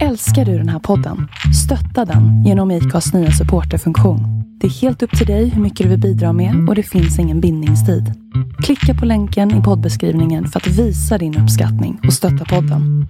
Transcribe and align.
Älskar 0.00 0.44
du 0.44 0.58
den 0.58 0.68
här 0.68 0.78
podden? 0.78 1.28
Stötta 1.64 2.04
den 2.04 2.44
genom 2.44 2.70
IKAs 2.70 3.14
nya 3.14 3.30
supporterfunktion. 3.30 4.20
Det 4.60 4.66
är 4.66 4.70
helt 4.70 5.02
upp 5.02 5.18
till 5.18 5.26
dig 5.26 5.48
hur 5.48 5.62
mycket 5.62 5.84
du 5.84 5.90
vill 5.90 6.00
bidra 6.00 6.32
med 6.32 6.68
och 6.68 6.74
det 6.74 6.82
finns 6.82 7.18
ingen 7.18 7.40
bindningstid. 7.40 8.12
Klicka 8.62 8.94
på 8.94 9.06
länken 9.06 9.60
i 9.60 9.62
poddbeskrivningen 9.62 10.46
för 10.46 10.60
att 10.60 10.66
visa 10.66 11.18
din 11.18 11.38
uppskattning 11.38 12.00
och 12.06 12.12
stötta 12.12 12.44
podden. 12.44 13.06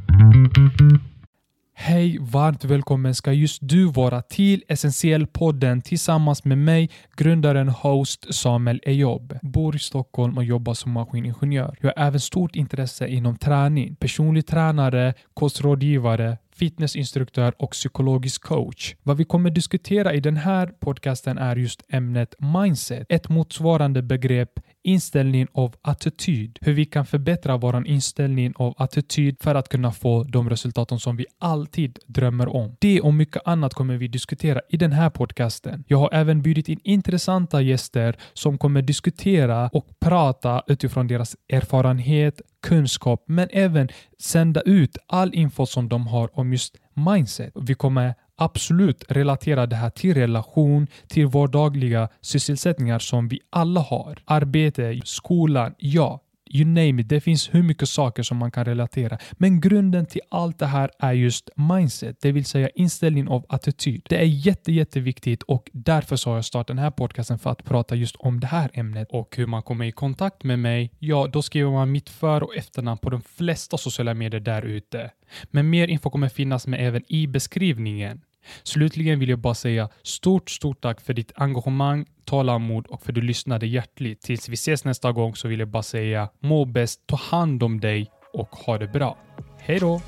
Hej, 1.74 2.18
varmt 2.20 2.64
välkommen 2.64 3.14
ska 3.14 3.32
just 3.32 3.58
du 3.62 3.84
vara 3.84 4.22
till 4.22 4.62
Essentiell-podden 4.68 5.82
tillsammans 5.82 6.44
med 6.44 6.58
mig, 6.58 6.90
grundaren 7.16 7.68
host 7.68 8.34
Samuel 8.34 8.80
Ejob. 8.82 9.38
Bor 9.42 9.76
i 9.76 9.78
Stockholm 9.78 10.36
och 10.36 10.44
jobbar 10.44 10.74
som 10.74 10.92
maskiningenjör. 10.92 11.76
Jag 11.80 11.92
har 11.96 12.06
även 12.06 12.20
stort 12.20 12.56
intresse 12.56 13.08
inom 13.08 13.36
träning, 13.36 13.96
personlig 13.96 14.46
tränare, 14.46 15.14
kostrådgivare, 15.34 16.38
fitnessinstruktör 16.54 17.54
och 17.58 17.70
psykologisk 17.70 18.42
coach. 18.42 18.94
Vad 19.02 19.16
vi 19.16 19.24
kommer 19.24 19.50
diskutera 19.50 20.14
i 20.14 20.20
den 20.20 20.36
här 20.36 20.66
podcasten 20.66 21.38
är 21.38 21.56
just 21.56 21.82
ämnet 21.88 22.34
mindset, 22.38 23.06
ett 23.08 23.28
motsvarande 23.28 24.02
begrepp 24.02 24.60
inställning 24.82 25.46
av 25.52 25.74
attityd. 25.82 26.58
Hur 26.60 26.72
vi 26.72 26.84
kan 26.84 27.06
förbättra 27.06 27.56
vår 27.56 27.86
inställning 27.86 28.52
av 28.56 28.74
attityd 28.76 29.36
för 29.40 29.54
att 29.54 29.68
kunna 29.68 29.92
få 29.92 30.22
de 30.22 30.50
resultaten 30.50 31.00
som 31.00 31.16
vi 31.16 31.26
alltid 31.38 31.98
drömmer 32.06 32.48
om. 32.48 32.76
Det 32.80 33.00
och 33.00 33.14
mycket 33.14 33.42
annat 33.44 33.74
kommer 33.74 33.96
vi 33.96 34.08
diskutera 34.08 34.60
i 34.68 34.76
den 34.76 34.92
här 34.92 35.10
podcasten. 35.10 35.84
Jag 35.88 35.98
har 35.98 36.10
även 36.12 36.42
bjudit 36.42 36.68
in 36.68 36.80
intressanta 36.84 37.60
gäster 37.60 38.16
som 38.32 38.58
kommer 38.58 38.82
diskutera 38.82 39.68
och 39.72 39.86
prata 40.00 40.62
utifrån 40.66 41.06
deras 41.06 41.36
erfarenhet, 41.48 42.40
kunskap, 42.62 43.24
men 43.26 43.48
även 43.52 43.88
sända 44.18 44.60
ut 44.60 44.96
all 45.06 45.34
info 45.34 45.66
som 45.66 45.88
de 45.88 46.06
har 46.06 46.38
om 46.38 46.52
just 46.52 46.76
mindset. 46.94 47.52
Vi 47.54 47.74
kommer 47.74 48.14
absolut 48.36 49.04
relatera 49.08 49.66
det 49.66 49.76
här 49.76 49.90
till 49.90 50.14
relation, 50.14 50.86
till 51.08 51.26
vardagliga 51.26 52.08
sysselsättningar 52.20 52.98
som 52.98 53.28
vi 53.28 53.40
alla 53.50 53.80
har. 53.80 54.18
Arbete, 54.24 55.00
skolan, 55.04 55.74
ja. 55.78 56.20
You 56.54 56.64
name 56.64 57.02
it. 57.02 57.08
Det 57.08 57.20
finns 57.20 57.54
hur 57.54 57.62
mycket 57.62 57.88
saker 57.88 58.22
som 58.22 58.36
man 58.36 58.50
kan 58.50 58.64
relatera. 58.64 59.18
Men 59.32 59.60
grunden 59.60 60.06
till 60.06 60.20
allt 60.28 60.58
det 60.58 60.66
här 60.66 60.90
är 60.98 61.12
just 61.12 61.50
mindset, 61.54 62.16
det 62.20 62.32
vill 62.32 62.44
säga 62.44 62.68
inställning 62.68 63.28
av 63.28 63.46
attityd. 63.48 64.06
Det 64.08 64.16
är 64.16 64.24
jätte, 64.24 64.72
jätteviktigt 64.72 65.42
och 65.42 65.70
därför 65.72 66.16
så 66.16 66.30
har 66.30 66.36
jag 66.36 66.44
startat 66.44 66.66
den 66.66 66.78
här 66.78 66.90
podcasten 66.90 67.38
för 67.38 67.50
att 67.50 67.64
prata 67.64 67.94
just 67.94 68.16
om 68.16 68.40
det 68.40 68.46
här 68.46 68.70
ämnet 68.74 69.08
och 69.10 69.36
hur 69.36 69.46
man 69.46 69.62
kommer 69.62 69.84
i 69.84 69.92
kontakt 69.92 70.44
med 70.44 70.58
mig. 70.58 70.90
Ja, 70.98 71.28
då 71.32 71.42
skriver 71.42 71.70
man 71.70 71.92
mitt 71.92 72.08
för 72.08 72.42
och 72.42 72.56
efternamn 72.56 72.98
på 72.98 73.10
de 73.10 73.22
flesta 73.22 73.78
sociala 73.78 74.14
medier 74.14 74.40
där 74.40 74.62
ute. 74.62 75.10
Men 75.50 75.70
mer 75.70 75.88
info 75.88 76.10
kommer 76.10 76.28
finnas 76.28 76.66
med 76.66 76.86
även 76.86 77.02
i 77.08 77.26
beskrivningen. 77.26 78.20
Slutligen 78.62 79.18
vill 79.18 79.28
jag 79.28 79.38
bara 79.38 79.54
säga 79.54 79.88
stort, 80.02 80.50
stort 80.50 80.80
tack 80.80 81.00
för 81.00 81.14
ditt 81.14 81.32
engagemang, 81.34 82.06
tålamod 82.24 82.86
och 82.86 83.02
för 83.02 83.12
att 83.12 83.14
du 83.14 83.22
lyssnade 83.22 83.66
hjärtligt. 83.66 84.22
Tills 84.22 84.48
vi 84.48 84.54
ses 84.54 84.84
nästa 84.84 85.12
gång 85.12 85.36
så 85.36 85.48
vill 85.48 85.58
jag 85.58 85.68
bara 85.68 85.82
säga 85.82 86.28
må 86.40 86.64
bäst, 86.64 87.00
ta 87.06 87.16
hand 87.16 87.62
om 87.62 87.80
dig 87.80 88.10
och 88.32 88.48
ha 88.48 88.78
det 88.78 88.86
bra. 88.86 89.18
Hej 89.58 89.78
då! 89.78 90.00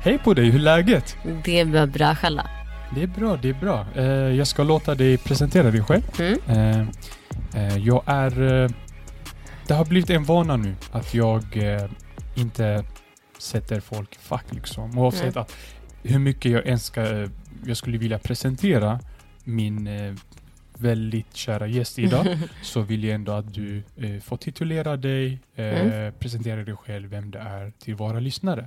Hej 0.00 0.18
på 0.18 0.34
dig, 0.34 0.44
hur 0.44 0.60
är 0.60 0.62
läget? 0.62 1.16
Det 1.44 1.60
är 1.60 1.86
bra 1.86 2.14
själv 2.14 2.40
Det 2.94 3.02
är 3.02 3.06
bra, 3.06 3.36
det 3.42 3.48
är 3.48 3.54
bra. 3.54 3.86
Eh, 3.96 4.04
jag 4.36 4.46
ska 4.46 4.62
låta 4.62 4.94
dig 4.94 5.18
presentera 5.18 5.70
dig 5.70 5.82
själv. 5.82 6.02
mm. 6.20 6.38
Eh, 6.48 6.80
eh, 7.64 7.78
jag 7.78 8.02
är... 8.06 8.30
Det 9.66 9.74
har 9.74 9.84
blivit 9.84 10.10
en 10.10 10.24
vana 10.24 10.56
nu 10.56 10.74
att 10.92 11.14
jag 11.14 11.42
inte 12.36 12.84
sätter 13.38 13.80
folk 13.80 14.14
i 14.14 14.18
fack 14.18 14.44
liksom. 14.54 14.98
Oavsett 14.98 15.34
Nej. 15.34 15.42
att 15.42 15.56
hur 16.02 16.18
mycket 16.18 16.52
jag 16.52 16.66
ens 16.66 16.84
ska, 16.84 17.02
eh, 17.22 17.28
jag 17.66 17.76
skulle 17.76 17.98
vilja 17.98 18.18
presentera 18.18 19.00
min 19.44 19.86
eh, 19.86 20.14
väldigt 20.74 21.34
kära 21.36 21.66
gäst 21.66 21.98
idag 21.98 22.26
så 22.62 22.80
vill 22.80 23.04
jag 23.04 23.14
ändå 23.14 23.32
att 23.32 23.54
du 23.54 23.82
eh, 23.96 24.20
får 24.20 24.36
titulera 24.36 24.96
dig, 24.96 25.38
eh, 25.54 25.64
Mm. 25.80 26.12
presentera 26.18 26.64
dig 26.64 26.76
själv, 26.76 27.10
vem 27.10 27.30
du 27.30 27.38
är 27.38 27.72
till 27.78 27.94
våra 27.94 28.20
lyssnare. 28.20 28.60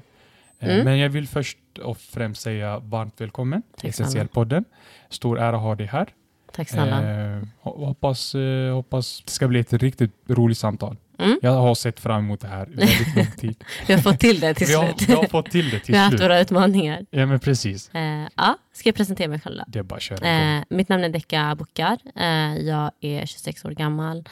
Eh, 0.60 0.70
Mm. 0.74 0.86
Men 0.86 0.98
jag 1.00 1.10
vill 1.10 1.28
först 1.28 1.58
och 1.84 1.98
främst 1.98 2.42
säga 2.42 2.80
varmt 2.80 3.22
välkommen 3.22 3.62
till. 3.78 3.90
Essentiell-podden. 3.90 4.64
Stor 5.10 5.40
ära 5.40 5.56
att 5.56 5.62
ha 5.62 5.76
dig 5.76 5.88
här. 5.88 6.08
Tack 6.54 6.70
snälla. 6.70 6.98
Eh, 7.02 7.42
ho- 7.64 7.86
hoppas, 7.86 8.36
hoppas 8.74 9.22
det 9.26 9.32
ska 9.32 9.48
bli 9.48 9.60
ett 9.60 9.74
riktigt 9.74 10.12
roligt 10.28 10.58
samtal. 10.58 10.98
Mm. 11.22 11.40
Jag 11.42 11.52
har 11.52 11.76
sett 11.76 12.00
fram 12.00 12.24
emot 12.26 12.40
det 12.40 12.48
här 12.48 12.66
väldigt 12.66 13.16
lång 13.16 13.32
tid. 13.38 13.64
Vi 13.88 13.94
har 13.94 14.02
fått 14.02 14.20
till 14.20 14.40
det 14.40 14.54
till 14.54 14.68
vi, 14.68 14.74
har, 14.74 14.86
slut. 14.94 15.10
vi 15.10 15.14
har 15.14 15.24
fått 15.28 15.52
till 15.52 15.70
det 15.70 15.80
till 15.80 15.92
Vi 15.94 15.98
har 15.98 16.06
haft 16.06 16.18
slut. 16.18 16.22
våra 16.30 16.40
utmaningar. 16.40 17.06
Ja 17.12 17.26
men 17.26 17.40
precis. 17.40 17.90
Eh, 17.96 18.28
ja, 18.36 18.58
ska 18.74 18.90
jag 18.90 18.96
presentera 18.96 19.28
mig 19.28 19.40
själv 19.40 19.58
då? 19.58 19.64
Det 19.68 19.80
är 19.80 19.84
bara 19.84 19.98
att. 20.16 20.24
Eh, 20.24 20.76
mitt 20.78 20.90
namn 20.90 21.04
är 21.04 21.10
Decca 21.10 21.56
Bokar. 21.56 21.98
Eh, 22.16 22.56
jag 22.58 22.92
är 23.02 23.26
26 23.26 23.66
år 23.66 23.72
gammal 23.72 24.24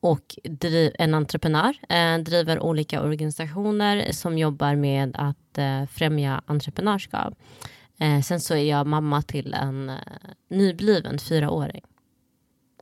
och 0.00 0.36
driv, 0.44 0.92
en 0.98 1.14
entreprenör. 1.14 1.74
Eh, 1.88 2.18
driver 2.18 2.60
olika 2.60 3.02
organisationer 3.02 4.12
som 4.12 4.38
jobbar 4.38 4.74
med 4.74 5.16
att 5.18 5.58
eh, 5.58 5.86
främja 5.86 6.42
entreprenörskap. 6.46 7.34
Eh, 8.00 8.20
sen 8.20 8.40
så 8.40 8.54
är 8.54 8.64
jag 8.70 8.86
mamma 8.86 9.22
till 9.22 9.54
en 9.54 9.88
eh, 9.88 9.96
nybliven 10.50 11.18
fyraåring. 11.18 11.82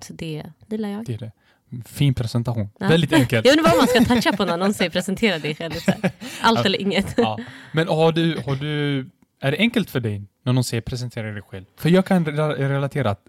Så 0.01 0.13
det, 0.13 0.43
det 0.67 0.77
gillar 0.77 0.89
jag. 0.89 1.05
Det 1.07 1.15
är 1.15 1.19
det. 1.19 1.33
Fin 1.87 2.15
presentation. 2.15 2.69
Ja. 2.79 2.89
Väldigt 2.89 3.13
enkelt. 3.13 3.47
Jag 3.47 3.59
undrar 3.59 3.71
vad 3.71 3.79
man 3.79 3.89
ska 3.89 4.15
toucha 4.15 4.37
på 4.37 4.45
när 4.45 4.57
någon 4.57 4.75
säger 4.75 4.91
presentera 4.91 5.39
dig 5.39 5.55
själv. 5.55 5.73
Allt 6.43 6.67
eller 6.67 6.81
inget. 6.81 7.15
ja. 7.17 7.39
Men 7.73 7.89
har 7.89 8.13
du, 8.13 8.37
har 8.47 8.57
du, 8.57 8.99
är 9.41 9.51
det 9.51 9.59
enkelt 9.59 9.91
för 9.91 10.01
dig 10.01 10.23
när 10.45 10.53
någon 10.53 10.65
säger 10.65 10.81
presentera 10.81 11.33
dig 11.33 11.43
själv? 11.43 11.65
För 11.79 11.89
jag 11.89 12.07
kan 12.07 12.27
re- 12.27 12.69
relatera 12.69 13.11
att 13.11 13.21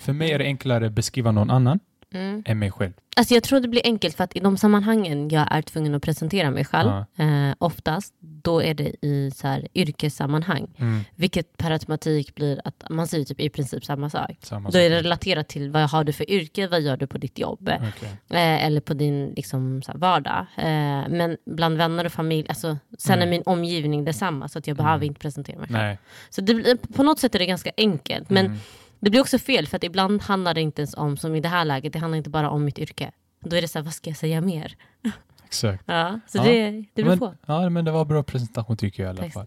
för 0.00 0.12
mig 0.12 0.30
är 0.32 0.38
det 0.38 0.44
enklare 0.44 0.86
att 0.86 0.92
beskriva 0.92 1.32
någon 1.32 1.50
annan 1.50 1.78
Mm. 2.14 2.42
än 2.46 2.58
mig 2.58 2.70
själv. 2.70 2.92
Alltså 3.16 3.34
jag 3.34 3.42
tror 3.42 3.60
det 3.60 3.68
blir 3.68 3.80
enkelt 3.84 4.16
för 4.16 4.24
att 4.24 4.36
i 4.36 4.40
de 4.40 4.56
sammanhangen 4.56 5.28
jag 5.28 5.46
är 5.50 5.62
tvungen 5.62 5.94
att 5.94 6.02
presentera 6.02 6.50
mig 6.50 6.64
själv, 6.64 6.90
eh, 7.16 7.54
oftast, 7.58 8.14
då 8.20 8.62
är 8.62 8.74
det 8.74 9.06
i 9.06 9.30
så 9.34 9.46
här, 9.48 9.68
yrkessammanhang. 9.74 10.66
Mm. 10.76 11.00
Vilket 11.14 11.56
per 11.56 11.70
automatik 11.70 12.34
blir 12.34 12.60
att 12.64 12.84
man 12.90 13.06
säger 13.06 13.24
typ 13.24 13.40
i 13.40 13.48
princip 13.48 13.84
samma 13.84 14.10
sak. 14.10 14.30
Samma 14.42 14.70
Då 14.70 14.78
är 14.78 14.90
det 14.90 14.96
relaterat 14.98 15.48
till 15.48 15.70
vad 15.70 15.90
har 15.90 16.04
du 16.04 16.12
för 16.12 16.30
yrke, 16.30 16.68
vad 16.68 16.80
gör 16.80 16.96
du 16.96 17.06
på 17.06 17.18
ditt 17.18 17.38
jobb? 17.38 17.70
Okej. 17.88 18.08
Eh, 18.30 18.64
eller 18.66 18.80
på 18.80 18.94
din 18.94 19.32
liksom, 19.36 19.82
så 19.82 19.92
här, 19.92 19.98
vardag. 19.98 20.46
Eh, 20.56 21.08
men 21.08 21.36
bland 21.46 21.76
vänner 21.76 22.04
och 22.04 22.12
familj, 22.12 22.46
alltså, 22.48 22.78
sen 22.98 23.12
är 23.18 23.22
Mm. 23.22 23.30
min 23.30 23.42
omgivning 23.46 24.04
detsamma 24.04 24.48
så 24.48 24.58
att 24.58 24.66
jag 24.66 24.76
behöver 24.76 25.06
inte 25.06 25.20
presentera 25.20 25.58
mig 25.58 25.66
själv. 25.68 25.78
Nej. 25.78 25.98
Så 26.30 26.40
det, 26.40 26.76
på 26.94 27.02
något 27.02 27.18
sätt 27.18 27.34
är 27.34 27.38
det 27.38 27.46
ganska 27.46 27.70
enkelt. 27.76 28.30
Men 28.30 28.46
Mm. 28.46 28.58
Det 29.04 29.10
blir 29.10 29.20
också 29.20 29.38
fel 29.38 29.66
för 29.66 29.76
att 29.76 29.84
ibland 29.84 30.22
handlar 30.22 30.54
det 30.54 30.60
inte 30.60 30.82
ens 30.82 30.94
om, 30.94 31.16
som 31.16 31.34
i 31.34 31.40
det 31.40 31.48
här 31.48 31.64
läget, 31.64 31.92
det 31.92 31.98
handlar 31.98 32.16
inte 32.18 32.30
bara 32.30 32.50
om 32.50 32.64
mitt 32.64 32.78
yrke. 32.78 33.10
Då 33.40 33.56
är 33.56 33.60
det 33.62 33.68
så 33.68 33.78
här, 33.78 33.84
vad 33.84 33.94
ska 33.94 34.10
jag 34.10 34.16
säga 34.16 34.40
mer? 34.40 34.76
Exakt. 35.44 35.84
Ja, 35.86 36.20
så 36.26 36.38
Ja. 36.38 36.42
det, 36.44 36.84
det 36.94 37.02
beror 37.02 37.16
på. 37.16 37.34
Ja, 37.46 37.68
men 37.70 37.84
det 37.84 37.90
var 37.90 38.04
bra 38.04 38.22
presentation 38.22 38.76
tycker 38.76 39.02
jag 39.02 39.16
i 39.16 39.18
alla 39.20 39.30
fall. 39.30 39.46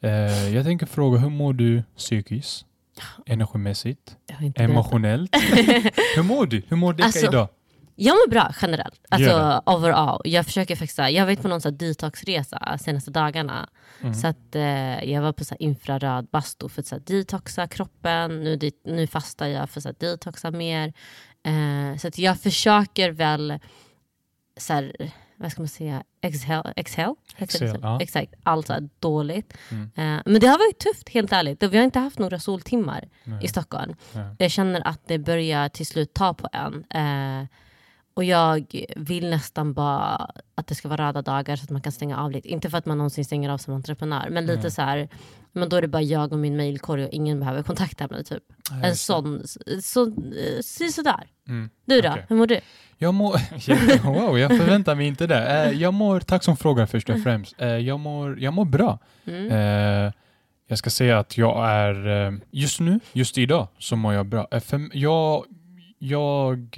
Eh, 0.00 0.10
jag 0.54 0.64
tänker 0.64 0.86
fråga, 0.86 1.18
hur 1.18 1.30
mår 1.30 1.52
du 1.52 1.82
psykiskt? 1.96 2.66
Energimässigt? 3.26 4.16
Emotionellt? 4.56 5.36
hur 6.16 6.22
mår 6.22 6.46
du? 6.46 6.62
Hur 6.68 6.76
mår 6.76 6.92
Decca 6.92 7.06
Alltså, 7.06 7.26
idag? 7.26 7.48
Jag 7.96 8.12
mår 8.14 8.30
bra 8.30 8.52
generellt, 8.62 9.00
alltså 9.08 9.30
Gör 9.30 9.62
overall. 9.66 10.20
Jag 10.24 10.46
försöker 10.46 10.76
faktiskt, 10.76 10.98
jag 10.98 11.18
har 11.18 11.24
varit 11.24 11.42
på 11.42 11.48
någon 11.48 11.60
så 11.60 11.70
detoxresa 11.70 12.78
senaste 12.78 13.10
dagarna. 13.10 13.68
Mm. 14.00 14.14
Så 14.14 14.26
att 14.26 14.54
eh, 14.54 15.04
jag 15.12 15.22
var 15.22 15.32
på 15.32 15.44
så 15.44 15.54
infraröd 15.58 16.26
bastu 16.32 16.68
för 16.68 16.80
att 16.80 16.86
så 16.86 16.98
detoxa 16.98 17.66
kroppen. 17.68 18.44
Nu, 18.44 18.56
dit- 18.56 18.82
nu 18.84 19.06
fastar 19.06 19.46
jag 19.46 19.70
för 19.70 19.88
att 19.90 20.00
detoxa 20.00 20.50
mer. 20.50 20.92
Eh, 21.42 21.98
så 21.98 22.08
att 22.08 22.18
jag 22.18 22.40
försöker 22.40 23.10
väl, 23.10 23.58
så 24.56 24.72
här, 24.72 25.10
vad 25.36 25.52
ska 25.52 25.60
man 25.62 25.68
säga, 25.68 26.02
exhale, 26.20 26.72
exhale? 26.76 27.14
Det 27.38 27.44
Exhale, 27.44 27.78
ja. 27.82 28.00
Exakt, 28.00 28.34
allt 28.42 28.70
dåligt. 29.00 29.54
Mm. 29.70 29.82
Eh, 29.84 30.22
men 30.26 30.40
det 30.40 30.46
har 30.46 30.58
varit 30.58 30.78
tufft 30.78 31.08
helt 31.08 31.32
ärligt. 31.32 31.62
Vi 31.62 31.76
har 31.76 31.84
inte 31.84 31.98
haft 31.98 32.18
några 32.18 32.38
soltimmar 32.38 33.08
Nej. 33.24 33.44
i 33.44 33.48
Stockholm. 33.48 33.94
Nej. 34.12 34.36
Jag 34.38 34.50
känner 34.50 34.86
att 34.86 35.00
det 35.08 35.18
börjar 35.18 35.68
till 35.68 35.86
slut 35.86 36.14
ta 36.14 36.34
på 36.34 36.48
en. 36.52 36.84
Och 38.16 38.24
jag 38.24 38.66
vill 38.96 39.30
nästan 39.30 39.72
bara 39.74 40.30
att 40.54 40.66
det 40.66 40.74
ska 40.74 40.88
vara 40.88 41.08
röda 41.08 41.22
dagar 41.22 41.56
så 41.56 41.64
att 41.64 41.70
man 41.70 41.82
kan 41.82 41.92
stänga 41.92 42.18
av 42.18 42.30
lite. 42.30 42.48
Inte 42.48 42.70
för 42.70 42.78
att 42.78 42.86
man 42.86 42.98
någonsin 42.98 43.24
stänger 43.24 43.50
av 43.50 43.58
som 43.58 43.74
entreprenör, 43.74 44.28
men 44.30 44.46
lite 44.46 44.58
Mm. 44.58 44.70
så 44.70 44.82
här. 44.82 45.08
Men 45.52 45.68
då 45.68 45.76
är 45.76 45.82
det 45.82 45.88
bara 45.88 46.02
jag 46.02 46.32
och 46.32 46.38
min 46.38 46.56
mailkorg 46.56 47.04
och 47.04 47.10
ingen 47.12 47.40
behöver 47.40 47.62
kontakta 47.62 48.08
mig. 48.08 48.24
Typ. 48.24 48.42
Ja, 48.70 48.86
En 48.86 48.96
sån, 48.96 49.42
så, 49.82 50.12
si 50.62 50.92
sådär. 50.92 51.26
Mm. 51.48 51.70
Du 51.84 52.00
då, 52.00 52.08
Okej. 52.10 52.24
hur 52.28 52.36
mår 52.36 52.46
du? 52.46 52.60
Jag 52.98 53.14
mår... 53.14 53.32
wow, 54.12 54.38
jag 54.38 54.56
förväntar 54.58 54.94
mig 54.94 55.06
inte 55.06 55.26
det. 55.26 55.64
Eh, 55.64 55.70
jag 55.70 55.94
mår... 55.94 56.20
Tack 56.20 56.44
som 56.44 56.56
frågar 56.56 56.86
först 56.86 57.10
och 57.10 57.22
främst. 57.22 57.54
Eh, 57.58 57.68
jag, 57.68 58.00
mår, 58.00 58.40
jag 58.40 58.52
mår 58.52 58.64
bra. 58.64 58.98
Mm. 59.26 59.50
Eh, 60.06 60.12
jag 60.68 60.78
ska 60.78 60.90
säga 60.90 61.18
att 61.18 61.38
jag 61.38 61.68
är... 61.70 62.40
just 62.50 62.80
nu, 62.80 63.00
just 63.12 63.38
idag, 63.38 63.68
så 63.78 63.96
mår 63.96 64.14
jag 64.14 64.26
bra. 64.26 64.48
Jag... 64.92 65.44
jag 65.98 66.70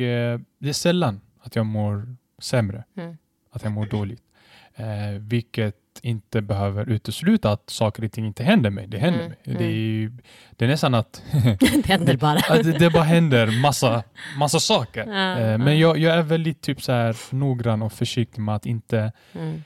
det 0.60 0.68
är 0.68 0.72
sällan 0.72 1.20
att 1.48 1.56
jag 1.56 1.66
mår 1.66 2.16
sämre. 2.38 2.84
Mm. 2.96 3.16
Att 3.50 3.62
jag 3.62 3.72
mår 3.72 3.86
dåligt. 3.86 4.22
Eh, 4.74 4.86
vilket 5.20 5.74
inte 6.02 6.40
behöver 6.42 6.88
utesluta 6.88 7.52
att 7.52 7.70
saker 7.70 8.04
och 8.04 8.12
ting 8.12 8.26
inte 8.26 8.44
händer 8.44 8.70
mig. 8.70 8.86
Det 8.86 8.98
händer 8.98 9.20
Mm, 9.20 9.32
mig. 9.44 9.56
Det, 9.58 9.64
är, 9.64 9.70
ju- 9.70 10.12
det 10.56 10.64
är 10.64 10.68
nästan 10.68 10.94
att 10.94 11.22
det 11.60 11.86
händer 11.86 12.16
bara. 12.26 12.38
att 12.38 12.62
det, 12.64 12.78
det 12.78 12.90
bara 12.90 13.02
händer 13.02 13.60
massa, 13.62 14.02
massa 14.38 14.60
saker. 14.60 15.06
Ja, 15.06 15.38
Eh, 15.38 15.46
ja. 15.50 15.58
men 15.58 15.78
jag, 15.78 15.98
jag 15.98 16.14
är 16.14 16.22
väldigt 16.22 16.60
typ 16.60 16.82
så 16.82 16.92
här 16.92 17.34
noggrann 17.34 17.82
och 17.82 17.92
försiktig 17.92 18.42
med 18.42 18.54
att 18.54 18.66
inte 18.66 19.12
Mm. 19.34 19.62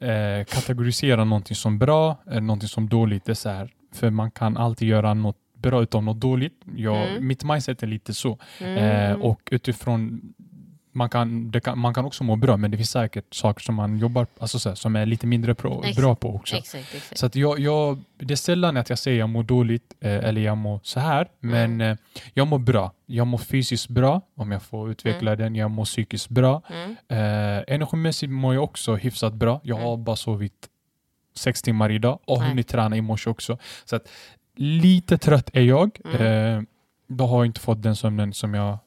eh, 0.00 0.44
kategorisera 0.44 1.24
någonting 1.24 1.56
som 1.56 1.78
bra 1.78 2.16
eller 2.26 2.40
någonting 2.40 2.68
som 2.68 2.88
dåligt. 2.88 3.24
Det 3.24 3.32
är 3.32 3.34
så 3.34 3.48
här, 3.48 3.70
för 3.94 4.10
man 4.10 4.30
kan 4.30 4.56
alltid 4.56 4.88
göra 4.88 5.14
något 5.14 5.36
bra 5.54 5.82
utav 5.82 6.02
något 6.04 6.20
dåligt. 6.20 6.60
Jag, 6.76 7.08
Mm. 7.10 7.26
Mitt 7.26 7.44
mindset 7.44 7.82
är 7.82 7.86
lite 7.86 8.14
så. 8.14 8.38
Mm. 8.60 8.76
Eh, 9.12 9.12
och 9.20 9.48
utifrån 9.50 10.20
man 10.96 11.08
kan, 11.10 11.52
kan, 11.64 11.78
man 11.78 11.94
kan 11.94 12.04
också 12.04 12.24
må 12.24 12.36
bra, 12.36 12.56
men 12.56 12.70
det 12.70 12.76
finns 12.76 12.90
säkert 12.90 13.34
saker 13.34 13.60
som 13.62 13.74
man 13.74 13.98
jobbar 13.98 14.26
alltså 14.38 14.58
så 14.58 14.68
här, 14.68 14.76
som 14.76 14.96
är 14.96 15.06
lite 15.06 15.26
mindre 15.26 15.54
pro, 15.54 15.80
Exakt. 15.80 15.96
bra 15.98 16.14
på 16.14 16.34
också. 16.34 16.56
Exakt, 16.56 16.94
exakt. 16.94 17.18
Så 17.18 17.26
att 17.26 17.36
jag, 17.36 17.58
jag, 17.58 17.98
det 18.18 18.34
är 18.34 18.36
sällan 18.36 18.76
att 18.76 18.90
jag 18.90 18.98
säger 18.98 19.18
jag 19.18 19.28
mår 19.28 19.42
dåligt 19.42 19.94
eh, 20.00 20.10
eller 20.24 20.40
jag 20.40 20.56
mår 20.56 20.80
så 20.82 21.00
här, 21.00 21.28
men 21.40 21.64
Mm. 21.74 21.80
eh, 21.92 21.96
jag 22.34 22.46
mår 22.46 22.58
bra. 22.58 22.92
Jag 23.06 23.26
mår 23.26 23.38
fysiskt 23.38 23.88
bra, 23.88 24.20
om 24.36 24.52
jag 24.52 24.62
får 24.62 24.90
utveckla 24.90 25.36
den. 25.36 25.54
Jag 25.54 25.70
mår 25.70 25.84
psykiskt 25.84 26.28
bra. 26.28 26.62
Mm. 26.70 26.90
Eh, 27.08 27.64
energimässigt 27.74 28.30
mår 28.32 28.54
jag 28.54 28.64
också 28.64 28.94
hyfsat 28.96 29.34
bra. 29.34 29.60
Jag 29.62 29.76
har 29.76 29.92
Mm. 29.92 30.04
bara 30.04 30.16
sovit 30.16 30.68
sex 31.34 31.62
timmar 31.62 31.90
idag 31.90 32.18
och 32.24 32.38
Nej. 32.38 32.48
hunnit 32.48 32.68
träna 32.68 32.96
i 32.96 33.00
morse 33.00 33.30
också. 33.30 33.58
Så 33.84 33.96
att 33.96 34.08
lite 34.56 35.18
trött 35.18 35.50
är 35.52 35.62
jag. 35.62 35.98
Mm. 36.04 36.56
Eh, 36.56 36.62
då 37.08 37.26
har 37.26 37.36
jag 37.38 37.46
inte 37.46 37.60
fått 37.60 37.82
den 37.82 37.96
sömnen 37.96 38.32
som 38.32 38.54
jag 38.54 38.78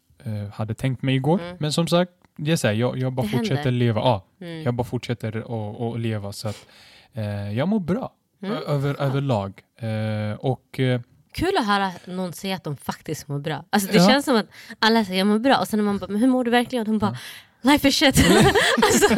hade 0.53 0.73
tänkt 0.73 1.01
mig 1.01 1.15
igår. 1.15 1.41
Mm. 1.41 1.57
Men 1.59 1.73
som 1.73 1.87
sagt, 1.87 2.11
det 2.37 2.51
är 2.51 2.55
så 2.55 2.67
här, 2.67 2.73
jag, 2.73 2.97
jag 2.97 3.13
bara 3.13 3.21
Det 3.25 3.27
fortsätter 3.31 3.55
händer. 3.55 3.71
leva. 3.71 3.99
Ja, 4.01 4.25
Mm. 4.41 4.63
jag 4.63 4.73
bara 4.73 4.83
fortsätter 4.83 5.37
att 5.37 5.81
att 5.95 5.99
leva. 5.99 6.33
Så 6.33 6.47
att, 6.47 6.65
eh, 7.13 7.53
jag 7.57 7.67
mår 7.67 7.79
bra 7.79 8.13
Mm. 8.43 8.57
över, 8.67 9.01
överlag. 9.01 9.61
Eh, 9.79 10.39
och 10.39 10.79
eh, 10.79 11.01
Kul 11.33 11.57
att 11.59 11.65
höra 11.67 11.91
någon 12.05 12.33
säga 12.33 12.55
att 12.55 12.63
de 12.63 12.77
faktiskt 12.77 13.27
mår 13.27 13.39
bra. 13.39 13.65
Alltså 13.69 13.91
det 13.91 13.97
Ja. 13.97 14.07
känns 14.09 14.25
som 14.25 14.35
att 14.35 14.45
alla 14.79 15.05
säger 15.05 15.17
jag 15.19 15.27
mår 15.27 15.39
bra 15.39 15.57
och 15.57 15.67
sen 15.67 15.79
när 15.79 15.83
man 15.85 15.97
bara, 15.97 16.07
men 16.11 16.21
hur 16.21 16.27
mår 16.27 16.43
du 16.43 16.51
verkligen? 16.51 16.81
Och 16.81 16.85
de 16.87 16.97
bara, 16.99 17.17
life 17.61 17.87
is 17.87 17.95
shit. 17.95 18.15
alltså, 18.81 19.15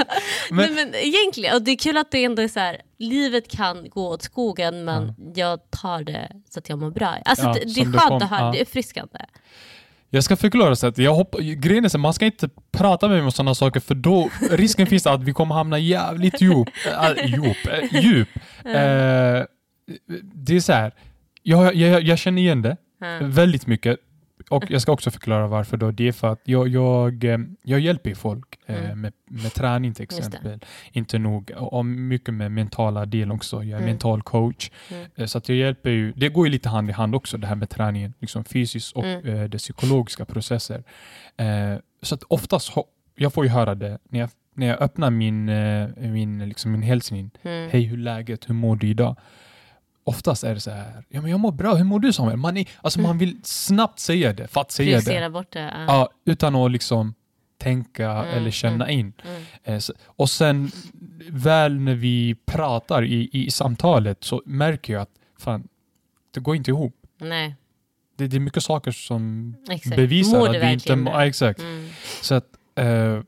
Men- 0.51 0.73
men 0.75 0.95
egentligen, 0.95 1.55
och 1.55 1.61
det 1.61 1.71
är 1.71 1.75
kul 1.77 1.97
att 1.97 2.11
det 2.11 2.23
ändå 2.23 2.41
är 2.41 2.47
så 2.47 2.59
här, 2.59 2.81
livet 2.97 3.51
kan 3.51 3.89
gå 3.89 4.07
åt 4.09 4.21
skogen 4.21 4.83
men 4.85 5.15
jag 5.35 5.59
tar 5.69 6.03
det 6.03 6.31
så 6.49 6.59
att 6.59 6.69
jag 6.69 6.79
mår 6.79 6.91
bra. 6.91 7.15
Alltså 7.25 7.45
Ja, 7.45 7.53
det, 7.53 7.59
det 7.75 7.81
är 7.81 7.85
skönt 7.85 7.95
kom, 8.07 8.17
att 8.17 8.29
höra, 8.29 8.45
ja. 8.45 8.51
det 8.51 8.57
är 8.57 8.61
uppfriskande. 8.61 9.19
Jag 10.13 10.23
ska 10.23 10.35
förklara 10.35 10.75
så 10.75 10.87
att 10.87 10.97
jag 10.97 11.13
hopp, 11.13 11.35
grejen 11.39 11.85
är 11.85 11.89
så, 11.89 11.97
man 11.97 12.13
ska 12.13 12.25
inte 12.25 12.49
prata 12.71 13.07
med 13.07 13.17
mig 13.17 13.25
om 13.25 13.31
sådana 13.31 13.55
saker 13.55 13.79
för 13.79 13.95
då 13.95 14.29
risken 14.51 14.87
finns 14.87 15.07
att 15.07 15.23
vi 15.23 15.33
kommer 15.33 15.55
hamna 15.55 15.79
jävligt 15.79 16.41
djup. 16.41 16.67
Äh, 17.17 17.25
djup, 17.25 17.57
äh, 17.67 18.01
djup. 18.03 18.27
Eh, 18.65 19.45
det 20.33 20.55
är 20.55 20.59
så 20.59 20.73
här, 20.73 20.91
jag, 21.43 21.75
jag, 21.75 22.01
jag 22.03 22.17
känner 22.19 22.41
igen 22.41 22.61
det 22.61 22.77
Mm. 23.03 23.31
väldigt 23.31 23.67
mycket. 23.67 23.99
Och 24.51 24.63
jag 24.71 24.81
ska 24.81 24.91
också 24.91 25.11
förklara 25.11 25.47
varför 25.47 25.77
då. 25.77 25.91
Det 25.91 26.07
är 26.07 26.11
för 26.11 26.27
att 26.27 26.39
jag, 26.43 26.67
jag, 26.67 27.23
eh, 27.23 27.37
jag 27.63 27.79
hjälper 27.79 28.13
folk 28.15 28.45
eh, 28.65 28.85
Mm. 28.85 29.01
med, 29.01 29.13
med 29.25 29.53
träning 29.53 29.93
till 29.93 30.03
exempel. 30.03 30.59
Inte 30.91 31.17
nog, 31.19 31.51
och 31.55 31.85
mycket 31.85 32.33
med 32.33 32.51
mentala 32.51 33.05
del 33.05 33.31
också. 33.31 33.55
Jag 33.55 33.67
är 33.71 33.75
Mm. 33.75 33.85
mental 33.89 34.21
coach. 34.21 34.71
Mm. 34.91 35.05
Eh, 35.15 35.25
Så 35.25 35.37
att 35.37 35.49
jag 35.49 35.57
hjälper 35.57 35.89
ju, 35.89 36.11
det 36.15 36.29
går 36.29 36.45
ju 36.47 36.51
lite 36.51 36.69
hand 36.69 36.89
i 36.89 36.93
hand 36.93 37.15
också 37.15 37.37
det 37.37 37.47
här 37.47 37.55
med 37.55 37.69
träningen, 37.69 38.13
liksom 38.19 38.43
fysiskt 38.43 38.95
och 38.95 39.03
Mm. 39.05 39.49
det 39.49 39.57
psykologiska 39.57 40.25
processer. 40.25 40.83
Så 42.01 42.15
att 42.15 42.23
oftast, 42.23 42.71
jag 43.15 43.33
får 43.33 43.43
ju 43.45 43.49
höra 43.49 43.75
det 43.75 43.97
när 44.09 44.19
jag, 44.19 44.29
när 44.55 44.67
jag 44.67 44.81
öppnar 44.81 45.09
min, 45.09 45.45
min, 46.13 46.49
liksom 46.49 46.71
min 46.71 46.81
hälsning. 46.81 47.31
Mm. 47.43 47.69
Hej, 47.71 47.81
hur 47.83 47.97
läget? 47.97 48.49
Hur 48.49 48.53
mår 48.53 48.75
du 48.75 48.87
idag? 48.87 49.15
Oftast 50.03 50.43
är 50.43 50.53
det 50.53 50.59
så 50.59 50.71
här, 50.71 51.03
ja 51.09 51.21
men 51.21 51.31
jag 51.31 51.39
mår 51.39 51.51
bra, 51.51 51.75
hur 51.75 51.83
mår 51.83 51.99
du 51.99 52.13
Samuel? 52.13 52.37
Man, 52.37 52.57
är, 52.57 52.67
alltså, 52.81 52.99
man 53.01 53.17
vill 53.17 53.39
snabbt 53.43 53.99
säga 53.99 54.33
det, 54.33 54.47
för 54.47 54.61
att 54.61 54.71
säga 54.71 55.01
det. 55.01 55.29
Bort 55.29 55.51
det. 55.53 55.59
ja. 55.59 55.85
Ja, 55.87 56.09
utan 56.25 56.55
att 56.55 56.71
liksom 56.71 57.13
tänka 57.57 58.11
Mm, 58.11 58.37
eller 58.37 58.51
känna 58.51 58.89
in. 58.89 59.13
Mm. 59.25 59.41
Eh, 59.63 59.81
Och 60.05 60.29
sen 60.29 60.71
väl 61.29 61.79
när 61.79 61.95
vi 61.95 62.35
pratar 62.45 63.03
i, 63.03 63.29
i 63.33 63.51
samtalet 63.51 64.23
så 64.23 64.41
märker 64.45 64.93
jag 64.93 65.01
att 65.01 65.15
fan, 65.39 65.67
det 66.31 66.39
går 66.39 66.55
inte 66.55 66.71
ihop. 66.71 66.95
Nej, 67.17 67.55
Det, 68.15 68.27
det 68.27 68.37
är 68.37 68.39
mycket 68.39 68.63
saker 68.63 68.91
som 68.91 69.55
exakt. 69.69 69.95
bevisar 69.95 70.37
Mår 70.39 70.49
att 70.49 70.63
vi 70.63 70.73
inte 70.73 70.95
mår... 70.95 71.13
Ja, 71.13 71.25
exakt. 71.25 71.59
Mm. 71.59 71.89
Så 72.21 72.35
att, 72.35 72.47
eh, 72.75 73.21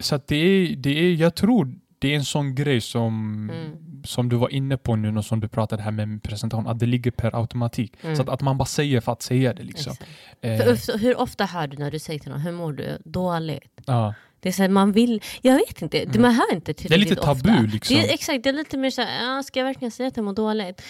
så 0.00 0.14
att 0.14 0.26
det, 0.26 0.36
är, 0.36 0.76
det 0.76 0.90
är, 0.98 1.14
jag 1.14 1.34
tror 1.34 1.74
det 1.98 2.12
är 2.12 2.16
en 2.16 2.24
sån 2.24 2.54
grej 2.54 2.80
som, 2.80 3.34
Mm. 3.50 4.02
som 4.04 4.28
du 4.28 4.36
var 4.36 4.48
inne 4.48 4.76
på 4.76 4.96
nu 4.96 5.16
och 5.18 5.24
som 5.24 5.40
du 5.40 5.48
pratade 5.48 5.82
här 5.82 5.90
med 5.90 6.22
presentation, 6.22 6.66
att 6.66 6.78
det 6.78 6.86
ligger 6.86 7.10
per 7.10 7.36
automatik. 7.40 7.92
Mm. 8.02 8.16
Så 8.16 8.22
att, 8.22 8.28
att 8.28 8.40
man 8.40 8.58
bara 8.58 8.64
säger 8.64 9.00
för 9.00 9.12
att 9.12 9.22
säga 9.22 9.54
det. 9.54 9.62
Liksom. 9.62 9.92
Eh, 10.40 10.58
För, 10.58 10.72
ofta- 10.72 10.96
hur 10.96 11.20
ofta 11.20 11.44
hör 11.44 11.66
du 11.66 11.76
när 11.76 11.90
du 11.90 11.98
säger 11.98 12.20
till 12.20 12.30
någon, 12.30 12.40
hur 12.40 12.52
mår 12.52 12.72
du? 12.72 12.98
Dåligt. 13.04 13.80
ja. 13.86 14.14
Det 14.40 14.48
är 14.48 14.52
så 14.52 14.62
här, 14.62 14.68
man 14.68 14.92
vill, 14.92 15.22
jag 15.42 15.54
vet 15.54 15.82
inte, 15.82 16.04
det- 16.04 16.18
man 16.18 16.34
hör 16.34 16.54
inte 16.54 16.72
Mm. 16.72 16.76
Det 16.88 16.94
är 16.94 16.98
lite 16.98 17.14
tillräckligt 17.14 17.22
tabu, 17.22 17.50
ofta. 17.50 17.72
liksom. 17.72 17.96
Det 17.96 18.08
är, 18.10 18.14
exakt, 18.14 18.42
det 18.42 18.48
är 18.48 18.52
lite 18.52 18.76
mer 18.76 18.90
såhär, 18.90 19.24
ja, 19.36 19.42
ska 19.42 19.58
jag 19.60 19.64
verkligen 19.66 19.90
säga 19.90 20.06
att 20.08 20.16
jag 20.16 20.24
mår 20.24 20.32
dåligt? 20.34 20.82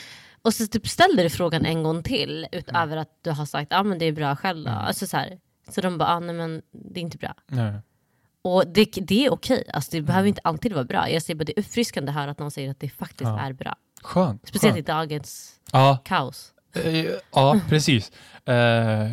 Och 0.43 0.55
så 0.55 0.67
typ 0.67 0.89
ställer 0.89 1.23
du 1.23 1.31
frågan 1.31 1.65
en 1.65 1.83
gång 1.83 2.03
till 2.03 2.47
utöver 2.53 2.97
att 2.97 3.09
du 3.23 3.31
har 3.31 3.47
sagt, 3.47 3.67
ja 3.71 3.83
men 3.83 3.99
det 3.99 4.05
är 4.05 4.13
bra 4.13 4.37
själv 4.37 4.65
då. 4.65 4.71
Mm. 4.71 4.83
Alltså, 4.85 5.07
så, 5.07 5.17
här, 5.17 5.39
så 5.69 5.81
de 5.81 5.99
bara, 5.99 6.09
ah, 6.09 6.21
nej 6.21 6.35
men 6.35 6.63
det 6.73 7.01
är 7.01 7.03
inte 7.03 7.19
bra. 7.19 7.35
Nej. 7.49 7.73
Och 8.47 8.65
det, 8.67 8.85
det 8.85 9.27
är 9.27 9.33
okej, 9.33 9.65
alltså, 9.73 9.91
det 9.97 10.03
behöver 10.03 10.29
inte 10.29 10.41
alltid 10.45 10.73
vara 10.73 10.85
bra. 10.85 11.11
Jag 11.11 11.23
säger 11.23 11.37
bara 11.39 11.45
det 11.45 11.59
är 11.59 11.61
uppfriskande 11.61 12.13
höra 12.13 12.31
att 12.31 12.39
någon 12.39 12.51
säger 12.51 12.71
att 12.71 12.81
det 12.81 12.89
faktiskt 12.89 13.21
Ja. 13.23 13.41
är 13.41 13.53
bra. 13.53 13.77
Skönt. 14.03 14.49
Speciellt 14.49 14.75
skönt. 14.77 14.89
i 14.89 14.93
dagens 14.93 15.61
Ja, 15.73 15.99
kaos. 16.05 16.53
Eh, 16.85 17.05
Ja, 17.35 17.61
precis. 17.69 18.11
Eh, 18.45 19.11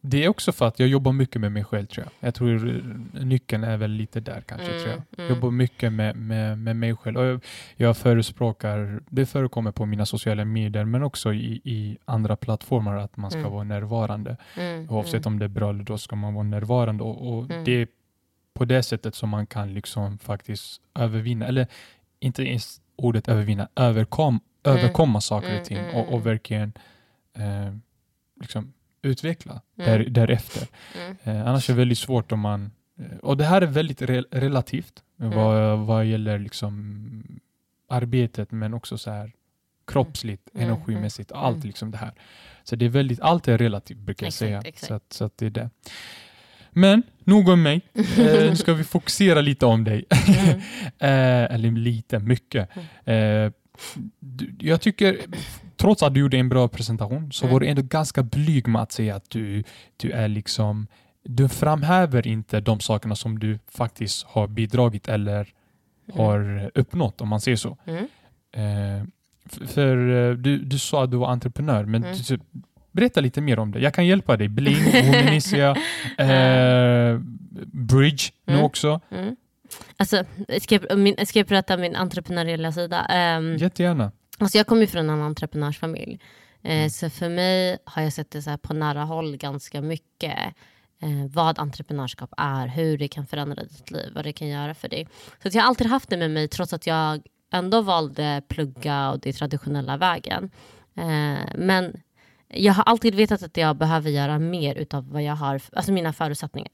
Det 0.00 0.24
är 0.24 0.28
också 0.28 0.52
för 0.52 0.66
att 0.68 0.78
jag 0.78 0.88
jobbar 0.88 1.12
mycket 1.12 1.40
med 1.40 1.52
mig 1.52 1.64
själv 1.64 1.86
tror 1.86 2.06
jag. 2.06 2.28
Jag 2.28 2.34
tror 2.34 2.82
nyckeln 3.24 3.64
är 3.64 3.76
väl 3.76 3.90
lite 3.90 4.20
där 4.20 4.40
kanske. 4.40 4.66
Mm, 4.70 4.82
tror 4.82 4.94
jag. 4.94 5.18
mm. 5.18 5.34
Jobbar 5.34 5.50
mycket 5.50 5.92
med, 5.92 6.16
med, 6.16 6.58
med 6.58 6.76
mig 6.76 6.96
själv. 6.96 7.16
Och 7.16 7.24
jag, 7.26 7.44
jag 7.76 7.96
förespråkar, 7.96 9.00
det 9.10 9.26
förekommer 9.26 9.72
på 9.72 9.86
mina 9.86 10.06
sociala 10.06 10.44
medier 10.44 10.84
men 10.84 11.02
också 11.02 11.32
i, 11.32 11.60
i 11.64 11.98
andra 12.04 12.36
plattformar 12.36 12.96
att 12.96 13.16
man 13.16 13.30
ska 13.30 13.40
Mm. 13.40 13.52
vara 13.52 13.64
närvarande. 13.64 14.36
Mm, 14.56 14.90
Oavsett 14.90 15.26
mm. 15.26 15.32
om 15.34 15.38
det 15.38 15.44
är 15.44 15.48
bra 15.48 15.70
eller 15.70 15.84
då 15.84 15.98
ska 15.98 16.16
man 16.16 16.34
vara 16.34 16.44
närvarande. 16.44 17.04
Och, 17.04 17.28
och 17.38 17.50
Mm. 17.50 17.64
Det 17.64 17.86
på 18.56 18.64
det 18.64 18.82
sättet 18.82 19.14
som 19.14 19.28
man 19.28 19.46
kan 19.46 19.74
liksom 19.74 20.18
faktiskt 20.18 20.80
övervinna, 20.94 21.46
eller 21.46 21.66
inte 22.20 22.42
ens 22.42 22.80
ordet 22.96 23.28
övervinna, 23.28 23.68
överkom, 23.76 24.40
Mm. 24.66 24.78
överkomma 24.78 25.20
saker 25.20 25.48
Mm, 25.48 25.60
och 25.60 25.66
ting 25.66 25.78
mm, 25.78 25.94
och, 25.94 26.00
mm. 26.02 26.14
och 26.14 26.26
verkligen 26.26 26.72
eh, 27.34 27.74
liksom 28.40 28.72
utveckla 29.02 29.60
Mm. 29.78 29.90
där, 29.90 30.10
därefter. 30.10 30.68
Mm. 30.98 31.16
Eh, 31.22 31.48
annars 31.48 31.70
är 31.70 31.74
det 31.74 31.78
väldigt 31.78 31.98
svårt 31.98 32.32
om 32.32 32.40
man... 32.40 32.70
Eh, 32.98 33.18
och 33.18 33.36
det 33.36 33.44
här 33.44 33.62
är 33.62 33.66
väldigt 33.66 34.02
re, 34.02 34.24
relativt 34.30 35.02
Mm. 35.20 35.36
vad, 35.36 35.78
vad 35.78 36.04
gäller 36.06 36.38
liksom 36.38 37.40
arbetet 37.88 38.50
men 38.52 38.74
också 38.74 38.98
så 38.98 39.10
här 39.10 39.32
kroppsligt, 39.86 40.48
Mm, 40.54 40.62
mm, 40.68 40.74
energimässigt, 40.76 41.30
mm. 41.30 41.42
allt 41.42 41.64
liksom 41.64 41.90
det 41.90 41.98
här. 41.98 42.12
Så 42.64 42.76
det 42.76 42.84
är 42.84 42.88
väldigt, 42.88 43.20
allt 43.20 43.48
är 43.48 43.58
relativt 43.58 43.98
brukar 43.98 44.26
jag 44.26 44.28
Exakt, 44.28 44.38
säga. 44.38 44.58
exakt. 44.64 44.86
Så, 44.88 44.94
att, 44.94 45.12
så 45.12 45.24
att 45.24 45.38
det 45.38 45.46
är 45.46 45.50
det. 45.50 45.70
Men 46.76 47.02
nog 47.24 47.48
om 47.48 47.62
mig. 47.62 47.80
Eh, 47.94 48.04
nu 48.16 48.56
ska 48.56 48.74
vi 48.74 48.84
fokusera 48.84 49.40
lite 49.40 49.66
om 49.66 49.84
dig. 49.84 50.04
Mm. 50.10 50.48
eh, 50.98 51.54
eller 51.54 51.70
lite, 51.70 52.18
mycket. 52.18 52.68
Eh, 53.04 53.50
du, 54.20 54.54
jag 54.58 54.80
tycker, 54.80 55.18
trots 55.76 56.02
att 56.02 56.14
du 56.14 56.20
gjorde 56.20 56.36
en 56.36 56.48
bra 56.48 56.68
presentation, 56.68 57.32
så 57.32 57.44
Mm. 57.44 57.52
var 57.52 57.60
du 57.60 57.66
ändå 57.66 57.82
ganska 57.82 58.22
blyg 58.22 58.68
med 58.68 58.82
att 58.82 58.92
säga 58.92 59.16
att 59.16 59.30
du, 59.30 59.64
du 59.96 60.10
är 60.10 60.28
liksom 60.28 60.86
du 61.28 61.48
framhäver 61.48 62.26
inte 62.26 62.60
de 62.60 62.80
sakerna 62.80 63.14
som 63.16 63.38
du 63.38 63.58
faktiskt 63.68 64.26
har 64.26 64.46
bidragit 64.48 65.08
eller 65.08 65.48
har 66.12 66.70
uppnått, 66.74 67.20
om 67.20 67.28
man 67.28 67.40
säger 67.40 67.56
så. 67.56 67.76
Mm. 67.86 68.06
Eh, 68.52 69.02
f- 69.46 69.70
för 69.70 69.96
eh, 70.30 70.34
du, 70.36 70.58
du 70.58 70.78
sa 70.78 71.04
att 71.04 71.10
du 71.10 71.16
var 71.16 71.28
entreprenör, 71.28 71.84
men 71.84 72.04
Mm. 72.04 72.16
du, 72.28 72.38
berätta 72.96 73.20
lite 73.20 73.40
mer 73.40 73.58
om 73.58 73.72
det. 73.72 73.78
Jag 73.80 73.94
kan 73.94 74.06
hjälpa 74.06 74.36
dig. 74.36 74.48
Bling, 74.48 74.84
Womanicia, 74.84 75.70
eh, 76.18 77.18
Bridge 77.72 78.22
nu 78.44 78.52
Mm. 78.54 78.64
också. 78.64 79.00
Mm. 79.10 79.36
Alltså, 79.96 80.24
ska 80.60 80.74
jag, 80.74 80.98
min, 80.98 81.26
ska 81.26 81.38
jag 81.38 81.48
prata 81.48 81.74
om 81.74 81.80
min 81.80 81.96
entreprenöriella 81.96 82.72
sida? 82.72 83.06
Um, 83.38 83.56
Jättegärna. 83.56 84.12
alltså 84.38 84.58
jag 84.58 84.66
kommer 84.66 84.80
ju 84.80 84.86
från 84.86 85.10
en 85.10 85.22
entreprenörsfamilj. 85.22 86.20
Eh, 86.62 86.72
Mm. 86.76 86.90
Så 86.90 87.10
för 87.10 87.28
mig 87.28 87.78
har 87.84 88.02
jag 88.02 88.12
sett 88.12 88.30
det 88.30 88.42
så 88.42 88.50
här 88.50 88.56
på 88.56 88.74
nära 88.74 89.04
håll 89.04 89.36
ganska 89.36 89.80
mycket. 89.80 90.38
Eh, 91.02 91.26
vad 91.32 91.58
entreprenörskap 91.58 92.30
är, 92.36 92.66
hur 92.66 92.98
det 92.98 93.08
kan 93.08 93.26
förändra 93.26 93.62
ditt 93.64 93.90
liv, 93.90 94.12
vad 94.14 94.24
det 94.24 94.32
kan 94.32 94.48
göra 94.48 94.74
för 94.74 94.88
dig. 94.88 95.08
Så 95.42 95.48
jag 95.52 95.62
har 95.62 95.68
alltid 95.68 95.86
haft 95.86 96.08
det 96.10 96.16
med 96.16 96.30
mig 96.30 96.48
trots 96.48 96.72
att 96.72 96.86
jag 96.86 97.22
ändå 97.52 97.80
valde 97.82 98.42
plugga 98.48 99.10
och 99.10 99.20
det 99.20 99.32
traditionella 99.32 99.96
vägen. 99.96 100.50
Eh, 100.96 101.44
men 101.54 101.96
jag 102.56 102.72
har 102.72 102.84
alltid 102.84 103.14
vetat 103.14 103.42
att 103.42 103.56
jag 103.56 103.76
behöver 103.76 104.10
göra 104.10 104.38
mer 104.38 104.74
utav 104.74 105.10
vad 105.10 105.22
jag 105.22 105.36
har, 105.36 105.60
alltså 105.72 105.92
mina 105.92 106.12
förutsättningar. 106.12 106.70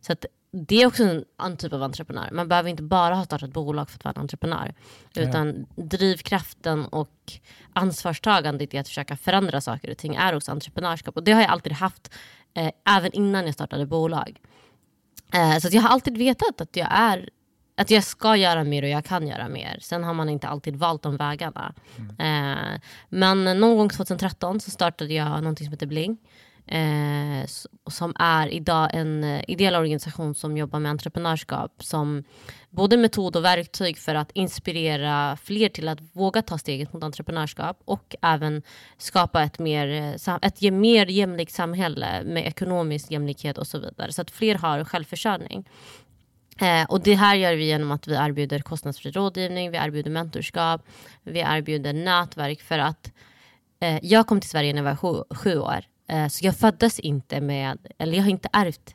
Så 0.00 0.12
att 0.12 0.26
det 0.50 0.82
är 0.82 0.86
också 0.86 1.02
en 1.02 1.24
annan 1.36 1.56
typ 1.56 1.72
av 1.72 1.82
entreprenör. 1.82 2.30
Man 2.32 2.48
behöver 2.48 2.70
inte 2.70 2.82
bara 2.82 3.14
ha 3.14 3.24
startat 3.24 3.50
bolag 3.52 3.90
för 3.90 3.98
att 3.98 4.04
vara 4.04 4.12
en 4.16 4.20
entreprenör. 4.20 4.74
Utan 5.14 5.66
drivkraften 5.76 6.86
och 6.86 7.32
ansvarstagandet 7.72 8.74
i 8.74 8.78
att 8.78 8.88
försöka 8.88 9.16
förändra 9.16 9.60
saker 9.60 9.90
och 9.90 9.98
ting 9.98 10.14
är 10.14 10.36
också 10.36 10.52
entreprenörskap. 10.52 11.16
Och 11.16 11.24
det 11.24 11.32
har 11.32 11.40
jag 11.40 11.50
alltid 11.50 11.72
haft, 11.72 12.14
eh, 12.54 12.70
även 12.96 13.12
innan 13.12 13.44
jag 13.44 13.54
startade 13.54 13.86
bolag. 13.86 14.40
Eh, 15.32 15.58
så 15.58 15.68
jag 15.72 15.82
har 15.82 15.88
alltid 15.88 16.18
vetat 16.18 16.60
att 16.60 16.76
jag 16.76 16.88
är 16.90 17.28
att 17.76 17.90
jag 17.90 18.04
ska 18.04 18.36
göra 18.36 18.64
mer 18.64 18.82
och 18.82 18.88
jag 18.88 19.04
kan 19.04 19.28
göra 19.28 19.48
mer. 19.48 19.78
Sen 19.82 20.04
har 20.04 20.14
man 20.14 20.28
inte 20.28 20.48
alltid 20.48 20.76
valt 20.76 21.02
de 21.02 21.16
vägarna. 21.16 21.74
Mm. 21.98 22.54
Eh, 22.74 22.80
men 23.08 23.44
någon 23.44 23.76
gång 23.76 23.88
2013 23.88 24.60
så 24.60 24.70
startade 24.70 25.14
jag 25.14 25.28
någonting 25.28 25.66
som 25.66 25.72
heter 25.72 25.86
Bling. 25.86 26.18
Eh, 26.68 27.46
som 27.90 28.12
är 28.18 28.48
idag 28.48 28.90
en 28.92 29.24
eh, 29.24 29.44
ideell 29.48 29.74
organisation 29.74 30.34
som 30.34 30.56
jobbar 30.56 30.78
med 30.78 30.90
entreprenörskap 30.90 31.84
som 31.84 32.24
både 32.70 32.96
metod 32.96 33.36
och 33.36 33.44
verktyg 33.44 33.98
för 33.98 34.14
att 34.14 34.30
inspirera 34.32 35.36
fler 35.36 35.68
till 35.68 35.88
att 35.88 35.98
våga 36.12 36.42
ta 36.42 36.58
steget 36.58 36.92
mot 36.92 37.02
entreprenörskap 37.02 37.82
och 37.84 38.16
även 38.22 38.62
skapa 38.98 39.42
ett 39.42 39.58
mer, 39.58 39.88
eh, 40.26 40.38
ett 40.42 40.60
mer 40.60 41.06
jämlikt 41.06 41.52
samhälle 41.52 42.22
med 42.24 42.46
ekonomisk 42.46 43.10
jämlikhet 43.10 43.58
och 43.58 43.66
så 43.66 43.78
vidare 43.78 44.12
så 44.12 44.22
att 44.22 44.30
fler 44.30 44.54
har 44.54 44.84
självförsörjning. 44.84 45.68
Eh, 46.60 46.84
och 46.88 47.00
det 47.00 47.14
här 47.14 47.34
gör 47.34 47.54
vi 47.54 47.64
genom 47.64 47.90
att 47.90 48.08
vi 48.08 48.14
erbjuder 48.14 48.58
kostnadsfri 48.58 49.10
rådgivning, 49.10 49.70
vi 49.70 49.76
erbjuder 49.76 50.10
mentorskap, 50.10 50.82
vi 51.22 51.40
erbjuder 51.40 51.92
nätverk 51.92 52.60
för 52.60 52.78
att 52.78 53.12
eh, 53.80 53.98
jag 54.02 54.26
kom 54.26 54.40
till 54.40 54.50
Sverige 54.50 54.72
när 54.72 54.82
jag 54.82 54.90
var 54.90 54.96
sju, 54.96 55.34
sju 55.34 55.58
år. 55.58 55.84
Eh, 56.08 56.28
så 56.28 56.46
jag 56.46 56.56
föddes 56.56 57.00
inte 57.00 57.40
med, 57.40 57.78
eller 57.98 58.16
jag 58.16 58.22
har 58.22 58.30
inte 58.30 58.48
ärvt 58.52 58.94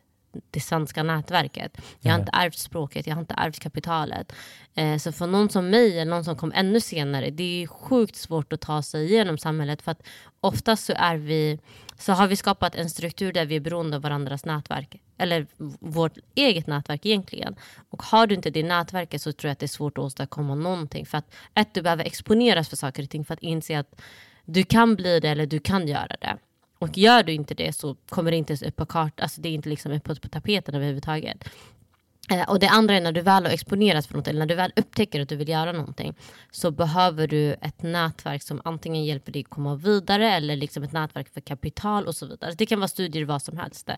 det 0.51 0.59
svenska 0.59 1.03
nätverket. 1.03 1.77
Jag 1.99 2.11
har 2.11 2.19
inte 2.19 2.31
ärvt 2.33 2.57
språket, 2.57 3.07
jag 3.07 3.15
har 3.15 3.21
inte 3.21 3.35
ärvt 3.37 3.59
kapitalet. 3.59 4.33
Eh, 4.75 4.97
så 4.97 5.11
för 5.11 5.27
någon 5.27 5.49
som 5.49 5.69
mig, 5.69 5.99
eller 5.99 6.11
någon 6.11 6.23
som 6.25 6.35
kom 6.35 6.51
ännu 6.55 6.79
senare, 6.79 7.29
det 7.29 7.63
är 7.63 7.67
sjukt 7.67 8.15
svårt 8.15 8.53
att 8.53 8.61
ta 8.61 8.81
sig 8.81 9.05
igenom 9.05 9.37
samhället. 9.37 9.81
För 9.81 9.91
att 9.91 10.01
oftast 10.39 10.85
så, 10.85 10.93
är 10.95 11.17
vi, 11.17 11.59
så 11.97 12.13
har 12.13 12.27
vi 12.27 12.35
skapat 12.35 12.75
en 12.75 12.89
struktur 12.89 13.33
där 13.33 13.45
vi 13.45 13.55
är 13.55 13.59
beroende 13.59 13.95
av 13.95 14.01
varandras 14.01 14.45
nätverk. 14.45 15.01
Eller 15.17 15.47
vårt 15.79 16.17
eget 16.35 16.67
nätverk 16.67 17.05
egentligen. 17.05 17.55
Och 17.89 18.03
har 18.03 18.27
du 18.27 18.35
inte 18.35 18.49
det 18.49 18.63
nätverket 18.63 19.21
så 19.21 19.33
tror 19.33 19.49
jag 19.49 19.53
att 19.53 19.59
det 19.59 19.65
är 19.65 19.67
svårt 19.67 19.97
att 19.97 20.03
åstadkomma 20.03 20.55
någonting. 20.55 21.05
För 21.05 21.17
att 21.17 21.33
ett, 21.53 21.73
du 21.73 21.81
behöver 21.81 22.05
exponeras 22.05 22.69
för 22.69 22.77
saker 22.77 23.03
och 23.03 23.09
ting 23.09 23.25
för 23.25 23.33
att 23.33 23.39
inse 23.39 23.79
att 23.79 24.01
du 24.45 24.63
kan 24.63 24.95
bli 24.95 25.19
det 25.19 25.29
eller 25.29 25.45
du 25.45 25.59
kan 25.59 25.87
göra 25.87 26.15
det. 26.21 26.37
Och 26.81 26.97
gör 26.97 27.23
du 27.23 27.33
inte 27.33 27.53
det 27.53 27.73
så 27.73 27.95
kommer 28.09 28.31
det 28.31 28.37
inte 28.37 28.51
ens 28.51 28.61
upp 28.61 28.75
på 28.75 28.85
kartan, 28.85 29.23
alltså 29.23 29.41
det 29.41 29.49
är 29.49 29.53
inte 29.53 29.69
liksom 29.69 29.91
uppe 29.91 30.15
på 30.15 30.27
tapeten 30.27 30.75
överhuvudtaget. 30.75 31.49
Eh, 32.31 32.49
och 32.49 32.59
det 32.59 32.67
andra 32.67 32.95
är 32.95 33.01
när 33.01 33.11
du 33.11 33.21
väl 33.21 33.45
har 33.45 33.51
exponerats 33.51 34.07
för 34.07 34.17
något 34.17 34.27
eller 34.27 34.39
när 34.39 34.45
du 34.45 34.55
väl 34.55 34.73
upptäcker 34.75 35.21
att 35.21 35.29
du 35.29 35.35
vill 35.35 35.49
göra 35.49 35.71
någonting 35.71 36.15
så 36.51 36.71
behöver 36.71 37.27
du 37.27 37.53
ett 37.53 37.83
nätverk 37.83 38.43
som 38.43 38.61
antingen 38.65 39.05
hjälper 39.05 39.31
dig 39.31 39.41
att 39.41 39.49
komma 39.49 39.75
vidare 39.75 40.31
eller 40.31 40.55
liksom 40.55 40.83
ett 40.83 40.91
nätverk 40.91 41.33
för 41.33 41.41
kapital 41.41 42.07
och 42.07 42.15
så 42.15 42.25
vidare. 42.25 42.53
Det 42.57 42.65
kan 42.65 42.79
vara 42.79 42.87
studier, 42.87 43.25
vad 43.25 43.41
som 43.41 43.57
helst. 43.57 43.89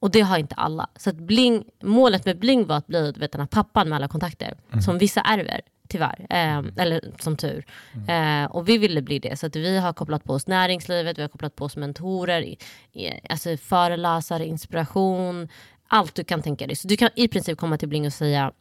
Och 0.00 0.10
det 0.10 0.20
har 0.20 0.38
inte 0.38 0.54
alla. 0.54 0.90
Så 0.96 1.12
Bling, 1.12 1.64
målet 1.82 2.24
med 2.24 2.38
Bling 2.38 2.66
var 2.66 2.76
att 2.76 2.86
bli 2.86 3.12
vet, 3.16 3.32
den 3.32 3.40
här 3.40 3.46
pappan 3.46 3.88
med 3.88 3.96
alla 3.96 4.08
kontakter 4.08 4.58
mm. 4.68 4.82
som 4.82 4.98
vissa 4.98 5.20
ärver 5.20 5.60
tyvärr. 5.88 6.26
Eh, 6.30 6.62
eller 6.76 7.12
som 7.20 7.36
tur. 7.36 7.64
Mm. 7.94 8.44
Eh, 8.44 8.50
och 8.50 8.68
vi 8.68 8.78
ville 8.78 9.02
bli 9.02 9.18
det. 9.18 9.38
Så 9.38 9.46
att 9.46 9.56
vi 9.56 9.78
har 9.78 9.92
kopplat 9.92 10.24
på 10.24 10.32
oss 10.32 10.46
näringslivet, 10.46 11.18
vi 11.18 11.22
har 11.22 11.28
kopplat 11.28 11.56
på 11.56 11.64
oss 11.64 11.76
mentorer, 11.76 12.42
i, 12.42 12.58
i, 12.92 13.10
alltså 13.28 13.56
föreläsare, 13.56 14.46
inspiration. 14.46 15.48
Allt 15.88 16.14
du 16.14 16.24
kan 16.24 16.42
tänka 16.42 16.66
dig. 16.66 16.76
Så 16.76 16.88
du 16.88 16.96
kan 16.96 17.08
i 17.14 17.28
princip 17.28 17.58
komma 17.58 17.78
till 17.78 17.88
Bling 17.88 18.06
och 18.06 18.12
säga 18.12 18.52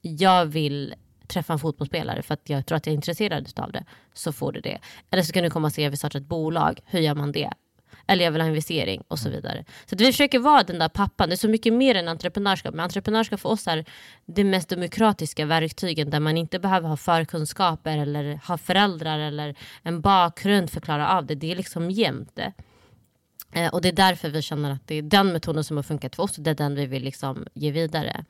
jag 0.00 0.46
vill 0.46 0.94
träffa 1.26 1.52
en 1.52 1.58
fotbollsspelare 1.58 2.22
för 2.22 2.34
att 2.34 2.50
jag 2.50 2.66
tror 2.66 2.76
att 2.76 2.86
jag 2.86 2.92
är 2.92 2.96
intresserad 2.96 3.52
av 3.56 3.72
det. 3.72 3.84
Så 4.14 4.32
får 4.32 4.52
du 4.52 4.60
det. 4.60 4.78
Eller 5.10 5.22
så 5.22 5.32
kan 5.32 5.42
du 5.42 5.50
komma 5.50 5.66
och 5.66 5.78
att 5.78 5.92
vi 5.92 5.96
startar 5.96 6.20
ett 6.20 6.26
bolag. 6.26 6.80
Hur 6.84 7.00
gör 7.00 7.14
man 7.14 7.32
det? 7.32 7.50
Eller 8.10 8.24
jag 8.24 8.32
vill 8.32 8.40
ha 8.40 8.48
investering 8.48 9.02
och 9.08 9.18
så 9.18 9.28
mm. 9.28 9.40
vidare. 9.40 9.64
Så 9.86 9.96
vi 9.96 10.06
försöker 10.06 10.38
vara 10.38 10.62
den 10.62 10.78
där 10.78 10.88
pappan. 10.88 11.28
Det 11.28 11.34
är 11.34 11.36
så 11.36 11.48
mycket 11.48 11.72
mer 11.72 11.94
än 11.94 12.08
entreprenörskap. 12.08 12.74
Men 12.74 12.84
entreprenörskap 12.84 13.40
för 13.40 13.48
oss 13.48 13.66
är 13.66 13.84
det 14.26 14.44
mest 14.44 14.68
demokratiska 14.68 15.46
verktygen 15.46 16.10
där 16.10 16.20
man 16.20 16.36
inte 16.36 16.58
behöver 16.58 16.88
ha 16.88 16.96
förkunskaper 16.96 17.98
eller 17.98 18.40
ha 18.46 18.58
föräldrar 18.58 19.18
eller 19.18 19.54
en 19.82 20.00
bakgrund 20.00 20.70
för 20.70 20.78
att 20.78 20.84
klara 20.84 21.08
av 21.08 21.26
det. 21.26 21.34
Det 21.34 21.52
är 21.52 21.56
liksom 21.56 21.90
jämnt. 21.90 22.38
Eh, 23.52 23.74
och 23.74 23.82
det 23.82 23.88
är 23.88 23.92
därför 23.92 24.28
vi 24.28 24.42
känner 24.42 24.70
att 24.70 24.86
det 24.86 24.94
är 24.94 25.02
den 25.02 25.32
metoden 25.32 25.64
som 25.64 25.76
har 25.76 25.84
funkat 25.84 26.16
för 26.16 26.22
oss 26.22 26.38
och 26.38 26.44
det 26.44 26.50
är 26.50 26.54
den 26.54 26.74
vi 26.74 26.86
vill 26.86 27.02
liksom 27.02 27.46
ge 27.54 27.70
vidare. 27.70 28.24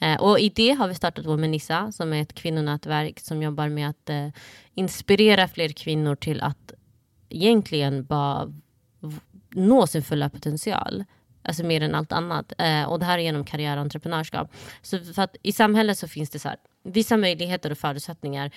Eh, 0.00 0.20
och 0.20 0.40
i 0.40 0.48
det 0.48 0.70
har 0.70 0.88
vi 0.88 0.94
startat 0.94 1.26
vår 1.26 1.36
Menissa 1.36 1.92
som 1.92 2.12
är 2.12 2.22
ett 2.22 2.34
kvinnonätverk 2.34 3.20
som 3.20 3.42
jobbar 3.42 3.68
med 3.68 3.88
att 3.88 4.10
eh, 4.10 4.28
inspirera 4.74 5.48
fler 5.48 5.68
kvinnor 5.68 6.16
till 6.16 6.40
att 6.40 6.72
egentligen 7.28 8.04
bara 8.04 8.52
nå 9.54 9.86
sin 9.86 10.02
fulla 10.02 10.30
potential. 10.30 11.04
Alltså 11.44 11.64
mer 11.64 11.80
än 11.80 11.94
allt 11.94 12.12
annat. 12.12 12.52
Eh, 12.58 12.84
och 12.84 12.98
det 12.98 13.04
här 13.04 13.18
är 13.18 13.22
genom 13.22 13.44
karriär 13.44 13.76
och 13.76 13.82
entreprenörskap. 13.82 14.52
Så 14.82 14.98
för 14.98 15.22
att 15.22 15.36
i 15.42 15.52
samhället 15.52 15.98
så 15.98 16.08
finns 16.08 16.30
det 16.30 16.38
så 16.38 16.48
här, 16.48 16.58
vissa 16.84 17.16
möjligheter 17.16 17.70
och 17.70 17.78
förutsättningar 17.78 18.50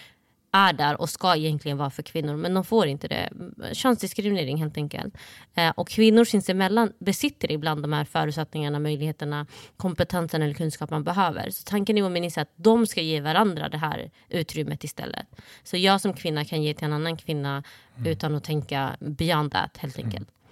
är 0.56 0.74
där 0.74 1.02
och 1.02 1.10
ska 1.10 1.36
egentligen 1.36 1.78
vara 1.78 1.90
för 1.90 2.04
kvinnor, 2.04 2.36
men 2.36 2.54
de 2.54 2.64
får 2.64 2.88
inte 2.88 3.08
det. 3.08 3.30
Könsdiskriminering 3.74 4.58
helt 4.58 4.78
enkelt. 4.78 5.18
Eh, 5.56 5.70
och 5.70 5.88
kvinnor 5.90 6.26
sinsemellan 6.26 6.94
besitter 7.00 7.52
ibland 7.52 7.82
de 7.82 7.94
här 7.94 8.06
förutsättningarna, 8.06 8.80
möjligheterna, 8.80 9.46
kompetensen 9.78 10.42
eller 10.42 10.54
kunskap 10.54 10.90
man 10.90 11.04
behöver. 11.04 11.50
Så 11.50 11.64
tanken 11.64 11.98
är 11.98 12.02
att 12.02 12.38
att 12.42 12.50
de 12.56 12.88
ska 12.88 13.02
ge 13.02 13.22
varandra 13.22 13.70
det 13.70 13.78
här 13.78 14.12
utrymmet 14.30 14.84
istället. 14.84 15.28
Så 15.64 15.78
jag 15.78 16.02
som 16.02 16.14
kvinna 16.14 16.46
kan 16.46 16.64
ge 16.64 16.74
till 16.74 16.86
en 16.86 16.94
annan 16.94 17.18
kvinna 17.18 17.64
mm. 17.98 18.12
utan 18.12 18.36
att 18.36 18.44
tänka 18.44 18.96
beyond 19.00 19.52
that 19.52 19.78
helt 19.78 19.98
enkelt. 19.98 20.30
Mm. 20.30 20.45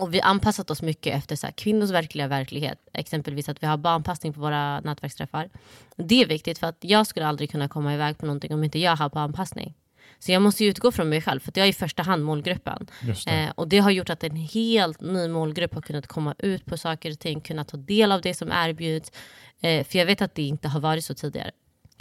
Och 0.00 0.14
vi 0.14 0.20
har 0.20 0.30
anpassat 0.30 0.70
oss 0.70 0.82
mycket 0.82 1.16
efter 1.16 1.36
så 1.36 1.46
här, 1.46 1.52
kvinnors 1.52 1.90
verkliga 1.90 2.28
verklighet. 2.28 2.78
Exempelvis 2.92 3.48
att 3.48 3.62
vi 3.62 3.66
har 3.66 3.76
barnpassning 3.76 4.32
på 4.32 4.40
våra 4.40 4.80
nätverksträffar. 4.80 5.50
Det 5.96 6.22
är 6.22 6.26
viktigt 6.26 6.58
för 6.58 6.66
att 6.66 6.76
jag 6.80 7.06
skulle 7.06 7.26
aldrig 7.26 7.50
kunna 7.50 7.68
komma 7.68 7.94
iväg 7.94 8.18
på 8.18 8.26
någonting 8.26 8.54
om 8.54 8.64
inte 8.64 8.78
jag 8.78 8.96
har 8.96 9.08
barnpassning. 9.08 9.74
Så 10.18 10.32
jag 10.32 10.42
måste 10.42 10.64
utgå 10.64 10.92
från 10.92 11.08
mig 11.08 11.22
själv, 11.22 11.40
för 11.40 11.52
jag 11.54 11.64
är 11.64 11.70
i 11.70 11.72
första 11.72 12.02
hand 12.02 12.24
målgruppen. 12.24 12.86
Det. 13.00 13.30
Eh, 13.30 13.50
och 13.54 13.68
det 13.68 13.78
har 13.78 13.90
gjort 13.90 14.10
att 14.10 14.24
en 14.24 14.36
helt 14.36 15.00
ny 15.00 15.28
målgrupp 15.28 15.74
har 15.74 15.82
kunnat 15.82 16.06
komma 16.06 16.34
ut 16.38 16.66
på 16.66 16.76
saker 16.76 17.10
och 17.10 17.18
ting, 17.18 17.40
kunnat 17.40 17.68
ta 17.68 17.76
del 17.76 18.12
av 18.12 18.20
det 18.20 18.34
som 18.34 18.52
erbjuds. 18.52 19.12
Eh, 19.60 19.84
för 19.84 19.98
jag 19.98 20.06
vet 20.06 20.22
att 20.22 20.34
det 20.34 20.42
inte 20.42 20.68
har 20.68 20.80
varit 20.80 21.04
så 21.04 21.14
tidigare. 21.14 21.50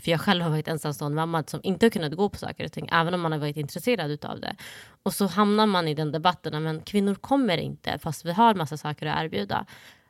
För 0.02 0.12
jag 0.12 0.22
själv 0.22 0.44
har 0.44 0.50
varit 0.50 0.68
ensamstående 0.68 1.16
mamma 1.16 1.44
som 1.48 1.60
inte 1.64 1.86
har 1.86 1.90
kunnat 1.92 2.14
gå 2.14 2.30
på 2.30 2.38
saker 2.38 2.66
och 2.66 2.72
ting, 2.72 2.90
även 2.92 3.14
om 3.14 3.22
man 3.22 3.32
har 3.32 3.40
varit 3.40 3.58
intresserad 3.58 4.26
av 4.26 4.40
det. 4.40 4.56
Och 5.04 5.14
så 5.14 5.28
hamnar 5.28 5.66
man 5.66 5.88
i 5.88 5.94
den 5.94 6.12
debatten, 6.12 6.64
men 6.64 6.82
kvinnor 6.82 7.16
kommer 7.16 7.58
inte 7.58 8.00
fast 8.00 8.26
vi 8.26 8.32
har 8.32 8.54
massa 8.54 8.78
saker 8.78 9.06
att 9.06 9.24
erbjuda. 9.24 9.66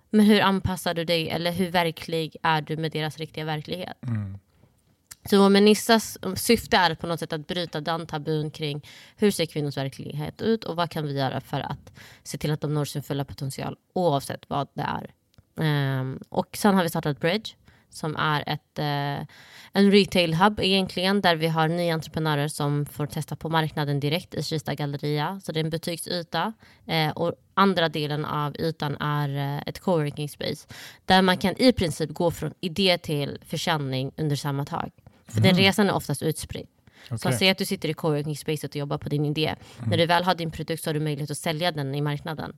Men 0.10 0.25
hur 0.25 0.41
anpassar 0.41 0.93
du 0.93 1.05
dig 1.05 1.29
eller 1.29 1.51
hur 1.51 1.72
verklig 1.72 2.36
är 2.43 2.62
du 2.62 2.77
med 2.77 2.91
deras 2.91 3.17
riktiga 3.17 3.46
verklighet? 3.46 3.98
Mm. 4.08 4.38
Så 5.29 5.50
Menissas 5.50 6.17
syfte 6.36 6.77
är 6.77 6.96
på 6.96 7.08
något 7.08 7.19
sätt 7.19 7.34
att 7.34 7.48
bryta 7.48 7.81
den 7.81 8.05
tabun 8.05 8.51
kring 8.51 8.88
hur 9.15 9.31
ser 9.31 9.46
kvinnors 9.46 9.77
verklighet 9.77 10.41
ut 10.41 10.63
och 10.63 10.75
vad 10.75 10.89
kan 10.89 11.08
vi 11.08 11.13
göra 11.17 11.41
för 11.41 11.60
att 11.60 11.93
se 12.24 12.38
till 12.38 12.51
att 12.51 12.62
de 12.62 12.74
når 12.74 12.86
sin 12.86 13.03
fulla 13.03 13.25
potential 13.25 13.77
oavsett 13.93 14.46
vad 14.48 14.67
det 14.74 14.81
är. 14.81 15.13
Um, 16.00 16.19
och 16.29 16.58
sen 16.58 16.75
har 16.75 16.84
vi 16.84 16.89
startat 16.89 17.19
Bridge 17.19 17.51
som 17.89 18.15
är 18.15 18.43
ett, 18.48 18.79
eh, 18.79 19.27
en 19.74 19.91
retail-hub 19.91 20.60
egentligen 20.62 21.22
där 21.22 21.36
vi 21.36 21.48
har 21.48 21.67
nya 21.67 21.93
entreprenörer 21.93 22.48
som 22.48 22.86
får 22.86 23.05
testa 23.05 23.36
på 23.36 23.50
marknaden 23.50 24.00
direkt 24.00 24.34
i 24.34 24.43
Kista 24.43 24.75
galleria. 24.75 25.39
Så 25.43 25.51
det 25.51 25.60
är 25.60 25.63
en 25.63 25.69
butiksyta 25.69 26.53
eh, 26.88 27.10
och 27.10 27.34
andra 27.53 27.89
delen 27.89 28.25
av 28.25 28.55
ytan 28.60 28.96
är 28.96 29.29
eh, 29.38 29.63
ett 29.65 29.79
coworking 29.79 30.29
space 30.29 30.67
där 31.05 31.22
man 31.22 31.38
kan 31.38 31.55
i 31.58 31.74
princip 31.74 32.13
gå 32.13 32.31
från 32.31 32.53
idé 32.60 32.98
till 32.98 33.38
försäljning 33.46 34.12
under 34.17 34.36
samma 34.36 34.65
tak. 34.65 34.93
För 35.27 35.39
mm. 35.39 35.50
den 35.50 35.58
resan 35.58 35.89
är 35.89 35.93
oftast 35.93 36.24
utspridd. 36.24 36.67
Okay. 37.05 37.17
Så 37.17 37.31
säg 37.31 37.50
att 37.50 37.58
du 37.58 37.65
sitter 37.65 37.89
i 37.89 37.93
coworking 37.93 38.38
spacet 38.38 38.69
och 38.69 38.75
jobbar 38.75 38.98
på 38.98 39.10
din 39.10 39.25
idé. 39.25 39.55
Mm. 39.77 39.89
När 39.89 39.98
du 39.98 40.05
väl 40.05 40.24
har 40.24 40.36
din 40.36 40.51
produkt 40.51 40.84
så 40.84 40.89
har 40.89 40.93
du 40.93 41.00
möjlighet 41.00 41.31
att 41.31 41.38
sälja 41.38 41.72
den 41.72 41.96
i 41.96 42.01
marknaden 42.01 42.53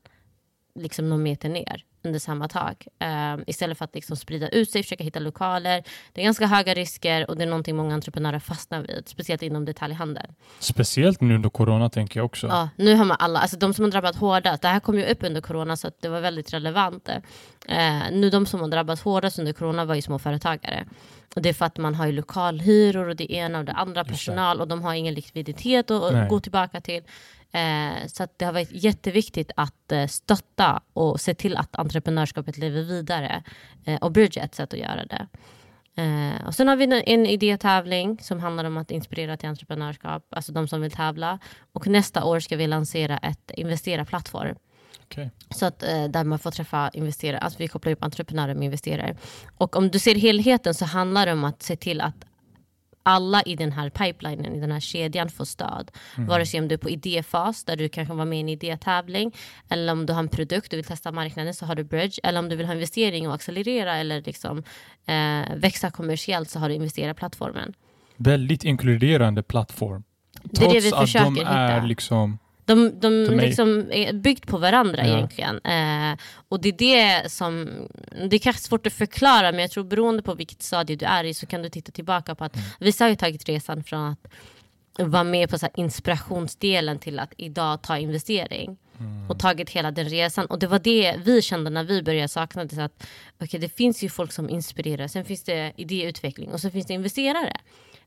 liksom 0.75 1.09
någon 1.09 1.23
meter 1.23 1.49
ner 1.49 1.85
under 2.03 2.19
samma 2.19 2.47
tak. 2.47 2.87
Um, 2.99 3.43
istället 3.47 3.77
för 3.77 3.85
att 3.85 3.95
liksom 3.95 4.17
sprida 4.17 4.49
ut 4.49 4.71
sig, 4.71 4.83
försöka 4.83 5.03
hitta 5.03 5.19
lokaler. 5.19 5.83
Det 6.13 6.21
är 6.21 6.25
ganska 6.25 6.47
höga 6.47 6.73
risker 6.73 7.29
och 7.29 7.37
det 7.37 7.43
är 7.43 7.47
någonting 7.47 7.75
många 7.75 7.93
entreprenörer 7.93 8.39
fastnar 8.39 8.81
vid. 8.81 9.03
Speciellt 9.05 9.41
inom 9.41 9.65
detaljhandeln. 9.65 10.33
Speciellt 10.59 11.21
nu 11.21 11.35
under 11.35 11.49
corona 11.49 11.89
tänker 11.89 12.19
jag 12.19 12.25
också. 12.25 12.47
Ja, 12.47 12.69
nu 12.75 12.95
har 12.95 13.05
man 13.05 13.17
alla, 13.19 13.39
alltså 13.39 13.57
de 13.57 13.73
som 13.73 13.85
har 13.85 13.91
drabbat 13.91 14.15
hårdast. 14.15 14.61
Det 14.61 14.67
här 14.67 14.79
kom 14.79 14.97
ju 14.97 15.05
upp 15.05 15.23
under 15.23 15.41
corona 15.41 15.77
så 15.77 15.91
det 15.99 16.09
var 16.09 16.21
väldigt 16.21 16.53
relevant. 16.53 17.09
Uh, 17.09 18.11
nu 18.11 18.29
de 18.29 18.45
som 18.45 18.59
har 18.59 18.67
drabbats 18.67 19.01
hårdast 19.01 19.39
under 19.39 19.53
corona 19.53 19.85
var 19.85 19.95
ju 19.95 20.01
småföretagare. 20.01 20.85
Och 21.35 21.41
det 21.41 21.49
är 21.49 21.53
för 21.53 21.65
att 21.65 21.77
man 21.77 21.95
har 21.95 22.05
ju 22.05 22.11
lokalhyror 22.11 23.07
och 23.07 23.15
det 23.15 23.33
ena 23.33 23.59
och 23.59 23.65
det 23.65 23.71
andra 23.71 24.03
personal 24.03 24.61
och 24.61 24.67
de 24.67 24.81
har 24.81 24.93
ingen 24.93 25.13
likviditet 25.13 25.91
att 25.91 26.13
Nej. 26.13 26.29
gå 26.29 26.39
tillbaka 26.39 26.81
till. 26.81 27.03
Eh, 27.51 28.07
så 28.07 28.27
det 28.37 28.45
har 28.45 28.53
varit 28.53 28.71
jätteviktigt 28.71 29.51
att 29.55 29.91
eh, 29.91 30.07
stötta 30.07 30.81
och 30.93 31.21
se 31.21 31.33
till 31.33 31.57
att 31.57 31.75
entreprenörskapet 31.75 32.57
lever 32.57 32.81
vidare. 32.81 33.43
Eh, 33.85 33.95
och 33.95 34.11
Bridge 34.11 34.41
är 34.41 34.45
ett 34.45 34.55
sätt 34.55 34.73
att 34.73 34.79
göra 34.79 35.05
det. 35.05 35.27
Eh, 35.95 36.47
och 36.47 36.55
sen 36.55 36.67
har 36.67 36.75
vi 36.75 36.83
en, 36.83 36.93
en 36.93 37.25
idétävling 37.25 38.19
som 38.21 38.39
handlar 38.39 38.65
om 38.65 38.77
att 38.77 38.91
inspirera 38.91 39.37
till 39.37 39.49
entreprenörskap, 39.49 40.25
alltså 40.29 40.51
de 40.51 40.67
som 40.67 40.81
vill 40.81 40.91
tävla. 40.91 41.39
Och 41.73 41.87
nästa 41.87 42.23
år 42.23 42.39
ska 42.39 42.57
vi 42.57 42.67
lansera 42.67 43.17
ett 43.17 43.51
investerarplattform. 43.53 44.55
Okay. 45.05 45.29
Så 45.49 45.65
att, 45.65 45.83
eh, 45.83 46.03
där 46.03 46.23
man 46.23 46.39
får 46.39 46.51
träffa 46.51 46.89
investerare, 46.93 47.39
alltså 47.39 47.59
vi 47.59 47.67
kopplar 47.67 47.91
upp 47.91 48.03
entreprenörer 48.03 48.53
med 48.53 48.65
investerare. 48.65 49.15
Och 49.57 49.75
om 49.75 49.89
du 49.89 49.99
ser 49.99 50.15
helheten 50.15 50.73
så 50.73 50.85
handlar 50.85 51.25
det 51.25 51.31
om 51.31 51.43
att 51.43 51.63
se 51.63 51.75
till 51.75 52.01
att 52.01 52.15
alla 53.03 53.41
i 53.41 53.55
den 53.55 53.71
här 53.71 53.89
pipelinen, 53.89 54.55
i 54.55 54.59
den 54.59 54.71
här 54.71 54.79
kedjan 54.79 55.29
får 55.29 55.45
stöd. 55.45 55.91
Mm. 56.17 56.29
Vare 56.29 56.45
sig 56.45 56.59
om 56.59 56.67
du 56.67 56.73
är 56.73 56.77
på 56.77 56.89
idéfas 56.89 57.63
där 57.63 57.75
du 57.75 57.89
kanske 57.89 58.13
var 58.13 58.25
med 58.25 58.37
i 58.37 58.41
en 58.41 58.49
idétävling 58.49 59.35
eller 59.69 59.93
om 59.93 60.05
du 60.05 60.13
har 60.13 60.19
en 60.19 60.29
produkt 60.29 60.71
du 60.71 60.77
vill 60.77 60.85
testa 60.85 61.11
marknaden 61.11 61.53
så 61.53 61.65
har 61.65 61.75
du 61.75 61.83
bridge 61.83 62.19
eller 62.23 62.39
om 62.39 62.49
du 62.49 62.55
vill 62.55 62.65
ha 62.65 62.73
investering 62.73 63.27
och 63.27 63.33
accelerera 63.33 63.97
eller 63.97 64.21
liksom, 64.21 64.63
eh, 65.05 65.55
växa 65.55 65.91
kommersiellt 65.91 66.49
så 66.49 66.59
har 66.59 66.69
du 66.69 66.75
investera-plattformen. 66.75 67.73
Väldigt 68.17 68.63
inkluderande 68.63 69.43
plattform. 69.43 70.03
Trots 70.41 70.59
det 70.59 70.65
är 70.65 70.73
det 70.73 70.79
vi 70.79 70.91
försöker 70.91 71.27
att 71.27 71.35
de 71.35 71.41
är 71.41 71.75
hitta. 71.75 71.85
liksom 71.85 72.39
de, 72.65 72.99
de 72.99 73.39
liksom 73.39 73.91
är 73.91 74.13
byggt 74.13 74.47
på 74.47 74.57
varandra 74.57 75.07
ja. 75.07 75.13
egentligen. 75.13 75.57
Eh, 75.57 76.17
och 76.49 76.61
det 76.61 76.69
är 76.69 76.77
det 76.77 77.31
som, 77.31 77.69
det 78.29 78.35
är 78.35 78.39
kanske 78.39 78.61
svårt 78.61 78.87
att 78.87 78.93
förklara 78.93 79.51
men 79.51 79.59
jag 79.59 79.71
tror 79.71 79.83
beroende 79.83 80.23
på 80.23 80.33
vilket 80.33 80.61
stadie 80.61 80.95
du 80.95 81.05
är 81.05 81.23
i 81.23 81.33
så 81.33 81.45
kan 81.45 81.61
du 81.61 81.69
titta 81.69 81.91
tillbaka 81.91 82.35
på 82.35 82.43
att 82.43 82.55
mm. 82.55 82.67
vissa 82.79 83.03
har 83.03 83.09
ju 83.09 83.15
tagit 83.15 83.49
resan 83.49 83.83
från 83.83 84.01
att 84.11 84.27
vara 84.97 85.23
med 85.23 85.49
på 85.49 85.57
så 85.57 85.67
inspirationsdelen 85.75 86.99
till 86.99 87.19
att 87.19 87.33
idag 87.37 87.81
ta 87.81 87.97
investering. 87.97 88.77
Mm. 88.99 89.29
Och 89.29 89.39
tagit 89.39 89.69
hela 89.69 89.91
den 89.91 90.09
resan. 90.09 90.45
Och 90.45 90.59
det 90.59 90.67
var 90.67 90.79
det 90.79 91.15
vi 91.23 91.41
kände 91.41 91.69
när 91.69 91.83
vi 91.83 92.03
började 92.03 92.27
sakna 92.27 92.65
det. 92.65 92.75
Så 92.75 92.81
att, 92.81 93.07
okay, 93.39 93.59
det 93.59 93.69
finns 93.69 94.03
ju 94.03 94.09
folk 94.09 94.31
som 94.31 94.49
inspirerar, 94.49 95.07
sen 95.07 95.25
finns 95.25 95.43
det 95.43 95.73
idéutveckling 95.75 96.51
och 96.51 96.59
så 96.59 96.69
finns 96.69 96.85
det 96.85 96.93
investerare. 96.93 97.57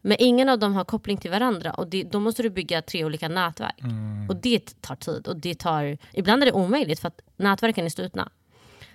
Men 0.06 0.16
ingen 0.20 0.49
av 0.49 0.58
dem 0.58 0.75
har 0.75 0.84
koppling 0.84 1.16
till 1.16 1.30
varandra 1.30 1.70
och 1.70 1.88
det, 1.88 2.02
då 2.02 2.20
måste 2.20 2.42
du 2.42 2.50
bygga 2.50 2.82
tre 2.82 3.04
olika 3.04 3.28
nätverk. 3.28 3.80
Mm. 3.82 4.28
Och 4.28 4.37
det 4.37 4.80
tar 4.80 4.96
tid 4.96 5.28
och 5.28 5.37
det 5.37 5.58
tar, 5.58 5.99
ibland 6.12 6.42
är 6.42 6.46
det 6.46 6.52
omöjligt 6.52 7.00
för 7.00 7.08
att 7.08 7.20
nätverken 7.37 7.84
är 7.84 7.88
slutna. 7.88 8.28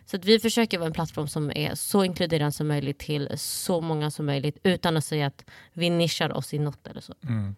Så 0.06 0.18
att 0.18 0.26
vi 0.26 0.40
försöker 0.40 0.78
vara 0.78 0.88
en 0.88 0.94
plattform 0.94 1.28
som 1.28 1.52
är 1.56 1.76
så 1.76 2.04
inkluderande 2.04 2.52
som 2.52 2.68
möjligt 2.68 3.00
till 3.00 3.30
så 3.36 3.82
många 3.82 4.12
som 4.12 4.26
möjligt 4.26 4.58
utan 4.64 4.98
att 4.98 5.06
säga 5.06 5.28
att 5.28 5.46
vi 5.74 5.90
nischar 5.90 6.38
oss 6.38 6.54
i 6.54 6.60
något 6.60 6.88
eller 6.88 7.02
så. 7.02 7.14
Mm. 7.24 7.56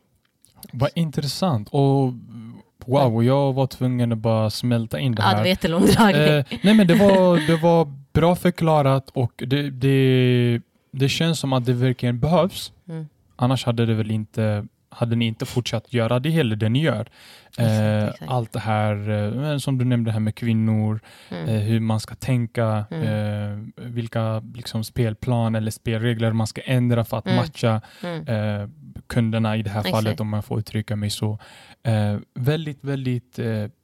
Vad 0.74 0.90
intressant. 0.96 1.70
Och 1.72 2.14
wow, 2.86 3.24
jag 3.24 3.54
var 3.54 3.68
tvungen 3.68 4.12
att 4.12 4.18
bara 4.18 4.50
smälta 4.50 5.00
in 5.00 5.16
det 5.16 5.22
här. 5.22 5.30
Ja, 5.30 5.36
det 5.36 5.42
var 5.42 5.48
jättelångdragning. 5.48 6.22
Eh, 6.22 6.46
nej 6.64 6.74
men 6.74 6.88
det 6.88 6.96
var, 6.96 7.48
det 7.48 7.58
var 7.58 7.94
bra 8.14 8.36
förklarat 8.36 9.10
och 9.10 9.44
det, 9.48 9.70
det, 9.70 10.62
det 10.92 11.10
känns 11.10 11.40
som 11.40 11.54
att 11.54 11.66
det 11.66 11.74
verkligen 11.74 12.20
behövs. 12.20 12.72
Mm. 12.90 13.08
Annars 13.42 13.66
hade 13.66 13.86
det 13.86 13.94
väl 13.94 14.12
inte 14.12 14.68
hade 14.92 15.16
ni 15.16 15.26
inte 15.26 15.46
fortsatt 15.46 15.94
göra 15.94 16.20
det 16.20 16.30
heller, 16.30 16.56
det 16.56 16.70
ni 16.70 16.82
gör. 16.82 17.10
Eh, 17.58 18.04
exakt, 18.04 18.32
Allt 18.32 18.54
det 18.54 18.60
här 18.60 19.10
eh, 19.10 19.58
som 19.58 19.78
du 19.78 19.86
nämnde 19.86 20.12
här 20.12 20.20
med 20.20 20.36
kvinnor, 20.36 21.00
mm. 21.30 21.50
eh, 21.50 21.62
hur 21.62 21.80
man 21.80 22.00
ska 22.00 22.16
tänka, 22.16 22.86
mm. 22.92 23.74
Vilka 23.76 24.40
liksom, 24.56 24.84
spelplan 24.84 25.56
eller 25.56 25.72
spelregler 25.72 26.34
man 26.34 26.48
ska 26.48 26.62
ändra 26.62 27.06
för 27.06 27.18
att 27.18 27.26
mm. 27.26 27.38
matcha 27.38 27.82
mm. 28.04 28.72
kunderna 29.08 29.58
i 29.58 29.64
det 29.64 29.70
här 29.70 29.80
exakt. 29.80 29.96
fallet, 29.96 30.20
om 30.20 30.30
man 30.30 30.44
får 30.44 30.60
uttrycka 30.60 30.96
mig 30.96 31.10
så. 31.10 31.40
Väldigt, 32.34 32.84
väldigt 32.84 33.40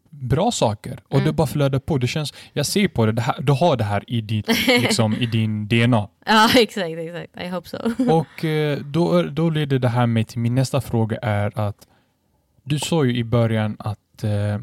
bra 0.09 0.51
saker 0.51 0.99
och 1.07 1.13
mm. 1.13 1.25
det 1.25 1.33
bara 1.33 1.47
flödar 1.47 1.79
på. 1.79 1.97
Det 1.97 2.07
känns, 2.07 2.33
jag 2.53 2.65
ser 2.65 2.87
på 2.87 3.05
det, 3.05 3.11
det 3.11 3.21
här, 3.21 3.41
du 3.41 3.53
har 3.53 3.77
det 3.77 3.83
här 3.83 4.03
i, 4.07 4.21
ditt, 4.21 4.47
liksom, 4.67 5.13
i 5.13 5.25
din 5.25 5.67
DNA. 5.67 6.09
Ja, 6.25 6.49
exakt, 6.55 6.97
exakt. 6.97 7.41
I 7.41 7.47
hope 7.47 7.69
so. 7.69 7.77
och 8.11 8.45
eh, 8.45 8.79
då, 8.79 9.23
då 9.23 9.49
leder 9.49 9.79
det 9.79 9.89
här 9.89 10.05
mig 10.07 10.23
till 10.23 10.39
min 10.39 10.55
nästa 10.55 10.81
fråga 10.81 11.17
är 11.21 11.59
att 11.59 11.87
du 12.63 12.79
sa 12.79 13.05
ju 13.05 13.17
i 13.17 13.23
början 13.23 13.75
att 13.79 14.23
eh, 14.23 14.57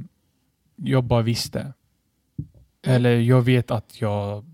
jag 0.76 1.04
bara 1.04 1.22
visste. 1.22 1.61
Mm. 1.61 1.74
Eller 2.96 3.16
jag 3.16 3.42
vet 3.42 3.70
att 3.70 4.00
jag 4.00 4.44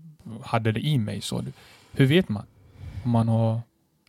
hade 0.43 0.71
det 0.71 0.79
i 0.79 0.97
mig. 0.97 1.21
Så 1.21 1.43
hur 1.91 2.05
vet 2.05 2.29
man? 2.29 2.45
Om 3.03 3.11
man 3.11 3.27
har 3.27 3.61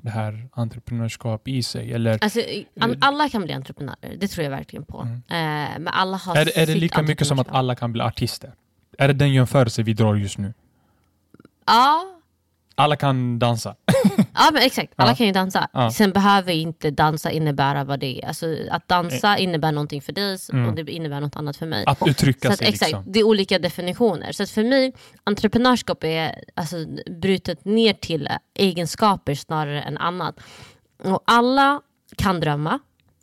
det 0.02 0.10
här 0.10 0.48
entreprenörskap 0.52 1.48
i 1.48 1.62
sig? 1.62 1.92
Eller, 1.92 2.18
alltså, 2.24 2.40
alla 3.00 3.28
kan 3.28 3.44
bli 3.44 3.52
entreprenörer, 3.52 4.16
det 4.18 4.28
tror 4.28 4.44
jag 4.44 4.50
verkligen 4.50 4.84
på. 4.84 5.00
Mm. 5.00 5.14
Eh, 5.14 5.78
men 5.78 5.88
alla 5.88 6.16
har 6.16 6.36
är, 6.36 6.58
är 6.58 6.66
det 6.66 6.74
lika 6.74 7.02
mycket 7.02 7.26
som 7.26 7.38
att 7.38 7.48
alla 7.48 7.74
kan 7.74 7.92
bli 7.92 8.02
artister? 8.02 8.52
Är 8.98 9.08
det 9.08 9.14
den 9.14 9.32
jämförelse 9.32 9.82
vi 9.82 9.94
drar 9.94 10.14
just 10.14 10.38
nu? 10.38 10.54
Ja, 11.66 12.11
alla 12.82 12.96
kan 12.96 13.38
dansa. 13.38 13.74
ja 14.34 14.50
men 14.52 14.62
exakt, 14.62 14.92
alla 14.96 15.10
ja. 15.10 15.14
kan 15.14 15.26
ju 15.26 15.32
dansa. 15.32 15.68
Ja. 15.72 15.90
Sen 15.90 16.12
behöver 16.12 16.52
inte 16.52 16.90
dansa 16.90 17.30
innebära 17.30 17.84
vad 17.84 18.00
det 18.00 18.22
är. 18.22 18.28
Alltså, 18.28 18.56
att 18.70 18.88
dansa 18.88 19.36
eh. 19.36 19.42
innebär 19.42 19.72
någonting 19.72 20.02
för 20.02 20.12
dig 20.12 20.38
mm. 20.52 20.68
och 20.68 20.74
det 20.74 20.92
innebär 20.92 21.20
något 21.20 21.36
annat 21.36 21.56
för 21.56 21.66
mig. 21.66 21.84
Att 21.86 22.08
uttrycka 22.08 22.48
så 22.48 22.52
att, 22.52 22.58
sig. 22.58 22.68
Exakt, 22.68 22.92
liksom. 22.92 23.12
Det 23.12 23.20
är 23.20 23.24
olika 23.24 23.58
definitioner. 23.58 24.32
Så 24.32 24.42
att 24.42 24.50
för 24.50 24.64
mig, 24.64 24.92
entreprenörskap 25.24 26.04
är 26.04 26.44
alltså, 26.54 26.76
brutet 27.20 27.64
ner 27.64 27.92
till 27.92 28.28
egenskaper 28.54 29.34
snarare 29.34 29.82
än 29.82 29.98
annat. 29.98 30.40
Och 31.04 31.22
alla 31.26 31.80
kan 32.16 32.40
drömma, 32.40 32.78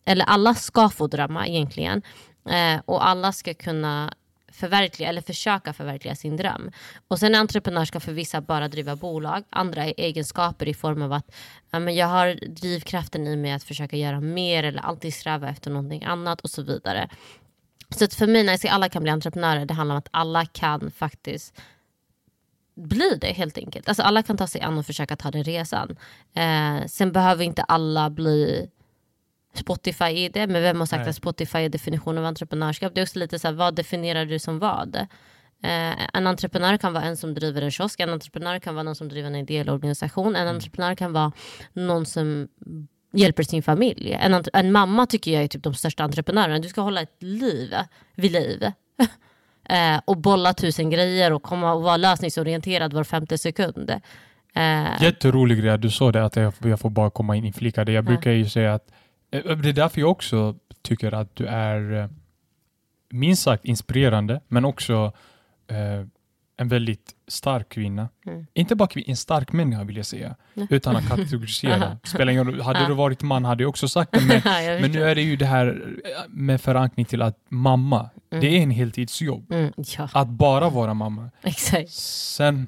eller 0.06 0.26
alla 0.26 0.54
ska 0.54 0.90
få 0.90 1.08
drömma 1.08 1.48
egentligen. 1.48 2.02
Eh, 2.50 2.82
och 2.86 3.08
alla 3.08 3.32
ska 3.32 3.54
kunna 3.54 4.14
förverkliga 4.60 5.10
eller 5.10 5.22
försöka 5.22 5.74
förverkliga 5.74 6.16
sin 6.16 6.38
dröm. 6.38 6.72
Och 7.08 7.20
sen 7.20 7.36
entreprenörskap 7.36 8.04
för 8.04 8.12
vissa 8.12 8.42
bara 8.42 8.68
driva 8.68 8.96
bolag, 8.96 9.44
andra 9.50 9.86
är 9.86 9.94
egenskaper 9.98 10.68
i 10.68 10.74
form 10.74 11.02
av 11.02 11.14
att 11.14 11.32
ja, 11.72 11.80
men 11.80 11.96
jag 11.96 12.08
har 12.08 12.40
drivkraften 12.48 13.28
i 13.28 13.36
mig 13.36 13.52
att 13.52 13.64
försöka 13.64 13.98
göra 13.98 14.20
mer 14.20 14.64
eller 14.64 14.82
alltid 14.82 15.14
sträva 15.14 15.50
efter 15.50 15.72
någonting 15.72 16.04
annat 16.04 16.42
och 16.42 16.50
så 16.50 16.62
vidare. 16.62 17.10
Så 17.90 18.08
för 18.08 18.28
mig 18.28 18.44
när 18.44 18.54
jag 18.54 18.60
säger 18.60 18.74
alla 18.76 18.90
kan 18.90 19.04
bli 19.04 19.12
entreprenörer, 19.12 19.66
det 19.66 19.74
handlar 19.74 19.96
om 19.96 20.00
att 20.00 20.10
alla 20.12 20.46
kan 20.46 20.92
faktiskt 20.92 21.62
bli 22.76 23.18
det 23.22 23.32
helt 23.32 23.58
enkelt. 23.58 23.88
Alltså 23.88 24.04
alla 24.04 24.24
kan 24.24 24.38
ta 24.38 24.48
sig 24.48 24.62
an 24.62 24.78
och 24.78 24.86
försöka 24.86 25.16
ta 25.16 25.32
den 25.32 25.44
resan. 25.44 25.98
Eh, 26.34 26.86
sen 26.88 27.12
behöver 27.12 27.44
inte 27.44 27.64
alla 27.64 28.10
bli 28.10 28.70
Spotify 29.54 30.26
är 30.26 30.30
det, 30.30 30.48
men 30.48 30.62
vem 30.62 30.80
har 30.80 30.86
sagt 30.86 31.02
Nej. 31.02 31.10
att 31.10 31.16
Spotify 31.16 31.58
är 31.58 31.70
definitionen 31.70 32.18
av 32.18 32.26
entreprenörskap? 32.26 32.96
Det 32.96 33.02
är 33.02 33.04
också 33.04 33.20
lite 33.20 33.40
så 33.40 33.48
här, 33.48 33.56
vad 33.56 33.76
definierar 33.76 34.26
du 34.26 34.40
som 34.40 34.60
vad? 34.60 34.96
Eh, 35.64 36.08
en 36.14 36.28
entreprenör 36.28 36.78
kan 36.78 36.94
vara 36.94 37.04
en 37.04 37.18
som 37.18 37.34
driver 37.34 37.62
en 37.62 37.72
kiosk, 37.72 38.00
en 38.00 38.10
entreprenör 38.10 38.60
kan 38.60 38.76
vara 38.76 38.84
någon 38.84 38.96
som 38.96 39.10
driver 39.10 39.28
en 39.28 39.36
ideell 39.36 39.70
organisation, 39.70 40.36
en 40.36 40.42
mm. 40.42 40.56
entreprenör 40.56 40.96
kan 40.96 41.14
vara 41.14 41.32
någon 41.74 42.06
som 42.06 42.48
hjälper 43.14 43.44
sin 43.44 43.64
familj. 43.64 44.14
En, 44.14 44.44
en, 44.54 44.72
mamma 44.72 45.06
tycker 45.06 45.32
jag 45.32 45.44
är 45.44 45.48
typ 45.48 45.64
de 45.64 45.74
största 45.74 46.04
entreprenörerna. 46.04 46.60
Du 46.60 46.70
ska 46.70 46.82
hålla 46.82 47.02
ett 47.02 47.24
liv 47.24 47.74
vid 48.16 48.32
liv. 48.32 48.64
eh, 49.70 50.02
och 50.06 50.18
bolla 50.18 50.54
tusen 50.54 50.90
grejer 50.90 51.34
och 51.34 51.44
komma 51.44 51.74
och 51.74 51.82
vara 51.82 51.98
lösningsorienterad 51.98 52.94
var 52.94 53.04
femte 53.04 53.38
sekund. 53.38 53.90
Eh, 54.54 55.02
Jätterolig 55.02 55.60
grej 55.60 55.70
att 55.70 55.82
du 55.82 55.90
sa 55.90 56.12
det, 56.12 56.26
att 56.26 56.36
jag, 56.36 56.54
jag 56.64 56.80
får 56.80 56.90
bara 56.90 57.10
komma 57.10 57.36
in 57.36 57.46
i 57.46 57.54
flika 57.54 57.86
det. 57.86 57.92
Jag 57.92 58.06
brukar 58.06 58.32
ju 58.32 58.50
säga 58.50 58.74
att 58.74 58.92
det 59.30 59.70
är 59.70 59.74
därför 59.74 60.02
jag 60.02 60.12
också 60.12 60.56
tycker 60.82 61.14
att 61.14 61.36
du 61.36 61.46
är 61.46 61.94
eh, 61.94 62.08
minst 63.10 63.44
sagt 63.44 63.66
inspirerande, 63.66 64.42
men 64.48 64.66
också 64.66 65.14
eh, 65.68 66.06
en 66.58 66.68
väldigt 66.68 67.16
stark 67.28 67.70
kvinna. 67.70 68.10
Mm. 68.26 68.46
Inte 68.54 68.76
bara 68.76 68.90
en 69.06 69.16
stark 69.16 69.52
människa 69.52 69.84
vill 69.84 69.98
jag 69.98 70.06
säga, 70.06 70.36
mm. 70.56 70.68
utan 70.72 70.96
att 70.96 71.08
kategorisera. 71.08 71.98
Spelar 72.04 72.32
ingen 72.32 72.62
Hade 72.62 72.88
du 72.88 72.94
varit 72.94 73.22
man 73.22 73.46
hade 73.46 73.64
jag 73.64 73.70
också 73.70 73.88
sagt 73.88 74.12
det, 74.12 74.22
men, 74.46 74.82
men 74.82 74.92
nu 74.92 75.04
är 75.04 75.16
det 75.16 75.22
ju 75.22 75.36
det 75.36 75.46
här 75.46 75.98
med 76.28 76.62
förankring 76.62 77.06
till 77.06 77.22
att 77.22 77.38
mamma, 77.50 78.10
mm. 78.32 78.42
det 78.42 78.58
är 78.58 78.64
en 78.64 78.72
heltidsjobb. 78.72 79.52
Mm, 79.52 79.74
ja. 79.98 80.10
Att 80.14 80.28
bara 80.28 80.70
vara 80.70 80.94
mamma. 80.94 81.30
Exakt. 81.42 81.90
Sen 81.90 82.68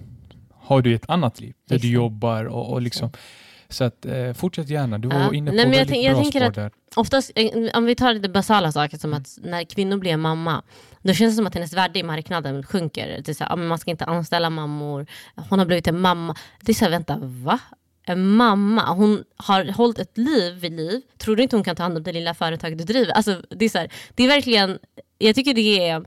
har 0.53 0.81
du 0.81 0.95
ett 0.95 1.09
annat 1.09 1.39
liv 1.39 1.53
där 1.67 1.75
Exakt. 1.75 1.81
du 1.81 1.93
jobbar 1.93 2.45
och, 2.45 2.73
och 2.73 2.81
liksom 2.81 3.07
Exakt 3.07 3.23
så 3.73 3.83
att, 3.83 4.05
eh, 4.05 4.33
fortsätt 4.33 4.69
gärna, 4.69 4.97
du 4.97 5.07
var 5.07 5.19
ja. 5.19 5.33
inne 5.33 5.51
på 5.51 5.55
Nej, 5.55 5.65
men 5.65 5.77
väldigt 5.77 5.95
jag, 5.95 6.05
jag 6.05 6.13
bra 6.13 6.23
tänker 6.23 6.39
spår 6.39 6.61
där. 6.61 6.71
Oftast, 6.95 7.31
eh, 7.35 7.77
om 7.77 7.85
vi 7.85 7.95
tar 7.95 8.13
det 8.13 8.29
basala 8.29 8.71
saker 8.71 8.97
som 8.97 9.13
att 9.13 9.37
när 9.41 9.63
kvinnor 9.63 9.97
blir 9.97 10.17
mamma, 10.17 10.63
då 11.01 11.13
känns 11.13 11.33
det 11.33 11.35
som 11.35 11.47
att 11.47 11.53
hennes 11.53 11.73
värde 11.73 11.99
i 11.99 12.03
marknaden 12.03 12.63
sjunker. 12.63 13.21
Det 13.25 13.31
är 13.31 13.33
så 13.33 13.43
här, 13.43 13.55
man 13.55 13.77
ska 13.77 13.91
inte 13.91 14.05
anställa 14.05 14.49
mammor, 14.49 15.07
hon 15.49 15.59
har 15.59 15.65
blivit 15.65 15.87
en 15.87 15.99
mamma. 15.99 16.35
Det 16.61 16.71
är 16.71 16.73
så 16.73 16.85
här, 16.85 16.91
vänta, 16.91 17.17
va? 17.21 17.59
En 18.03 18.27
mamma, 18.27 18.93
hon 18.93 19.23
har 19.37 19.71
hållit 19.71 19.99
ett 19.99 20.17
liv 20.17 20.53
vid 20.53 20.73
liv. 20.73 21.01
Tror 21.17 21.35
du 21.35 21.43
inte 21.43 21.55
hon 21.55 21.63
kan 21.63 21.75
ta 21.75 21.83
hand 21.83 21.97
om 21.97 22.03
det 22.03 22.13
lilla 22.13 22.33
företaget 22.33 22.77
du 22.77 22.83
driver? 22.83 23.13
Alltså, 23.13 23.41
det, 23.49 23.65
är 23.65 23.69
så 23.69 23.77
här, 23.77 23.91
det 24.15 24.23
är 24.23 24.27
verkligen, 24.27 24.79
jag 25.17 25.35
tycker 25.35 25.53
det 25.53 25.89
är 25.89 26.05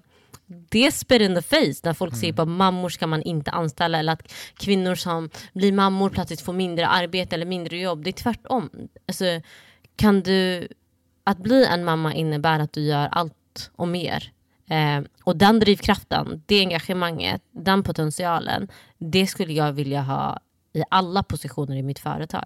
det 0.68 0.86
är 0.86 0.90
spit 0.90 1.20
in 1.20 1.34
the 1.34 1.42
face 1.42 1.80
när 1.82 1.92
folk 1.92 2.12
mm. 2.12 2.20
säger 2.20 2.42
att 2.42 2.48
mammor 2.48 2.88
ska 2.88 3.06
man 3.06 3.22
inte 3.22 3.50
anställa 3.50 3.98
eller 3.98 4.12
att 4.12 4.32
kvinnor 4.56 4.94
som 4.94 5.30
blir 5.52 5.72
mammor 5.72 6.10
plötsligt 6.10 6.40
får 6.40 6.52
mindre 6.52 6.86
arbete 6.86 7.34
eller 7.34 7.46
mindre 7.46 7.78
jobb. 7.78 8.04
Det 8.04 8.10
är 8.10 8.12
tvärtom. 8.12 8.70
Alltså, 9.08 9.24
kan 9.96 10.20
du, 10.20 10.68
att 11.24 11.38
bli 11.38 11.64
en 11.64 11.84
mamma 11.84 12.14
innebär 12.14 12.60
att 12.60 12.72
du 12.72 12.80
gör 12.80 13.08
allt 13.12 13.70
och 13.76 13.88
mer 13.88 14.34
Eh, 14.66 15.02
och 15.24 15.36
den 15.36 15.60
drivkraften, 15.60 16.42
det 16.46 16.60
engagemanget, 16.60 17.42
den 17.50 17.82
potentialen, 17.82 18.68
det 18.98 19.26
skulle 19.26 19.52
jag 19.52 19.72
vilja 19.72 20.02
ha 20.02 20.38
i 20.72 20.82
alla 20.90 21.22
positioner 21.22 21.76
i 21.76 21.82
mitt 21.82 21.98
företag. 21.98 22.44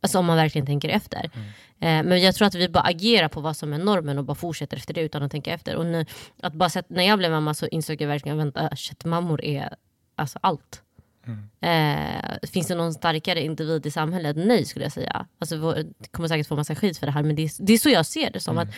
Alltså 0.00 0.18
om 0.18 0.26
man 0.26 0.36
verkligen 0.36 0.66
tänker 0.66 0.88
efter. 0.88 1.30
Mm. 1.34 1.48
Eh, 1.80 2.10
men 2.10 2.22
jag 2.22 2.34
tror 2.34 2.48
att 2.48 2.54
vi 2.54 2.68
bara 2.68 2.84
agerar 2.84 3.28
på 3.28 3.40
vad 3.40 3.56
som 3.56 3.72
är 3.72 3.78
normen 3.78 4.18
och 4.18 4.24
bara 4.24 4.34
fortsätter 4.34 4.76
efter 4.76 4.94
det 4.94 5.00
utan 5.00 5.22
att 5.22 5.30
tänka 5.30 5.52
efter. 5.52 5.76
Och 5.76 5.86
nu, 5.86 6.06
att 6.42 6.52
bara 6.52 6.70
sett, 6.70 6.90
när 6.90 7.04
jag 7.04 7.18
blev 7.18 7.30
mamma 7.30 7.54
så 7.54 7.66
insåg 7.66 8.00
jag 8.00 8.08
verkligen 8.08 8.52
att 8.54 8.78
köttmammor 8.78 9.44
är 9.44 9.74
alltså 10.16 10.38
allt. 10.42 10.82
Mm. 11.26 11.48
Eh, 11.60 12.48
finns 12.48 12.66
det 12.66 12.74
någon 12.74 12.94
starkare 12.94 13.44
individ 13.44 13.86
i 13.86 13.90
samhället? 13.90 14.36
Nej 14.36 14.64
skulle 14.64 14.84
jag 14.84 14.92
säga. 14.92 15.26
Alltså, 15.38 15.56
jag 15.56 15.86
kommer 16.10 16.28
säkert 16.28 16.46
få 16.46 16.56
massa 16.56 16.74
skit 16.74 16.98
för 16.98 17.06
det 17.06 17.12
här 17.12 17.22
men 17.22 17.36
det 17.36 17.42
är, 17.42 17.50
det 17.58 17.72
är 17.72 17.78
så 17.78 17.88
jag 17.88 18.06
ser 18.06 18.30
det. 18.30 18.40
som 18.40 18.58
Mm. 18.58 18.68
att, 18.68 18.74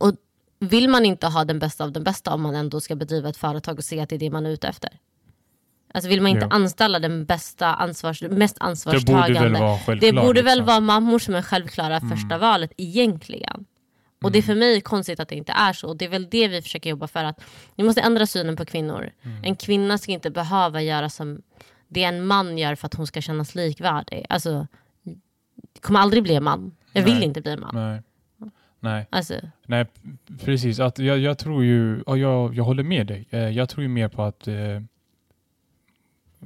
och 0.00 0.14
Vill 0.60 0.88
man 0.88 1.04
inte 1.04 1.26
ha 1.26 1.44
den 1.44 1.58
bästa 1.58 1.84
av 1.84 1.92
den 1.92 2.04
bästa 2.04 2.34
om 2.34 2.42
man 2.42 2.54
ändå 2.54 2.80
ska 2.80 2.96
bedriva 2.96 3.28
ett 3.28 3.36
företag 3.36 3.78
och 3.78 3.84
se 3.84 4.00
att 4.00 4.08
det 4.08 4.14
är 4.14 4.18
det 4.18 4.30
man 4.30 4.46
är 4.46 4.50
ute 4.50 4.68
efter? 4.68 4.90
Alltså 5.94 6.08
vill 6.10 6.20
man 6.22 6.30
inte 6.30 6.46
Ja. 6.50 6.56
anställa 6.56 6.98
den 6.98 7.24
bästa 7.24 7.74
ansvars, 7.74 8.22
mest 8.22 8.54
Det 8.54 8.60
borde 8.60 8.64
väl 8.64 8.68
ansvarstagande? 8.70 9.60
vara. 9.60 9.94
Det 10.00 10.12
borde 10.12 10.42
väl 10.42 10.58
liksom. 10.58 10.66
vara 10.66 10.80
mammor 10.80 11.18
som 11.18 11.34
är 11.34 11.42
självklara 11.42 12.00
första 12.00 12.38
valet 12.38 12.72
egentligen. 12.76 13.64
Och 14.22 14.32
det 14.32 14.38
är 14.38 14.42
för 14.42 14.54
mig 14.54 14.80
konstigt 14.80 15.20
att 15.20 15.28
det 15.28 15.34
inte 15.34 15.52
är 15.52 15.72
så. 15.72 15.88
Och 15.88 15.96
det 15.96 16.04
är 16.04 16.08
väl 16.08 16.28
det 16.30 16.48
vi 16.48 16.62
försöker 16.62 16.90
jobba 16.90 17.06
för. 17.06 17.24
att 17.24 17.40
Vi 17.76 17.84
måste 17.84 18.00
ändra 18.00 18.26
synen 18.26 18.56
på 18.56 18.64
kvinnor. 18.64 19.10
En 19.42 19.56
kvinna 19.56 19.98
ska 19.98 20.12
inte 20.12 20.30
behöva 20.30 20.82
göra 20.82 21.08
som 21.10 21.42
det 21.88 22.04
en 22.04 22.26
man 22.26 22.58
gör 22.58 22.74
för 22.74 22.86
att 22.86 22.94
hon 22.94 23.06
ska 23.06 23.20
kännas 23.20 23.54
likvärdig. 23.54 24.26
Alltså, 24.28 24.66
det 25.72 25.80
kommer 25.80 26.00
aldrig 26.00 26.22
bli 26.22 26.34
en 26.34 26.44
man. 26.44 26.74
Jag 26.92 27.02
vill 27.02 27.14
Nej. 27.14 27.24
inte 27.24 27.40
bli 27.40 27.52
en 27.52 27.60
man. 27.60 27.74
Nej. 27.74 28.02
Nej, 28.80 29.06
Alltså, 29.10 29.34
nej, 29.66 29.86
precis. 30.44 30.80
Att 30.80 30.98
jag, 30.98 31.18
jag 31.18 31.38
tror 31.38 31.64
ju, 31.64 32.02
och 32.02 32.18
jag, 32.18 32.54
jag 32.54 32.64
håller 32.64 32.82
med 32.82 33.06
dig. 33.06 33.26
Eh, 33.30 33.38
Jag 33.48 33.68
tror 33.68 33.82
ju 33.82 33.88
mer 33.88 34.08
på 34.08 34.22
att 34.22 34.48
eh, 34.48 34.54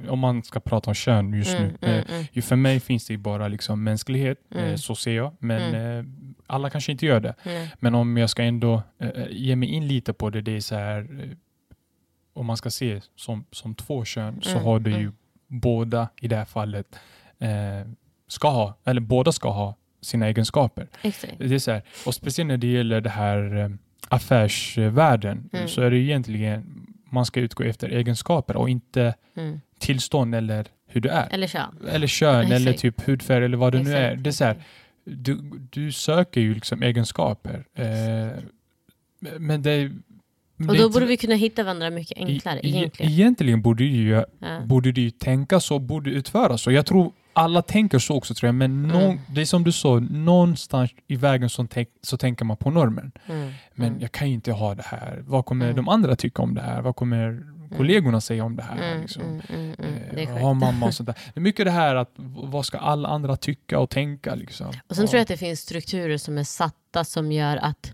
om 0.07 0.19
man 0.19 0.43
ska 0.43 0.59
prata 0.59 0.89
om 0.89 0.93
kön 0.93 1.33
just 1.33 1.57
mm, 1.57 1.63
nu. 1.81 1.87
mm, 1.87 1.99
eh, 1.99 2.11
mm, 2.15 2.25
ju 2.31 2.41
för 2.41 2.55
mig 2.55 2.79
finns 2.79 3.07
det 3.07 3.13
ju 3.13 3.17
bara 3.17 3.47
liksom 3.47 3.83
mänsklighet, 3.83 4.37
eh, 4.55 4.63
Mm. 4.63 4.77
så 4.77 4.95
ser 4.95 5.15
jag. 5.15 5.33
Men 5.39 5.75
eh, 5.75 6.05
alla 6.47 6.69
kanske 6.69 6.91
inte 6.91 7.05
gör 7.05 7.19
det. 7.19 7.35
mm, 7.43 7.67
Men 7.79 7.95
om 7.95 8.17
jag 8.17 8.29
ska 8.29 8.43
ändå 8.43 8.83
eh, 8.99 9.09
ge 9.29 9.55
mig 9.55 9.69
in 9.69 9.87
lite 9.87 10.13
på 10.13 10.29
det, 10.29 10.41
det 10.41 10.55
är 10.55 10.59
så 10.59 10.75
här, 10.75 10.99
eh, 11.23 11.29
om 12.33 12.45
man 12.45 12.57
ska 12.57 12.69
se 12.69 13.01
som, 13.15 13.45
som 13.51 13.75
två 13.75 14.05
kön 14.05 14.41
så 14.41 14.49
Mm, 14.51 14.63
har 14.63 14.79
du 14.79 14.91
ju 14.91 14.97
mm. 14.97 15.13
båda 15.47 16.09
i 16.21 16.27
det 16.27 16.35
här 16.35 16.45
fallet 16.45 16.95
eh, 17.39 17.49
ska 18.27 18.49
ha, 18.49 18.77
eller 18.85 19.01
båda 19.01 19.31
ska 19.31 19.49
ha 19.51 19.75
sina 20.01 20.25
egenskaper. 20.27 20.87
exakt. 21.01 21.33
Det 21.39 21.55
är 21.55 21.59
så 21.59 21.71
här, 21.71 21.81
och 22.05 22.13
speciellt 22.15 22.47
när 22.47 22.57
det 22.57 22.67
gäller 22.67 23.01
det 23.01 23.09
här 23.09 23.55
eh, 23.55 23.69
affärsvärlden 24.09 25.49
Mm. 25.53 25.67
så 25.67 25.81
är 25.81 25.91
det 25.91 25.97
egentligen 25.97 26.87
man 27.09 27.25
ska 27.25 27.39
utgå 27.39 27.63
efter 27.63 27.89
egenskaper 27.89 28.55
och 28.57 28.69
inte 28.69 29.13
Mm. 29.35 29.59
Tillstånd 29.83 30.35
eller 30.35 30.65
hur 30.87 31.01
du 31.01 31.09
är. 31.09 31.27
Eller 31.31 31.47
kön. 31.47 31.75
Eller 31.89 32.07
kön 32.07 32.41
Exakt. 32.41 32.55
eller 32.61 32.73
typ 32.73 33.07
hudfärg 33.07 33.45
eller 33.45 33.57
vad 33.57 33.71
det 33.73 33.83
nu 33.83 33.93
är. 33.93 34.11
Exakt, 34.11 34.23
Det 34.23 34.29
är 34.29 34.31
så 34.31 34.43
här, 34.43 34.51
exakt. 34.51 34.69
du, 35.05 35.39
du 35.71 35.91
söker 35.91 36.41
ju 36.41 36.53
liksom 36.53 36.83
egenskaper. 36.83 37.63
Eh, 37.75 38.43
men 39.39 39.61
det 39.61 39.91
men 40.55 40.69
Och 40.69 40.75
då 40.77 40.89
borde 40.89 41.05
vi 41.05 41.17
kunna 41.17 41.35
hitta 41.35 41.63
varandra 41.63 41.89
mycket 41.89 42.17
enklare 42.17 42.59
e- 42.59 42.67
egentligen. 42.67 43.11
Egentligen 43.11 43.61
borde 43.61 43.83
du 43.83 43.89
ju, 43.89 44.23
Ja. 44.39 44.59
borde 44.65 44.91
du 44.91 45.01
ju 45.01 45.09
tänka 45.11 45.59
så, 45.59 45.79
borde 45.79 46.09
utföra 46.09 46.57
så. 46.57 46.71
Jag 46.71 46.85
tror 46.85 47.11
alla 47.33 47.61
tänker 47.61 47.99
så 47.99 48.15
också 48.15 48.33
tror 48.33 48.47
jag, 48.47 48.55
men 48.55 48.83
någon, 48.83 49.01
Mm. 49.03 49.17
det 49.29 49.41
är 49.41 49.45
som 49.45 49.63
du 49.63 49.71
sa, 49.71 49.99
någonstans 49.99 50.91
i 51.07 51.15
vägen 51.15 51.49
så, 51.49 51.67
tänk, 51.67 51.89
så 52.01 52.17
tänker 52.17 52.45
man 52.45 52.57
på 52.57 52.71
normen. 52.71 53.11
Mm. 53.27 53.51
Men 53.75 53.87
mm. 53.87 54.01
jag 54.01 54.11
kan 54.11 54.27
ju 54.27 54.33
inte 54.33 54.51
ha 54.51 54.75
det 54.75 54.83
här. 54.85 55.23
Vad 55.27 55.45
kommer 55.45 55.65
Mm. 55.65 55.75
de 55.75 55.89
andra 55.89 56.15
tycka 56.15 56.41
om 56.41 56.55
det 56.55 56.61
här? 56.61 56.81
Vad 56.81 56.95
kommer 56.95 57.43
kollegorna 57.77 58.21
säga 58.21 58.43
om 58.43 58.55
det 58.55 58.63
här? 58.63 58.75
Mm, 58.77 59.01
liksom? 59.01 59.21
mm, 59.23 59.41
mm, 59.49 59.73
mm. 59.79 59.93
Det 60.15 60.21
Eh, 60.21 60.27
sjukt. 60.27 60.41
ha 60.41 60.53
mamma 60.53 60.85
och 60.85 60.93
sånt 60.93 61.07
där. 61.07 61.13
Det 61.33 61.39
är 61.39 61.41
mycket 61.41 61.65
det 61.65 61.71
här 61.71 61.95
att 61.95 62.11
vad 62.17 62.65
ska 62.65 62.77
alla 62.77 63.09
andra 63.09 63.35
tycka 63.37 63.79
och 63.79 63.89
tänka? 63.89 64.35
Liksom. 64.35 64.67
Och 64.87 64.95
sen 64.95 65.05
Ja. 65.05 65.09
tror 65.09 65.17
jag 65.17 65.21
att 65.21 65.27
det 65.27 65.37
finns 65.37 65.59
strukturer 65.59 66.17
som 66.17 66.37
är 66.37 66.43
satta 66.43 67.03
som 67.03 67.31
gör 67.31 67.57
att 67.57 67.93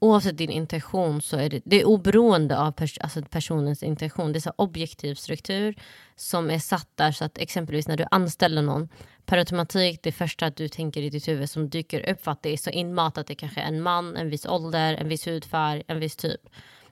oavsett 0.00 0.36
din 0.36 0.50
intention 0.50 1.22
så 1.22 1.36
är 1.36 1.50
det, 1.50 1.60
det 1.64 1.80
är 1.80 1.84
oberoende 1.88 2.58
av 2.58 2.72
pers, 2.72 2.98
alltså 2.98 3.22
personens 3.30 3.82
intention. 3.82 4.32
Det 4.32 4.38
är 4.38 4.40
så 4.40 4.52
objektiv 4.56 5.14
struktur 5.14 5.74
som 6.16 6.50
är 6.50 6.58
satt 6.58 6.88
där 6.94 7.12
så 7.12 7.24
att 7.24 7.38
exempelvis 7.38 7.88
när 7.88 7.96
du 7.96 8.04
anställer 8.10 8.62
någon 8.62 8.88
per 9.26 9.38
automatik 9.38 10.00
det 10.02 10.12
första 10.12 10.46
att 10.46 10.56
du 10.56 10.68
tänker 10.68 11.02
i 11.02 11.10
ditt 11.10 11.28
huvud 11.28 11.50
som 11.50 11.68
dyker 11.68 12.10
upp 12.10 12.24
för 12.24 12.30
att 12.32 12.42
det 12.42 12.52
är 12.52 12.56
så 12.56 12.70
inmatat 12.70 13.26
det 13.26 13.34
kanske 13.34 13.60
är 13.60 13.66
en 13.68 13.82
man, 13.82 14.16
en 14.16 14.30
viss 14.30 14.46
ålder, 14.46 14.94
en 14.94 15.08
viss 15.08 15.26
hudfärg, 15.26 15.82
en 15.88 16.00
viss 16.00 16.16
typ. 16.16 16.40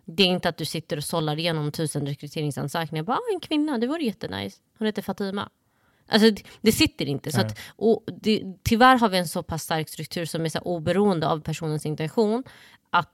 Det 0.08 0.22
är 0.22 0.26
inte 0.26 0.48
att 0.48 0.56
du 0.56 0.64
sitter 0.64 0.96
och 0.96 1.04
sållar 1.04 1.38
igenom 1.38 1.72
tusen 1.72 2.06
rekryteringsansökningar. 2.06 3.04
Bara, 3.04 3.16
ah, 3.16 3.32
en 3.34 3.40
kvinna, 3.40 3.78
det 3.78 3.86
vore 3.86 4.02
jättenice. 4.04 4.60
Hon 4.78 4.86
heter 4.86 5.02
Fatima. 5.02 5.48
Alltså, 6.08 6.30
det, 6.30 6.42
det 6.60 6.72
sitter 6.72 7.06
inte. 7.06 7.32
Så 7.32 7.40
att, 7.40 7.58
och 7.68 8.04
det, 8.22 8.42
tyvärr 8.62 8.98
har 8.98 9.08
vi 9.08 9.18
en 9.18 9.28
så 9.28 9.42
pass 9.42 9.62
stark 9.62 9.88
struktur 9.88 10.24
som 10.24 10.44
är 10.44 10.48
så 10.48 10.58
här 10.58 10.66
oberoende 10.66 11.28
av 11.28 11.40
personens 11.40 11.86
intention 11.86 12.44
att 12.90 13.10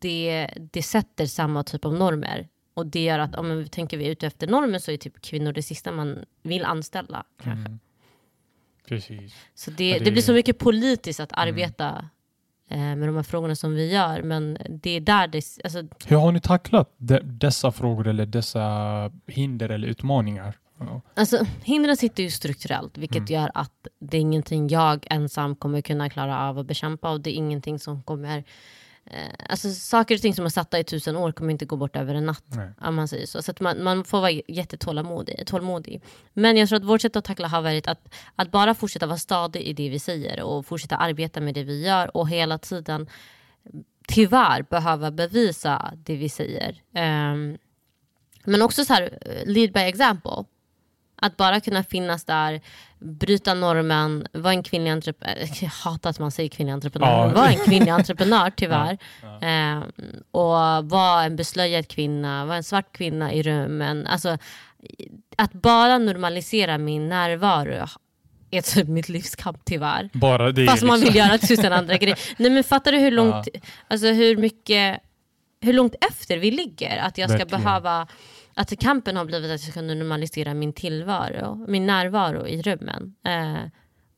det, 0.00 0.50
det 0.72 0.82
sätter 0.82 1.26
samma 1.26 1.64
typ 1.64 1.84
av 1.84 1.94
normer. 1.94 2.48
Och 2.74 2.86
det 2.86 3.04
gör 3.04 3.18
att 3.18 3.34
om 3.36 3.56
vi 3.58 3.68
tänker 3.68 3.96
vi 3.96 4.06
ute 4.06 4.26
efter 4.26 4.46
normen 4.46 4.80
så 4.80 4.90
är 4.92 4.96
typ 4.96 5.20
kvinnor 5.20 5.52
det 5.52 5.62
sista 5.62 5.92
man 5.92 6.24
vill 6.42 6.64
anställa. 6.64 7.24
Kanske. 7.42 7.66
Mm. 7.68 7.78
Precis. 8.88 9.34
Så 9.54 9.70
det, 9.70 9.92
det, 9.98 10.04
det- 10.04 10.10
blir 10.10 10.22
så 10.22 10.32
mycket 10.32 10.58
politiskt 10.58 11.20
att 11.20 11.32
Mm. 11.32 11.48
arbeta 11.48 11.88
eh, 11.88 12.04
med 12.68 13.08
de 13.08 13.16
här 13.16 13.22
frågorna 13.22 13.54
som 13.54 13.74
vi 13.74 13.92
gör. 13.92 14.22
Men 14.22 14.58
det 14.68 14.90
är 14.90 15.00
där 15.00 15.26
det... 15.28 15.42
Alltså, 15.64 15.82
Hur 16.06 16.16
har 16.16 16.32
ni 16.32 16.40
tacklat 16.40 16.94
de, 16.96 17.20
dessa 17.24 17.72
frågor 17.72 18.06
eller 18.06 18.26
dessa 18.26 18.62
hinder 19.26 19.68
eller 19.68 19.88
utmaningar? 19.88 20.56
Alltså, 21.14 21.46
hindren 21.62 21.96
sitter 21.96 22.22
ju 22.22 22.30
strukturellt, 22.30 22.98
vilket 22.98 23.16
Mm. 23.16 23.32
gör 23.32 23.50
att 23.54 23.86
det 23.98 24.16
är 24.16 24.20
ingenting 24.20 24.68
jag 24.68 25.06
ensam 25.10 25.56
kommer 25.56 25.80
kunna 25.80 26.10
klara 26.10 26.48
av 26.48 26.58
att 26.58 26.66
bekämpa 26.66 27.10
och 27.10 27.20
det 27.20 27.30
är 27.30 27.34
ingenting 27.34 27.78
som 27.78 28.02
kommer... 28.02 28.44
Eh, 29.10 29.46
alltså, 29.48 29.70
saker 29.70 30.14
och 30.14 30.20
ting 30.20 30.34
som 30.34 30.44
är 30.44 30.48
satta 30.48 30.78
i 30.78 30.84
tusen 30.84 31.16
år 31.16 31.32
kommer 31.32 31.50
inte 31.50 31.64
gå 31.64 31.76
bort 31.76 31.96
över 31.96 32.14
en 32.14 32.26
natt. 32.26 32.44
Nej. 32.46 32.70
Om 32.80 32.94
man 32.94 33.08
säger 33.08 33.26
så. 33.26 33.42
Så 33.42 33.52
man, 33.60 33.82
man 33.82 34.04
får 34.04 34.20
vara 34.20 34.30
jättetålmodig. 34.30 35.46
Tålmodig. 35.46 36.02
Men 36.32 36.56
jag 36.56 36.68
tror 36.68 36.76
att 36.76 36.84
vårt 36.84 37.00
sätt 37.00 37.16
att 37.16 37.24
tackla 37.24 37.48
har 37.48 37.62
varit 37.62 37.88
att, 37.88 38.14
att 38.36 38.50
bara 38.50 38.74
fortsätta 38.74 39.06
vara 39.06 39.18
stadig 39.18 39.62
i 39.62 39.72
det 39.72 39.88
vi 39.88 39.98
säger 39.98 40.42
och 40.42 40.66
fortsätta 40.66 40.96
arbeta 40.96 41.40
med 41.40 41.54
det 41.54 41.64
vi 41.64 41.86
gör 41.86 42.16
och 42.16 42.28
hela 42.28 42.58
tiden 42.58 43.06
tyvärr 44.08 44.62
behöva 44.62 45.10
bevisa 45.10 45.92
det 45.96 46.16
vi 46.16 46.28
säger. 46.28 46.82
Ehm, 46.94 47.58
men 48.44 48.62
också 48.62 48.84
så 48.84 48.92
här, 48.92 49.18
eh, 49.20 49.46
lead 49.46 49.72
by 49.72 49.80
example. 49.80 50.44
Att 51.22 51.36
bara 51.36 51.60
kunna 51.60 51.82
finnas 51.84 52.24
där, 52.24 52.60
bryta 52.98 53.54
normen, 53.54 54.26
vara 54.32 54.52
en 54.52 54.62
kvinnlig 54.62 54.90
entreprenör. 54.90 55.48
Jag 55.60 55.68
hatar 55.68 56.10
att 56.10 56.18
man 56.18 56.30
säger 56.30 56.48
kvinnlig 56.48 56.72
entreprenör. 56.72 57.06
Ja. 57.28 57.32
Vara 57.34 57.48
en 57.48 57.64
kvinnlig 57.64 57.90
entreprenör 57.92 58.50
tyvärr. 58.56 58.98
Ja. 59.22 59.40
Ehm, 59.46 59.82
och 60.30 60.88
vara 60.90 61.22
en 61.24 61.36
beslöjad 61.36 61.88
kvinna, 61.88 62.44
vara 62.44 62.56
en 62.56 62.64
svart 62.64 62.92
kvinna 62.96 63.32
i 63.32 63.42
rummen. 63.42 64.06
Alltså, 64.06 64.38
att 65.36 65.52
bara 65.52 65.98
normalisera 65.98 66.78
min 66.78 67.08
närvaro 67.08 67.86
är 68.50 68.60
typ 68.62 68.88
mitt 68.88 69.08
livskamp 69.08 69.58
tyvärr. 69.64 70.10
Bara 70.12 70.52
det 70.52 70.66
Fast 70.66 70.82
man 70.82 71.00
liksom. 71.00 71.12
vill 71.12 71.22
göra 71.24 71.38
tusen 71.38 71.72
andra 71.72 71.96
grejer. 71.98 72.18
Nej 72.36 72.50
men 72.50 72.64
fattar 72.64 72.92
du 72.92 72.98
hur 72.98 73.10
långt, 73.10 73.48
alltså 73.88 74.06
hur 74.06 74.36
mycket, 74.36 75.00
hur 75.60 75.72
långt 75.72 75.94
efter 76.10 76.36
vi 76.38 76.50
ligger? 76.50 76.96
Att 76.96 77.18
jag 77.18 77.30
ska 77.30 77.38
Verkligen. 77.38 77.62
behöva, 77.64 78.06
att 78.56 78.78
kampen 78.80 79.16
har 79.16 79.24
blivit 79.24 79.50
att 79.50 79.62
jag 79.64 79.70
ska 79.72 79.82
normalisera 79.82 80.54
min 80.54 80.72
tillvaro, 80.72 81.64
min 81.68 81.86
närvaro 81.86 82.46
i 82.46 82.62
rummen. 82.62 83.14
Eh, 83.26 83.62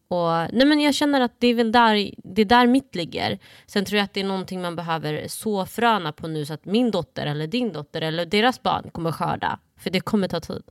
och, 0.08 0.52
nej 0.52 0.66
men 0.66 0.80
jag 0.80 0.94
känner 0.94 1.20
att 1.20 1.32
det 1.38 1.46
är 1.46 1.54
väl 1.54 1.72
där, 1.72 2.10
det 2.16 2.42
är 2.42 2.46
där 2.46 2.66
mitt 2.66 2.94
ligger. 2.94 3.38
Sen 3.66 3.84
tror 3.84 3.96
jag 3.98 4.04
att 4.04 4.14
det 4.14 4.20
är 4.20 4.24
någonting 4.24 4.62
man 4.62 4.76
behöver 4.76 5.28
så 5.28 5.66
fröna 5.66 6.12
på 6.12 6.28
nu 6.28 6.46
så 6.46 6.54
att 6.54 6.64
min 6.64 6.90
dotter 6.90 7.26
eller 7.26 7.46
din 7.46 7.72
dotter 7.72 8.02
eller 8.02 8.26
deras 8.26 8.62
barn 8.62 8.90
kommer 8.92 9.12
skörda. 9.12 9.58
För 9.78 9.90
det 9.90 10.00
kommer 10.00 10.28
ta 10.28 10.40
tid. 10.40 10.62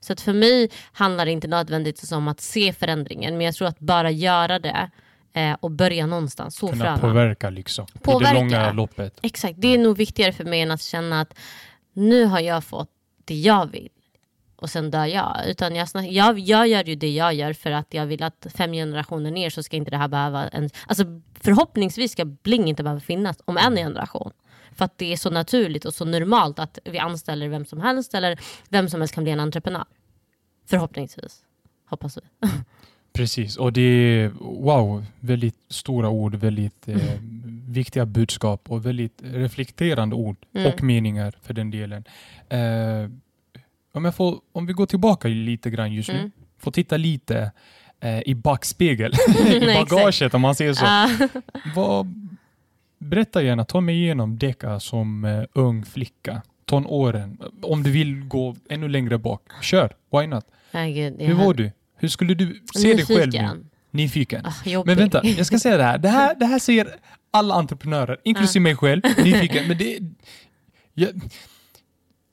Så 0.00 0.12
att 0.12 0.20
för 0.20 0.32
mig 0.32 0.70
handlar 0.92 1.24
det 1.26 1.32
inte 1.32 1.48
nödvändigtvis 1.48 2.12
om 2.12 2.28
att 2.28 2.40
se 2.40 2.72
förändringen, 2.72 3.36
men 3.36 3.46
jag 3.46 3.54
tror 3.54 3.68
att 3.68 3.78
bara 3.78 4.10
göra 4.10 4.58
det 4.58 4.90
eh, 5.32 5.56
och 5.60 5.70
börja 5.70 6.06
någonstans. 6.06 6.56
Så 6.56 6.68
Kunna 6.68 6.84
fröna. 6.84 6.98
påverka 6.98 7.50
liksom. 7.50 7.86
I 7.94 7.98
Påverka. 7.98 8.34
det 8.34 8.40
långa 8.40 8.72
loppet. 8.72 9.18
Exakt, 9.22 9.54
det 9.58 9.74
är 9.74 9.78
nog 9.78 9.96
viktigare 9.96 10.32
för 10.32 10.44
mig 10.44 10.60
än 10.60 10.70
att 10.70 10.82
känna 10.82 11.20
att 11.20 11.34
nu 11.92 12.24
har 12.24 12.40
jag 12.40 12.64
fått 12.64 12.90
det 13.30 13.34
jag 13.34 13.66
vill 13.66 13.88
och 14.56 14.70
sen 14.70 14.90
dör 14.90 15.06
jag. 15.06 15.36
Utan 15.46 15.74
jag, 15.76 15.88
snack, 15.88 16.06
jag, 16.06 16.38
jag 16.38 16.68
gör 16.68 16.84
ju 16.84 16.94
det 16.94 17.10
jag 17.10 17.34
gör 17.34 17.52
för 17.52 17.70
att 17.70 17.94
jag 17.94 18.06
vill 18.06 18.22
att 18.22 18.46
fem 18.54 18.72
generationer 18.72 19.30
ner 19.30 19.50
så 19.50 19.62
ska 19.62 19.76
inte 19.76 19.90
det 19.90 19.96
här 19.96 20.08
behöva... 20.08 20.48
En, 20.48 20.70
alltså 20.86 21.04
förhoppningsvis 21.34 22.12
ska 22.12 22.24
bling 22.24 22.68
inte 22.68 22.82
behöva 22.82 23.00
finnas 23.00 23.36
om 23.44 23.56
en 23.56 23.76
generation. 23.76 24.32
För 24.72 24.84
att 24.84 24.98
det 24.98 25.12
är 25.12 25.16
så 25.16 25.30
naturligt 25.30 25.84
och 25.84 25.94
så 25.94 26.04
normalt 26.04 26.58
att 26.58 26.78
vi 26.84 26.98
anställer 26.98 27.48
vem 27.48 27.64
som 27.64 27.80
helst 27.80 28.14
eller 28.14 28.40
vem 28.68 28.88
som 28.88 29.00
helst 29.00 29.14
kan 29.14 29.24
bli 29.24 29.32
en 29.32 29.40
entreprenör. 29.40 29.84
Förhoppningsvis. 30.66 31.44
Hoppas 31.86 32.16
vi. 32.16 32.48
Precis, 33.12 33.56
och 33.56 33.72
det 33.72 33.80
är 33.82 34.28
wow, 34.40 35.04
väldigt 35.20 35.58
stora 35.68 36.08
ord, 36.08 36.34
väldigt 36.34 36.88
eh, 36.88 36.96
viktiga 37.70 38.06
budskap 38.06 38.70
och 38.70 38.86
väldigt 38.86 39.18
reflekterande 39.22 40.16
ord 40.16 40.36
Mm. 40.54 40.72
och 40.72 40.82
meningar 40.82 41.34
för 41.42 41.54
den 41.54 41.70
delen. 41.70 42.04
Eh, 42.48 43.10
om, 43.92 44.04
jag 44.04 44.14
får, 44.14 44.40
om 44.52 44.66
vi 44.66 44.72
går 44.72 44.86
tillbaka 44.86 45.28
lite 45.28 45.70
grann 45.70 45.92
just 45.92 46.08
nu, 46.08 46.18
Mm. 46.18 46.30
får 46.58 46.70
titta 46.70 46.96
lite 46.96 47.52
eh, 48.00 48.20
i 48.26 48.34
backspegel, 48.34 49.12
i 49.50 49.60
bagaget 49.74 50.34
om 50.34 50.40
man 50.40 50.54
säger 50.54 50.72
så. 50.74 50.84
Ja. 50.84 51.08
Vad, 51.74 52.14
berätta 52.98 53.42
gärna, 53.42 53.64
ta 53.64 53.80
mig 53.80 53.94
igenom 54.02 54.38
Deka 54.38 54.80
som 54.80 55.24
eh, 55.24 55.42
ung 55.52 55.84
flicka, 55.84 56.42
tonåren. 56.64 57.38
Om 57.62 57.82
du 57.82 57.90
vill 57.90 58.20
gå 58.20 58.56
ännu 58.68 58.88
längre 58.88 59.18
bak, 59.18 59.42
kör, 59.62 59.92
why 60.12 60.26
not? 60.26 60.44
Herregud, 60.72 61.16
Hur 61.20 61.34
var 61.34 61.54
du? 61.54 61.72
Hur 61.96 62.08
skulle 62.08 62.34
du 62.34 62.62
se 62.74 62.94
dig 62.94 63.06
själv 63.06 63.32
nu? 63.32 63.64
Nyfiken. 63.92 64.46
Ah, 64.46 64.52
jobbig. 64.68 64.86
Men 64.90 64.98
vänta, 64.98 65.26
jag 65.26 65.46
ska 65.46 65.58
säga 65.58 65.76
det 65.76 65.82
här. 65.84 65.98
Det 65.98 66.08
här, 66.08 66.34
det 66.34 66.46
här 66.46 66.58
säger 66.58 66.94
alla 67.30 67.54
entreprenörer, 67.54 68.16
inklusive 68.24 68.62
mig 68.62 68.76
själv, 68.76 69.02
nyfiken. 69.24 69.68
Men 69.68 69.78
det, 69.78 69.98
jag, 70.94 71.08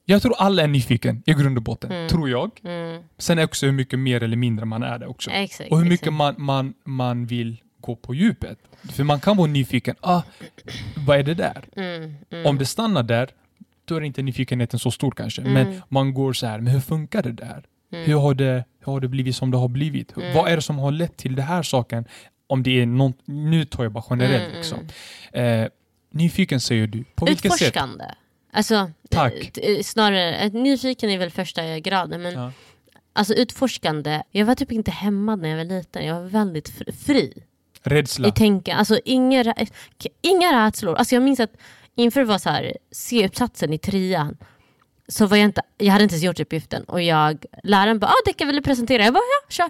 jag 0.06 0.22
tror 0.22 0.36
alla 0.38 0.64
är 0.64 0.68
nyfiken 0.68 1.24
i 1.26 1.34
grund 1.34 1.58
och 1.58 1.64
botten, 1.64 1.92
Mm. 1.92 2.10
tror 2.10 2.30
jag. 2.30 2.52
Mm, 2.64 3.04
Sen 3.18 3.40
är 3.40 3.44
också 3.44 3.66
hur 3.66 3.74
mycket 3.74 4.00
mer 4.00 4.24
eller 4.24 4.38
mindre 4.38 4.66
man 4.66 4.84
är 4.84 5.00
det 5.00 5.08
också. 5.08 5.30
exakt. 5.32 5.72
Och 5.72 5.78
hur 5.78 5.86
mycket 5.86 6.08
exakt. 6.08 6.18
man, 6.18 6.36
man, 6.38 6.74
man 6.84 7.26
vill 7.26 7.62
gå 7.82 7.96
på 7.96 8.14
djupet. 8.16 8.58
För 8.92 9.04
man 9.04 9.20
kan 9.20 9.38
vara 9.38 9.48
nyfiken, 9.48 9.96
ah, 10.02 10.22
vad 11.08 11.20
är 11.20 11.24
det 11.24 11.34
där? 11.34 11.66
Mm, 11.76 12.14
mm, 12.32 12.46
Om 12.46 12.58
det 12.58 12.66
stannar 12.66 13.04
där, 13.04 13.30
då 13.86 13.96
är 13.96 14.02
inte 14.02 14.22
nyfikenheten 14.22 14.80
så 14.80 14.92
stor 14.92 15.12
kanske. 15.12 15.42
Mm. 15.42 15.54
Men 15.54 15.82
man 15.90 16.14
går 16.14 16.34
så 16.34 16.48
här, 16.48 16.60
men 16.60 16.74
hur 16.74 16.80
funkar 16.80 17.24
det 17.24 17.32
där? 17.32 17.64
mm, 17.94 18.06
Hur, 18.06 18.16
har 18.16 18.34
det, 18.34 18.64
hur 18.86 18.92
har 18.92 19.00
det 19.00 19.08
blivit 19.08 19.36
som 19.36 19.52
det 19.52 19.58
har 19.58 19.68
blivit? 19.68 20.18
Mm. 20.18 20.34
Vad 20.36 20.52
är 20.52 20.56
det 20.56 20.62
som 20.62 20.80
har 20.80 20.92
lett 20.92 21.18
till 21.18 21.36
den 21.36 21.46
här 21.46 21.64
saken? 21.64 22.06
Om 22.48 22.64
det 22.64 22.82
är 22.82 22.86
någon, 22.86 23.14
nu 23.26 23.66
tar 23.66 23.84
jag 23.84 23.92
bara 23.92 24.04
generellt. 24.10 24.44
mm, 24.46 24.58
liksom. 24.58 24.80
mm. 25.34 25.64
Eh, 25.64 25.70
nyfiken 26.12 26.60
säger 26.60 26.88
du. 26.88 27.04
På 27.16 27.26
vilket 27.26 27.52
sätt? 27.52 27.62
Utforskande. 27.62 28.06
Alltså, 28.54 28.92
Tack. 29.10 29.34
eh, 29.58 29.70
eh, 29.72 29.82
snarare, 29.84 30.36
eh, 30.36 30.52
nyfiken 30.52 31.10
är 31.10 31.18
väl 31.18 31.30
första 31.32 31.80
graden, 31.80 32.22
men 32.22 32.34
Ja. 32.34 32.52
alltså 33.14 33.34
utforskande. 33.34 34.22
Jag 34.32 34.46
var 34.46 34.56
typ 34.56 34.72
inte 34.72 34.92
hämmad 34.92 35.40
när 35.42 35.50
jag 35.50 35.58
var 35.58 35.64
liten, 35.64 36.06
jag 36.06 36.16
var 36.22 36.30
väldigt 36.30 36.70
fr- 36.72 36.92
fri 36.92 37.34
Rädsla. 37.84 38.28
i 38.28 38.32
tänka. 38.32 38.76
Alltså 38.76 39.00
inga, 39.06 39.54
inga 40.22 40.66
rädslor. 40.66 40.96
Alltså 40.96 41.16
jag 41.16 41.24
minns 41.24 41.40
att 41.40 41.54
inför 41.96 42.20
det 42.20 42.26
var 42.26 42.38
så 42.38 42.50
här, 42.50 42.78
C-uppsatsen 42.92 43.74
i 43.74 43.78
trean, 43.78 44.38
så 45.08 45.26
var 45.26 45.38
jag 45.38 45.46
inte, 45.46 45.62
jag 45.78 45.92
hade 45.92 46.04
inte 46.04 46.16
ens 46.16 46.24
gjort 46.24 46.40
uppgiften 46.40 46.84
och 46.84 47.02
jag, 47.02 47.46
läraren 47.64 48.00
bara 48.00 48.08
ah, 48.12 48.16
Decka 48.26 48.46
vill 48.46 48.56
du 48.56 48.62
presentera? 48.62 49.04
Jag 49.04 49.14
bara 49.14 49.20
ja, 49.20 49.50
kör. 49.54 49.70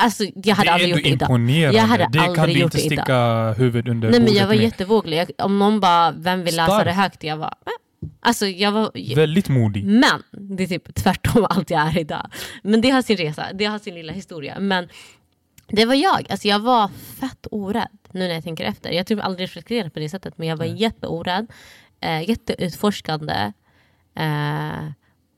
Alltså 0.00 0.24
jag 0.44 0.54
hade 0.54 0.68
det 0.68 0.72
aldrig 0.74 0.90
gjort 0.90 1.02
det 1.02 1.08
idag. 1.08 1.50
Jag 1.74 1.82
hade 1.82 2.08
det 2.12 2.18
kan 2.18 2.28
aldrig 2.38 2.56
du 2.56 2.60
gjort 2.60 2.74
inte 2.74 2.88
det 2.88 2.94
idag. 2.94 3.04
sticka 3.04 3.52
huvudet 3.62 3.90
under 3.90 4.10
Nej 4.10 4.20
men 4.20 4.34
jag 4.34 4.46
var 4.46 4.54
med. 4.54 4.64
jättevåglig. 4.64 5.30
Om 5.38 5.58
någon 5.58 5.80
bara, 5.80 6.12
vem 6.12 6.42
vill 6.44 6.56
läsa 6.56 6.72
Stark. 6.72 6.84
det 6.84 6.92
högt? 6.92 7.24
Jag 7.24 7.36
var, 7.36 7.46
eh. 7.66 8.08
Alltså 8.20 8.46
jag 8.46 8.72
var, 8.72 9.14
Väldigt 9.16 9.48
modig. 9.48 9.84
men 9.84 10.22
det 10.56 10.62
är 10.62 10.66
typ 10.66 10.94
tvärtom 10.94 11.46
allt 11.50 11.70
jag 11.70 11.80
är 11.88 11.98
idag. 11.98 12.30
Men 12.62 12.80
det 12.80 12.90
har 12.90 13.02
sin 13.02 13.16
resa, 13.16 13.46
det 13.54 13.64
har 13.64 13.78
sin 13.78 13.94
lilla 13.94 14.12
historia. 14.12 14.60
Men 14.60 14.88
det 15.68 15.84
var 15.84 15.94
jag, 15.94 16.26
alltså 16.30 16.48
jag 16.48 16.58
var 16.58 16.88
fett 17.20 17.46
orädd 17.50 17.98
nu 18.12 18.20
när 18.28 18.34
jag 18.34 18.44
tänker 18.44 18.64
efter. 18.64 18.90
Jag 18.90 19.06
tror 19.06 19.20
aldrig 19.20 19.44
reflekterat 19.44 19.94
på 19.94 20.00
det 20.00 20.08
sättet 20.08 20.38
men 20.38 20.48
jag 20.48 20.56
var 20.56 20.64
jätteorädd, 20.64 21.46
eh, 22.00 22.28
jätteutforskande 22.30 23.52
eh, 24.16 24.84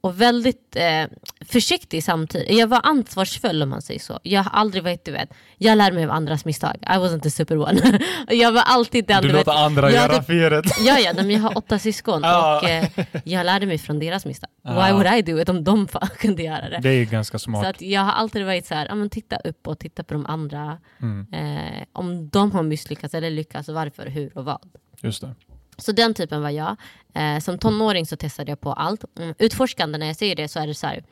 och 0.03 0.21
väldigt 0.21 0.77
eh, 0.77 1.05
försiktig 1.41 2.05
samtidigt. 2.05 2.59
Jag 2.59 2.67
var 2.67 2.81
ansvarsfull 2.85 3.63
om 3.63 3.69
man 3.69 3.83
säger 3.83 4.01
så. 4.01 4.21
Jag 4.23 4.43
har 4.43 4.51
aldrig 4.61 4.83
varit, 4.83 5.05
du 5.05 5.13
vet, 5.13 5.31
jag 5.59 5.79
lär 5.79 5.93
mig 5.93 6.05
av 6.05 6.11
andras 6.11 6.45
misstag. 6.45 6.77
I 6.83 6.93
wasn't 6.93 7.21
the 7.21 7.31
super 7.31 7.59
one. 7.59 8.01
jag 8.29 8.53
var 8.53 8.63
alltid 8.63 9.07
den, 9.07 9.23
Du 9.23 9.29
vet, 9.29 9.47
låter 9.47 9.65
andra 9.65 9.91
jag 9.91 10.11
göra 10.13 10.23
felet. 10.23 10.65
Ja, 10.81 10.99
ja 10.99 11.13
men 11.17 11.31
jag 11.31 11.41
har 11.41 11.59
åtta 11.59 11.79
syskon 11.79 12.25
och 12.25 12.65
eh, 12.69 12.89
jag 13.25 13.47
lärde 13.47 13.67
mig 13.67 13.79
från 13.79 13.99
deras 13.99 14.27
misstag. 14.27 14.51
Why 14.63 14.93
would 14.93 15.07
I 15.07 15.23
do 15.23 15.41
it 15.41 15.49
om 15.49 15.65
de 15.65 15.89
kunde 16.19 16.43
göra 16.43 16.69
det? 16.69 16.79
Det 16.83 16.91
är 16.91 17.05
ganska 17.05 17.39
smart. 17.39 17.63
Så 17.63 17.69
att 17.71 17.81
jag 17.83 18.01
har 18.01 18.13
alltid 18.13 18.45
varit 18.45 18.67
så 18.67 18.75
här, 18.75 18.87
ja, 18.87 18.95
men 18.95 19.11
titta 19.11 19.37
upp 19.37 19.67
och 19.67 19.79
titta 19.79 20.05
på 20.05 20.15
de 20.15 20.27
andra. 20.27 20.79
Mm, 21.01 21.27
Eh, 21.33 21.85
om 21.93 22.29
de 22.29 22.53
har 22.53 22.63
misslyckats 22.63 23.15
eller 23.15 23.31
lyckats, 23.31 23.69
varför, 23.69 24.07
hur 24.07 24.39
och 24.39 24.45
vad. 24.45 24.59
just 25.01 25.21
det. 25.21 25.35
Så 25.83 25.93
den 25.93 26.15
typen 26.15 26.43
var 26.43 26.51
jag. 26.51 26.77
Eh, 27.15 27.39
som 27.39 27.59
tonåring 27.59 28.07
så 28.07 28.17
testade 28.17 28.51
jag 28.51 28.61
på 28.61 28.73
allt. 28.73 29.05
Mm, 29.19 29.35
utforskande 29.39 29.99
när 29.99 30.07
jag 30.07 30.17
säger 30.17 30.37
det 30.37 30.49
så 30.49 30.61
är 30.61 30.67
det 30.67 30.75
så 30.75 30.87
här, 30.87 31.05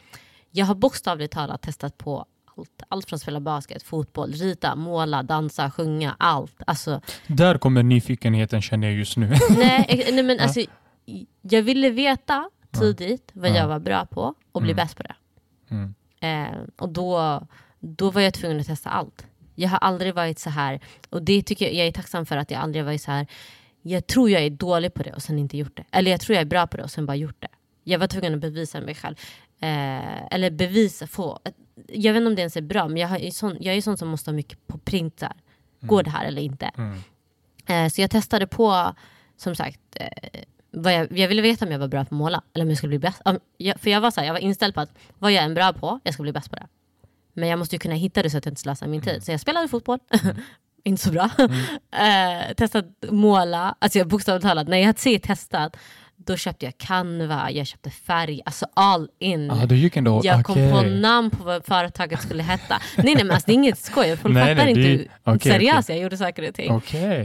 jag 0.50 0.66
har 0.66 0.74
bokstavligt 0.74 1.32
talat 1.32 1.62
testat 1.62 1.98
på 1.98 2.24
allt. 2.56 2.82
Allt 2.88 3.08
från 3.08 3.18
spela 3.18 3.40
basket, 3.40 3.82
fotboll, 3.82 4.32
rita, 4.32 4.74
måla, 4.76 5.22
dansa, 5.22 5.70
sjunga, 5.70 6.16
allt. 6.18 6.54
Alltså, 6.66 7.00
Där 7.26 7.58
kommer 7.58 7.82
nyfikenheten 7.82 8.62
känner 8.62 8.88
jag 8.88 8.96
just 8.96 9.16
nu. 9.16 9.26
Nej, 9.50 9.84
ex- 9.88 10.10
nej 10.12 10.22
men 10.22 10.40
alltså, 10.40 10.60
jag 11.42 11.62
ville 11.62 11.90
veta 11.90 12.50
tidigt 12.80 13.30
vad 13.32 13.50
Ja. 13.50 13.54
jag 13.56 13.68
var 13.68 13.78
bra 13.78 14.06
på 14.06 14.34
och 14.52 14.62
bli 14.62 14.70
Mm. 14.72 14.84
bäst 14.84 14.96
på 14.96 15.02
det. 15.02 15.14
Mm. 15.70 15.94
Eh, 16.20 16.58
och 16.78 16.88
då, 16.88 17.40
då 17.80 18.10
var 18.10 18.20
jag 18.20 18.34
tvungen 18.34 18.60
att 18.60 18.66
testa 18.66 18.90
allt. 18.90 19.26
Jag 19.54 19.68
har 19.68 19.78
aldrig 19.78 20.14
varit 20.14 20.38
så 20.38 20.50
här, 20.50 20.80
och 21.10 21.22
det 21.22 21.42
tycker 21.42 21.64
jag, 21.66 21.74
jag 21.74 21.86
är 21.86 21.92
tacksam 21.92 22.26
för 22.26 22.36
att 22.36 22.50
jag 22.50 22.60
aldrig 22.60 22.84
varit 22.84 23.02
så 23.02 23.10
här. 23.10 23.26
Jag 23.82 24.06
tror 24.06 24.30
jag 24.30 24.42
är 24.42 24.50
dålig 24.50 24.94
på 24.94 25.02
det 25.02 25.12
och 25.12 25.22
sen 25.22 25.38
inte 25.38 25.56
gjort 25.56 25.76
det. 25.76 25.84
Eller 25.90 26.10
jag 26.10 26.20
tror 26.20 26.34
jag 26.34 26.42
är 26.42 26.46
bra 26.46 26.66
på 26.66 26.76
det 26.76 26.82
och 26.82 26.90
sen 26.90 27.06
bara 27.06 27.16
gjort 27.16 27.36
det. 27.38 27.48
Jag 27.84 27.98
var 27.98 28.06
tvungen 28.06 28.34
att 28.34 28.40
bevisa 28.40 28.80
mig 28.80 28.94
själv. 28.94 29.16
Eh, 29.60 30.34
eller 30.34 30.50
bevisa, 30.50 31.06
få. 31.06 31.38
Jag 31.86 32.12
vet 32.12 32.20
inte 32.20 32.28
om 32.28 32.34
det 32.34 32.42
ens 32.42 32.56
är 32.56 32.62
bra, 32.62 32.88
men 32.88 32.96
jag, 32.96 33.20
är 33.20 33.30
sån, 33.30 33.56
jag 33.60 33.74
är 33.74 33.82
sån 33.82 33.96
som 33.96 34.08
måste 34.08 34.30
ha 34.30 34.36
mycket 34.36 34.66
på 34.66 34.78
print. 34.78 35.20
Så 35.20 35.26
här. 35.26 35.36
Går 35.80 36.02
det 36.02 36.10
här 36.10 36.24
eller 36.24 36.42
inte? 36.42 36.70
Mm. 36.76 36.98
Eh, 37.66 37.90
så 37.90 38.00
jag 38.00 38.10
testade 38.10 38.46
på, 38.46 38.94
som 39.36 39.54
sagt, 39.54 39.80
eh, 39.94 40.40
jag, 40.70 41.18
jag 41.18 41.28
ville 41.28 41.42
veta 41.42 41.66
om 41.66 41.72
jag 41.72 41.78
var 41.78 41.88
bra 41.88 42.00
på 42.00 42.02
att 42.02 42.10
måla. 42.10 42.42
Eller 42.54 42.64
om 42.64 42.68
jag 42.68 42.78
skulle 42.78 42.88
bli 42.88 42.98
bäst. 42.98 43.22
Om, 43.24 43.38
jag, 43.56 43.80
för 43.80 43.90
jag 43.90 44.00
var, 44.00 44.10
så 44.10 44.20
här, 44.20 44.26
jag 44.26 44.34
var 44.34 44.40
inställd 44.40 44.74
på 44.74 44.80
att 44.80 44.90
vad 45.18 45.32
jag 45.32 45.44
är 45.44 45.54
bra 45.54 45.72
på, 45.72 46.00
jag 46.04 46.14
ska 46.14 46.22
bli 46.22 46.32
bäst 46.32 46.50
på 46.50 46.56
det. 46.56 46.66
Men 47.32 47.48
jag 47.48 47.58
måste 47.58 47.74
ju 47.74 47.80
kunna 47.80 47.94
hitta 47.94 48.22
det 48.22 48.30
så 48.30 48.38
att 48.38 48.44
jag 48.44 48.52
inte 48.52 48.60
slösar 48.60 48.86
min 48.86 49.02
tid. 49.02 49.24
Så 49.24 49.30
jag 49.30 49.40
spelade 49.40 49.68
fotboll. 49.68 49.98
inte 50.84 51.02
så 51.02 51.10
bra. 51.12 51.30
eh, 51.92 52.54
testat 52.56 52.84
måla. 53.10 53.74
Alltså 53.78 53.98
jag 53.98 54.08
bokstavligt 54.08 54.46
talat, 54.46 54.68
när 54.68 54.78
jag 54.78 54.86
hade 54.86 54.98
se 54.98 55.18
testat, 55.18 55.76
då 56.26 56.36
köpte 56.36 56.64
jag 56.64 56.78
Canva, 56.78 57.50
jag 57.50 57.66
köpte 57.66 57.90
färg, 57.90 58.40
alltså 58.44 58.66
all 58.74 59.08
in. 59.18 59.50
Ah, 59.50 59.66
ändå... 59.94 60.20
Jag 60.24 60.44
kom 60.44 60.52
okej. 60.52 60.72
på 60.72 60.80
namn 60.82 61.30
på 61.30 61.44
vad 61.44 61.64
företaget 61.64 62.22
skulle 62.22 62.42
heta. 62.42 62.80
Nej 62.96 63.14
nej 63.14 63.24
men 63.24 63.30
alltså, 63.30 63.46
det 63.46 63.52
är 63.52 63.54
inget 63.54 63.78
skoj, 63.78 64.16
folk 64.16 64.34
Nej, 64.34 64.42
fattar 64.42 64.64
nej, 64.64 64.70
inte 64.70 64.80
hur 64.80 65.10
okej, 65.24 65.52
seriöst 65.52 65.88
jag 65.88 65.98
gjorde 65.98 66.16
saker 66.16 66.48
och 66.48 66.54
ting. 66.54 66.70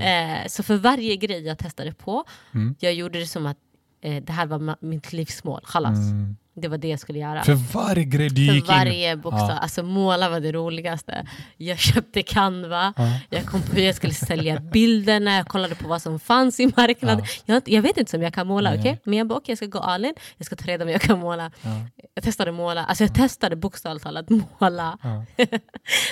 Eh, 0.02 0.48
så 0.48 0.64
för 0.64 0.76
varje 0.76 1.16
grej 1.16 1.46
jag 1.48 1.58
testade 1.58 1.94
på, 1.94 2.24
Mm. 2.54 2.76
jag 2.80 2.94
gjorde 2.94 3.20
det 3.20 3.28
som 3.28 3.46
att 3.46 3.58
eh, 4.02 4.24
det 4.24 4.34
här 4.34 4.46
var 4.46 4.86
mitt 4.86 5.14
livsmål. 5.14 5.62
Chalas. 5.64 5.98
Mm. 5.98 6.36
Det 6.58 6.68
var 6.68 6.78
det 6.78 6.88
jag 6.88 7.00
skulle 7.00 7.20
göra. 7.20 7.44
För 7.44 7.54
varje 7.54 8.04
grej 8.04 8.30
du 8.30 8.48
För 8.48 8.54
gick 8.54 8.70
in... 8.70 8.76
varje 8.76 9.16
bokstav. 9.16 9.50
Ja. 9.50 9.58
Alltså 9.58 9.84
måla 9.84 10.30
var 10.30 10.40
det 10.40 10.52
roligaste. 10.52 11.26
Jag 11.58 11.80
köpte 11.80 12.24
Canva, 12.24 12.94
Ja. 12.98 13.20
jag 13.30 13.46
kom 13.46 13.62
på 13.62 13.76
hur 13.76 13.82
jag 13.84 13.96
skulle 13.96 14.14
sälja 14.14 14.60
bilderna, 14.60 15.36
jag 15.36 15.48
kollade 15.48 15.76
på 15.76 15.88
vad 15.88 16.02
som 16.02 16.20
fanns 16.20 16.60
i 16.60 16.72
marknaden. 16.78 17.26
Ja. 17.46 17.54
Jag, 17.54 17.64
jag 17.66 17.82
vet 17.82 17.98
inte 17.98 18.18
om 18.18 18.24
jag 18.24 18.34
kan 18.34 18.48
måla, 18.48 18.76
okej? 18.80 19.02
men 19.04 19.18
jag 19.18 19.28
bara 19.28 19.38
okej, 19.38 19.52
jag 19.52 19.58
ska 19.58 19.66
gå 19.66 19.80
all 19.80 20.06
in, 20.06 20.14
jag 20.38 20.46
ska 20.46 20.56
ta 20.56 20.66
reda 20.66 20.78
på 20.78 20.84
om 20.88 20.92
jag 20.92 21.02
kan 21.02 21.20
måla. 21.20 21.52
Ja. 21.62 21.70
Jag 22.14 22.24
testade 22.24 22.52
måla, 22.52 22.86
alltså 22.86 23.04
jag 23.04 23.16
testade 23.16 23.56
bokstavligt 23.56 24.04
talat 24.04 24.30
måla. 24.30 24.98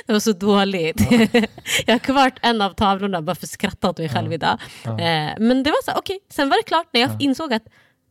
Det 0.06 0.14
var 0.14 0.20
så 0.20 0.32
dåligt. 0.34 1.02
jag 1.86 1.94
har 1.94 2.00
kvar 2.00 2.32
en 2.42 2.62
av 2.62 2.70
tavlorna 2.74 3.22
bara 3.22 3.36
för 3.36 3.46
att 3.46 3.50
skratta 3.50 3.90
åt 3.90 3.98
mig 3.98 4.10
själv 4.10 4.34
idag. 4.34 4.60
Eh, 4.86 5.34
men 5.40 5.64
det 5.64 5.70
var 5.70 5.84
så, 5.84 5.92
okej, 5.98 6.20
sen 6.32 6.50
var 6.50 6.58
det 6.58 6.64
klart 6.64 6.88
när 6.94 7.02
jag 7.02 7.22
insåg 7.22 7.54
att 7.54 7.64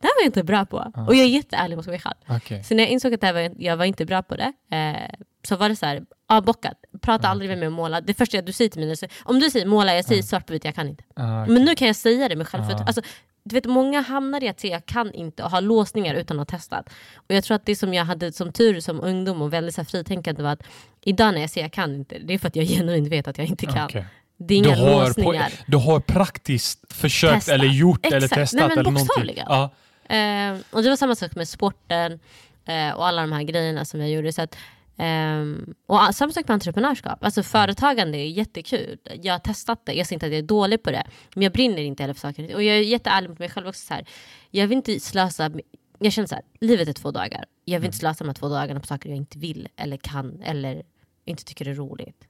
det 0.03 0.07
här 0.09 0.15
var 0.17 0.23
jag 0.23 0.29
inte 0.29 0.45
bra 0.45 0.65
på. 0.65 0.77
Och 1.09 1.15
jag 1.15 1.25
är 1.25 1.29
jätteärlig 1.29 1.77
mot 1.77 1.87
mig 1.87 2.01
själv. 2.01 2.15
Okej. 2.29 2.65
Så 2.65 2.75
när 2.75 2.83
jag 2.83 2.91
insåg 2.91 3.15
att 3.15 3.21
det 3.21 3.27
här 3.27 3.35
var, 3.35 3.51
jag 3.59 3.77
var 3.77 3.85
inte 3.85 4.05
bra 4.05 4.23
på 4.23 4.37
det, 4.37 4.53
eh, 4.77 5.11
så 5.49 5.57
var 5.57 5.69
det 5.69 5.77
så 5.77 5.87
här, 5.87 6.03
avbockat. 6.29 6.77
Prata 7.01 7.29
aldrig 7.29 7.49
med 7.51 7.59
mig 7.59 7.69
om 7.69 7.75
måla. 7.75 8.01
Det 8.01 8.15
första 8.15 8.43
du 8.43 8.53
säger 8.53 8.71
till 8.71 8.87
mig, 8.87 8.97
om 9.25 9.39
du 9.41 9.51
säger 9.51 9.67
måla, 9.67 9.95
jag 9.95 10.05
säger 10.05 10.23
svart 10.23 10.47
på 10.47 10.53
vitt, 10.53 10.65
jag 10.65 10.75
kan 10.75 10.89
inte. 10.89 11.05
Ah, 11.17 11.47
Men 11.47 11.65
nu 11.65 11.75
kan 11.75 11.87
jag 11.87 11.97
säga 11.97 12.29
det 12.29 12.37
med 12.37 12.49
självförtroende. 12.49 12.83
Ja. 12.83 12.87
Alltså, 12.87 13.03
du 13.45 13.55
vet, 13.55 13.65
många 13.67 14.01
hamnar 14.01 14.45
i 14.45 14.49
att 14.49 14.61
säga 14.61 14.73
jag 14.73 14.87
kan 14.87 15.13
inte 15.13 15.43
och 15.43 15.51
har 15.51 15.61
låsningar 15.61 16.15
utan 16.15 16.41
att 16.41 16.51
ha 16.51 16.59
testat. 16.59 16.89
Och 17.17 17.35
jag 17.35 17.45
tror 17.45 17.55
att 17.55 17.67
det 17.67 17.77
som 17.77 17.95
jag 17.95 18.05
hade 18.05 18.33
som 18.33 18.53
tur 18.53 18.81
som 18.81 19.01
ungdom 19.01 19.43
och 19.43 19.53
väldigt 19.53 19.75
så 19.75 19.81
här, 19.81 19.87
fritänkande 19.87 20.43
var 20.43 20.51
att 20.51 20.63
idag 21.01 21.35
när 21.35 21.41
jag 21.41 21.51
säger 21.51 21.65
jag 21.65 21.73
kan 21.73 21.95
inte, 21.95 22.19
det 22.19 22.35
är 22.35 22.39
för 22.39 22.49
att 22.49 22.57
jag 22.57 22.67
genuint 22.69 23.09
vet 23.09 23.29
att 23.29 23.39
jag 23.39 23.47
inte 23.47 23.67
kan. 23.67 23.85
okej. 23.85 24.07
Det 24.37 24.55
är 24.55 24.63
Du 24.63 24.69
inga 24.69 24.77
har, 24.77 25.01
på, 25.03 25.07
låsningar. 25.23 25.53
du 25.67 25.77
har 25.77 26.01
praktiskt 26.01 26.93
försökt 26.93 27.35
Testat. 27.35 27.55
eller 27.55 27.67
gjort 27.67 28.07
eller 28.07 28.17
Exakt. 28.17 28.37
Nej, 28.37 28.45
testat 28.47 28.61
men 28.69 28.79
eller 28.79 28.91
någonting. 28.91 29.45
Ja. 29.49 29.71
Eh, 30.13 30.59
och 30.71 30.83
det 30.83 30.89
var 30.89 30.97
samma 30.97 31.15
sak 31.15 31.35
med 31.35 31.49
sporten 31.49 32.21
eh, 32.65 32.91
och 32.91 33.07
alla 33.07 33.21
de 33.21 33.33
här 33.33 33.43
grejerna 33.43 33.85
som 33.85 34.01
jag 34.01 34.11
gjorde. 34.11 34.33
Så 34.33 34.43
att, 34.43 34.57
ehm, 34.97 35.75
och 35.87 36.15
samma 36.15 36.33
sak 36.33 36.49
med 36.49 36.55
entreprenörskap. 36.55 37.25
Alltså 37.25 37.43
företagande 37.43 38.19
är 38.19 38.27
jättekul. 38.27 38.99
Jag 39.23 39.35
har 39.35 39.39
testat 39.39 39.87
det, 39.87 39.93
jag 39.93 40.07
säger 40.07 40.17
inte 40.17 40.27
att 40.27 40.33
jag 40.33 40.39
är 40.39 40.43
dålig 40.43 40.83
på 40.83 40.91
det. 40.91 41.05
Men 41.35 41.43
jag 41.43 41.53
brinner 41.53 41.83
inte 41.83 42.03
heller 42.03 42.15
för 42.15 42.21
saker. 42.21 42.55
Och 42.55 42.63
jag 42.63 42.77
är 42.77 42.81
jätteärlig 42.81 43.31
mot 43.31 43.39
mig 43.39 43.51
själv 43.51 43.69
också. 43.69 43.87
Så 43.87 43.95
här. 43.95 44.05
Jag 44.51 44.67
vill 44.67 44.77
inte 44.77 45.01
slösa, 45.01 45.51
jag 45.99 46.13
känner 46.13 46.29
så 46.29 46.35
här, 46.35 46.45
livet 46.61 46.89
är 46.89 46.93
två 46.93 47.11
dagar. 47.11 47.45
Jag 47.65 47.81
vill 47.81 47.87
inte 47.87 47.99
slösa 47.99 48.25
de 48.25 48.29
här 48.29 48.35
två 48.35 48.49
dagarna 48.49 48.81
på 48.81 48.87
saker 48.87 49.09
jag 49.09 49.17
inte 49.17 49.39
vill 49.39 49.69
eller 49.77 49.97
kan 49.97 50.43
eller 50.43 50.83
inte 51.25 51.45
tycker 51.45 51.69
är 51.69 51.75
roligt. 51.75 52.29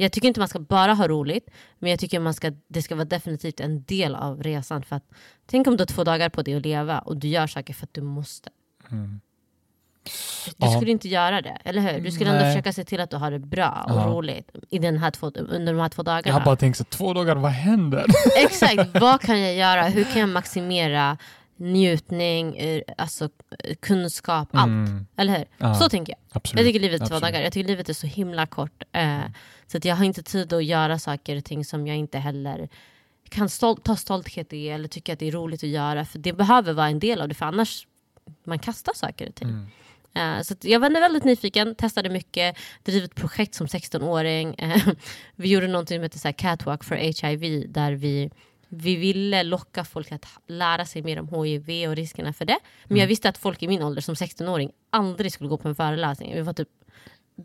Jag 0.00 0.12
tycker 0.12 0.28
inte 0.28 0.40
man 0.40 0.48
ska 0.48 0.58
bara 0.58 0.94
ha 0.94 1.08
roligt, 1.08 1.48
men 1.78 1.90
jag 1.90 2.00
tycker 2.00 2.20
man 2.20 2.34
ska, 2.34 2.52
det 2.68 2.82
ska 2.82 2.94
vara 2.94 3.04
definitivt 3.04 3.60
en 3.60 3.82
del 3.84 4.14
av 4.14 4.42
resan. 4.42 4.82
För 4.82 4.96
att, 4.96 5.04
tänk 5.46 5.66
om 5.66 5.76
du 5.76 5.80
har 5.80 5.86
två 5.86 6.04
dagar 6.04 6.28
på 6.28 6.42
dig 6.42 6.54
att 6.54 6.62
leva 6.62 6.98
och 6.98 7.16
du 7.16 7.28
gör 7.28 7.46
saker 7.46 7.74
för 7.74 7.86
att 7.86 7.94
du 7.94 8.00
måste. 8.02 8.50
Mm. 8.90 9.20
Du 10.58 10.66
Ja. 10.66 10.76
skulle 10.76 10.90
inte 10.90 11.08
göra 11.08 11.40
det, 11.42 11.58
eller 11.64 11.80
hur? 11.92 12.00
Du 12.00 12.10
skulle 12.10 12.30
ändå 12.30 12.42
Nej. 12.42 12.52
försöka 12.52 12.72
se 12.72 12.84
till 12.84 13.00
att 13.00 13.10
du 13.10 13.16
har 13.16 13.30
det 13.30 13.38
bra 13.38 13.86
och 13.88 13.94
Ja. 14.00 14.04
roligt 14.06 14.50
i 14.70 14.78
den 14.78 14.98
här 14.98 15.10
två, 15.10 15.26
under 15.26 15.72
de 15.72 15.80
här 15.80 15.88
två 15.88 16.00
Jag 16.00 16.04
dagarna. 16.06 16.38
har 16.38 16.44
bara 16.44 16.56
tänkt 16.56 16.76
så 16.78 16.84
två 16.84 17.12
dagar, 17.14 17.36
vad 17.36 17.50
händer? 17.50 18.04
Exakt, 18.44 19.00
vad 19.00 19.20
kan 19.20 19.40
jag 19.40 19.54
göra? 19.54 19.82
Hur 19.82 20.04
kan 20.04 20.20
jag 20.20 20.28
maximera 20.28 21.18
njutning, 21.60 22.56
eh, 22.56 22.82
alltså 22.98 23.28
eh, 23.64 23.74
kunskap, 23.80 24.48
allt? 24.52 24.68
Mm, 24.68 25.06
Eller 25.16 25.38
hur? 25.38 25.44
ja, 25.58 25.74
Så 25.74 25.88
tänker 25.88 26.12
jag. 26.12 26.18
absolut. 26.32 26.60
Jag 26.60 26.68
tycker 26.68 26.80
livet 26.80 27.02
är 27.02 27.06
två 27.06 27.18
dagar. 27.18 27.40
Jag 27.40 27.52
tycker 27.52 27.68
livet 27.68 27.88
är 27.88 27.92
så 27.92 28.06
himla 28.06 28.46
kort. 28.46 28.82
Eh, 28.92 29.20
så 29.66 29.76
att 29.76 29.84
jag 29.84 29.96
har 29.96 30.04
inte 30.04 30.22
tid 30.22 30.52
att 30.52 30.64
göra 30.64 30.98
saker 30.98 31.36
och 31.36 31.44
ting 31.44 31.64
som 31.64 31.86
jag 31.86 31.96
inte 31.96 32.18
heller 32.18 32.68
kan 33.28 33.48
stolt, 33.48 33.84
ta 33.84 33.96
stolthet 33.96 34.52
i 34.52 34.68
eller 34.68 34.88
tycka 34.88 35.12
att 35.12 35.18
det 35.18 35.28
är 35.28 35.32
roligt 35.32 35.62
att 35.64 35.70
göra. 35.70 36.04
För 36.04 36.18
det 36.18 36.32
behöver 36.32 36.72
vara 36.72 36.88
en 36.88 36.98
del 36.98 37.20
av 37.20 37.28
det, 37.28 37.34
för 37.34 37.46
annars 37.46 37.86
man 38.44 38.58
kastar 38.58 38.92
saker 38.94 39.28
och 39.28 39.34
ting. 39.34 39.48
Mm. 39.48 39.66
Eh, 40.14 40.42
så 40.42 40.54
jag 40.60 40.80
var 40.80 40.90
väldigt 40.90 41.24
nyfiken, 41.24 41.74
testade 41.74 42.08
mycket, 42.10 42.56
drev 42.82 43.04
ett 43.04 43.14
projekt 43.14 43.54
som 43.54 43.66
16-åring. 43.66 44.54
Eh, 44.54 44.88
vi 45.36 45.48
gjorde 45.48 45.66
någonting 45.66 46.10
som 46.10 46.18
så 46.18 46.28
här 46.28 46.32
Catwalk 46.32 46.84
for 46.84 46.94
HIV 46.96 47.72
där 47.72 47.92
vi, 47.92 48.30
vi 48.72 48.96
ville 48.96 49.42
locka 49.42 49.84
folk 49.84 50.12
att 50.12 50.26
lära 50.46 50.84
sig 50.84 51.02
mer 51.02 51.20
om 51.20 51.44
HIV 51.44 51.88
och 51.88 51.96
riskerna 51.96 52.32
för 52.32 52.44
det. 52.44 52.58
Men 52.84 52.90
Mm. 52.90 53.00
jag 53.00 53.06
visste 53.06 53.28
att 53.28 53.38
folk 53.38 53.62
i 53.62 53.68
min 53.68 53.82
ålder 53.82 54.02
som 54.02 54.14
16-åring 54.14 54.70
aldrig 54.90 55.32
skulle 55.32 55.48
gå 55.50 55.56
på 55.56 55.68
en 55.68 55.74
föreläsning. 55.74 56.34
Vi 56.34 56.40
var 56.40 56.52
typ, 56.52 56.68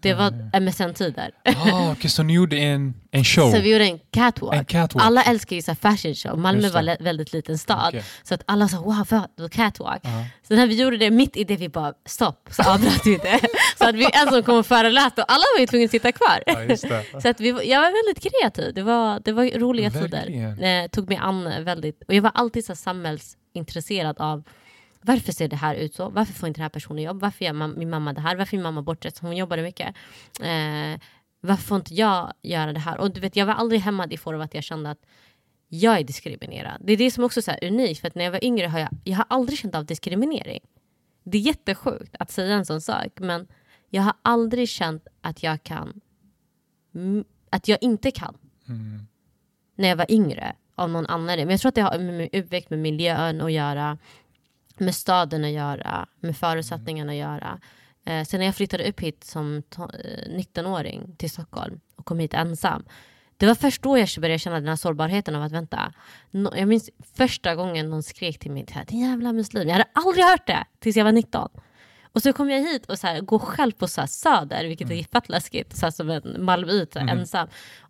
det 0.01 0.13
var 0.13 0.59
MSN-tider. 0.59 1.31
Ah, 1.45 1.91
okej, 1.91 2.09
så 2.09 2.23
ni 2.23 2.33
gjorde 2.33 2.57
en, 2.57 2.93
en 3.11 3.23
show? 3.23 3.51
Så 3.51 3.59
vi 3.59 3.71
gjorde 3.71 3.85
en 3.85 3.99
catwalk. 4.11 4.55
en 4.55 4.65
catwalk? 4.65 5.05
Alla 5.05 5.23
älskar 5.23 5.55
ju 5.55 5.61
så 5.61 5.75
fashion 5.75 6.15
show. 6.15 6.39
Malmö 6.39 6.69
var 6.69 6.87
en 6.87 6.97
väldigt 6.99 7.33
liten 7.33 7.57
stad. 7.57 7.87
Okej. 7.87 8.03
Så 8.23 8.33
att 8.33 8.43
alla 8.45 8.67
sa 8.67 8.77
wow, 8.77 9.27
vad 9.35 9.51
catwalk. 9.51 10.01
Ja. 10.03 10.25
Så 10.47 10.55
när 10.55 10.67
vi 10.67 10.81
gjorde 10.81 10.97
det 10.97 11.11
mitt 11.11 11.37
i 11.37 11.43
det 11.43 11.55
vi 11.57 11.69
bara 11.69 11.93
stopp, 12.05 12.49
så 12.51 12.63
avbröt 12.63 13.05
vi 13.05 13.15
det. 13.17 13.39
Så 13.77 13.89
att 13.89 13.95
vi 13.95 14.07
en 14.13 14.27
som 14.29 14.43
kom 14.43 14.57
och 14.57 14.65
föreläste 14.65 15.21
och 15.21 15.31
alla 15.31 15.43
var 15.55 15.59
ju 15.59 15.67
tvungna 15.67 15.85
att 15.85 15.91
sitta 15.91 16.11
kvar. 16.11 16.43
Ja. 16.45 16.77
Så 17.21 17.29
att 17.29 17.39
vi, 17.39 17.47
jag 17.49 17.81
var 17.81 18.07
väldigt 18.07 18.31
kreativ, 18.31 18.73
det 18.73 18.83
var, 18.83 19.19
det 19.19 19.31
var 19.31 19.59
roliga 19.59 19.89
Verkligen. 19.89 20.55
tider. 20.55 20.83
Eh, 20.83 20.87
tog 20.87 21.09
mig 21.09 21.17
an 21.17 21.63
väldigt, 21.65 22.03
och 22.07 22.13
jag 22.13 22.21
var 22.21 22.31
alltid 22.33 22.65
så 22.65 22.75
samhällsintresserad 22.75 24.15
av 24.19 24.43
varför 25.05 25.31
ser 25.31 25.47
det 25.47 25.55
här 25.55 25.75
ut 25.75 25.95
så? 25.95 26.09
Varför 26.09 26.33
får 26.33 26.47
inte 26.47 26.57
den 26.59 26.63
här 26.63 26.69
personen 26.69 27.03
jobb? 27.03 27.19
Varför 27.19 27.45
gör 27.45 27.67
min 27.77 27.89
mamma 27.89 28.13
det 28.13 28.21
här? 28.21 28.35
Varför 28.35 28.53
är 28.53 28.57
min 28.57 28.63
mamma 28.63 28.81
bortrest? 28.81 29.17
Hon 29.19 29.37
jobbade 29.37 29.61
mycket. 29.61 29.87
Eh, 30.41 30.99
varför 31.41 31.63
får 31.63 31.77
inte 31.77 31.93
jag 31.93 32.33
göra 32.41 32.73
det 32.73 32.79
här? 32.79 32.97
Och 32.97 33.11
du 33.13 33.19
vet, 33.21 33.35
jag 33.35 33.45
var 33.45 33.53
aldrig 33.53 33.81
hämmad 33.81 34.13
i 34.13 34.17
form 34.17 34.35
av 34.35 34.41
att 34.41 34.53
jag 34.53 34.63
kände 34.63 34.89
att 34.89 35.05
jag 35.67 35.99
är 35.99 36.03
diskriminerad. 36.03 36.81
Det 36.83 36.93
är 36.93 36.97
det 36.97 37.11
som 37.11 37.23
också 37.23 37.41
är 37.47 37.67
unikt, 37.67 38.01
för 38.01 38.07
att 38.07 38.15
när 38.15 38.23
jag 38.23 38.31
var 38.31 38.43
yngre 38.43 38.67
har 38.67 38.79
jag, 38.79 38.89
jag 39.03 39.17
har 39.17 39.25
aldrig 39.29 39.59
känt 39.59 39.75
av 39.75 39.85
diskriminering. 39.85 40.59
Det 41.23 41.37
är 41.37 41.41
jättesjukt 41.41 42.15
att 42.19 42.31
säga 42.31 42.55
en 42.55 42.65
sån 42.65 42.81
sak, 42.81 43.19
men 43.19 43.47
jag 43.89 44.01
har 44.03 44.13
aldrig 44.21 44.69
känt 44.69 45.07
att 45.21 45.43
jag 45.43 45.63
kan, 45.63 46.01
att 47.49 47.67
jag 47.67 47.77
inte 47.81 48.11
kan 48.11 48.37
Mm. 48.67 49.07
när 49.75 49.89
jag 49.89 49.95
var 49.95 50.11
yngre 50.11 50.55
av 50.75 50.89
någon 50.89 51.05
annan. 51.05 51.25
Men 51.37 51.49
jag 51.49 51.59
tror 51.59 51.69
att 51.69 51.75
det 51.75 51.81
har 51.81 51.99
med 51.99 52.13
min 52.13 52.29
uppväxt, 52.33 52.69
med 52.69 52.79
miljön 52.79 53.41
att 53.41 53.51
göra, 53.51 53.97
med 54.79 54.95
staden 54.95 55.45
att 55.45 55.51
göra, 55.51 56.05
med 56.19 56.37
förutsättningarna 56.37 57.11
att 57.11 57.17
göra. 57.17 57.59
Eh, 58.05 58.23
sen 58.23 58.39
när 58.39 58.45
jag 58.45 58.55
flyttade 58.55 58.89
upp 58.89 58.99
hit 58.99 59.23
som 59.23 59.61
to- 59.69 59.91
eh, 60.05 60.37
19-åring 60.37 61.15
till 61.17 61.29
Stockholm 61.29 61.79
och 61.95 62.05
kom 62.05 62.19
hit 62.19 62.33
ensam. 62.33 62.85
Det 63.37 63.45
var 63.47 63.55
först 63.55 63.81
då 63.81 63.97
jag 63.97 64.09
började 64.19 64.39
känna 64.39 64.55
den 64.59 64.67
här 64.67 64.75
sårbarheten 64.75 65.35
av 65.35 65.43
att 65.43 65.51
vänta. 65.51 65.93
Nå- 66.31 66.53
jag 66.57 66.67
minns 66.67 66.89
första 67.15 67.55
gången 67.55 67.89
någon 67.89 68.03
skrek 68.03 68.39
till 68.39 68.51
mig, 68.51 68.65
din 68.87 68.99
jävla 68.99 69.33
muslim. 69.33 69.67
Jag 69.67 69.73
hade 69.73 69.89
aldrig 69.93 70.25
hört 70.25 70.47
det 70.47 70.65
tills 70.79 70.95
jag 70.97 71.05
var 71.05 71.11
19. 71.11 71.49
Och 72.03 72.21
så 72.21 72.33
kom 72.33 72.49
jag 72.49 72.59
hit 72.61 72.85
och 72.85 72.99
så 72.99 73.07
här, 73.07 73.21
går 73.21 73.39
själv 73.39 73.71
på 73.71 73.87
så 73.87 74.01
här 74.01 74.07
söder, 74.07 74.65
vilket 74.65 74.91
är 74.91 75.03
fett 75.03 75.29
läskigt, 75.29 75.75
så 75.77 75.85
här, 75.85 75.91
som 75.91 76.09
en 76.09 76.35
malmöit, 76.39 76.95
här, 76.95 77.07
ensam. 77.07 77.47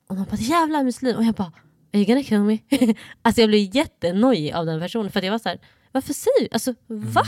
Och 0.07 0.15
man 0.15 0.25
bara 0.25 0.35
jävla 0.37 0.83
muslim. 0.83 1.15
Och 1.15 1.23
jag 1.23 1.33
bara, 1.35 1.51
are 1.93 1.99
you 1.99 2.05
gonna 2.05 2.23
kill 2.23 2.39
me? 2.39 2.57
alltså 3.21 3.41
jag 3.41 3.49
blev 3.49 3.75
jättenojig 3.75 4.53
av 4.53 4.65
den 4.65 4.79
personen. 4.79 5.11
För 5.11 5.21
jag 5.21 5.31
var 5.31 5.39
så 5.39 5.49
här, 5.49 5.59
varför 5.95 6.13
säger 6.13 6.41
du? 6.41 6.47
Alltså 6.51 6.73
va? 6.87 7.23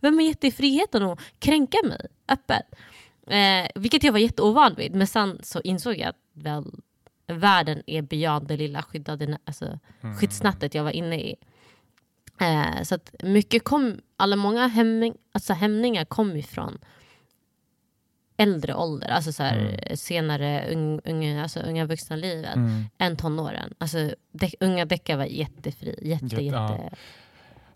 Vem 0.00 0.14
har 0.14 0.22
gett 0.22 0.40
dig 0.40 0.50
friheten 0.50 1.02
att 1.02 1.20
kränka 1.38 1.78
mig 1.84 2.06
öppet? 2.28 2.66
Eh, 3.26 3.70
vilket 3.74 4.02
jag 4.04 4.12
var 4.12 4.18
jätteovan 4.18 4.74
vid. 4.74 4.94
Men 4.94 5.06
sen 5.06 5.38
så 5.42 5.60
insåg 5.60 5.96
jag 5.98 6.08
att 6.08 6.16
väl, 6.32 6.64
världen 7.26 7.82
är 7.86 8.02
beyond 8.02 8.48
det 8.48 8.56
lilla 8.56 8.82
skyddade, 8.82 9.38
alltså, 9.44 9.78
skyddsnätet 10.20 10.74
jag 10.74 10.84
var 10.84 10.90
inne 10.90 11.16
i. 11.20 11.36
Eh, 12.40 12.82
så 12.82 12.94
att 12.94 13.14
mycket 13.22 13.64
kom, 13.64 14.00
alla 14.16 14.36
många 14.36 14.66
hämning, 14.66 15.14
alltså 15.32 15.52
hämningar 15.52 16.04
kom 16.04 16.36
ifrån 16.36 16.78
äldre 18.36 18.74
ålder, 18.74 19.08
alltså 19.08 19.32
så 19.32 19.42
här, 19.42 19.78
senare 19.94 20.72
ung, 20.74 21.00
unga, 21.04 21.42
alltså 21.42 21.60
unga 21.60 21.84
vuxna 21.86 22.16
livet 22.16 22.56
Mm. 22.56 22.84
än 22.98 23.16
tonåren. 23.16 23.74
Alltså, 23.78 24.14
de, 24.32 24.50
unga 24.60 24.84
deckare 24.84 25.16
var 25.16 25.24
jättefri, 25.24 25.98
jätte, 26.02 26.24
Jätte- 26.26 26.42
jätte... 26.42 26.56
ja. 26.56 26.90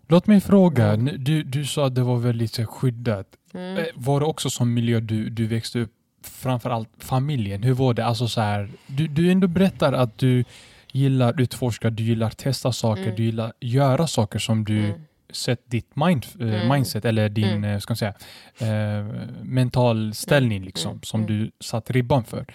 Låt 0.07 0.27
mig 0.27 0.41
fråga, 0.41 0.95
du, 0.97 1.43
du 1.43 1.65
sa 1.65 1.85
att 1.87 1.95
det 1.95 2.03
var 2.03 2.17
väldigt 2.17 2.65
skyddat. 2.67 3.27
Mm. 3.53 3.77
Eh, 3.77 3.85
Var 3.95 4.19
det 4.19 4.25
också 4.25 4.49
som 4.49 4.73
miljö 4.73 4.99
du, 4.99 5.29
du 5.29 5.47
växte 5.47 5.79
upp, 5.79 5.91
framförallt 6.23 6.89
familjen? 6.97 7.63
Hur 7.63 7.73
var 7.73 7.93
det? 7.93 8.05
Alltså 8.05 8.27
så 8.27 8.41
här, 8.41 8.69
du, 8.87 9.07
du 9.07 9.31
ändå 9.31 9.47
berättar 9.47 9.93
att 9.93 10.17
du 10.17 10.43
gillar 10.91 11.41
utforska, 11.41 11.89
du 11.89 12.03
gillar 12.03 12.29
testa 12.29 12.71
saker, 12.71 13.03
Mm. 13.03 13.15
du 13.15 13.23
gillar 13.23 13.53
göra 13.59 14.07
saker 14.07 14.39
som 14.39 14.63
du 14.65 14.85
Mm. 14.85 15.01
sett 15.29 15.69
ditt 15.71 15.95
mind, 15.95 16.25
eh, 16.39 16.47
Mm. 16.55 16.69
mindset 16.73 17.05
eller 17.05 17.29
din 17.29 17.47
Mm. 17.49 17.63
eh, 17.63 17.79
ska 17.79 17.91
man 17.91 17.97
säga, 17.97 18.13
eh, 18.59 19.05
mental 19.43 20.13
ställning 20.13 20.63
liksom, 20.63 20.91
Mm. 20.91 21.01
som 21.03 21.21
Mm. 21.23 21.33
du 21.33 21.51
satt 21.59 21.91
ribban 21.91 22.23
för. 22.23 22.45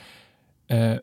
Eh, 0.69 0.95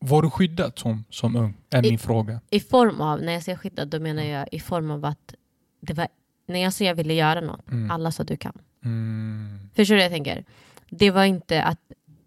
var 0.00 0.22
du 0.22 0.30
skyddad 0.30 0.72
som, 0.78 1.04
som 1.10 1.36
ung? 1.36 1.54
Är 1.70 1.86
I- 1.86 1.90
min 1.90 1.98
fråga. 1.98 2.40
I 2.50 2.60
form 2.60 3.00
av, 3.00 3.22
när 3.22 3.32
jag 3.32 3.42
säger 3.42 3.58
skyddad, 3.58 3.88
då 3.88 4.00
menar 4.00 4.22
jag 4.22 4.48
i 4.52 4.60
form 4.60 4.90
av 4.90 5.04
att 5.04 5.34
det 5.80 5.92
var, 5.92 6.08
när 6.46 6.60
jag 6.62 6.72
sa 6.72 6.84
jag 6.84 6.94
ville 6.94 7.14
göra 7.14 7.40
något, 7.40 7.68
Mm. 7.70 7.90
alla 7.90 8.12
sa 8.12 8.24
du 8.24 8.36
kan. 8.36 8.52
Mm. 8.84 9.58
Förstår 9.74 9.94
du 9.94 9.98
vad 9.98 10.04
jag 10.04 10.12
tänker? 10.12 10.44
Det 10.90 11.10
var 11.10 11.24
inte 11.24 11.62
att 11.62 11.78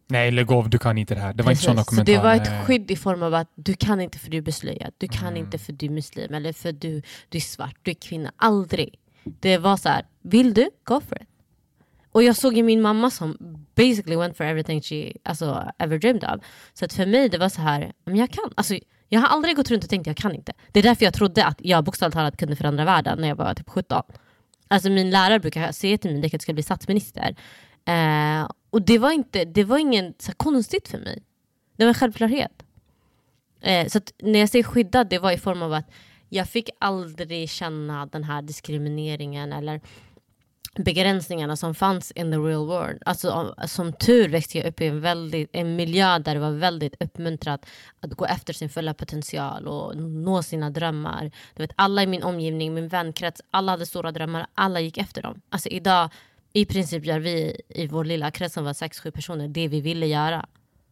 Nej, 0.07 0.31
lägg 0.31 0.51
av, 0.51 0.69
du 0.69 0.77
kan 0.77 0.97
inte 0.97 1.15
det 1.15 1.21
här. 1.21 1.33
Det 1.33 1.43
var 1.43 1.51
Precis. 1.51 1.63
inte 1.63 1.65
sådana 1.71 1.83
Så 1.83 1.89
kommentarer. 1.89 2.17
det 2.17 2.23
var 2.23 2.33
ett 2.35 2.65
skydd 2.67 2.91
i 2.91 2.95
form 2.95 3.23
av 3.23 3.33
att 3.33 3.51
du 3.55 3.73
kan 3.73 4.01
inte 4.01 4.19
för 4.19 4.29
du 4.31 4.37
är 4.37 4.41
beslöjad, 4.41 4.93
du 4.97 5.07
kan 5.07 5.27
Mm. 5.27 5.37
inte 5.37 5.57
för 5.57 5.73
du 5.73 5.85
är 5.85 5.89
muslim, 5.89 6.33
eller 6.33 6.53
för 6.53 6.71
du, 6.71 7.01
du 7.29 7.37
är 7.37 7.41
svart, 7.41 7.75
du 7.81 7.91
är 7.91 7.95
kvinna. 7.95 8.31
Aldrig. 8.35 8.95
Det 9.23 9.57
var 9.57 9.77
så 9.77 9.89
här, 9.89 10.05
vill 10.21 10.53
du? 10.53 10.69
Go 10.83 11.01
for 11.09 11.21
it. 11.21 11.27
Och 12.11 12.23
jag 12.23 12.35
såg 12.35 12.53
ju 12.57 12.63
min 12.63 12.81
mamma 12.81 13.09
som 13.11 13.37
basically 13.75 14.15
went 14.15 14.37
for 14.37 14.43
everything 14.43 14.81
she 14.81 15.11
alltså, 15.23 15.71
ever 15.77 15.97
dreamed 15.97 16.23
of. 16.23 16.45
Så 16.73 16.85
att 16.85 16.93
för 16.93 17.05
mig 17.05 17.29
det 17.29 17.37
var 17.37 17.49
så 17.49 17.61
här, 17.61 17.93
men 18.05 18.15
jag 18.15 18.29
kan. 18.31 18.51
Alltså, 18.55 18.75
jag 19.13 19.21
har 19.21 19.27
aldrig 19.27 19.55
gått 19.55 19.71
runt 19.71 19.83
och 19.83 19.89
tänkt 19.89 20.07
jag 20.07 20.17
kan 20.17 20.35
inte. 20.35 20.53
Det 20.71 20.79
är 20.79 20.83
därför 20.83 21.05
jag 21.05 21.13
trodde 21.13 21.45
att 21.45 21.57
jag 21.59 21.83
bokstavligt 21.83 22.13
talat 22.13 22.37
kunde 22.37 22.55
förändra 22.55 22.85
världen 22.85 23.21
när 23.21 23.27
jag 23.27 23.35
var 23.35 23.53
typ 23.53 23.69
17. 23.69 24.03
Alltså 24.67 24.89
min 24.89 25.09
lärare 25.09 25.39
brukar 25.39 25.71
säga 25.71 25.97
till 25.97 26.11
mig 26.11 26.25
att 26.25 26.33
jag 26.33 26.41
ska 26.41 26.53
bli 26.53 26.63
statsminister. 26.63 27.35
Eh, 27.85 28.51
och 28.69 28.81
det 28.81 28.97
var, 28.97 29.11
inte, 29.11 29.45
det 29.45 29.63
var 29.63 29.77
ingen 29.77 30.13
så 30.19 30.31
konstigt 30.31 30.87
för 30.87 30.97
mig. 30.97 31.23
Det 31.77 31.83
var 31.83 31.89
en 31.89 31.93
självklarhet. 31.93 32.63
Eh, 33.61 33.87
så 33.87 33.97
att 33.97 34.13
när 34.19 34.39
jag 34.39 34.49
säger 34.49 34.63
skyddad, 34.63 35.09
det 35.09 35.19
var 35.19 35.31
i 35.31 35.37
form 35.37 35.61
av 35.61 35.73
att 35.73 35.91
jag 36.29 36.49
fick 36.49 36.69
aldrig 36.79 37.49
känna 37.49 38.05
den 38.05 38.23
här 38.23 38.41
diskrimineringen 38.41 39.53
eller 39.53 39.81
begränsningarna 40.75 41.55
som 41.55 41.75
fanns 41.75 42.11
in 42.11 42.31
the 42.31 42.37
real 42.37 42.65
world. 42.65 43.03
Alltså, 43.05 43.55
som 43.67 43.93
tur 43.93 44.29
växte 44.29 44.57
jag 44.57 44.67
upp 44.67 44.81
i 44.81 44.87
en, 44.87 45.01
väldigt, 45.01 45.49
en 45.53 45.75
miljö 45.75 46.19
där 46.19 46.33
det 46.33 46.39
var 46.39 46.51
väldigt 46.51 47.03
uppmuntrat 47.03 47.65
att 47.99 48.11
gå 48.11 48.25
efter 48.25 48.53
sin 48.53 48.69
fulla 48.69 48.93
potential 48.93 49.67
och 49.67 49.97
nå 49.97 50.43
sina 50.43 50.69
drömmar. 50.69 51.31
Du 51.55 51.63
vet, 51.63 51.71
alla 51.75 52.03
i 52.03 52.07
min 52.07 52.23
omgivning, 52.23 52.73
min 52.73 52.87
vänkrets, 52.87 53.41
alla 53.51 53.71
hade 53.71 53.85
stora 53.85 54.11
drömmar, 54.11 54.47
alla 54.53 54.79
gick 54.79 54.97
efter 54.97 55.21
dem. 55.21 55.41
Alltså 55.49 55.69
idag, 55.69 56.09
i 56.53 56.65
princip 56.65 57.05
gör 57.05 57.19
vi 57.19 57.61
i 57.69 57.87
vår 57.87 58.05
lilla 58.05 58.31
krets 58.31 58.53
som 58.53 58.63
var 58.63 58.73
sex 58.73 58.99
sju 58.99 59.11
personer 59.11 59.47
det 59.47 59.67
vi 59.67 59.81
ville 59.81 60.07
göra. 60.07 60.45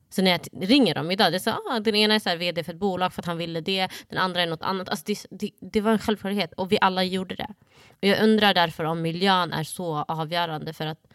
Så 0.10 0.22
när 0.22 0.32
jag 0.32 0.70
ringer 0.70 0.96
dem 0.96 1.12
idag, 1.12 1.32
det 1.32 1.38
är 1.38 1.40
så, 1.40 1.52
ah, 1.52 1.80
den 1.80 1.96
ena 1.96 2.16
är 2.16 2.20
så 2.20 2.30
här 2.30 2.38
vd 2.38 2.64
för 2.64 2.74
ett 2.74 2.80
bolag 2.80 3.14
för 3.14 3.22
att 3.22 3.26
han 3.26 3.38
ville 3.38 3.62
det, 3.62 3.88
den 4.10 4.18
andra 4.18 4.42
är 4.42 4.48
något 4.48 4.62
annat. 4.62 4.90
Alltså 4.90 5.04
det, 5.08 5.26
det, 5.30 5.52
det 5.72 5.82
var 5.82 5.92
en 5.92 6.00
självklarhet 6.00 6.54
och 6.54 6.72
vi 6.72 6.78
alla 6.82 7.04
gjorde 7.04 7.36
det. 7.36 7.48
Och 8.02 8.08
jag 8.08 8.24
undrar 8.24 8.54
därför 8.54 8.84
om 8.84 9.02
miljön 9.02 9.54
är 9.54 9.64
så 9.64 9.96
avgörande 9.96 10.74
för 10.74 10.86
att 10.86 11.08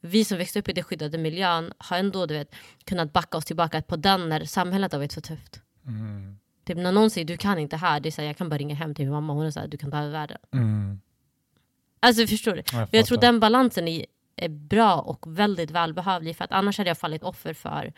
vi 0.00 0.24
som 0.24 0.38
växte 0.38 0.58
upp 0.58 0.68
i 0.68 0.72
den 0.72 0.84
skyddade 0.84 1.18
miljön 1.18 1.72
har 1.78 1.98
ändå 1.98 2.26
du 2.26 2.34
vet, 2.34 2.54
kunnat 2.84 3.12
backa 3.12 3.38
oss 3.38 3.44
tillbaka 3.44 3.82
på 3.82 3.96
den 3.96 4.28
när 4.28 4.44
samhället 4.44 4.92
har 4.92 4.98
varit 4.98 5.12
för 5.12 5.20
tufft. 5.20 5.60
Mm. 5.86 6.38
Typ 6.64 6.76
när 6.76 6.92
någon 6.92 7.10
säger 7.10 7.24
du 7.26 7.36
kan 7.36 7.58
inte 7.58 7.76
här, 7.76 8.00
det 8.00 8.08
är 8.08 8.10
så 8.10 8.20
här, 8.20 8.28
jag 8.28 8.36
kan 8.36 8.48
bara 8.48 8.56
ringa 8.56 8.74
hem 8.74 8.94
till 8.94 9.04
min 9.04 9.12
mamma 9.12 9.32
hon 9.32 9.46
är 9.46 9.50
så 9.50 9.60
här, 9.60 9.68
du 9.68 9.76
kan 9.76 9.90
ta 9.90 9.98
över 9.98 10.10
världen. 10.10 10.38
Mm. 10.52 11.00
Alltså 12.00 12.26
förstår 12.26 12.52
du? 12.52 12.62
Jag, 12.72 12.88
jag 12.90 13.06
tror 13.06 13.18
den 13.18 13.40
balansen 13.40 13.88
är, 13.88 14.06
är 14.36 14.48
bra 14.48 15.00
och 15.00 15.38
väldigt 15.38 15.70
välbehövlig 15.70 16.36
för 16.36 16.44
att 16.44 16.52
annars 16.52 16.78
hade 16.78 16.90
jag 16.90 16.98
fallit 16.98 17.22
offer 17.22 17.54
för 17.54 17.92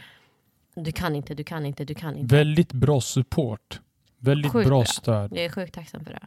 du 0.74 0.92
kan 0.92 1.16
inte, 1.16 1.34
du 1.34 1.44
kan 1.44 1.66
inte, 1.66 1.84
du 1.84 1.94
kan 1.94 2.16
inte. 2.16 2.34
Väldigt 2.36 2.72
bra 2.72 3.00
support. 3.00 3.80
Väldigt 4.18 4.52
Sjukt 4.52 4.68
bra 4.68 4.78
bra. 4.78 4.86
stöd. 4.86 5.32
Jag 5.32 5.44
är 5.44 5.50
sjukt 5.50 5.74
tacksam 5.74 6.04
för 6.04 6.12
det. 6.12 6.26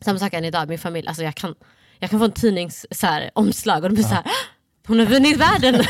Samma 0.00 0.18
sak 0.18 0.34
än 0.34 0.44
idag, 0.44 0.68
min 0.68 0.78
familj, 0.78 1.08
alltså 1.08 1.22
jag 1.22 1.34
kan, 1.34 1.54
jag 1.98 2.10
kan 2.10 2.18
få 2.18 2.24
en 2.24 2.32
tidnings 2.32 2.86
så 2.90 3.06
här, 3.06 3.30
omslag 3.34 3.84
och 3.84 3.90
de 3.90 3.94
blir 3.94 4.04
så 4.04 4.14
här 4.14 4.24
hon 4.86 4.98
har 4.98 5.06
vunnit 5.06 5.36
världen! 5.36 5.74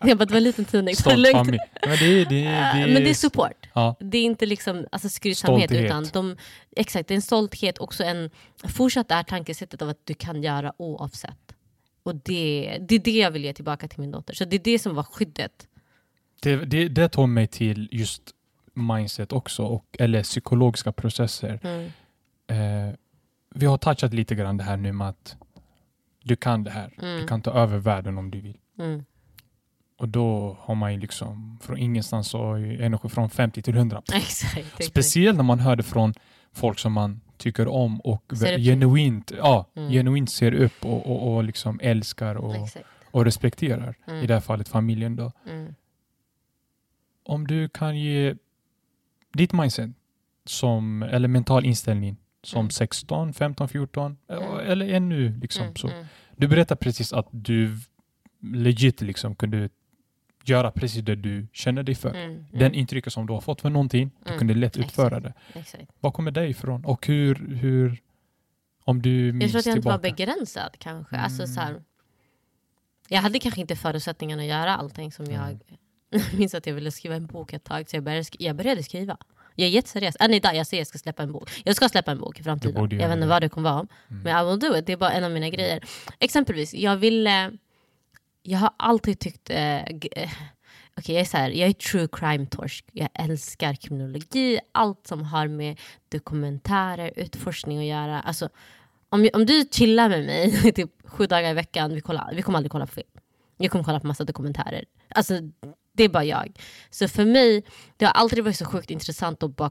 jag 0.00 0.18
bara, 0.18 0.24
det 0.24 0.30
var 0.32 0.36
en 0.36 0.42
liten 0.44 0.64
tidning, 0.64 0.94
det 0.94 1.00
Stolt 1.00 1.18
lugnt. 1.18 1.36
familj. 1.36 1.58
Men 1.86 1.98
det, 1.98 2.04
är- 2.04 2.24
det, 2.24 2.40
det, 2.80 2.92
Men 2.92 3.02
det 3.04 3.10
är 3.10 3.14
support. 3.14 3.66
ja, 3.74 3.96
Det 4.00 4.18
är 4.18 4.24
inte 4.24 4.46
liksom 4.46 4.86
alltså, 4.92 5.08
skrytsamhet 5.08 5.72
utan 5.72 6.08
de, 6.12 6.36
exakt, 6.76 7.08
det 7.08 7.14
är 7.14 7.16
en 7.16 7.22
stolthet, 7.22 7.78
också 7.78 8.04
en 8.04 8.30
fortsatt 8.68 9.08
det 9.08 9.14
här 9.14 9.22
tankesättet 9.22 9.82
av 9.82 9.88
att 9.88 10.00
du 10.04 10.14
kan 10.14 10.42
göra 10.42 10.72
oavsett. 10.76 11.54
Och 12.02 12.14
det, 12.14 12.78
det 12.88 12.94
är 12.94 12.98
det 12.98 13.10
jag 13.18 13.30
vill 13.30 13.44
ge 13.44 13.52
tillbaka 13.52 13.88
till 13.88 14.00
min 14.00 14.10
dotter. 14.10 14.34
Så 14.34 14.44
det 14.44 14.56
är 14.56 14.60
det 14.64 14.78
som 14.78 14.94
var 14.94 15.02
skyddet. 15.02 15.68
det, 16.42 16.56
det, 16.56 16.88
det 16.88 17.08
tar 17.08 17.26
mig 17.26 17.46
till 17.46 17.88
just 17.92 18.22
mindset 18.74 19.32
också, 19.32 19.62
och, 19.62 19.84
eller 19.98 20.22
psykologiska 20.22 20.92
processer. 20.92 21.60
Mm. 21.62 21.92
Eh, 22.46 22.94
vi 23.54 23.66
har 23.66 23.78
touchat 23.78 24.14
lite 24.14 24.34
grann 24.34 24.56
det 24.56 24.64
här 24.64 24.76
nu 24.76 24.92
med 24.92 25.08
att 25.08 25.36
du 26.24 26.36
kan 26.36 26.64
det 26.64 26.70
här. 26.70 26.94
Du 26.98 27.14
Mm. 27.14 27.26
kan 27.28 27.42
ta 27.42 27.50
över 27.50 27.78
världen 27.78 28.18
om 28.18 28.30
du 28.30 28.40
vill. 28.40 28.58
Mm. 28.78 29.04
Och 29.98 30.08
då 30.08 30.56
har 30.60 30.74
man 30.74 30.92
ju 30.94 31.00
liksom 31.00 31.58
från 31.62 31.78
ingenstans 31.78 32.28
så 32.28 32.42
energi 32.54 33.08
från 33.08 33.30
50 33.30 33.62
till 33.62 33.74
100. 33.76 34.02
Exakt. 34.12 34.84
Speciellt 34.84 35.36
när 35.36 35.44
man 35.44 35.58
hör 35.60 35.76
det 35.76 35.82
från 35.82 36.14
folk 36.52 36.78
som 36.78 36.92
man 36.92 37.20
tycker 37.36 37.68
om 37.68 38.00
och 38.00 38.32
genuint, 38.58 39.32
ja, 39.38 39.66
Mm. 39.76 39.90
genuint 39.92 40.30
ser 40.30 40.54
upp 40.54 40.84
och, 40.84 41.06
och, 41.06 41.34
och 41.34 41.44
liksom 41.44 41.80
älskar 41.82 42.34
och, 42.34 42.54
Exakt. 42.56 42.86
och 43.10 43.24
respekterar. 43.24 43.94
Mm. 44.06 44.22
I 44.24 44.26
det 44.26 44.34
här 44.34 44.40
fallet 44.40 44.68
familjen. 44.68 45.16
Då. 45.16 45.32
Mm. 45.50 45.74
Om 47.22 47.46
du 47.46 47.68
kan 47.68 47.98
ge 47.98 48.34
ditt 49.32 49.52
mindset 49.52 49.90
som, 50.44 51.02
eller 51.02 51.28
mental 51.28 51.64
inställning 51.64 52.16
som 52.44 52.60
Mm. 52.60 52.70
16, 52.70 53.32
15, 53.32 53.68
14 53.68 54.16
Mm. 54.28 54.58
eller 54.70 54.88
ännu 54.88 55.38
liksom 55.40 55.62
Mm. 55.62 55.76
så. 55.76 55.88
Mm. 55.88 56.06
Du 56.36 56.48
berättade 56.48 56.78
precis 56.78 57.12
att 57.12 57.28
du 57.30 57.76
legit 58.40 59.00
liksom 59.00 59.34
kunde 59.34 59.68
göra 60.44 60.70
precis 60.70 61.02
det 61.02 61.14
du 61.16 61.46
känner 61.52 61.82
dig 61.82 61.94
för. 61.94 62.08
Mm. 62.10 62.30
Mm. 62.30 62.44
Den 62.52 62.74
intrycket 62.74 63.12
som 63.12 63.26
du 63.26 63.32
har 63.32 63.40
fått 63.40 63.60
för 63.60 63.70
någonting, 63.70 64.10
du 64.24 64.28
Mm. 64.28 64.38
kunde 64.38 64.54
lätt 64.54 64.76
utföra 64.76 65.16
Exakt. 65.18 65.36
det. 65.52 65.58
Exakt. 65.60 65.84
Var 66.00 66.10
kommer 66.10 66.30
det 66.30 66.48
ifrån? 66.48 66.84
Och 66.84 67.06
hur, 67.06 67.34
hur 67.56 68.02
om 68.84 69.02
du 69.02 69.26
Jag 69.26 69.34
minns 69.34 69.52
tror 69.52 69.58
att 69.58 69.66
jag 69.66 69.76
inte 69.76 69.88
var 69.88 69.98
begränsad 69.98 70.76
kanske. 70.78 71.16
Alltså, 71.16 71.42
Mm. 71.42 71.54
så 71.54 71.60
här, 71.60 71.82
jag 73.08 73.20
hade 73.20 73.38
kanske 73.38 73.60
inte 73.60 73.76
förutsättningarna 73.76 74.42
att 74.42 74.48
göra 74.48 74.76
allting 74.76 75.12
som 75.12 75.26
jag... 75.26 75.58
Jag 76.10 76.22
minns 76.38 76.54
att 76.54 76.66
jag 76.66 76.74
ville 76.74 76.90
skriva 76.90 77.14
en 77.14 77.26
bok 77.26 77.52
ett 77.52 77.64
tag, 77.64 77.90
så 77.90 77.96
jag 77.96 78.04
började, 78.04 78.24
jag 78.38 78.56
började 78.56 78.82
skriva. 78.82 79.16
Jag 79.54 79.66
är 79.68 79.70
jätteseriös. 79.70 80.16
Än 80.20 80.34
idag, 80.34 80.56
jag 80.56 80.66
säger 80.66 80.80
jag 80.80 80.86
ska 80.86 80.98
släppa 80.98 81.22
en 81.22 81.32
bok. 81.32 81.50
Jag 81.64 81.76
ska 81.76 81.88
släppa 81.88 82.10
en 82.10 82.18
bok 82.18 82.40
i 82.40 82.42
framtiden. 82.42 83.00
Jag 83.00 83.08
vet 83.08 83.16
inte 83.16 83.26
vad 83.26 83.42
det 83.42 83.48
kommer 83.48 83.70
vara 83.70 83.80
om. 83.80 83.88
Mm. 84.10 84.22
Men 84.22 84.46
I 84.46 84.50
will 84.50 84.58
do 84.58 84.76
it. 84.76 84.86
Det 84.86 84.92
är 84.92 84.96
bara 84.96 85.12
en 85.12 85.24
av 85.24 85.30
mina 85.30 85.48
grejer. 85.48 85.84
Exempelvis, 86.18 86.74
jag 86.74 86.96
ville... 86.96 87.52
Jag 88.42 88.58
har 88.58 88.70
alltid 88.76 89.18
tyckt... 89.18 89.50
Eh, 89.50 89.76
eh, 89.76 90.30
Okej, 90.96 91.14
jag 91.14 91.20
är 91.20 91.24
så 91.24 91.36
här, 91.36 91.50
jag 91.50 91.68
är 91.68 91.72
true 91.72 92.08
crime-torsk. 92.12 92.84
Jag 92.92 93.08
älskar 93.14 93.74
kriminologi, 93.74 94.60
allt 94.72 95.06
som 95.06 95.22
har 95.22 95.48
med 95.48 95.80
dokumentärer, 96.08 97.12
utforskning 97.16 97.78
att 97.78 97.84
göra. 97.84 98.20
Alltså, 98.20 98.48
om, 99.08 99.28
om 99.32 99.46
du 99.46 99.64
chillar 99.72 100.08
med 100.08 100.26
mig 100.26 100.72
typ 100.74 100.90
sju 101.04 101.26
dagar 101.26 101.50
i 101.50 101.54
veckan, 101.54 101.94
vi, 101.94 102.00
kollar, 102.00 102.32
vi 102.34 102.42
kommer 102.42 102.58
aldrig 102.58 102.72
kolla 102.72 102.86
på 102.86 102.92
film. 102.92 103.08
Jag 103.56 103.70
kommer 103.70 103.84
kolla 103.84 104.00
på 104.00 104.06
massa 104.06 104.24
dokumentärer. 104.24 104.84
Alltså, 105.08 105.34
det 105.94 106.04
är 106.04 106.08
bara 106.08 106.24
jag. 106.24 106.58
Så 106.90 107.08
för 107.08 107.24
mig, 107.24 107.64
det 107.96 108.04
har 108.04 108.12
aldrig 108.12 108.44
varit 108.44 108.56
så 108.56 108.64
sjukt 108.64 108.90
intressant 108.90 109.42
att 109.42 109.56
bara 109.56 109.70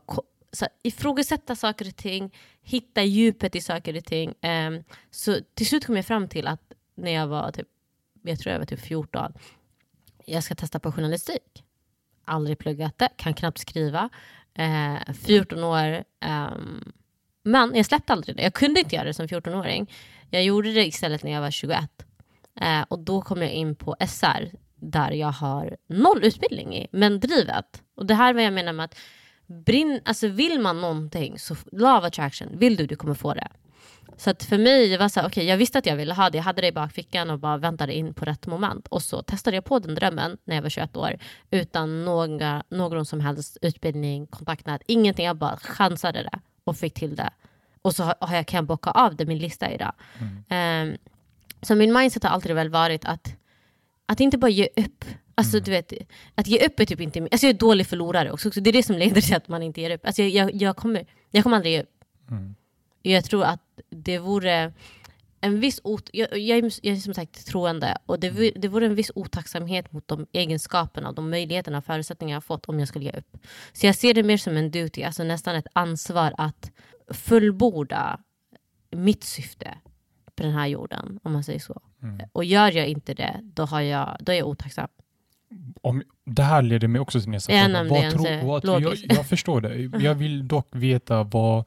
så 0.52 0.68
ifrågasätta 0.84 1.56
saker 1.56 1.88
och 1.88 1.96
ting, 1.96 2.36
hitta 2.62 3.04
djupet 3.04 3.56
i 3.56 3.62
saker 3.62 3.98
och 3.98 4.06
ting. 4.06 4.34
Um, 4.42 4.84
så 5.12 5.40
till 5.54 5.68
slut 5.68 5.86
kom 5.86 5.96
jag 5.96 6.06
fram 6.06 6.28
till 6.28 6.48
att 6.48 6.62
när 6.96 7.12
jag 7.12 7.28
var 7.28 7.52
typ, 7.52 7.68
jag 8.22 8.40
tror 8.40 8.52
jag 8.52 8.60
var 8.60 8.66
typ 8.66 8.80
14, 8.80 9.34
jag 10.26 10.44
ska 10.44 10.56
testa 10.56 10.80
på 10.80 10.92
journalistik. 10.92 11.64
Aldrig 12.26 12.58
pluggat 12.58 12.98
det, 12.98 13.10
kan 13.16 13.34
knappt 13.34 13.58
skriva. 13.58 14.10
Ehm, 14.54 14.98
uh, 15.08 15.14
14 15.14 15.64
år. 15.64 16.04
um, 16.26 16.94
men 17.44 17.76
jag 17.76 17.86
släppte 17.86 18.14
aldrig 18.14 18.36
det. 18.36 18.44
Jag 18.44 18.54
kunde 18.54 18.80
inte 18.80 18.96
göra 18.96 19.06
det 19.06 19.14
som 19.14 19.28
14-åring. 19.28 19.92
Jag 20.30 20.44
gjorde 20.44 20.74
det 20.74 20.86
istället 20.86 21.24
när 21.24 21.32
jag 21.32 21.42
var 21.42 21.52
21. 21.52 21.80
Uh, 22.62 22.82
och 22.88 23.00
då 23.00 23.22
kom 23.22 23.42
jag 23.42 23.52
in 23.52 23.76
på 23.76 23.96
SR 24.08 24.52
där 24.92 25.12
jag 25.12 25.32
har 25.32 25.78
noll 25.90 26.24
utbildning 26.24 26.76
i, 26.78 26.88
men 26.92 27.20
drivet. 27.20 27.84
Och 27.96 28.06
det 28.06 28.14
här 28.14 28.30
är 28.30 28.34
vad 28.34 28.44
jag 28.44 28.54
menar 28.54 28.74
med 28.74 28.86
att 28.86 28.98
brinn, 29.66 30.02
alltså 30.06 30.28
vill 30.28 30.60
man 30.60 30.82
någonting, 30.82 31.40
så 31.40 31.54
of 31.54 32.04
attraction, 32.04 32.48
vill 32.58 32.76
du, 32.76 32.88
du 32.88 32.96
kommer 32.96 33.14
få 33.14 33.34
det. 33.34 33.48
Så 34.18 34.30
att 34.30 34.44
för 34.44 34.58
mig, 34.58 34.90
det 34.90 34.98
var 34.98 35.10
så 35.10 35.20
här, 35.20 35.28
okej, 35.28 35.46
jag 35.46 35.58
visste 35.58 35.80
att 35.80 35.86
jag 35.86 35.96
ville 35.96 36.14
ha 36.14 36.30
det, 36.30 36.38
jag 36.38 36.44
hade 36.44 36.62
det 36.62 36.68
i 36.68 36.72
bakfickan 36.72 37.30
och 37.30 37.40
bara 37.40 37.58
väntade 37.58 37.94
in 37.94 38.14
på 38.14 38.26
rätt 38.26 38.48
moment. 38.48 38.88
Och 38.88 39.02
så 39.02 39.22
testade 39.22 39.58
jag 39.58 39.66
på 39.66 39.80
den 39.80 39.96
drömmen 39.96 40.38
när 40.44 40.56
jag 40.56 40.62
var 40.62 40.70
21 40.70 40.98
år 40.98 41.18
utan 41.52 42.06
några, 42.06 42.64
någon 42.70 43.06
som 43.06 43.20
helst 43.20 43.58
utbildning, 43.62 44.28
kontaktnät, 44.28 44.82
ingenting. 44.88 45.26
Jag 45.26 45.38
bara 45.38 45.58
chansade 45.58 46.24
det 46.24 46.40
och 46.64 46.78
fick 46.78 46.94
till 46.94 47.16
det. 47.16 47.30
Och 47.82 47.96
så 47.96 48.04
har 48.04 48.16
har 48.20 48.36
jag, 48.36 48.48
kan 48.48 48.58
jag 48.58 48.66
bocka 48.66 48.92
av 48.92 49.16
det 49.16 49.26
min 49.26 49.38
lista 49.38 49.72
idag. 49.72 49.94
Ehm, 50.50 50.98
så 51.62 51.76
min 51.76 51.94
mindset 51.94 52.24
har 52.24 52.30
alltid 52.30 52.56
väl 52.56 52.70
varit 52.70 53.06
att, 53.06 53.36
att 54.06 54.20
inte 54.20 54.38
bara 54.38 54.52
ge 54.52 54.68
upp. 54.76 55.06
Alltså, 55.36 55.60
du 55.60 55.72
vet, 55.72 55.94
att 56.36 56.48
ge 56.48 56.66
upp 56.66 56.80
är 56.80 56.86
typ 56.86 57.02
inte... 57.02 57.20
Alltså 57.22 57.48
jag 57.48 57.54
är 57.54 57.60
dålig 57.60 57.88
förlorare 57.88 58.32
också. 58.32 58.52
Så 58.52 58.60
det 58.60 58.70
är 58.70 58.74
det 58.74 58.84
som 58.84 58.96
leder 58.96 59.22
till 59.22 59.36
att 59.36 59.48
man 59.48 59.64
inte 59.64 59.82
ger 59.82 59.90
upp. 59.96 60.06
Alltså 60.06 60.22
jag, 60.22 60.30
jag, 60.32 60.62
jag, 60.62 60.78
kommer, 60.78 61.06
jag 61.32 61.44
kommer 61.44 61.56
aldrig 61.58 61.74
ge 61.74 61.82
upp. 61.82 62.04
Mm. 62.32 62.56
Jag 63.02 63.26
tror 63.26 63.44
att 63.44 63.62
det 63.90 64.20
vore 64.20 64.74
en 65.42 65.60
viss 65.60 65.82
ot- 65.84 66.10
jag, 66.14 66.38
jag, 66.38 66.58
är, 66.58 66.72
jag 66.82 66.96
är 66.96 67.00
som 67.00 67.14
sagt 67.14 67.48
troende 67.48 67.98
och 68.06 68.20
det, 68.20 68.30
v- 68.30 68.54
det 68.56 68.68
vore 68.68 68.86
en 68.86 68.96
viss 68.96 69.12
otacksamhet 69.16 69.92
mot 69.92 70.08
de 70.08 70.28
egenskaperna, 70.32 71.12
de 71.12 71.30
möjligheterna 71.30 71.78
och 71.78 71.86
förutsättningar 71.86 72.36
jag 72.36 72.44
fått 72.44 72.66
om 72.66 72.80
jag 72.80 72.88
skulle 72.88 73.06
ge 73.06 73.12
upp. 73.12 73.38
Så 73.74 73.86
jag 73.86 73.96
ser 73.96 74.14
det 74.14 74.24
mer 74.24 74.38
som 74.38 74.58
en 74.58 74.72
duty, 74.72 75.04
alltså 75.04 75.24
nästan 75.24 75.56
ett 75.56 75.68
ansvar 75.74 76.34
att 76.38 76.72
fullborda 77.12 78.20
mitt 78.92 79.24
syfte 79.24 79.78
på 80.36 80.44
den 80.44 80.52
här 80.52 80.68
jorden, 80.68 81.20
om 81.24 81.34
man 81.34 81.44
säger 81.44 81.60
så. 81.60 81.82
Mm. 82.02 82.28
Och 82.32 82.46
gör 82.46 82.72
jag 82.72 82.88
inte 82.88 83.14
det, 83.14 83.40
då, 83.44 83.66
har 83.66 83.82
jag, 83.82 84.18
då 84.20 84.32
är 84.32 84.36
jag 84.36 84.48
otacksam. 84.48 84.88
Om, 85.82 86.04
det 86.26 86.44
här 86.44 86.62
leder 86.62 86.88
mig 86.88 87.02
också 87.02 87.22
till 87.22 87.30
nästa 87.30 87.54
Ja, 87.54 87.66
fråga. 87.66 87.84
Vad 87.84 88.12
så 88.12 88.18
tror, 88.18 88.72
vad, 88.72 88.82
jag, 88.82 88.98
jag 89.04 89.28
förstår 89.28 89.62
det. 89.62 89.76
Jag 90.04 90.16
vill 90.16 90.48
dock 90.48 90.68
veta 90.72 91.24
vad, 91.24 91.66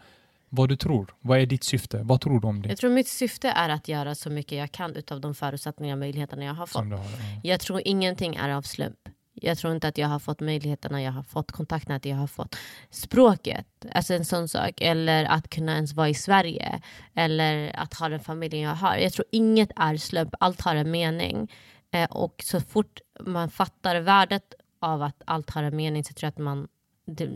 vad 0.48 0.68
du 0.68 0.76
tror. 0.76 1.14
Vad 1.20 1.38
är 1.38 1.46
ditt 1.46 1.64
syfte? 1.64 2.00
Vad 2.02 2.20
tror 2.20 2.40
du 2.40 2.48
om 2.48 2.62
det? 2.62 2.68
Jag 2.68 2.78
tror 2.78 2.90
mitt 2.90 3.08
syfte 3.08 3.48
är 3.48 3.68
att 3.68 3.88
göra 3.88 4.14
så 4.14 4.30
mycket 4.30 4.58
jag 4.58 4.72
kan 4.72 4.96
utav 4.96 5.20
de 5.20 5.34
förutsättningar 5.34 5.94
och 5.94 5.98
möjligheterna 5.98 6.44
jag 6.44 6.54
har 6.54 6.66
fått. 6.66 6.84
Har, 6.84 6.90
ja. 6.90 7.04
Jag 7.42 7.60
tror 7.60 7.82
ingenting 7.84 8.36
är 8.36 8.48
av 8.48 8.62
slump. 8.62 9.08
Jag 9.42 9.58
tror 9.58 9.74
inte 9.74 9.88
att 9.88 9.98
jag 9.98 10.08
har 10.08 10.18
fått 10.18 10.40
möjligheterna 10.40 11.02
jag 11.02 11.12
har 11.12 11.22
fått, 11.22 11.52
kontaktnät 11.52 12.04
jag 12.04 12.16
har 12.16 12.26
fått. 12.26 12.56
Språket, 12.90 13.66
alltså 13.92 14.14
en 14.14 14.24
sån 14.24 14.48
sak. 14.48 14.80
Eller 14.80 15.24
att 15.24 15.50
kunna 15.50 15.74
ens 15.74 15.92
vara 15.92 16.08
i 16.08 16.14
Sverige. 16.14 16.80
Eller 17.14 17.76
att 17.76 17.94
ha 17.94 18.08
den 18.08 18.20
familjen 18.20 18.62
jag 18.62 18.74
har. 18.74 18.96
Jag 18.96 19.12
tror 19.12 19.26
inget 19.32 19.70
är 19.76 19.96
slump, 19.96 20.34
allt 20.40 20.60
har 20.60 20.74
en 20.74 20.90
mening. 20.90 21.52
Eh, 21.90 22.10
och 22.10 22.42
så 22.44 22.60
fort 22.60 23.00
man 23.20 23.50
fattar 23.50 24.00
värdet 24.00 24.54
av 24.80 25.02
att 25.02 25.22
allt 25.24 25.50
har 25.50 25.62
en 25.62 25.76
mening 25.76 26.04
så 26.04 26.14
tror 26.14 26.26
jag 26.26 26.30
att 26.30 26.38
man, 26.38 26.68
det, 27.06 27.30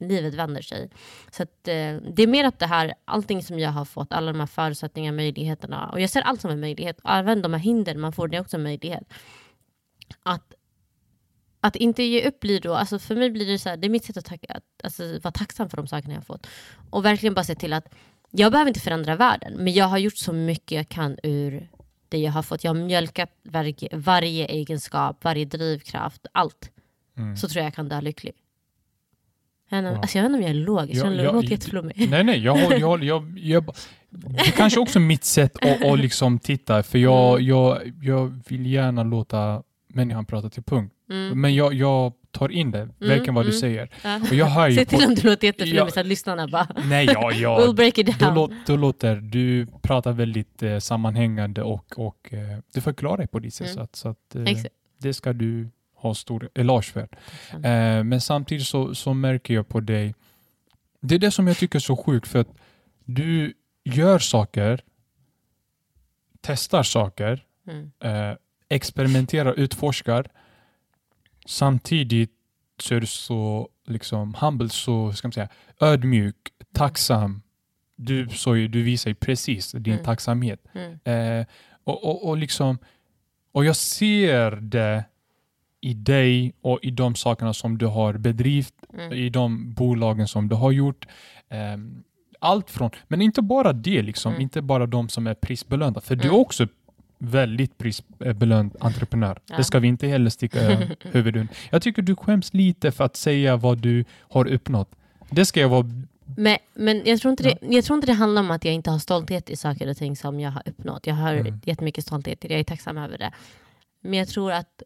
livet 0.00 0.34
vänder 0.34 0.62
sig. 0.62 0.90
Så 1.30 1.42
att, 1.42 1.68
eh, 1.68 1.96
det 1.96 2.22
är 2.22 2.26
mer 2.26 2.44
att 2.44 2.58
det 2.58 2.66
här, 2.66 2.94
allting 3.04 3.42
som 3.42 3.58
jag 3.58 3.70
har 3.70 3.84
fått, 3.84 4.12
alla 4.12 4.32
de 4.32 4.40
här 4.40 4.46
förutsättningarna, 4.46 5.16
möjligheterna. 5.16 5.90
Och 5.92 6.00
jag 6.00 6.10
ser 6.10 6.22
allt 6.22 6.40
som 6.40 6.50
en 6.50 6.60
möjlighet. 6.60 7.00
Även 7.04 7.42
de 7.42 7.52
här 7.52 7.60
hinder 7.60 7.94
man 7.94 8.12
får, 8.12 8.28
det 8.28 8.36
är 8.36 8.40
också 8.40 8.56
en 8.56 8.62
möjlighet. 8.62 9.12
Att 10.22 10.55
att 11.66 11.76
inte 11.76 12.02
ge 12.02 12.28
upp 12.28 12.40
blir 12.40 12.60
då, 12.60 12.74
alltså 12.74 12.98
för 12.98 13.16
mig 13.16 13.30
blir 13.30 13.46
det 13.46 13.58
så 13.58 13.68
här, 13.68 13.76
det 13.76 13.86
är 13.86 13.90
mitt 13.90 14.04
sätt 14.04 14.16
att, 14.16 14.24
tacka, 14.24 14.46
att 14.54 14.64
alltså, 14.84 15.02
vara 15.22 15.32
tacksam 15.32 15.68
för 15.70 15.76
de 15.76 15.86
sakerna 15.86 16.14
jag 16.14 16.20
har 16.20 16.24
fått. 16.24 16.46
Och 16.90 17.04
verkligen 17.04 17.34
bara 17.34 17.44
se 17.44 17.54
till 17.54 17.72
att 17.72 17.94
jag 18.30 18.52
behöver 18.52 18.68
inte 18.68 18.80
förändra 18.80 19.16
världen, 19.16 19.52
men 19.56 19.72
jag 19.72 19.84
har 19.86 19.98
gjort 19.98 20.16
så 20.16 20.32
mycket 20.32 20.76
jag 20.76 20.88
kan 20.88 21.16
ur 21.22 21.68
det 22.08 22.18
jag 22.18 22.32
har 22.32 22.42
fått. 22.42 22.64
Jag 22.64 22.74
har 22.74 22.80
mjölkat 22.80 23.30
varje, 23.42 23.88
varje 23.92 24.46
egenskap, 24.46 25.24
varje 25.24 25.44
drivkraft, 25.44 26.26
allt. 26.32 26.70
Mm. 27.18 27.36
Så 27.36 27.48
tror 27.48 27.60
jag 27.60 27.66
jag 27.66 27.74
kan 27.74 27.88
dö 27.88 28.00
lycklig. 28.00 28.32
Jag, 29.68 29.82
vet 29.82 29.88
inte- 29.88 30.00
alltså 30.00 30.18
jag 30.18 30.22
vet 30.22 30.28
inte 30.30 30.36
om 30.38 30.42
jag 30.42 30.50
är 30.50 30.54
logisk, 30.64 31.04
Ja, 31.04 31.12
jag, 31.12 31.24
ja, 31.24 31.32
låter 31.32 31.48
jätteflummig. 31.48 32.10
Nej, 32.10 32.24
nej, 32.24 32.38
jag, 32.38 32.58
jag, 32.80 33.04
jag, 33.04 33.38
jag, 33.38 33.76
det 34.10 34.40
är 34.40 34.50
kanske 34.50 34.80
också 34.80 35.00
mitt 35.00 35.24
sätt 35.24 35.56
att, 35.64 35.84
att 35.84 35.98
liksom 35.98 36.38
titta, 36.38 36.82
för 36.82 36.98
jag, 36.98 37.40
jag, 37.40 37.92
jag 38.02 38.40
vill 38.48 38.66
gärna 38.66 39.02
låta 39.02 39.62
människan 39.96 40.24
prata 40.26 40.50
till 40.50 40.62
punkt. 40.62 40.94
Mm. 41.10 41.40
Men 41.40 41.54
jag, 41.54 41.74
jag 41.74 42.12
tar 42.30 42.48
in 42.52 42.70
det, 42.70 42.88
verkligen 42.98 43.34
vad 43.34 43.44
du 43.44 43.48
mm. 43.50 43.60
säger. 43.60 43.90
Ja. 44.04 44.16
Och 44.16 44.34
jag 44.34 44.46
hör 44.46 44.68
ju 44.68 44.74
Se 44.76 44.84
till 44.84 44.98
på- 44.98 45.04
om 45.04 45.14
du 45.14 45.22
låter 45.22 45.46
jätteflummig 45.46 45.92
så 45.92 46.00
att 46.00 46.06
lyssnarna 46.06 46.48
bara 46.48 46.68
Nej, 46.84 47.06
ja, 47.06 47.32
ja. 47.34 47.58
We'll 47.60 47.74
break 47.74 47.98
it 47.98 48.18
Då, 48.18 48.24
down. 48.26 48.34
låt, 48.34 48.50
då 48.66 48.76
låter 48.76 49.16
du 49.16 49.66
pratar 49.82 50.12
väldigt 50.12 50.62
eh, 50.62 50.78
sammanhängande 50.78 51.62
och, 51.62 51.98
och 51.98 52.32
eh, 52.32 52.58
du 52.74 52.80
förklarar 52.80 53.26
på 53.26 53.38
ditt 53.38 53.54
sätt. 53.54 53.66
Mm. 53.66 53.74
Så 53.74 53.80
att, 53.82 53.96
så 53.96 54.08
att, 54.08 54.34
eh, 54.34 54.64
det 54.98 55.14
ska 55.14 55.32
du 55.32 55.70
ha 55.94 56.14
stor 56.14 56.48
eloge 56.54 56.82
för. 56.92 57.08
Eh, 57.52 58.04
men 58.04 58.20
samtidigt 58.20 58.66
så, 58.66 58.94
så 58.94 59.14
märker 59.14 59.54
jag 59.54 59.68
på 59.68 59.80
dig, 59.80 60.14
det 61.00 61.14
är 61.14 61.18
det 61.18 61.30
som 61.30 61.46
jag 61.46 61.56
tycker 61.56 61.78
är 61.78 61.80
så 61.80 61.96
sjukt 61.96 62.28
för 62.28 62.38
att 62.38 62.54
du 63.04 63.54
gör 63.84 64.18
saker, 64.18 64.80
testar 66.40 66.82
saker, 66.82 67.42
Mm. 67.68 67.90
Eh, 68.68 68.76
experimenterar, 68.76 69.52
utforskar. 69.54 70.26
Samtidigt 71.46 72.30
så 72.82 72.94
är 72.94 73.00
du 73.00 73.06
så 73.06 73.68
liksom 73.86 74.34
humble, 74.40 74.68
så 74.68 75.12
ska 75.12 75.28
man 75.28 75.32
säga, 75.32 75.48
ödmjuk, 75.80 76.36
tacksam. 76.74 77.42
Du, 77.96 78.28
så, 78.28 78.52
du 78.54 78.82
visar 78.82 79.10
ju 79.10 79.14
precis 79.14 79.72
din 79.72 79.92
Mm. 79.92 80.04
tacksamhet. 80.04 80.60
Mm. 80.74 80.98
Eh, 81.40 81.46
och, 81.84 82.04
och, 82.04 82.28
och, 82.28 82.36
liksom, 82.36 82.78
och 83.52 83.64
jag 83.64 83.76
ser 83.76 84.50
det 84.50 85.04
i 85.80 85.94
dig 85.94 86.54
och 86.60 86.78
i 86.82 86.90
de 86.90 87.14
sakerna 87.14 87.52
som 87.54 87.78
du 87.78 87.86
har 87.86 88.12
bedrivit, 88.18 88.72
Mm. 88.94 89.12
i 89.12 89.28
de 89.28 89.72
bolagen 89.74 90.28
som 90.28 90.48
du 90.48 90.54
har 90.54 90.70
gjort. 90.72 91.06
Ehm, 91.48 92.02
allt 92.40 92.70
från, 92.70 92.90
men 93.08 93.22
inte 93.22 93.42
bara 93.42 93.72
det, 93.72 94.02
liksom, 94.02 94.32
Mm. 94.32 94.42
inte 94.42 94.62
bara 94.62 94.86
de 94.86 95.08
som 95.08 95.26
är 95.26 95.34
prisbelönta, 95.34 96.00
för 96.00 96.16
du 96.16 96.22
är 96.22 96.28
Mm. 96.28 96.40
också 96.40 96.66
väldigt 97.18 97.78
prisbelönt 97.78 98.76
entreprenör. 98.80 99.38
Ja. 99.46 99.56
Det 99.56 99.64
ska 99.64 99.78
vi 99.78 99.88
inte 99.88 100.06
heller 100.06 100.30
sticka 100.30 100.70
eh, 100.70 100.88
huvudet. 101.00 101.48
Jag 101.70 101.82
tycker 101.82 102.02
du 102.02 102.16
skäms 102.16 102.54
lite 102.54 102.92
för 102.92 103.04
att 103.04 103.16
säga 103.16 103.56
vad 103.56 103.78
du 103.78 104.04
har 104.20 104.46
uppnått. 104.46 104.90
Det 105.30 105.44
ska 105.46 105.60
jag 105.60 105.68
vara... 105.68 105.86
Men, 106.36 106.58
men 106.74 107.02
jag, 107.04 107.20
tror 107.20 107.30
inte 107.30 107.42
det, 107.42 107.58
jag 107.60 107.84
tror 107.84 107.94
inte 107.96 108.06
det 108.06 108.12
handlar 108.12 108.42
om 108.42 108.50
att 108.50 108.64
jag 108.64 108.74
inte 108.74 108.90
har 108.90 108.98
stolthet 108.98 109.50
i 109.50 109.56
saker 109.56 109.88
och 109.90 109.96
ting 109.96 110.16
som 110.16 110.40
jag 110.40 110.50
har 110.50 110.62
uppnått. 110.66 111.06
Jag 111.06 111.14
har 111.14 111.34
Mm. 111.34 111.60
jättemycket 111.64 112.04
stolthet 112.04 112.44
i 112.44 112.48
det, 112.48 112.54
jag 112.54 112.60
är 112.60 112.64
tacksam 112.64 112.98
över 112.98 113.18
det. 113.18 113.32
Men 114.00 114.18
jag 114.18 114.28
tror 114.28 114.52
att, 114.52 114.82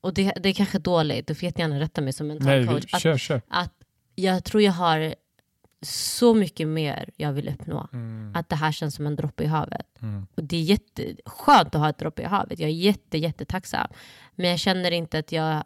och 0.00 0.14
det, 0.14 0.32
det 0.42 0.48
är 0.48 0.52
kanske 0.52 0.78
dåligt, 0.78 1.26
du 1.26 1.34
får 1.34 1.44
jättegärna 1.44 1.80
rätta 1.80 2.00
mig 2.00 2.12
som 2.12 2.26
mental 2.26 2.46
Nej, 2.46 2.66
coach, 2.66 2.94
att, 2.94 3.02
kör, 3.02 3.18
kör. 3.18 3.40
att 3.48 3.72
jag 4.14 4.44
tror 4.44 4.62
jag 4.62 4.72
har 4.72 5.14
så 5.82 6.34
mycket 6.34 6.68
mer 6.68 7.10
jag 7.16 7.32
vill 7.32 7.48
uppnå. 7.48 7.88
Mm, 7.92 8.32
Att 8.36 8.48
det 8.48 8.56
här 8.56 8.72
känns 8.72 8.94
som 8.94 9.06
en 9.06 9.16
droppe 9.16 9.44
i 9.44 9.46
havet. 9.46 9.86
mm, 10.02 10.26
Och 10.34 10.44
det 10.44 10.56
är 10.56 10.60
jätteskönt 10.62 11.74
att 11.74 11.80
ha 11.80 11.88
ett 11.88 11.98
droppe 11.98 12.22
i 12.22 12.24
havet. 12.24 12.58
Jag 12.58 12.68
är 12.70 12.74
jätte, 12.74 13.18
jättetacksam. 13.18 13.86
Men 14.34 14.50
jag 14.50 14.58
känner 14.58 14.90
inte 14.90 15.18
att 15.18 15.32
jag 15.32 15.64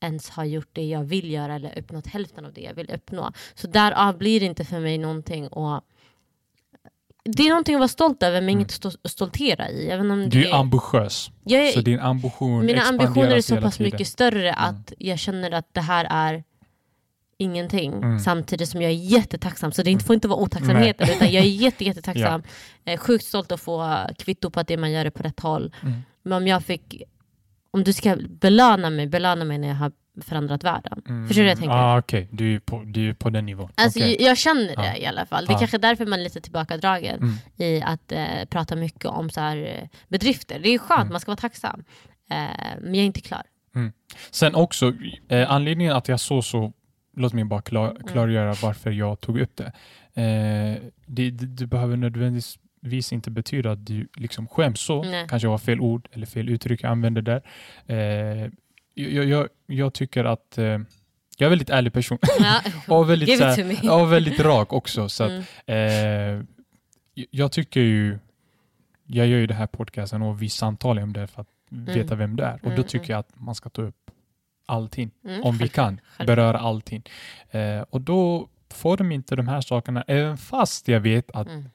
ens 0.00 0.30
har 0.30 0.44
gjort 0.44 0.68
det 0.72 0.84
jag 0.88 1.04
vill 1.04 1.30
göra 1.30 1.54
eller 1.54 1.78
uppnått 1.78 2.06
hälften 2.06 2.44
av 2.44 2.52
det 2.52 2.60
jag 2.60 2.74
vill 2.74 2.90
uppnå. 2.90 3.32
Så 3.54 3.66
därav 3.66 4.18
blir 4.18 4.40
det 4.40 4.46
inte 4.46 4.64
för 4.64 4.80
mig 4.80 4.98
någonting 4.98 5.44
att... 5.52 5.84
Det 7.24 7.42
är 7.42 7.48
någonting 7.48 7.74
att 7.74 7.78
vara 7.80 7.88
stolt 7.88 8.22
över 8.22 8.40
men 8.40 8.50
inget 8.50 8.84
att 8.86 9.10
stoltera 9.10 9.70
i. 9.70 9.88
Även 9.90 10.10
om 10.10 10.18
Mm. 10.18 10.30
Du 10.30 10.42
det, 10.42 10.48
är 10.50 10.54
ambitiös, 10.54 11.30
jag 11.44 11.68
är, 11.68 11.72
så 11.72 11.80
din 11.80 12.00
ambition 12.00 12.66
mina 12.66 12.82
ambitioner 12.82 13.30
är 13.36 13.40
så 13.40 13.56
pass 13.60 13.78
mycket 13.78 14.08
större 14.08 14.54
att 14.54 14.92
jag 14.98 15.18
känner 15.18 15.50
att 15.50 15.74
det 15.74 15.80
här 15.80 16.06
är 16.10 16.44
ingenting. 17.38 17.92
Mm. 17.92 18.18
Samtidigt 18.18 18.68
som 18.68 18.82
jag 18.82 18.90
är 18.90 18.94
jättetacksam. 18.96 19.72
Så 19.72 19.82
det 19.82 19.98
får 20.06 20.14
inte 20.14 20.28
vara 20.28 20.40
otacksamheten 20.40 21.08
utan 21.10 21.32
jag 21.32 21.44
är 21.44 21.48
jätte, 21.48 21.84
jättetacksam. 21.84 22.42
Eh, 22.84 22.98
Sjukt 22.98 23.24
stolt 23.24 23.52
att 23.52 23.60
få 23.60 24.06
kvitto 24.18 24.50
på 24.50 24.60
att 24.60 24.66
det 24.68 24.76
man 24.76 24.90
gör 24.92 25.04
är 25.04 25.10
på 25.10 25.22
rätt 25.22 25.40
håll. 25.40 25.74
Mm. 25.82 25.94
Men 26.22 26.32
om 26.32 26.46
jag 26.46 26.64
fick, 26.64 27.02
om 27.70 27.84
du 27.84 27.92
ska 27.92 28.16
belöna 28.30 28.90
mig, 28.90 29.06
belöna 29.06 29.44
mig 29.44 29.58
när 29.58 29.68
jag 29.68 29.74
har 29.74 29.92
förändrat 30.22 30.64
världen. 30.64 31.02
Mm. 31.08 31.28
Förstår 31.28 31.42
du 31.42 31.46
vad 31.46 31.50
jag 31.50 31.58
tänker? 31.58 31.76
Ah, 31.76 31.98
Okej, 31.98 32.28
du, 32.32 32.54
är 32.54 32.60
på, 32.60 32.82
du 32.86 33.08
är 33.08 33.14
på 33.14 33.30
den 33.30 33.46
nivån. 33.46 33.70
Alltså, 33.74 33.98
Okej. 33.98 34.16
jag, 34.20 34.30
jag 34.30 34.38
känner 34.38 34.66
det 34.76 34.86
Ja. 34.86 34.96
i 34.96 35.06
alla 35.06 35.26
fall. 35.26 35.46
Det 35.46 35.50
är 35.50 35.54
Ja. 35.54 35.58
kanske 35.58 35.78
därför 35.78 36.06
man 36.06 36.18
är 36.20 36.24
lite 36.24 36.40
tillbakadragen 36.40 37.16
Mm. 37.18 37.34
i 37.56 37.82
att 37.82 38.12
eh, 38.12 38.44
prata 38.50 38.76
mycket 38.76 39.04
om 39.06 39.30
så 39.30 39.40
här, 39.40 39.56
eh, 39.56 39.88
bedrifter. 40.08 40.58
Det 40.58 40.68
är 40.74 40.78
skönt, 40.78 41.00
Mm. 41.00 41.12
man 41.12 41.20
ska 41.20 41.30
vara 41.30 41.36
tacksam. 41.36 41.84
Eh, 42.30 42.36
men 42.80 42.94
jag 42.94 43.02
är 43.02 43.06
inte 43.06 43.20
klar. 43.20 43.42
Sen 44.30 44.54
också, 44.54 44.92
eh, 45.28 45.50
anledningen 45.50 45.96
att 45.96 46.08
jag 46.08 46.20
såg 46.20 46.44
så, 46.44 46.72
låt 47.16 47.32
mig 47.32 47.44
bara 47.44 47.62
klar, 47.62 47.90
Mm. 47.90 48.02
klargöra 48.02 48.54
varför 48.62 48.90
jag 48.90 49.20
tog 49.20 49.40
upp 49.40 49.56
det. 49.56 49.72
Eh, 50.22 50.82
det, 51.06 51.30
det. 51.30 51.46
Det 51.46 51.66
behöver 51.66 51.96
nödvändigtvis 51.96 53.12
inte 53.12 53.30
betyda 53.30 53.70
att 53.72 53.86
du 53.86 54.08
liksom 54.16 54.46
skäms 54.48 54.80
så. 54.80 55.02
Nej. 55.02 55.26
Kanske 55.28 55.48
var 55.48 55.58
fel 55.58 55.80
ord 55.80 56.08
eller 56.12 56.26
fel 56.26 56.48
uttryck 56.48 56.82
jag 56.82 56.90
använde 56.90 57.20
där. 57.20 57.42
Eh, 57.86 58.50
jag, 58.94 59.24
jag, 59.24 59.48
jag 59.66 59.94
tycker 59.94 60.24
att 60.24 60.58
eh, 60.58 60.64
jag 60.64 60.78
är 61.38 61.44
en 61.44 61.50
väldigt 61.50 61.70
ärlig 61.70 61.92
person 61.92 62.18
Ja. 62.40 62.60
och 62.96 63.10
väldigt, 63.10 63.28
Give 63.28 63.38
så 63.54 63.60
it 63.60 63.66
här, 63.66 63.80
to 63.80 63.86
me. 63.86 63.90
och 64.02 64.12
väldigt 64.12 64.40
rak 64.40 64.72
också. 64.72 65.08
Så 65.08 65.24
att, 65.24 65.30
Mm. 65.66 66.38
Eh, 66.38 66.44
jag 67.30 67.52
tycker 67.52 67.80
ju, 67.80 68.18
jag 69.06 69.26
gör 69.26 69.38
ju 69.38 69.46
det 69.46 69.54
här 69.54 69.66
podcasten 69.66 70.22
och 70.22 70.42
vi 70.42 70.48
samtalar 70.48 71.02
om 71.02 71.12
det 71.12 71.26
för 71.26 71.40
att 71.42 71.48
veta 71.70 72.14
vem 72.14 72.36
du 72.36 72.42
är. 72.44 72.54
Och 72.54 72.60
då 72.62 72.70
Mm, 72.70 72.84
tycker 72.84 73.10
jag 73.12 73.18
att 73.20 73.30
man 73.34 73.54
ska 73.54 73.68
ta 73.68 73.82
upp 73.82 74.10
allting, 74.66 75.10
Mm, 75.24 75.42
om 75.42 75.56
vi 75.58 75.68
kan, 75.68 76.00
beröra 76.26 76.58
allting. 76.58 77.02
Eh, 77.50 77.80
och 77.90 78.00
då 78.00 78.48
får 78.70 78.96
de 78.96 79.12
inte 79.12 79.36
de 79.36 79.48
här 79.48 79.60
sakerna, 79.60 80.04
även 80.06 80.36
fast 80.38 80.88
jag 80.88 81.00
vet 81.00 81.30
att 81.30 81.46
Mm. 81.48 81.68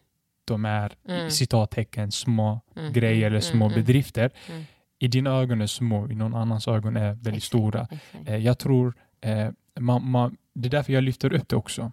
de 0.46 0.66
är 0.66 0.94
Mm. 1.08 1.30
citattecken 1.32 2.12
små 2.12 2.62
Mm, 2.76 2.94
grejer 2.94 3.18
eller 3.28 3.30
mm, 3.30 3.42
små 3.42 3.66
mm, 3.66 3.76
bedrifter. 3.76 4.32
Mm. 4.50 4.64
I 5.00 5.08
dina 5.08 5.30
ögon 5.30 5.62
är 5.62 5.68
små, 5.68 6.10
i 6.10 6.16
någon 6.16 6.36
annans 6.36 6.68
ögon 6.68 6.98
är 6.98 7.14
väldigt 7.14 7.28
Exakt, 7.34 7.46
stora. 7.46 7.88
exakt. 7.92 8.30
Eh, 8.30 8.36
jag 8.38 8.60
tror, 8.60 8.94
eh, 9.22 9.50
man, 9.80 10.10
man, 10.10 10.38
det 10.54 10.68
är 10.68 10.70
därför 10.72 10.94
jag 10.94 11.04
lyfter 11.04 11.34
upp 11.34 11.50
det 11.50 11.56
också. 11.56 11.92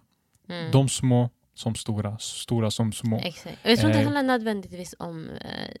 De 0.71 0.89
små 0.89 1.29
som 1.53 1.75
stora, 1.75 2.17
stora 2.17 2.71
som 2.71 2.91
små. 2.91 3.19
Exakt. 3.19 3.57
Jag 3.63 3.79
tror 3.79 3.89
inte 3.89 3.97
det 3.99 4.01
Eh. 4.01 4.05
handlar 4.05 4.23
nödvändigtvis 4.23 4.95
om 4.99 5.29
eh, 5.29 5.75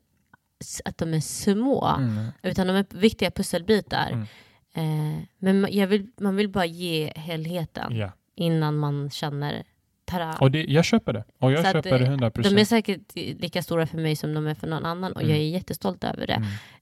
att 0.85 0.97
de 0.97 1.13
är 1.13 1.19
små, 1.19 1.99
utan 2.43 2.67
de 2.67 2.75
är 2.75 2.85
viktiga 2.89 3.31
pusselbitar. 3.31 4.27
Eh, 4.73 5.23
men 5.39 5.67
jag 5.71 5.87
vill, 5.87 6.07
man 6.19 6.35
vill 6.35 6.49
bara 6.49 6.65
ge 6.65 7.11
helheten 7.15 7.95
Ja. 7.95 8.11
innan 8.35 8.77
man 8.77 9.09
känner 9.09 9.63
tada. 10.05 10.37
Och 10.39 10.51
det, 10.51 10.63
jag 10.63 10.85
köper 10.85 11.13
det. 11.13 11.23
Och 11.39 11.51
jag 11.51 11.61
Så 11.61 11.67
att, 11.67 11.73
köper 11.85 11.99
det 11.99 12.05
eh, 12.05 12.09
100 12.11 12.29
De 12.29 12.57
är 12.57 12.65
säkert 12.65 13.15
lika 13.15 13.63
stora 13.63 13.87
för 13.87 13.97
mig 13.97 14.15
som 14.15 14.33
de 14.33 14.47
är 14.47 14.55
för 14.55 14.67
någon 14.67 14.85
annan 14.85 15.11
och 15.13 15.21
Mm. 15.21 15.29
jag 15.35 15.39
är 15.43 15.49
jättestolt 15.49 16.03
över 16.03 16.27
det. 16.27 16.33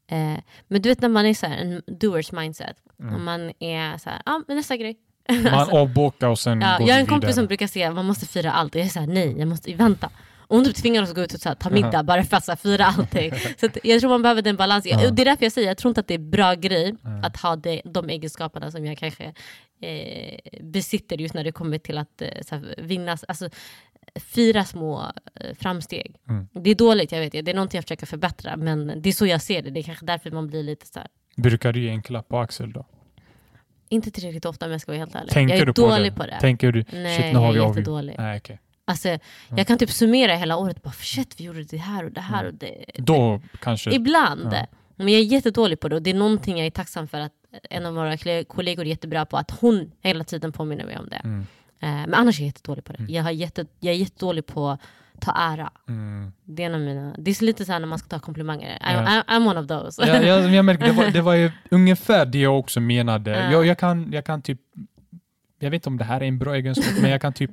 Mm. 0.07 0.35
Eh, 0.35 0.39
men 0.67 0.81
du 0.81 0.89
vet 0.89 1.01
när 1.01 1.09
man 1.09 1.25
är 1.25 1.33
så 1.33 1.45
här, 1.47 1.57
en 1.57 1.81
doers 1.99 2.31
mindset, 2.31 2.75
och 2.97 3.03
Mm. 3.03 3.23
man 3.25 3.51
är 3.59 3.97
så 3.97 4.09
här, 4.09 4.21
ja 4.25 4.41
men 4.47 4.57
nästa 4.57 4.77
grej. 4.77 4.97
Man 5.29 5.47
Alltså, 5.53 5.75
avbokar 5.75 6.27
och 6.27 6.39
sen 6.39 6.61
ja, 6.61 6.77
går 6.79 6.87
jag 6.87 6.95
har 6.95 6.99
en 6.99 7.07
kompis 7.07 7.23
vidare. 7.27 7.33
som 7.35 7.47
brukar 7.47 7.67
säga 7.67 7.91
man 7.91 8.05
måste 8.05 8.25
fira 8.25 8.51
allt 8.51 8.75
och 8.75 8.79
jag 8.81 8.85
är 8.85 8.89
såhär 8.89 9.07
nej, 9.07 9.35
jag 9.39 9.47
måste 9.47 9.73
vänta. 9.73 10.09
Och 10.47 10.55
hon 10.55 10.65
typ 10.65 10.75
tvingar 10.75 11.03
oss 11.03 11.09
att 11.09 11.15
gå 11.15 11.21
ut 11.21 11.33
och 11.33 11.39
så 11.39 11.49
här, 11.49 11.55
ta 11.55 11.69
middag 11.69 12.03
bara 12.03 12.23
för 12.23 12.51
att 12.51 12.61
fira 12.61 12.85
allting. 12.85 13.31
så 13.59 13.65
att 13.65 13.77
jag 13.83 13.99
tror 13.99 14.09
man 14.09 14.21
behöver 14.21 14.41
den 14.41 14.55
balansen. 14.55 14.99
Ja. 14.99 15.07
Och 15.07 15.13
Det 15.15 15.23
är 15.23 15.25
därför 15.25 15.45
jag 15.45 15.51
säger, 15.51 15.67
jag 15.67 15.77
tror 15.77 15.89
inte 15.89 16.01
att 16.01 16.07
det 16.07 16.13
är 16.13 16.19
bra 16.19 16.53
grej 16.53 16.95
att 17.23 17.37
ha 17.37 17.55
det, 17.55 17.81
de 17.85 18.09
egenskaperna 18.09 18.71
som 18.71 18.85
jag 18.85 18.97
kanske 18.97 19.33
eh, 19.81 20.39
besitter 20.61 21.17
just 21.17 21.33
när 21.33 21.43
det 21.43 21.51
kommer 21.51 21.77
till 21.77 21.97
att 21.97 22.21
eh, 22.21 22.27
så 22.41 22.55
här, 22.55 22.75
vinna, 22.77 23.17
alltså 23.27 23.49
fira 24.15 24.63
små 24.63 25.11
eh, 25.35 25.55
framsteg. 25.59 26.15
Mm. 26.29 26.47
Det 26.53 26.69
är 26.69 26.75
dåligt, 26.75 27.11
jag 27.11 27.19
vet, 27.19 27.31
det 27.31 27.51
är 27.51 27.53
någonting 27.53 27.77
jag 27.77 27.83
försöker 27.83 28.05
förbättra 28.05 28.57
men 28.57 29.01
det 29.01 29.09
är 29.09 29.13
så 29.13 29.25
jag 29.25 29.41
ser 29.41 29.61
det. 29.61 29.69
Det 29.69 29.79
är 29.79 29.83
kanske 29.83 30.05
därför 30.05 30.31
man 30.31 30.47
blir 30.47 30.63
lite 30.63 30.85
så 30.85 30.99
här, 30.99 31.07
Brukar 31.35 31.73
du 31.73 31.83
ge 31.83 31.89
en 31.89 32.01
klapp 32.01 32.27
på 32.27 32.39
axel 32.39 32.73
då? 32.73 32.85
inte 33.89 34.11
tillräckligt 34.11 34.45
ofta 34.45 34.65
om 34.65 34.71
jag 34.71 34.81
ska 34.81 34.91
vara 34.91 34.99
helt 34.99 35.15
ärlig. 35.15 35.29
Tänker 35.29 35.55
jag 35.55 35.61
är 35.61 35.65
du 35.65 35.73
på 35.73 35.81
dålig 35.81 36.11
det? 36.11 36.17
på 36.17 36.25
det. 36.25 36.39
Tänker 36.39 36.71
du, 36.71 36.85
Nej, 36.93 37.17
shit 37.21 37.33
nu 37.33 37.39
har 37.39 37.55
jag 37.55 37.73
vi 37.73 37.79
jättedålig. 37.79 38.15
Nej, 38.17 38.37
okej. 38.37 38.59
Alltså, 38.87 39.17
Jag 39.55 39.67
kan 39.67 39.77
typ 39.77 39.91
summera 39.91 40.35
hela 40.35 40.57
året, 40.57 40.83
bara 40.83 40.91
shit 40.93 41.35
vi 41.39 41.43
gjorde 41.43 41.63
det 41.63 41.77
här 41.77 42.03
och 42.03 42.11
det 42.11 42.21
här 42.21 42.39
Mm. 42.43 42.53
och 42.53 42.59
det. 42.59 42.85
Då 42.97 43.41
kanske... 43.61 43.95
Ibland. 43.95 44.53
Ja. 44.53 44.65
Men 44.95 45.07
jag 45.07 45.19
är 45.21 45.25
jättedålig 45.25 45.79
på 45.79 45.89
det 45.89 45.95
och 45.95 46.01
det 46.01 46.09
är 46.09 46.13
någonting 46.13 46.57
jag 46.57 46.67
är 46.67 46.71
tacksam 46.71 47.07
för 47.07 47.19
att 47.19 47.33
en 47.69 47.85
av 47.85 47.93
våra 47.93 48.17
kollegor 48.43 48.85
är 48.85 48.89
jättebra 48.89 49.25
på, 49.25 49.37
att 49.37 49.51
hon 49.51 49.91
hela 50.01 50.23
tiden 50.23 50.51
påminner 50.51 50.85
mig 50.85 50.97
om 50.97 51.09
det. 51.09 51.21
Mm. 51.23 51.39
Eh, 51.79 51.87
men 51.89 52.13
annars 52.13 52.39
är 52.39 52.43
jag 52.43 52.47
jättedålig 52.47 52.83
på 52.83 52.93
det. 52.93 52.99
Mm. 52.99 53.13
Jag, 53.13 53.23
har 53.23 53.31
jätte, 53.31 53.65
jag 53.79 53.93
är 53.93 53.97
jättedålig 53.97 54.45
på 54.45 54.69
att 54.69 54.81
ta 55.19 55.31
ära. 55.31 55.71
Mm. 55.87 56.31
Det 56.43 56.63
är, 56.63 56.67
en 56.67 56.75
av 56.75 56.81
mina, 56.81 57.15
det 57.17 57.31
är 57.31 57.35
så 57.35 57.45
lite 57.45 57.65
så 57.65 57.71
här 57.71 57.79
när 57.79 57.87
man 57.87 57.99
ska 57.99 58.07
ta 58.07 58.19
komplimanger. 58.19 58.79
I'm, 58.79 59.23
I'm 59.25 59.49
one 59.49 59.59
of 59.59 59.67
those. 59.67 60.07
Ja, 60.07 60.21
jag, 60.21 60.53
jag 60.53 60.65
märker, 60.65 60.85
det, 60.85 60.91
var, 60.91 61.11
det 61.11 61.21
var 61.21 61.33
ju 61.33 61.51
ungefär 61.71 62.25
det 62.25 62.39
jag 62.39 62.59
också 62.59 62.79
menade. 62.79 63.31
Ja. 63.31 63.51
Jag, 63.51 63.65
jag, 63.65 63.77
kan, 63.77 64.11
jag 64.13 64.25
kan 64.25 64.41
typ... 64.41 64.59
Jag 65.59 65.69
vet 65.71 65.75
inte 65.75 65.89
om 65.89 65.97
det 65.97 66.03
här 66.03 66.21
är 66.21 66.25
en 66.25 66.39
bra 66.39 66.55
egenskap, 66.55 67.01
men 67.01 67.11
jag 67.11 67.21
kan 67.21 67.33
typ 67.33 67.51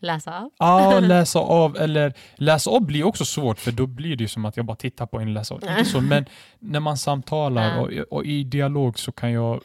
Läsa 0.00 0.38
av. 0.38 0.50
ja, 0.58 1.00
läsa 1.02 1.38
av. 1.38 1.76
Eller 1.76 2.12
läsa 2.36 2.70
av 2.70 2.80
blir 2.80 3.04
också 3.04 3.24
svårt, 3.24 3.58
för 3.58 3.72
då 3.72 3.86
blir 3.86 4.16
det 4.16 4.28
som 4.28 4.44
att 4.44 4.56
jag 4.56 4.66
bara 4.66 4.76
tittar 4.76 5.06
på 5.06 5.18
en 5.18 5.34
läsa 5.34 5.54
av. 5.54 5.62
Inte 5.64 5.84
så, 5.84 6.00
men 6.00 6.26
när 6.58 6.80
man 6.80 6.98
samtalar 6.98 7.78
och, 7.80 7.90
och 8.10 8.24
i 8.24 8.44
dialog 8.44 8.98
så 8.98 9.12
kan 9.12 9.32
jag 9.32 9.60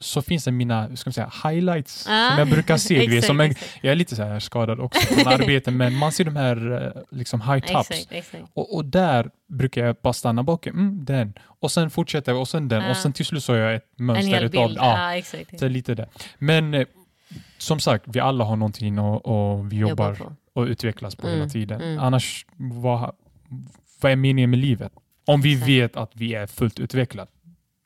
så 0.00 0.22
finns 0.22 0.44
det 0.44 0.50
mina 0.52 0.96
ska 0.96 1.08
man 1.08 1.12
säga, 1.12 1.32
highlights 1.44 2.06
Ja. 2.08 2.28
som 2.30 2.38
jag 2.38 2.48
brukar 2.48 2.76
se. 2.76 3.02
Exakt, 3.04 3.26
som 3.26 3.40
en, 3.40 3.50
exakt. 3.50 3.78
jag 3.82 3.90
är 3.92 3.94
lite 3.96 4.16
så 4.16 4.22
här 4.22 4.40
skadad 4.40 4.80
också 4.80 5.00
från 5.00 5.26
arbete, 5.32 5.70
men 5.70 5.94
man 5.96 6.12
ser 6.12 6.24
de 6.24 6.36
här 6.36 6.82
eh, 6.96 7.02
liksom 7.18 7.40
high 7.40 7.58
tops. 7.66 7.90
Exakt, 7.90 8.12
exakt. 8.12 8.44
Och, 8.54 8.74
och 8.76 8.84
där 8.84 9.30
brukar 9.48 9.86
jag 9.86 9.96
bara 10.02 10.12
stanna 10.12 10.42
bak, 10.42 10.66
mm, 10.66 11.04
den. 11.04 11.32
Och 11.60 11.70
sen 11.70 11.90
fortsätter 11.90 12.32
jag 12.32 12.40
och 12.40 12.48
sen 12.48 12.68
den. 12.68 12.82
Ja. 12.82 12.90
Och 12.90 12.96
sen 12.96 13.12
till 13.12 13.26
slut 13.26 13.44
så 13.44 13.52
har 13.52 13.58
jag 13.58 13.74
ett 13.74 13.84
En 13.98 14.06
mönster 14.06 14.34
hel 14.34 14.44
utav 14.44 14.66
bild. 14.68 14.78
Ja, 14.78 14.98
Ja, 15.10 15.16
exakt. 15.16 15.58
det 15.58 15.66
är 15.66 15.70
lite 15.70 15.94
det. 15.94 16.08
Men 16.38 16.74
eh, 16.74 16.86
som 17.58 17.80
sagt, 17.80 18.04
vi 18.08 18.20
alla 18.20 18.44
har 18.44 18.56
någonting 18.56 18.98
och, 18.98 19.26
och 19.58 19.72
vi 19.72 19.76
jobbar 19.76 20.14
på. 20.14 20.32
och 20.52 20.62
utvecklas 20.66 21.14
på 21.16 21.26
hela 21.26 21.36
Mm, 21.38 21.48
tiden. 21.48 21.80
mm. 21.80 21.98
Annars, 21.98 22.46
vad, 22.56 23.14
vad 24.02 24.12
är 24.12 24.16
meningen 24.16 24.50
med 24.50 24.58
livet? 24.58 24.92
Om 25.24 25.40
vi 25.40 25.52
Exakt. 25.52 25.68
vet 25.68 25.96
att 25.96 26.10
vi 26.14 26.34
är 26.34 26.46
fullt 26.46 26.78
utvecklade. 26.80 27.30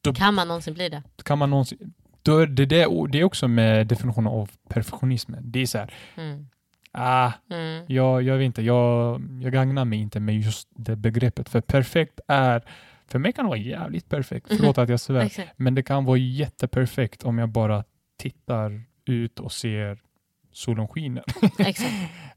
Då 0.00 0.14
Kan 0.14 0.34
man 0.34 0.48
någonsin 0.48 0.74
bli 0.74 0.88
det? 0.88 1.02
kan 1.24 1.38
man 1.38 1.50
någonsin... 1.50 1.92
Då 2.22 2.38
är 2.38 2.46
det, 2.46 2.66
det, 2.66 2.86
det 3.12 3.20
är 3.20 3.24
också 3.24 3.48
med 3.48 3.86
definitionen 3.86 4.26
av 4.32 4.50
perfektionismen. 4.68 5.42
Det 5.52 5.60
är 5.62 5.66
så 5.66 5.78
här, 5.78 5.94
Mm. 6.16 6.46
ah, 6.92 7.32
Mm. 7.50 7.84
jag, 7.88 8.22
jag 8.22 8.36
vet 8.38 8.44
inte, 8.46 8.62
jag, 8.62 9.22
jag 9.42 9.52
gagnar 9.52 9.84
mig 9.84 9.98
inte 9.98 10.20
med 10.20 10.40
just 10.40 10.68
det 10.70 10.96
begreppet. 10.96 11.48
För 11.48 11.60
perfekt 11.60 12.20
är, 12.28 12.62
för 13.06 13.18
mig 13.18 13.32
kan 13.32 13.44
det 13.44 13.48
vara 13.48 13.58
jävligt 13.58 14.08
perfekt, 14.08 14.50
Mhm. 14.50 14.56
förlåt 14.58 14.78
att 14.78 14.88
jag 14.88 15.00
svär, 15.00 15.30
men 15.56 15.74
det 15.74 15.82
kan 15.82 16.04
vara 16.04 16.16
jätteperfekt 16.18 17.24
om 17.24 17.38
jag 17.38 17.48
bara 17.48 17.84
tittar 18.16 18.82
ut 19.06 19.40
och 19.40 19.52
ser 19.52 19.98
solen 20.52 20.88
skiner. 20.88 21.24
Exakt. 21.58 21.92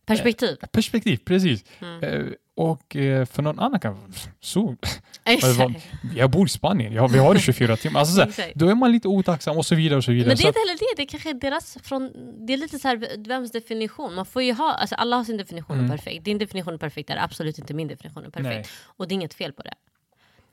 Perspektiv. 0.06 0.56
Perspektiv, 0.72 1.18
precis. 1.26 1.66
Mm. 1.82 2.04
Eh, 2.04 2.26
och 2.58 2.96
eh, 2.96 3.26
för 3.26 3.42
någon 3.42 3.60
annan 3.60 3.80
kan 3.80 4.14
sol. 4.40 4.78
Exakt. 5.26 5.88
Jag 6.16 6.30
bor 6.32 6.46
i 6.46 6.50
Spanien, 6.50 6.94
ja, 6.94 7.08
vi 7.08 7.18
har 7.20 7.34
det 7.34 7.40
24 7.40 7.78
timmar. 7.78 8.00
Alltså, 8.00 8.16
så 8.16 8.22
här, 8.22 8.28
Exakt. 8.30 8.56
då 8.56 8.70
är 8.70 8.76
man 8.76 8.92
lite 8.92 9.08
otacksam 9.08 9.58
och 9.58 9.66
så 9.66 9.76
vidare. 9.76 9.98
och 9.98 10.04
så 10.04 10.12
vidare. 10.12 10.28
Men 10.28 10.38
det 10.38 10.44
är 10.44 10.48
inte 10.48 10.60
heller 10.60 10.74
det, 10.80 10.86
det 10.96 11.02
är 11.04 11.08
kanske 11.08 11.34
deras 11.34 11.78
från, 11.84 12.12
det 12.46 12.54
är 12.54 12.58
lite 12.58 12.80
så 12.80 12.88
här, 12.88 13.28
vems 13.28 13.52
definition. 13.52 14.16
Man 14.16 14.26
får 14.26 14.44
ju 14.44 14.54
ha, 14.54 14.74
alltså 14.74 14.96
alla 14.96 15.16
har 15.16 15.24
sin 15.24 15.38
definition 15.38 15.78
Mm. 15.80 15.90
perfekt. 15.92 16.26
Din 16.26 16.38
definition 16.38 16.74
av 16.74 16.78
perfekt 16.78 17.10
är 17.10 17.18
absolut 17.18 17.58
inte 17.60 17.74
min 17.74 17.88
definition 17.88 18.26
av 18.26 18.30
perfekt. 18.30 18.56
Nej. 18.56 18.66
Och 18.98 19.08
det 19.08 19.14
är 19.14 19.16
inget 19.16 19.34
fel 19.34 19.54
på 19.54 19.62
det. 19.64 19.74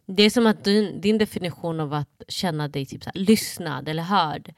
Det 0.07 0.23
är 0.23 0.31
som 0.31 0.47
att 0.47 0.65
din, 0.65 1.01
din 1.01 1.19
definition 1.19 1.81
av 1.81 1.95
att 1.95 2.23
känna 2.29 2.69
dig 2.69 2.87
typ 2.87 3.05
så 3.05 3.11
lyssnad 3.15 3.89
eller 3.89 4.03
hörd. 4.03 4.55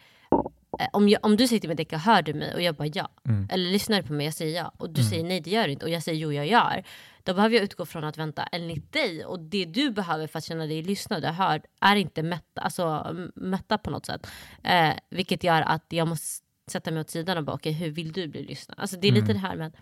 Eh, 0.81 0.87
Om, 0.93 1.09
jag, 1.09 1.25
om 1.25 1.37
du 1.37 1.49
säger 1.49 1.61
till 1.61 1.69
mig 1.69 1.77
Decka, 1.77 1.99
hör 1.99 2.23
du 2.23 2.35
mig? 2.35 2.55
Och 2.55 2.63
jag 2.63 2.75
bara 2.75 2.89
ja. 2.95 3.09
Mm. 3.29 3.49
Eller 3.51 3.71
lyssnar 3.71 3.97
du 4.03 4.07
på 4.07 4.13
mig? 4.13 4.27
Jag 4.27 4.35
säger 4.35 4.57
ja. 4.57 4.73
Och 4.77 4.91
du 4.91 5.03
säger 5.05 5.25
nej 5.25 5.41
det 5.41 5.51
gör 5.51 5.67
du 5.67 5.73
inte. 5.73 5.85
Och 5.85 5.91
jag 5.91 6.03
säger 6.03 6.19
jo 6.19 6.33
jag 6.33 6.47
gör. 6.47 6.85
Då 7.23 7.35
behöver 7.35 7.55
jag 7.55 7.65
utgå 7.65 7.87
från 7.87 8.05
att 8.05 8.19
vänta 8.19 8.43
enligt 8.43 8.93
dig. 8.93 9.25
Och 9.25 9.41
det 9.41 9.65
du 9.65 9.91
behöver 9.91 10.27
för 10.27 10.39
att 10.39 10.45
känna 10.45 10.67
dig 10.67 10.83
lyssnad 10.83 11.25
och 11.25 11.35
hörd 11.35 11.63
är 11.81 11.97
inte 11.97 12.23
mätta, 12.23 12.61
alltså, 12.61 13.17
mätta 13.35 13.79
på 13.79 13.91
något 13.91 14.07
sätt. 14.07 14.27
Eh, 14.63 14.93
vilket 15.11 15.45
gör 15.45 15.63
att 15.63 15.85
jag 15.89 16.09
måste 16.09 16.45
sätta 16.71 16.91
mig 16.91 17.01
åt 17.01 17.11
sidan 17.11 17.39
och 17.39 17.45
bara 17.45 17.53
okej 17.53 17.73
hur 17.73 17.91
vill 17.91 18.13
du 18.13 18.29
bli 18.29 18.43
lyssnad? 18.43 18.79
Alltså 18.81 18.97
det 18.97 19.09
är 19.09 19.13
lite 19.13 19.33
det 19.33 19.39
här 19.39 19.57
med 19.57 19.73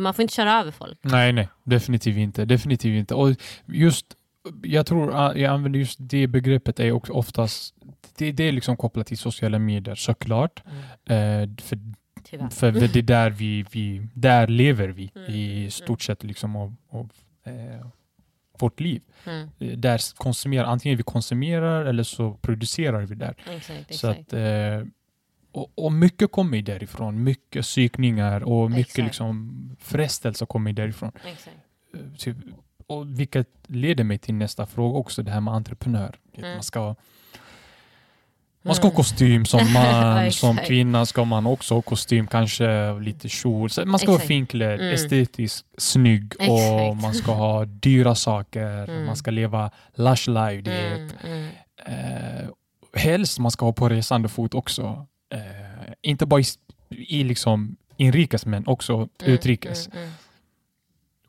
man 0.00 0.14
får 0.14 0.22
inte 0.22 0.34
köra 0.34 0.60
över 0.60 0.70
folk. 0.70 0.98
Nej, 1.02 1.32
nej, 1.32 1.48
definitivt 1.64 2.16
inte. 2.16 2.44
Definitivt 2.44 2.98
inte. 2.98 3.14
Och 3.14 3.34
just, 3.66 4.06
jag 4.62 4.86
tror 4.86 5.14
att 5.14 5.36
jag 5.36 5.52
använder 5.52 5.78
just 5.80 5.98
det 6.00 6.26
begreppet 6.26 6.80
är 6.80 6.92
också 6.92 7.12
oftast, 7.12 7.74
det, 8.16 8.32
det 8.32 8.44
är 8.44 8.52
liksom 8.52 8.76
kopplat 8.76 9.06
till 9.06 9.18
sociala 9.18 9.58
medier 9.58 9.94
såklart. 9.94 10.62
Mm. 11.06 11.50
Eh, 11.50 11.56
för, 11.64 11.78
Tyvärr. 12.24 12.48
för 12.48 12.72
det 12.72 12.96
är 12.96 13.02
där 13.02 13.30
vi, 13.30 13.64
vi 13.72 14.08
där 14.14 14.46
lever 14.46 14.88
vi 14.88 15.10
Mm, 15.16 15.30
i 15.30 15.70
stort 15.70 16.02
sett 16.02 16.24
liksom 16.24 16.56
av, 16.56 16.74
av 16.88 17.12
eh, 17.44 17.86
vårt 18.58 18.80
liv. 18.80 19.02
Mm. 19.26 19.48
Eh, 19.58 19.78
Där 19.78 20.14
konsumerar, 20.16 20.64
antingen 20.64 20.96
vi 20.96 21.02
konsumerar 21.02 21.84
eller 21.84 22.02
så 22.02 22.34
producerar 22.34 23.02
vi 23.02 23.14
där. 23.14 23.34
Exakt, 23.50 23.94
Så 23.94 24.10
exakt. 24.10 24.20
att, 24.20 24.32
eh, 24.32 24.86
och, 25.52 25.72
och 25.74 25.92
mycket 25.92 26.32
kommer 26.32 26.62
därifrån. 26.62 27.24
Mycket 27.24 27.62
psykningar 27.62 28.40
och 28.44 28.70
mycket 28.70 28.86
Exakt. 28.88 29.06
liksom 29.06 29.76
frestelse 29.80 30.46
kommer 30.46 30.72
därifrån. 30.72 31.12
exakt. 31.32 31.56
Eh, 31.94 32.00
Typ, 32.18 32.36
och 32.92 33.20
vilket 33.20 33.48
leder 33.66 34.04
mig 34.04 34.18
till 34.18 34.34
nästa 34.34 34.66
fråga 34.66 34.98
också, 34.98 35.22
det 35.22 35.30
här 35.30 35.40
med 35.40 35.54
entreprenör. 35.54 36.16
Mm. 36.34 36.50
Man 36.52 36.62
ska 36.62 36.94
man 38.64 38.74
ska 38.74 38.82
ha 38.82 38.90
Mm. 38.90 38.96
kostym 38.96 39.44
som 39.44 39.72
man, 39.72 40.32
som 40.32 40.56
kvinna 40.56 41.06
ska 41.06 41.24
man 41.24 41.46
också 41.46 41.74
ha 41.74 41.82
kostym, 41.82 42.26
kanske 42.26 42.92
lite 43.00 43.28
kjol. 43.28 43.68
Man 43.86 43.98
ska 43.98 44.10
vara 44.10 44.20
finklädd, 44.20 44.80
Mm. 44.80 44.94
estetiskt 44.94 45.66
snygg 45.78 46.32
och 46.38 46.42
Exakt. 46.44 47.02
man 47.02 47.14
ska 47.14 47.32
ha 47.32 47.64
dyra 47.64 48.14
saker, 48.14 48.88
Mm. 48.90 49.06
man 49.06 49.16
ska 49.16 49.30
leva 49.30 49.70
lush 49.94 50.28
life. 50.30 50.60
Det 50.62 50.86
Mm, 50.86 51.10
mm. 51.24 51.48
eh, 51.86 52.48
helst 52.94 53.38
man 53.38 53.50
ska 53.50 53.64
ha 53.64 53.72
på 53.72 53.88
resande 53.88 54.28
fot 54.28 54.54
också. 54.54 55.06
Eh, 55.34 55.92
inte 56.02 56.26
bara 56.26 56.40
i, 56.40 56.44
i 56.90 57.24
liksom 57.24 57.76
inrikes 57.96 58.46
men 58.46 58.66
också 58.66 58.94
Mm, 58.94 59.08
utrikes. 59.20 59.88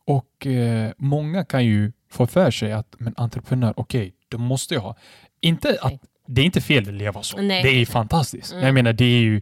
Och 0.05 0.47
eh, 0.47 0.91
många 0.97 1.45
kan 1.45 1.65
ju 1.65 1.91
få 2.09 2.27
för 2.27 2.51
sig 2.51 2.71
att 2.71 2.95
men 2.97 3.13
entreprenör, 3.17 3.73
okej, 3.77 4.13
då 4.29 4.37
måste 4.37 4.73
jag 4.73 4.81
ha. 4.81 4.95
Inte 5.41 5.77
att, 5.81 5.93
det 6.27 6.41
är 6.41 6.45
inte 6.45 6.61
fel 6.61 6.87
att 6.87 6.93
leva 6.93 7.23
så. 7.23 7.41
Nej. 7.41 7.63
Det 7.63 7.69
är 7.69 7.85
fantastiskt. 7.85 8.51
Mm. 8.51 8.65
Jag 8.65 8.73
menar, 8.73 8.93
det 8.93 9.05
är 9.05 9.19
ju... 9.19 9.41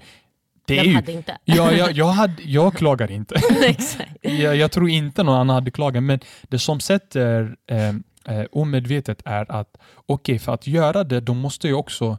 Det 0.66 0.80
är 0.80 0.84
ju 0.84 0.94
hade 0.94 1.12
inte? 1.12 1.38
ja, 1.46 1.72
jag, 1.72 1.92
jag, 1.92 2.06
hade, 2.06 2.44
jag 2.44 2.74
klagar 2.74 3.12
inte. 3.12 3.36
jag, 4.22 4.56
jag 4.56 4.72
tror 4.72 4.90
inte 4.90 5.24
någon 5.24 5.36
annan 5.36 5.54
hade 5.54 5.72
klagat, 5.72 6.04
men 6.04 6.20
det 6.42 6.60
som 6.60 6.80
sätter 6.80 7.56
eh, 7.68 7.90
eh, 8.38 8.46
omedvetet 8.52 9.22
är 9.26 9.52
att 9.52 9.78
okej, 10.06 10.40
för 10.40 10.54
att 10.54 10.68
göra 10.68 11.04
det, 11.04 11.20
då 11.20 11.34
måste 11.34 11.68
jag 11.68 11.80
också 11.80 12.18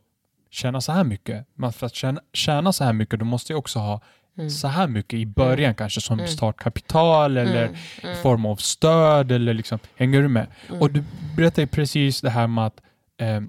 tjäna 0.51 0.81
så 0.81 0.93
här 0.93 1.05
mycket. 1.05 1.47
Men 1.55 1.73
för 1.73 1.87
att 1.87 1.95
tjäna, 1.95 2.21
tjäna 2.33 2.73
så 2.73 2.85
här 2.85 2.93
mycket, 2.93 3.19
då 3.19 3.25
måste 3.25 3.53
jag 3.53 3.59
också 3.59 3.79
ha 3.79 4.01
Mm. 4.39 4.51
så 4.51 4.69
här 4.69 4.87
mycket 4.89 5.19
i 5.19 5.27
början 5.27 5.75
kanske 5.75 6.01
som 6.01 6.19
Mm. 6.19 6.29
startkapital 6.29 7.37
eller 7.37 7.65
Mm, 7.65 7.77
mm. 8.03 8.17
form 8.17 8.47
av 8.47 8.57
stöd 8.57 9.33
eller 9.33 9.55
liksom, 9.55 9.79
hänger 9.97 10.23
du 10.23 10.29
med? 10.29 10.47
Mm. 10.69 10.81
Och 10.81 10.91
du 10.91 11.05
berättade 11.37 11.67
precis 11.67 12.21
det 12.21 12.31
här 12.31 12.47
med 12.47 12.67
att 12.67 12.81
eh, 13.19 13.41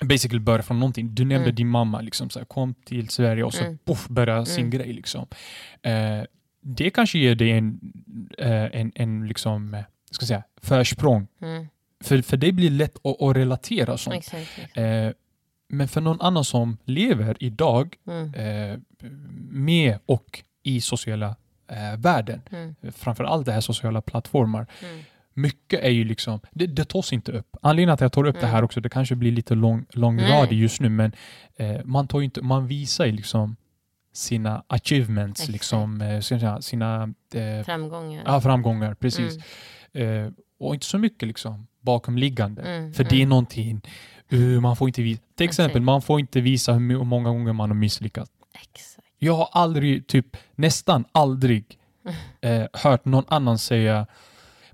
basically 0.00 0.38
börja 0.40 0.62
från 0.62 0.80
någonting. 0.80 1.14
Du 1.14 1.24
nämnde 1.24 1.44
Mm. 1.48 1.54
din 1.54 1.68
mamma, 1.68 2.00
liksom, 2.00 2.30
så 2.30 2.38
här, 2.38 2.46
kom 2.46 2.74
till 2.74 3.08
Sverige 3.08 3.44
och 3.44 3.54
så 3.54 3.64
Mm. 3.64 3.78
poff, 3.84 4.08
börja 4.08 4.44
sin 4.44 4.58
Mm. 4.58 4.70
grej. 4.70 4.92
Liksom. 4.92 5.26
Eh, 5.82 6.22
det 6.60 6.90
kanske 6.90 7.18
ger 7.18 7.34
dig 7.34 7.50
en, 7.50 7.80
eh, 8.38 8.50
en, 8.80 8.92
en 8.94 9.26
liksom, 9.28 9.74
eh, 9.74 9.80
ska 10.10 10.26
säga, 10.26 10.42
försprång. 10.62 11.26
Mm. 11.42 11.66
För, 12.04 12.22
för 12.22 12.36
det 12.36 12.52
blir 12.52 12.70
lätt 12.70 12.96
att, 13.04 13.22
att 13.22 13.36
relatera 13.36 13.96
sånt. 13.98 14.16
Exakt. 14.16 14.76
Eh, 14.76 15.08
men 15.72 15.88
för 15.88 16.00
någon 16.00 16.20
annan 16.20 16.44
som 16.44 16.76
lever 16.84 17.36
idag 17.40 17.96
Mm. 18.06 18.34
eh, 18.34 18.78
med 19.50 19.98
och 20.06 20.42
i 20.62 20.80
sociala 20.80 21.36
eh, 21.68 21.96
världen, 21.98 22.42
Mm. 22.50 22.74
framför 22.92 23.24
allt 23.24 23.46
det 23.46 23.52
här 23.52 23.60
sociala 23.60 24.00
plattformar, 24.02 24.66
Mm. 24.82 25.00
mycket 25.34 25.80
är 25.84 25.90
ju 25.90 26.04
liksom, 26.04 26.40
det, 26.52 26.66
det 26.66 26.84
tas 26.84 27.12
inte 27.12 27.32
upp. 27.32 27.56
Anledningen 27.62 27.94
att 27.94 28.00
jag 28.00 28.12
tar 28.12 28.26
upp 28.26 28.40
det 28.40 28.46
här 28.46 28.52
Mm. 28.58 28.64
också, 28.64 28.80
det 28.80 28.88
kanske 28.88 29.14
blir 29.14 29.32
lite 29.32 29.54
lång, 29.54 29.84
långradig 29.92 30.58
just 30.58 30.80
nu, 30.80 30.88
men 30.88 31.12
eh, 31.56 31.80
man, 31.84 32.08
tar 32.08 32.20
inte, 32.22 32.42
man 32.42 32.66
visar 32.66 33.04
ju 33.06 33.12
liksom 33.12 33.56
sina 34.12 34.64
achievements, 34.66 35.40
Exakt. 35.40 35.52
liksom, 35.52 36.00
eh, 36.00 36.20
säga, 36.20 36.62
sina 36.62 37.14
eh, 37.34 37.64
Framgångar. 37.64 38.22
ja, 38.26 38.40
framgångar, 38.40 38.94
precis. 38.94 39.38
Mm. 39.92 40.26
Eh, 40.26 40.32
och 40.58 40.74
inte 40.74 40.86
så 40.86 40.98
mycket 40.98 41.28
liksom 41.28 41.66
bakomliggande. 41.80 42.62
Mm, 42.62 42.92
För 42.94 43.04
det 43.04 43.22
är 43.22 43.26
någonting, 43.26 43.80
uh, 44.32 44.60
man 44.60 44.76
får 44.76 44.88
inte 44.88 45.02
visa, 45.02 45.22
till 45.34 45.46
exempel, 45.46 45.82
man 45.82 46.02
får 46.02 46.20
inte 46.20 46.40
visa 46.40 46.72
hur 46.72 47.04
många 47.04 47.28
gånger 47.28 47.52
man 47.52 47.70
har 47.70 47.76
misslyckats. 47.76 48.30
Exakt. 48.54 49.08
Jag 49.18 49.34
har 49.34 49.48
aldrig, 49.52 50.06
typ 50.06 50.36
nästan 50.54 51.04
aldrig 51.12 51.78
eh, 52.40 52.64
hört 52.72 53.04
någon 53.04 53.24
annan 53.28 53.58
säga 53.58 54.06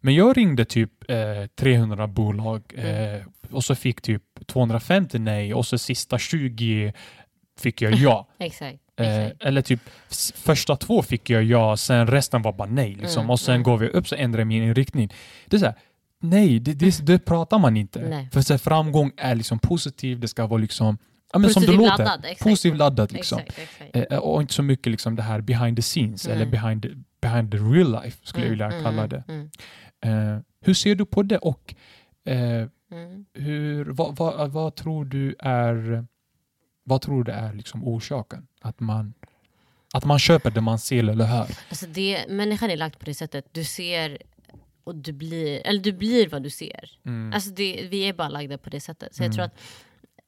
men 0.01 0.15
jag 0.15 0.37
ringde 0.37 0.65
typ 0.65 1.11
eh, 1.11 1.47
300 1.57 2.07
bolag 2.07 2.63
eh, 2.77 3.23
och 3.51 3.65
så 3.65 3.75
fick 3.75 4.01
typ 4.01 4.23
250 4.47 5.19
nej 5.19 5.55
och 5.55 5.67
så 5.67 5.79
sista 5.79 6.19
20 6.19 6.93
fick 7.61 7.83
jag 7.83 7.95
ja. 7.97 8.29
Exakt. 8.39 8.79
Eh, 8.97 9.27
eller 9.41 9.63
typ 9.63 9.81
första 10.35 10.77
två 10.77 11.03
fick 11.03 11.31
jag 11.31 11.43
ja, 11.45 11.77
sen 11.77 12.07
resten 12.07 12.43
var 12.43 12.53
bara 12.53 12.69
nej. 12.69 12.95
Liksom. 12.95 13.21
Mm, 13.21 13.31
och 13.31 13.41
sen 13.41 13.55
mm. 13.55 13.63
går 13.63 13.77
vi 13.77 13.89
upp 13.89 14.09
så 14.09 14.15
ändrar 14.15 14.41
jag 14.41 14.47
min 14.47 14.63
inriktning. 14.63 15.13
Det 15.47 15.57
är 15.57 15.61
så 15.61 15.67
här, 15.67 15.75
nej, 16.21 16.59
det, 16.61 16.75
det, 16.75 17.07
det 17.07 17.19
pratar 17.19 17.59
man 17.59 17.77
inte. 17.77 18.01
Nej. 18.01 18.29
För 18.33 18.41
så 18.41 18.59
framgång 18.59 19.13
är 19.17 19.35
liksom 19.35 19.59
positiv, 19.59 20.21
det 20.21 20.29
ska 20.29 20.47
vara 20.47 20.61
liksom 20.61 20.99
ja, 21.33 21.39
men 21.39 21.51
som 21.51 21.63
det 21.63 21.73
låter. 21.73 22.05
laddad. 22.05 22.27
Positivt 22.41 22.77
laddat 22.77 23.13
liksom. 23.13 23.39
Exakt, 23.39 23.59
exakt. 23.59 24.13
Eh, 24.13 24.19
och 24.19 24.41
inte 24.43 24.55
så 24.55 24.63
mycket 24.63 24.91
liksom 24.91 25.17
det 25.17 25.23
här 25.23 25.41
behind 25.41 25.77
the 25.77 25.83
scenes 25.83 26.27
Mm. 26.27 26.37
eller 26.37 26.51
behind 26.51 26.83
the, 26.83 26.89
behind 27.21 27.51
the 27.53 27.59
real 27.59 28.03
life 28.03 28.19
skulle 28.27 28.45
jag 28.45 28.51
vilja 28.51 28.67
Mm, 28.67 28.85
kalla 28.85 29.05
mm, 29.05 29.09
det. 29.09 29.25
mm, 29.33 29.51
Eh, 30.01 30.41
hur 30.61 30.75
ser 30.75 30.95
du 30.95 31.05
på 31.07 31.23
det 31.23 31.39
och 31.39 31.75
eh, 32.25 32.67
mm. 32.93 33.25
hur, 33.35 33.85
vad, 33.85 34.17
vad, 34.17 34.51
vad 34.51 34.75
tror 34.77 35.05
du 35.05 35.35
är 35.39 36.07
vad 36.85 37.01
tror 37.03 37.25
du 37.25 37.33
är 37.33 37.53
liksom 37.53 37.85
orsaken? 37.85 38.47
Att 38.61 38.81
man, 38.81 39.15
att 39.95 40.05
man 40.05 40.19
köper 40.19 40.51
det 40.51 40.61
man 40.61 40.79
ser 40.79 41.09
eller 41.09 41.25
hör? 41.25 41.47
Alltså 41.69 41.87
det, 41.87 42.25
människan 42.29 42.71
är 42.71 42.77
lagd 42.77 42.99
på 42.99 43.05
det 43.05 43.15
sättet. 43.15 43.45
Du 43.53 43.65
ser 43.65 44.19
och 44.89 44.95
du 44.97 45.13
blir, 45.13 45.67
eller 45.67 45.81
du 45.81 45.93
blir 45.93 46.29
vad 46.29 46.43
du 46.43 46.51
ser. 46.51 46.91
Mm. 47.07 47.33
Alltså 47.35 47.51
det, 47.51 47.89
vi 47.91 48.09
är 48.09 48.13
bara 48.13 48.29
lagda 48.29 48.59
på 48.59 48.71
det 48.71 48.81
sättet. 48.81 49.15
Så 49.15 49.23
jag 49.23 49.27
Mm. 49.27 49.35
tror 49.35 49.45
att 49.45 49.59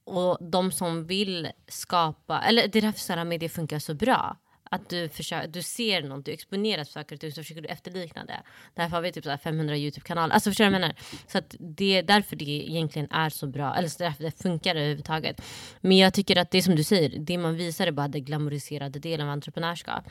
och 0.05 0.39
de 0.51 0.73
som 0.73 1.07
vill 1.07 1.49
skapa, 1.69 2.41
eller 2.43 2.69
det 2.69 2.79
är 2.79 2.83
därför 2.83 2.99
sociala 2.99 3.25
medier 3.25 3.49
funkar 3.49 3.79
så 3.79 3.95
bra. 3.95 4.37
Att 4.73 4.89
du, 4.89 5.09
försöker, 5.09 5.49
du 5.49 5.63
ser 5.63 6.03
något, 6.03 6.25
du 6.25 6.33
exponeras 6.33 6.89
för 6.89 6.93
saker 6.93 7.17
och 7.17 7.21
ting, 7.21 7.33
så 7.33 7.43
försöker 7.43 7.63
du 7.63 7.69
efterlikna 7.69 8.25
det. 8.25 8.41
Därför 8.75 8.97
har 8.97 9.03
vi 9.03 9.13
typ 9.13 9.25
så 9.25 9.31
här 9.31 9.37
500 9.37 9.77
YouTube-kanaler. 9.77 10.35
Alltså 10.35 10.51
förstår 10.51 10.65
du 10.65 10.71
vad 10.71 10.75
jag 10.75 10.81
menar? 10.81 10.97
Så 11.27 11.39
att 11.39 11.55
det 11.59 11.97
är 11.97 12.03
därför 12.03 12.37
det 12.37 12.45
egentligen 12.45 13.09
är 13.11 13.31
så 13.31 13.47
bra, 13.47 13.75
eller 13.75 13.89
så 13.89 14.03
därför 14.05 14.25
det 14.25 14.43
funkar 14.43 14.75
överhuvudtaget. 14.77 15.43
Men 15.81 15.97
jag 15.97 16.15
tycker 16.15 16.37
att 16.37 16.51
det 16.51 16.63
som 16.63 16.77
du 16.77 16.85
säger, 16.85 17.19
det 17.19 17.39
man 17.39 17.57
visar 17.57 17.87
är 17.87 17.91
bara 17.93 18.09
den 18.09 18.25
glamoriserade 18.25 18.99
delen 18.99 19.27
av 19.27 19.33
entreprenörskap. 19.33 20.05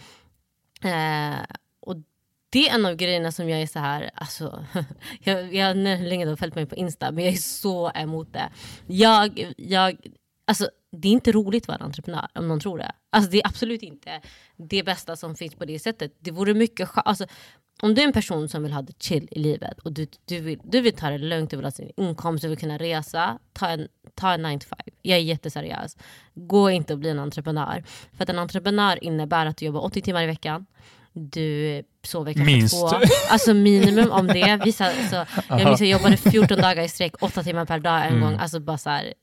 Eh, 0.84 1.40
det 2.50 2.70
är 2.70 2.76
en 2.76 2.86
av 2.86 2.96
grejerna 2.96 3.32
som 3.32 3.50
jag 3.50 3.62
är 3.62 3.68
så 3.68 3.80
här, 3.80 4.10
alltså, 4.14 4.66
jag, 5.24 5.56
jag 5.56 5.68
har 5.68 6.04
länge 6.08 6.26
då 6.26 6.36
följt 6.36 6.56
mig 6.56 6.66
på 6.66 6.76
Insta, 6.76 7.12
men 7.12 7.24
jag 7.24 7.34
är 7.34 7.38
så 7.38 7.92
emot 7.92 8.34
det. 8.34 8.50
Jag, 8.88 9.54
jag, 9.58 9.98
alltså, 10.48 10.70
det 10.92 11.08
är 11.08 11.12
inte 11.12 11.32
roligt 11.32 11.64
att 11.64 11.68
vara 11.68 11.78
entreprenör 11.78 12.28
om 12.36 12.48
någon 12.48 12.60
tror 12.60 12.78
det. 12.78 12.92
Alltså, 13.10 13.32
det 13.32 13.38
är 13.38 13.48
absolut 13.48 13.84
inte 13.84 14.22
det 14.58 14.84
bästa 14.84 15.16
som 15.16 15.36
finns 15.36 15.56
på 15.56 15.66
det 15.66 15.80
sättet. 15.80 16.16
Det 16.20 16.32
vore 16.32 16.54
mycket 16.54 16.90
alltså, 16.96 17.26
om 17.82 17.96
du 17.96 18.02
är 18.02 18.06
en 18.06 18.14
person 18.14 18.50
som 18.50 18.64
vill 18.64 18.72
ha 18.72 18.82
det 18.82 19.04
chill 19.04 19.28
i 19.32 19.40
livet 19.40 19.80
och 19.80 19.94
du, 19.94 20.08
du, 20.26 20.40
vill, 20.40 20.60
du 20.64 20.82
vill 20.82 20.94
ta 20.94 21.10
det 21.10 21.18
lugnt, 21.18 21.50
du 21.50 21.58
vill 21.58 21.66
ha 21.66 21.72
sin 21.72 21.92
inkomst, 21.98 22.42
du 22.42 22.48
vill 22.48 22.58
kunna 22.58 22.78
resa, 22.78 23.40
ta 23.54 23.68
en, 23.68 23.88
ta 24.16 24.34
en 24.34 24.42
9 24.42 24.60
to 24.60 24.68
5. 24.68 24.80
Jag 25.02 25.18
är 25.18 25.22
jätteseriös. 25.22 25.98
Gå 26.34 26.70
inte 26.70 26.94
och 26.94 27.00
bli 27.00 27.10
en 27.10 27.20
entreprenör. 27.20 27.84
För 28.14 28.24
att 28.24 28.30
en 28.30 28.40
entreprenör 28.40 29.04
innebär 29.04 29.46
att 29.46 29.58
du 29.58 29.66
jobbar 29.66 29.82
80 29.82 30.02
timmar 30.02 30.24
i 30.24 30.28
veckan, 30.28 30.66
du 31.14 31.84
sover 32.04 32.34
kanske 32.34 32.52
Minst. 32.56 32.80
två, 32.80 32.90
alltså 33.30 33.54
minimum 33.54 34.12
om 34.12 34.28
det. 34.28 34.62
Vissa, 34.66 34.86
alltså, 34.86 35.26
jag 35.50 35.66
minns 35.66 35.80
jag 35.82 35.90
jobbade 35.90 36.18
14 36.18 36.58
dagar 36.62 36.84
i 36.84 36.90
sträck, 36.90 37.14
8 37.24 37.44
timmar 37.44 37.66
per 37.66 37.80
dag 37.80 38.02
en 38.06 38.08
Mm. 38.08 38.22
gång. 38.22 38.36
Alltså 38.40 38.60
bara 38.60 38.78
så 38.78 38.90
här, 38.90 39.14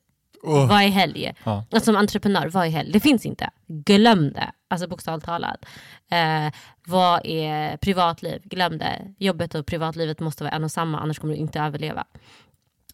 Oh. 0.43 0.68
vad 0.68 0.82
är 0.82 0.89
helg? 0.89 1.32
Ja. 1.45 1.64
Alltså, 1.70 1.84
som 1.84 1.97
entreprenör, 1.97 2.49
vad 2.49 2.66
är 2.66 2.70
helg? 2.70 2.93
Det 2.93 3.01
finns 3.01 3.26
inte. 3.26 3.51
Glöm 3.68 4.32
det. 4.32 4.53
Alltså 4.70 4.89
bokstavligt 4.89 5.26
talat. 5.26 5.64
Eh, 6.11 6.53
vad 6.87 7.20
är 7.26 7.76
privatliv? 7.76 8.41
Glöm 8.45 8.78
det. 8.78 9.14
Jobbet 9.18 9.55
och 9.55 9.66
privatlivet 9.66 10.20
måste 10.20 10.45
vara 10.45 10.55
en 10.55 10.64
och 10.64 10.70
samma, 10.70 11.01
annars 11.01 11.18
kommer 11.18 11.34
du 11.34 11.41
inte 11.41 11.61
överleva. 11.61 12.05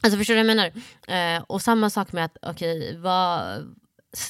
Alltså 0.03 0.19
förstår 0.19 0.35
du 0.35 0.43
vad 0.43 0.51
jag 0.51 0.57
menar? 0.57 1.37
Eh, 1.37 1.43
och 1.43 1.63
samma 1.63 1.91
sak 1.91 2.13
med 2.13 2.25
att, 2.25 2.37
okej, 2.43 2.97
vad... 2.99 3.47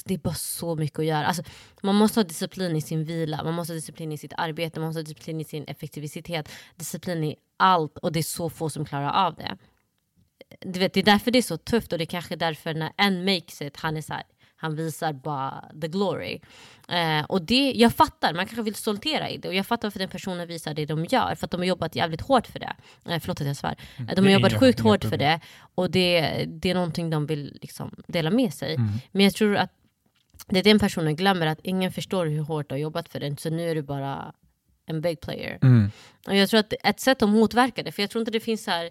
Det 0.05 0.13
är 0.13 0.17
bara 0.17 0.33
så 0.33 0.75
mycket 0.75 0.99
att 0.99 1.05
göra. 1.05 1.25
Alltså, 1.25 1.43
man 1.81 1.95
måste 1.95 2.19
ha 2.19 2.23
disciplin 2.23 2.75
i 2.75 2.81
sin 2.81 3.03
vila, 3.03 3.43
man 3.43 3.53
måste 3.53 3.73
ha 3.73 3.75
disciplin 3.75 4.11
i 4.11 4.17
sitt 4.17 4.33
arbete, 4.37 4.79
man 4.79 4.87
måste 4.87 4.99
ha 4.99 5.03
disciplin 5.03 5.41
i 5.41 5.43
sin 5.43 5.63
effektivitet, 5.67 6.49
disciplin 6.75 7.23
i 7.23 7.35
allt 7.57 7.97
och 7.97 8.11
det 8.11 8.19
är 8.19 8.23
så 8.23 8.49
få 8.49 8.69
som 8.69 8.85
klarar 8.85 9.27
av 9.27 9.35
det 9.35 9.57
du 10.61 10.79
vet, 10.79 10.93
det 10.93 10.99
är 10.99 11.03
därför 11.03 11.31
det 11.31 11.39
är 11.39 11.43
så 11.43 11.57
tufft 11.57 11.91
och 11.91 11.97
det 11.97 12.03
är 12.03 12.05
kanske 12.05 12.35
därför 12.35 12.73
när 12.73 12.91
en 12.97 13.25
makes 13.25 13.61
it, 13.61 13.77
han 13.77 13.97
är 13.97 14.01
så 14.01 14.13
här, 14.13 14.23
han 14.63 14.75
visar 14.75 15.13
bara 15.13 15.65
the 15.81 15.87
glory. 15.87 16.39
Eh, 16.89 17.25
och 17.25 17.41
det, 17.41 17.71
jag 17.71 17.93
fattar, 17.93 18.33
man 18.33 18.45
kanske 18.45 18.61
vill 18.63 18.75
stoltera 18.75 19.29
i 19.29 19.37
det 19.37 19.47
och 19.47 19.53
jag 19.53 19.65
fattar 19.67 19.87
varför 19.87 19.99
den 19.99 20.09
personen 20.09 20.47
visar 20.47 20.73
det 20.73 20.85
de 20.85 21.05
gör, 21.05 21.35
för 21.35 21.45
att 21.45 21.51
de 21.51 21.57
har 21.59 21.65
jobbat 21.65 21.95
jävligt 21.95 22.21
hårt 22.21 22.47
för 22.47 22.59
det. 22.59 22.73
Eh, 23.09 23.19
förlåt 23.19 23.41
att 23.41 23.47
jag 23.47 23.57
svär. 23.57 23.75
Eh, 23.99 24.15
De 24.15 24.21
har 24.25 24.31
jobbat 24.31 24.51
inga- 24.51 24.59
sjukt 24.59 24.79
inga 24.79 24.89
hårt 24.89 25.03
för 25.03 25.17
det 25.17 25.39
och 25.75 25.91
det, 25.91 26.45
det 26.47 26.69
är 26.69 26.73
någonting 26.73 27.09
de 27.09 27.25
vill 27.25 27.57
liksom 27.61 28.03
dela 28.07 28.29
med 28.29 28.53
sig. 28.53 28.75
Mm. 28.75 28.89
Men 29.11 29.23
jag 29.25 29.33
tror 29.33 29.55
att 29.55 29.71
det 30.47 30.59
är 30.59 30.63
den 30.63 30.79
personen 30.79 31.15
glömmer, 31.15 31.47
att 31.47 31.59
ingen 31.63 31.91
förstår 31.91 32.25
hur 32.25 32.41
hårt 32.41 32.69
du 32.69 32.75
har 32.75 32.79
jobbat 32.79 33.09
för 33.09 33.19
det, 33.19 33.39
så 33.39 33.49
nu 33.49 33.69
är 33.69 33.75
du 33.75 33.81
bara 33.81 34.33
en 34.85 35.01
big 35.01 35.21
player. 35.21 35.57
Mm. 35.61 35.91
Och 36.27 36.35
jag 36.35 36.49
tror 36.49 36.59
att 36.59 36.73
ett 36.83 36.99
sätt 36.99 37.21
att 37.21 37.29
motverka 37.29 37.83
det, 37.83 37.91
för 37.91 38.01
jag 38.03 38.09
tror 38.09 38.19
inte 38.21 38.31
det 38.31 38.39
finns 38.39 38.63
så 38.63 38.71
här 38.71 38.89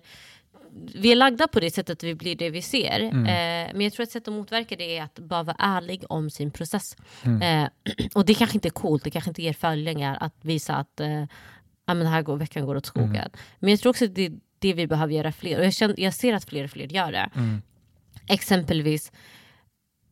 vi 0.94 1.12
är 1.12 1.16
lagda 1.16 1.48
på 1.48 1.60
det 1.60 1.70
sättet 1.70 1.98
att 1.98 2.04
vi 2.04 2.14
blir 2.14 2.36
det 2.36 2.50
vi 2.50 2.62
ser. 2.62 3.00
Mm. 3.00 3.26
Eh, 3.26 3.72
men 3.74 3.80
jag 3.80 3.92
tror 3.92 4.04
att 4.04 4.10
sätt 4.10 4.28
att 4.28 4.34
motverka 4.34 4.76
det 4.76 4.98
är 4.98 5.02
att 5.02 5.18
bara 5.18 5.42
vara 5.42 5.56
ärlig 5.58 6.04
om 6.08 6.30
sin 6.30 6.50
process. 6.50 6.96
Mm. 7.22 7.42
Eh, 7.42 7.68
och 8.14 8.24
det 8.24 8.34
kanske 8.34 8.56
inte 8.56 8.68
är 8.68 8.70
coolt, 8.70 9.04
det 9.04 9.10
kanske 9.10 9.30
inte 9.30 9.42
ger 9.42 9.52
följningar 9.52 10.18
att 10.20 10.34
visa 10.40 10.74
att 10.74 11.00
eh, 11.00 11.24
men 11.86 12.06
här 12.06 12.22
går, 12.22 12.36
veckan 12.36 12.66
går 12.66 12.76
åt 12.76 12.86
skogen. 12.86 13.14
Mm. 13.14 13.30
Men 13.58 13.70
jag 13.70 13.80
tror 13.80 13.90
också 13.90 14.04
att 14.04 14.14
det 14.14 14.26
är 14.26 14.32
det 14.58 14.72
vi 14.72 14.86
behöver 14.86 15.14
göra 15.14 15.32
fler. 15.32 15.58
Och 15.58 15.64
jag, 15.64 15.74
känner, 15.74 16.00
jag 16.00 16.14
ser 16.14 16.34
att 16.34 16.44
fler 16.44 16.64
och 16.64 16.70
fler 16.70 16.86
gör 16.86 17.12
det. 17.12 17.30
Mm. 17.34 17.62
Exempelvis 18.28 19.12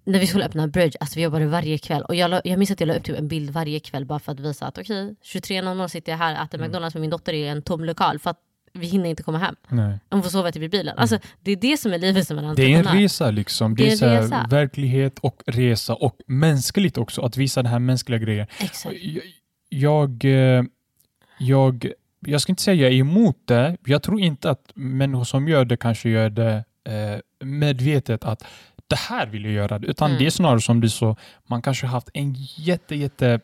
när 0.05 0.19
vi 0.19 0.27
skulle 0.27 0.45
öppna 0.45 0.69
Bridge, 0.69 0.97
alltså 1.01 1.17
vi 1.17 1.23
jobbade 1.23 1.47
varje 1.47 1.79
kväll. 1.79 2.03
Och 2.03 2.15
jag, 2.15 2.31
la, 2.31 2.41
jag 2.45 2.59
minns 2.59 2.71
att 2.71 2.81
jag 2.81 2.87
la 2.87 2.95
upp 2.95 3.05
typ 3.05 3.19
en 3.19 3.29
bild 3.29 3.51
varje 3.51 3.81
kväll 3.81 4.05
bara 4.05 4.19
för 4.19 4.33
att 4.33 4.41
visa 4.41 4.67
att 4.67 4.79
okej, 4.79 5.17
23.00 5.23 5.89
sitter 5.89 6.13
jag 6.13 6.19
här 6.19 6.35
och 6.35 6.43
äter 6.43 6.59
Mm. 6.59 6.69
McDonalds 6.69 6.95
med 6.95 7.01
min 7.01 7.11
dotter 7.11 7.33
i 7.33 7.49
en 7.49 7.63
tom 7.63 7.85
lokal. 7.85 8.19
För 8.19 8.31
att 8.31 8.41
vi 8.73 8.87
hinner 8.87 9.11
inte 9.11 9.23
komma 9.23 9.39
hem. 9.39 9.57
Nej. 9.69 9.99
Hon 10.11 10.23
får 10.23 10.31
sova 10.31 10.53
till 10.53 10.61
vid 10.61 10.71
bilen. 10.71 10.99
Alltså, 10.99 11.19
det 11.43 11.53
är 11.53 11.57
det 11.57 11.77
som 11.77 11.93
är 11.93 11.99
livet 11.99 12.27
som 12.27 12.39
en 12.39 12.45
Mm. 12.45 12.57
Det 12.57 12.63
är 12.63 12.67
entreprenör. 12.77 12.97
en 12.97 13.03
resa 13.03 13.31
liksom. 13.31 13.77
Det, 13.77 13.85
Det 14.01 14.03
är 14.07 14.17
en 14.17 14.23
resa. 14.23 14.47
verklighet 14.51 15.19
och 15.19 15.43
resa 15.47 15.95
och 15.95 16.17
mänskligt 16.27 16.99
också. 16.99 17.23
Att 17.23 17.37
visa 17.37 17.63
den 17.63 17.73
här 17.73 17.79
mänskliga 17.79 18.19
grejen. 18.19 18.47
Exakt. 18.61 18.95
Jag, 19.03 19.23
jag, 19.69 20.25
eh, 20.25 20.65
jag, 21.39 21.93
jag 22.27 22.41
ska 22.41 22.53
inte 22.53 22.63
säga 22.63 22.83
jag 22.83 22.93
är 22.93 22.97
emot 22.97 23.37
det. 23.45 23.77
Jag 23.85 24.03
tror 24.03 24.21
inte 24.21 24.51
att 24.51 24.73
människor 24.75 25.25
som 25.25 25.49
gör 25.49 25.65
det 25.65 25.77
kanske 25.77 26.09
gör 26.11 26.31
det 26.31 26.65
eh, 26.85 27.47
medvetet 27.47 28.25
att 28.25 28.45
det 28.87 28.97
här 28.99 29.27
vill 29.27 29.45
jag 29.45 29.53
göra. 29.55 29.81
Utan 29.83 30.11
Mm. 30.11 30.19
det 30.19 30.27
är 30.27 30.31
snarare 30.31 30.61
som 30.61 30.81
du 30.81 30.89
sa, 30.89 31.17
man 31.47 31.63
kanske 31.63 31.87
har 31.87 31.93
haft 31.93 32.09
en 32.15 32.35
jätte, 32.57 32.95
jätte 32.95 33.41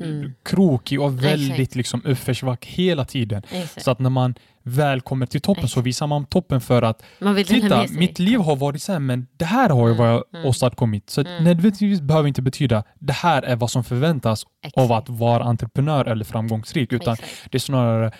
Mm. 0.00 0.32
krokig 0.42 1.00
och 1.00 1.24
väldigt 1.24 1.50
Exakt. 1.58 1.74
liksom 1.74 2.02
uppförsback 2.04 2.66
hela 2.66 3.04
tiden. 3.04 3.42
Exakt. 3.50 3.84
Så 3.84 3.90
att 3.90 3.98
när 3.98 4.10
man 4.10 4.34
väl 4.62 5.00
kommer 5.00 5.26
till 5.26 5.40
toppen 5.40 5.62
så 5.62 5.66
Exakt. 5.66 5.86
visar 5.86 6.06
man 6.06 6.24
toppen 6.26 6.60
för 6.60 6.82
att 6.82 7.02
Titta, 7.46 7.86
mitt 7.90 8.18
liv 8.18 8.38
har 8.38 8.56
varit 8.56 8.82
så 8.82 8.92
här, 8.92 8.98
men 8.98 9.26
det 9.36 9.44
här 9.44 9.70
har 9.70 9.88
ju 9.88 9.94
Mm, 9.94 9.98
vad 9.98 10.08
jag 10.08 10.24
mm. 10.34 10.46
åstadkommit. 10.46 11.10
Så 11.10 11.20
Mm. 11.20 11.44
nödvändigtvis 11.44 12.00
behöver 12.00 12.28
inte 12.28 12.42
betyda 12.42 12.84
det 12.98 13.12
här 13.12 13.42
är 13.42 13.56
vad 13.56 13.70
som 13.70 13.84
förväntas 13.84 14.44
av 14.74 14.92
att 14.92 15.08
vara 15.08 15.44
entreprenör 15.44 16.04
eller 16.04 16.24
framgångsrik. 16.24 16.92
Utan 16.92 17.16
det 17.50 17.58
är 17.58 17.60
snarare, 17.60 18.10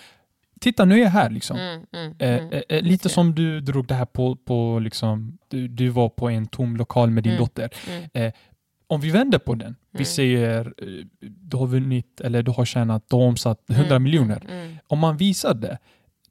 titta 0.61 0.85
nu 0.85 0.95
är 0.95 1.03
jag 1.03 1.09
här 1.09 1.29
liksom. 1.29 1.57
Mm, 1.57 1.81
mm, 1.93 2.13
Eh, 2.19 2.29
mm. 2.35 2.51
eh, 2.53 2.61
eh, 2.69 2.81
lite 2.81 2.87
Just 2.89 3.03
det. 3.03 3.09
som 3.09 3.35
du 3.35 3.61
drog 3.61 3.87
det 3.87 3.93
här 3.95 4.05
på, 4.05 4.35
på 4.35 4.79
liksom, 4.79 5.37
du, 5.47 5.67
du 5.67 5.89
var 5.89 6.09
på 6.09 6.29
en 6.29 6.47
tom 6.47 6.77
lokal 6.77 7.09
med 7.09 7.23
din 7.23 7.31
Mm. 7.31 7.43
dotter. 7.43 7.69
Mm. 8.13 8.31
Om 8.91 9.01
vi 9.01 9.09
vänder 9.11 9.39
på 9.39 9.55
den, 9.55 9.75
vi 9.91 9.97
Mm. 9.97 10.05
säger 10.05 10.65
eh, 10.77 11.05
du 11.49 11.57
har 11.57 11.67
vunnit 11.67 12.21
eller 12.21 12.43
du 12.43 12.51
har 12.51 12.65
tjänat, 12.65 13.03
du 13.09 13.15
har 13.15 13.23
omsatt 13.23 13.59
100 13.69 13.95
Mm, 13.95 14.03
miljoner. 14.03 14.41
Mm, 14.49 14.77
Om 14.87 14.99
man 14.99 15.17
visar 15.17 15.53
det, 15.53 15.77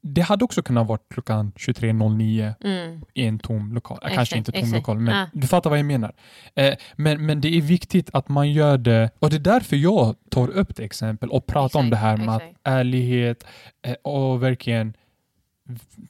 det 0.03 0.21
hade 0.21 0.43
också 0.45 0.61
kunnat 0.61 0.87
vara 0.87 0.99
klockan 1.13 1.51
23.09 1.55 2.53
mm, 2.63 3.01
i 3.13 3.25
en 3.25 3.39
tom 3.39 3.73
lokal. 3.73 3.97
Eh, 4.01 4.05
Exakt, 4.07 4.15
Kanske 4.15 4.37
inte 4.37 4.51
tom 4.51 4.59
exakt. 4.59 4.75
lokal, 4.75 4.99
men 4.99 5.15
Ja. 5.15 5.27
du 5.33 5.47
fattar 5.47 5.69
vad 5.69 5.79
jag 5.79 5.85
menar. 5.85 6.13
Eh, 6.55 6.73
men, 6.95 7.25
men 7.25 7.41
det 7.41 7.57
är 7.57 7.61
viktigt 7.61 8.09
att 8.13 8.29
man 8.29 8.51
gör 8.51 8.77
det, 8.77 9.09
och 9.19 9.29
det 9.29 9.35
är 9.35 9.39
därför 9.39 9.75
jag 9.75 10.15
tar 10.29 10.47
upp 10.49 10.75
det 10.75 10.83
exempel 10.83 11.29
och 11.29 11.45
pratar 11.47 11.79
om 11.79 11.85
Exakt, 11.85 12.01
det 12.01 12.07
här 12.07 12.17
med 12.17 12.41
ärlighet 12.63 13.45
eh, 13.81 13.93
och 13.93 14.43
verkligen 14.43 14.93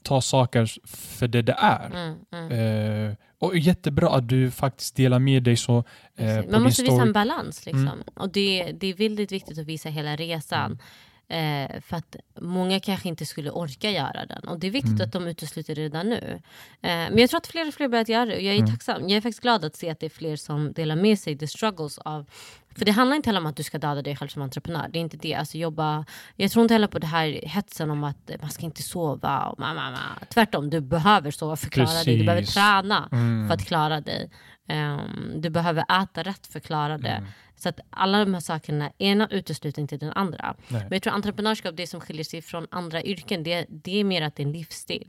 ta 0.04 0.22
saker 0.22 0.88
för 0.88 1.28
det 1.28 1.42
det 1.42 1.56
är. 1.58 1.86
mm, 1.86 2.18
mm. 2.32 3.10
Eh, 3.10 3.16
och 3.40 3.58
jättebra 3.58 4.10
att 4.10 4.30
du 4.30 4.52
faktiskt 4.52 4.96
delar 4.96 5.20
med 5.20 5.44
dig 5.44 5.58
så 5.58 5.84
eh, 6.16 6.46
Man 6.52 6.64
måste 6.64 6.84
visa 6.84 7.02
en 7.02 7.14
balans. 7.14 7.66
Liksom. 7.66 7.88
Mm. 7.88 8.04
Och 8.14 8.30
det, 8.30 8.72
det 8.80 8.88
är 8.88 8.94
väldigt 8.94 9.32
viktigt 9.32 9.58
att 9.58 9.66
visa 9.66 9.90
hela 9.90 10.16
resan. 10.16 10.80
Eh, 11.32 11.82
för 11.82 11.98
att 11.98 12.16
många 12.42 12.80
kanske 12.80 13.10
inte 13.10 13.26
skulle 13.26 13.52
orka 13.52 13.92
göra 13.92 14.26
den. 14.26 14.44
Och 14.48 14.60
det 14.60 14.68
är 14.68 14.72
viktigt 14.72 14.92
Mm. 14.92 15.06
att 15.08 15.14
de 15.14 15.28
utesluter 15.28 15.76
det 15.76 15.82
redan 15.82 16.10
nu. 16.10 16.42
Eh, 16.82 16.90
men 16.90 17.18
jag 17.18 17.30
tror 17.30 17.38
att 17.38 17.48
fler 17.48 17.68
och 17.68 17.74
fler 17.74 17.88
börjat 17.88 18.10
göra 18.10 18.26
det. 18.26 18.36
Och 18.36 18.42
jag 18.42 18.54
är 18.56 18.60
Mm. 18.60 18.72
tacksam. 18.72 19.02
Jag 19.10 19.18
är 19.18 19.22
faktiskt 19.22 19.42
glad 19.42 19.66
att 19.66 19.76
se 19.76 19.90
att 19.90 20.00
det 20.00 20.06
är 20.06 20.10
fler 20.10 20.36
som 20.36 20.74
delar 20.74 20.96
med 20.96 21.20
sig 21.20 21.38
the 21.38 21.48
struggles 21.48 21.98
av 21.98 22.26
för 22.78 22.86
det 22.86 22.92
handlar 22.92 23.16
inte 23.16 23.30
heller 23.30 23.40
om 23.40 23.46
att 23.46 23.56
du 23.56 23.64
ska 23.64 23.78
döda 23.78 24.02
dig 24.02 24.16
själv 24.16 24.28
som 24.30 24.42
entreprenör. 24.42 24.88
Det 24.94 25.00
är 25.00 25.02
inte 25.02 25.18
det. 25.18 25.34
Alltså 25.36 25.58
jobba, 25.58 26.06
jag 26.36 26.52
tror 26.52 26.62
inte 26.64 26.74
heller 26.74 26.88
på 26.88 27.00
det 27.00 27.08
här 27.08 27.42
hetsen 27.48 27.92
om 27.92 28.04
att 28.04 28.32
man 28.42 28.50
ska 28.52 28.66
inte 28.66 28.84
sova. 28.84 29.40
Och 29.46 29.60
ma, 29.60 29.74
ma, 29.74 29.92
ma. 29.92 29.98
Tvärtom, 30.30 30.70
du 30.70 30.82
behöver 30.82 31.32
sova 31.32 31.56
för 31.56 31.68
att 31.68 31.74
klara 31.74 32.04
dig. 32.04 32.18
Du 32.18 32.24
behöver 32.24 32.42
Precis. 32.42 32.54
träna 32.56 33.10
Mm. 33.12 33.48
för 33.48 33.54
att 33.56 33.66
klara 33.66 34.02
dig. 34.02 34.30
Ehm, 34.68 35.42
du 35.42 35.50
behöver 35.50 36.04
äta 36.04 36.24
rätt 36.24 36.48
för 36.48 36.60
att 36.60 36.66
klara 36.66 36.98
det. 36.98 37.08
Mm. 37.10 37.30
Så 37.56 37.70
att 37.70 37.80
alla 37.90 38.20
de 38.26 38.34
här 38.34 38.42
sakerna, 38.42 38.92
ena 38.98 39.28
utesluter 39.28 39.82
inte 39.82 39.98
den 39.98 40.12
andra. 40.12 40.56
Nej, 40.68 40.82
Men 40.82 40.92
jag 40.92 41.02
tror 41.02 41.14
entreprenörskap, 41.14 41.78
det 41.78 41.88
som 41.88 42.00
skiljer 42.02 42.24
sig 42.24 42.42
från 42.42 42.68
andra 42.72 43.04
yrken, 43.04 43.44
det, 43.44 43.66
det 43.70 44.00
är 44.00 44.04
mer 44.04 44.22
att 44.22 44.36
det 44.36 44.44
är 44.44 44.48
en 44.48 44.52
livsstil. 44.54 45.08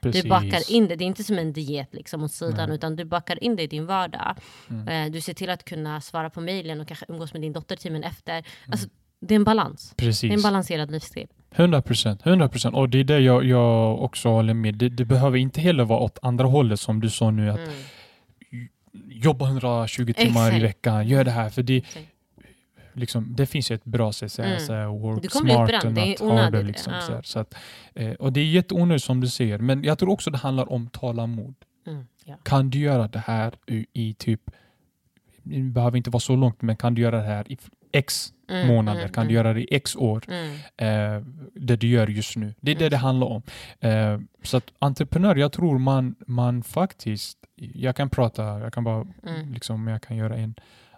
precis. 0.00 0.22
Du 0.22 0.28
bakar 0.28 0.72
in 0.72 0.88
det, 0.88 0.96
det 0.96 1.04
är 1.04 1.06
inte 1.06 1.24
som 1.24 1.38
en 1.38 1.52
diet 1.52 1.88
liksom 1.94 2.22
åt 2.24 2.32
sidan, 2.32 2.68
Nej. 2.68 2.74
utan 2.76 2.96
du 2.96 3.04
bakar 3.04 3.44
in 3.44 3.56
det 3.56 3.62
i 3.62 3.66
din 3.66 3.86
vardag. 3.86 4.34
Mm. 4.70 4.88
Eh, 4.88 5.12
du 5.12 5.20
ser 5.20 5.34
till 5.34 5.50
att 5.50 5.64
kunna 5.64 6.00
svara 6.00 6.30
på 6.30 6.40
mejlen 6.40 6.80
och 6.80 6.88
kanske 6.88 7.06
umgås 7.08 7.32
med 7.32 7.42
din 7.42 7.52
dotter 7.52 7.76
timmen 7.76 8.04
efter. 8.04 8.32
Mm. 8.32 8.44
Alltså, 8.66 8.88
det 9.20 9.34
är 9.34 9.36
en 9.36 9.44
balans. 9.44 9.92
Det 9.96 10.04
är 10.04 10.06
en 10.06 10.10
Precis. 10.10 10.42
balanserad 10.42 10.90
livsstil. 10.90 11.26
100 11.54 11.82
procent. 11.82 12.26
100 12.26 12.48
procent. 12.48 12.76
Och 12.76 12.88
det 12.88 12.98
är 13.00 13.04
det 13.04 13.18
jag, 13.20 13.44
jag 13.44 14.02
också 14.02 14.28
håller 14.28 14.54
med. 14.54 14.74
Det, 14.74 14.88
det 14.88 15.04
behöver 15.04 15.38
inte 15.38 15.60
heller 15.60 15.84
vara 15.84 16.00
åt 16.00 16.18
andra 16.22 16.44
hållet 16.44 16.80
som 16.80 17.00
du 17.00 17.10
sa 17.10 17.30
nu. 17.30 17.50
Att 17.50 17.58
Mm. 17.58 17.70
Jobba 19.22 19.46
120 19.46 20.12
timmar 20.12 20.44
i 20.44 20.46
Exakt. 20.46 20.62
veckan, 20.64 21.08
gör 21.08 21.24
det 21.24 21.30
här. 21.30 21.50
För 21.50 21.62
det, 21.62 21.82
liksom, 22.92 23.34
det 23.36 23.46
finns 23.46 23.70
ju 23.70 23.74
ett 23.74 23.84
bra 23.84 24.12
sätt 24.12 24.38
Mm. 24.38 24.58
så 24.60 24.72
här, 24.72 24.86
work 24.86 25.22
Du 25.22 25.28
kommer 25.28 25.44
bli 25.44 25.54
smart 25.54 25.84
and 25.84 25.94
det 25.94 26.00
är 26.00 26.06
not 26.08 26.20
onödigt, 26.20 26.44
harder. 26.44 26.62
Liksom, 26.62 26.92
ja. 26.92 27.00
så. 27.00 27.20
Så 27.22 27.38
att, 27.38 27.54
eh, 27.94 28.10
och 28.12 28.32
det 28.32 28.40
är 28.40 28.44
jätteonödigt 28.44 29.04
som 29.04 29.20
du 29.20 29.28
säger. 29.28 29.58
Men 29.58 29.84
jag 29.84 29.98
tror 29.98 30.10
också 30.10 30.30
det 30.30 30.38
handlar 30.38 30.72
om 30.72 30.86
tålamod. 30.86 31.54
Mm. 31.86 32.06
Ja. 32.24 32.34
Kan 32.42 32.70
du 32.70 32.78
göra 32.78 33.08
det 33.08 33.18
här 33.18 33.54
i, 33.66 33.86
i 33.92 34.14
typ, 34.14 34.40
det 35.42 35.58
behöver 35.60 35.96
inte 35.96 36.10
vara 36.10 36.20
så 36.20 36.36
långt, 36.36 36.62
men 36.62 36.76
kan 36.76 36.94
du 36.94 37.02
göra 37.02 37.16
det 37.16 37.22
här 37.26 37.52
i 37.52 37.58
x 37.92 38.32
Mm, 38.50 38.66
månader? 38.68 39.00
mm, 39.00 39.12
kan 39.12 39.26
du 39.26 39.34
mm. 39.34 39.34
göra 39.34 39.54
det 39.54 39.60
i 39.60 39.74
x 39.76 39.96
år? 39.96 40.22
Mm. 40.28 40.54
eh, 40.76 41.22
det 41.54 41.76
du 41.76 41.86
gör 41.86 42.06
just 42.06 42.36
nu. 42.36 42.54
Det 42.60 42.70
är 42.70 42.74
det 42.74 42.88
det 42.88 42.96
handlar 42.96 43.26
om. 43.26 43.42
Eh, 43.80 44.18
så 44.42 44.56
att 44.56 44.72
entreprenör, 44.78 45.36
jag 45.36 45.52
tror 45.52 45.78
man, 45.78 46.14
man 46.26 46.62
faktiskt, 46.62 47.38
jag 47.74 47.96
kan 47.96 48.10
prata, 48.10 48.42
jag 48.60 48.72
kan 48.72 48.84
bara, 48.84 49.06
Mm. 49.26 49.52
liksom, 49.52 49.86
jag 49.88 50.02
kan 50.02 50.16
göra 50.16 50.36
en 50.36 50.54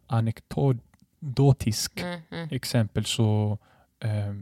anekdotisk 0.07 2.01
Mm. 2.03 2.21
Mm. 2.31 2.49
exempel 2.51 3.05
så 3.05 3.59
eh, 4.01 4.35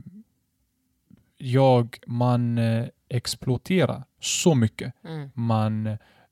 jag, 1.37 1.99
man 2.07 2.59
eh, 2.59 2.87
exploaterar 3.09 4.03
så 4.20 4.55
mycket. 4.55 4.93
Mm. 5.05 5.31
Man, 5.35 5.87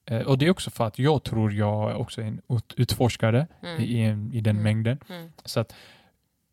eh, 0.05 0.21
och 0.27 0.39
det 0.39 0.47
är 0.47 0.51
också 0.51 0.71
för 0.71 0.87
att 0.87 0.99
jag 0.99 1.23
tror 1.23 1.53
jag 1.53 2.01
också 2.01 2.21
är 2.21 2.25
en 2.27 2.41
ut- 2.49 2.75
utforskare 2.77 3.47
Mm. 3.63 3.81
i, 3.83 4.01
en- 4.03 4.33
i 4.33 4.41
den 4.41 4.51
Mm. 4.57 4.63
mängden. 4.65 4.99
Mm. 5.09 5.33
Så 5.45 5.61
att 5.61 5.75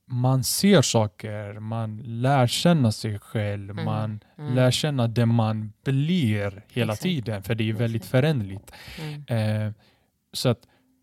man 0.09 0.43
ser 0.43 0.81
saker, 0.81 1.59
man 1.59 1.97
lär 1.97 2.47
känna 2.47 2.91
sig 2.91 3.19
själv, 3.19 3.69
Mm. 3.71 3.85
man 3.85 4.19
Mm. 4.37 4.53
lär 4.55 4.71
känna 4.71 5.07
det 5.07 5.25
man 5.25 5.73
blir 5.83 6.63
hela 6.71 6.93
Exakt. 6.93 7.03
tiden, 7.03 7.43
för 7.43 7.55
det 7.55 7.69
är 7.69 7.73
väldigt 7.73 8.05
föränderligt. 8.05 8.71
Mm. 9.01 9.65
Eh, 9.67 9.73
så 10.33 10.49
att 10.49 10.59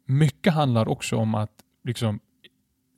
mycket 0.06 0.52
handlar 0.52 0.88
också 0.88 1.16
om 1.16 1.34
att 1.34 1.50
liksom 1.84 2.20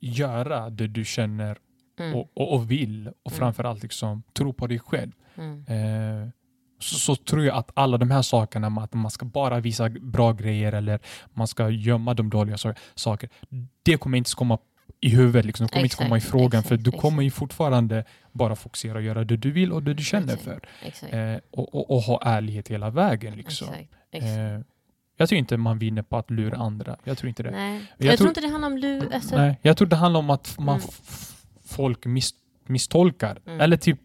göra 0.01 0.69
det 0.69 0.87
du 0.87 1.05
känner 1.05 1.57
Mm. 1.99 2.15
och, 2.15 2.31
och, 2.33 2.53
och 2.53 2.71
vill 2.71 3.07
och 3.23 3.31
Mm. 3.31 3.39
framförallt 3.39 3.83
liksom 3.83 4.23
tro 4.33 4.53
på 4.53 4.67
dig 4.67 4.79
själv. 4.79 5.11
Mm. 5.35 5.65
Eh, 5.67 6.29
så, 6.79 6.95
så 6.95 7.15
tror 7.15 7.45
jag 7.45 7.57
att 7.57 7.71
alla 7.73 7.97
de 7.97 8.11
här 8.11 8.21
sakerna 8.21 8.67
att 8.67 8.93
man 8.93 9.11
ska 9.11 9.25
bara 9.25 9.59
visa 9.59 9.89
bra 9.89 10.31
grejer 10.33 10.71
eller 10.73 10.99
man 11.33 11.47
ska 11.47 11.69
gömma 11.69 12.13
de 12.13 12.29
dåliga 12.29 12.55
so- 12.55 12.75
saker, 12.95 13.29
det 13.83 13.97
kommer 13.97 14.17
inte 14.17 14.31
komma 14.35 14.57
i 15.01 15.09
huvudet, 15.09 15.45
liksom. 15.45 15.67
det 15.67 15.71
kommer 15.73 15.83
inte 15.83 15.95
komma 15.95 16.15
i 16.15 16.17
Exakt, 16.17 16.31
frågan 16.31 16.63
för 16.63 16.75
exakt, 16.75 16.91
du 16.91 16.99
kommer 16.99 17.23
ju 17.23 17.31
fortfarande 17.31 18.03
bara 18.31 18.55
fokusera 18.55 18.97
och 18.97 19.01
göra 19.03 19.23
det 19.23 19.37
du 19.37 19.51
vill 19.51 19.71
och 19.73 19.83
det 19.83 19.93
du 19.93 20.03
känner 20.03 20.33
Exakt. 20.33 20.43
för. 20.43 20.61
Exakt. 20.87 21.13
Eh, 21.13 21.35
och, 21.51 21.75
och, 21.75 21.91
och 21.91 22.01
ha 22.01 22.21
ärlighet 22.25 22.67
hela 22.67 22.89
vägen. 22.89 23.35
Liksom. 23.35 23.67
Exakt. 23.67 23.89
Exakt. 24.11 24.37
Eh, 24.37 24.59
jag 25.17 25.29
tror 25.29 25.39
inte 25.39 25.57
man 25.57 25.79
vinner 25.79 26.01
på 26.01 26.17
att 26.17 26.31
lura 26.31 26.57
andra. 26.57 26.97
Jag 27.03 27.17
tror 27.17 27.29
inte 27.29 27.43
det. 27.43 27.51
Nej. 27.51 27.73
jag 27.97 28.07
Jag, 28.07 28.17
tror- 28.17 28.17
tror 28.17 28.27
inte 28.29 28.41
det 28.41 28.47
handlar 28.47 28.67
om 28.67 28.77
lu... 28.77 29.09
Alltså, 29.13 29.35
Nej, 29.37 29.59
jag 29.61 29.77
tror 29.77 29.87
det 29.87 29.95
handlar 29.95 30.19
om 30.19 30.29
att 30.29 30.59
man 30.59 30.75
Mm. 30.75 30.89
folk 31.65 32.05
miss, 32.05 32.31
misstolkar 32.65 33.39
Mm. 33.45 33.61
eller 33.61 33.77
typ 33.77 33.99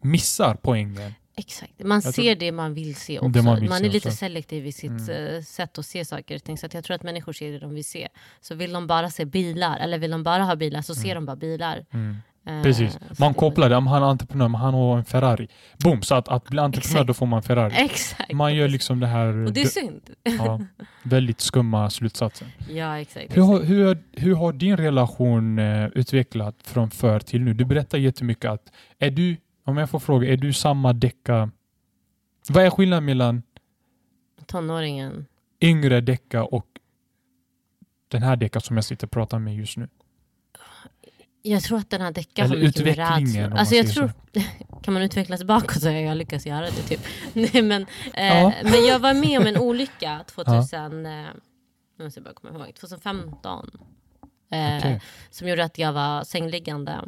missar 0.00 0.56
poängen. 0.62 1.12
Exakt. 1.36 1.72
Man 1.84 2.00
Jag 2.04 2.14
ser 2.14 2.22
tror- 2.22 2.34
det 2.34 2.52
man 2.52 2.74
vill 2.74 2.94
se 2.94 3.18
också. 3.18 3.42
man 3.42 3.44
Man, 3.44 3.60
vill 3.60 3.70
är 3.72 3.76
se 3.78 3.88
lite 3.88 4.08
också. 4.08 4.16
selektiv 4.16 4.66
i 4.66 4.72
sitt 4.72 4.90
Mm. 5.08 5.34
eh, 5.36 5.42
sätt 5.42 5.78
att 5.78 5.86
se 5.86 6.04
saker 6.04 6.34
och 6.36 6.44
ting. 6.44 6.58
Så 6.58 6.66
jag 6.72 6.84
tror 6.84 6.94
att 6.94 7.02
människor 7.02 7.32
ser 7.32 7.52
det 7.52 7.58
de 7.58 7.74
vill 7.74 7.84
se. 7.84 8.08
Så 8.40 8.54
vill 8.54 8.72
de 8.72 8.86
bara 8.86 9.10
se 9.10 9.24
bilar, 9.24 9.78
eller 9.78 9.98
vill 9.98 10.10
de 10.10 10.22
bara 10.22 10.42
ha 10.44 10.56
bilar, 10.56 10.82
så 10.82 10.94
ser 10.94 11.04
Mm. 11.04 11.14
de 11.14 11.26
bara 11.26 11.36
bilar. 11.36 11.84
Mm. 11.92 12.16
Eh, 12.48 12.62
Precis. 12.62 12.98
Man 13.18 13.34
kopplar 13.34 13.68
det, 13.70 13.76
om 13.76 13.86
han 13.86 14.02
är 14.02 14.06
entreprenör, 14.06 14.48
men 14.48 14.60
han 14.60 14.74
har 14.74 14.98
en 14.98 15.04
Ferrari. 15.04 15.48
Boom! 15.84 16.02
Så 16.02 16.14
att, 16.14 16.28
att 16.28 16.44
bli 16.44 16.58
entreprenör, 16.60 16.94
Exakt. 16.94 17.06
då 17.06 17.14
får 17.14 17.26
man 17.26 17.42
Ferrari. 17.42 17.72
Exakt. 17.76 18.32
Man 18.32 18.54
gör 18.54 18.68
liksom 18.68 19.00
det 19.00 19.06
här 19.06 19.46
Och 19.46 19.52
det 19.52 19.62
är 19.62 19.66
synd. 19.66 20.10
ja, 20.22 20.60
väldigt 21.02 21.40
skumma 21.40 21.90
slutsatsen. 21.90 22.48
Ja, 22.70 22.98
exakt. 22.98 23.36
Hur 23.36 23.42
har, 23.42 23.62
hur, 23.62 23.98
hur 24.12 24.34
har 24.34 24.52
din 24.52 24.76
relation 24.76 25.58
eh, 25.58 25.86
utvecklat 25.94 26.54
från 26.64 26.90
förr 26.90 27.20
till 27.20 27.40
nu? 27.40 27.54
Du 27.54 27.64
berättar 27.64 27.98
jättemycket 27.98 28.50
att, 28.50 28.72
är 28.98 29.10
du, 29.10 29.36
om 29.66 29.76
jag 29.76 29.90
får 29.90 29.98
fråga, 29.98 30.32
är 30.32 30.36
du 30.36 30.52
samma 30.52 30.92
Decka? 30.92 31.50
Vad 32.48 32.64
är 32.64 32.70
skillnaden 32.70 33.04
mellan 33.04 33.42
Tonåringen. 34.46 35.26
yngre 35.60 36.00
Decka 36.00 36.44
och 36.44 36.66
den 38.08 38.22
här 38.22 38.36
Decka 38.36 38.60
som 38.60 38.76
jag 38.76 38.84
sitter 38.84 39.06
och 39.06 39.10
pratar 39.10 39.38
med 39.38 39.56
just 39.56 39.76
nu? 39.76 39.88
Jag 41.42 41.62
tror 41.62 41.78
att 41.78 41.90
den 41.90 42.00
här 42.00 42.12
deckaren 42.12 42.50
Eller 42.50 42.60
har 42.60 42.66
mycket 42.66 42.84
med 42.84 42.96
rädslor. 42.96 43.58
Alltså 43.58 43.74
jag 43.74 43.88
tror, 43.90 44.12
kan 44.82 44.94
man 44.94 45.02
utvecklas 45.02 45.44
bakåt 45.44 45.80
så 45.82 45.88
har 45.88 45.94
jag 45.94 46.16
lyckats 46.16 46.46
göra 46.46 46.60
det 46.64 46.70
typ. 46.82 47.00
Nej, 47.32 47.62
men, 47.62 47.86
eh, 48.14 48.26
Ja. 48.38 48.52
men 48.62 48.86
jag 48.86 48.98
var 48.98 49.14
med 49.14 49.40
om 49.40 49.46
en 49.46 49.56
olycka 49.56 50.24
2000, 50.28 51.06
eh, 51.06 51.26
nu 51.98 52.04
måste 52.04 52.20
jag 52.20 52.24
bara 52.24 52.34
komma 52.34 52.64
ihåg, 52.66 52.74
2015. 52.74 53.70
Eh, 54.50 54.76
Okej. 54.78 55.00
Som 55.30 55.48
gjorde 55.48 55.64
att 55.64 55.78
jag 55.78 55.92
var 55.92 56.24
sängliggande 56.24 57.00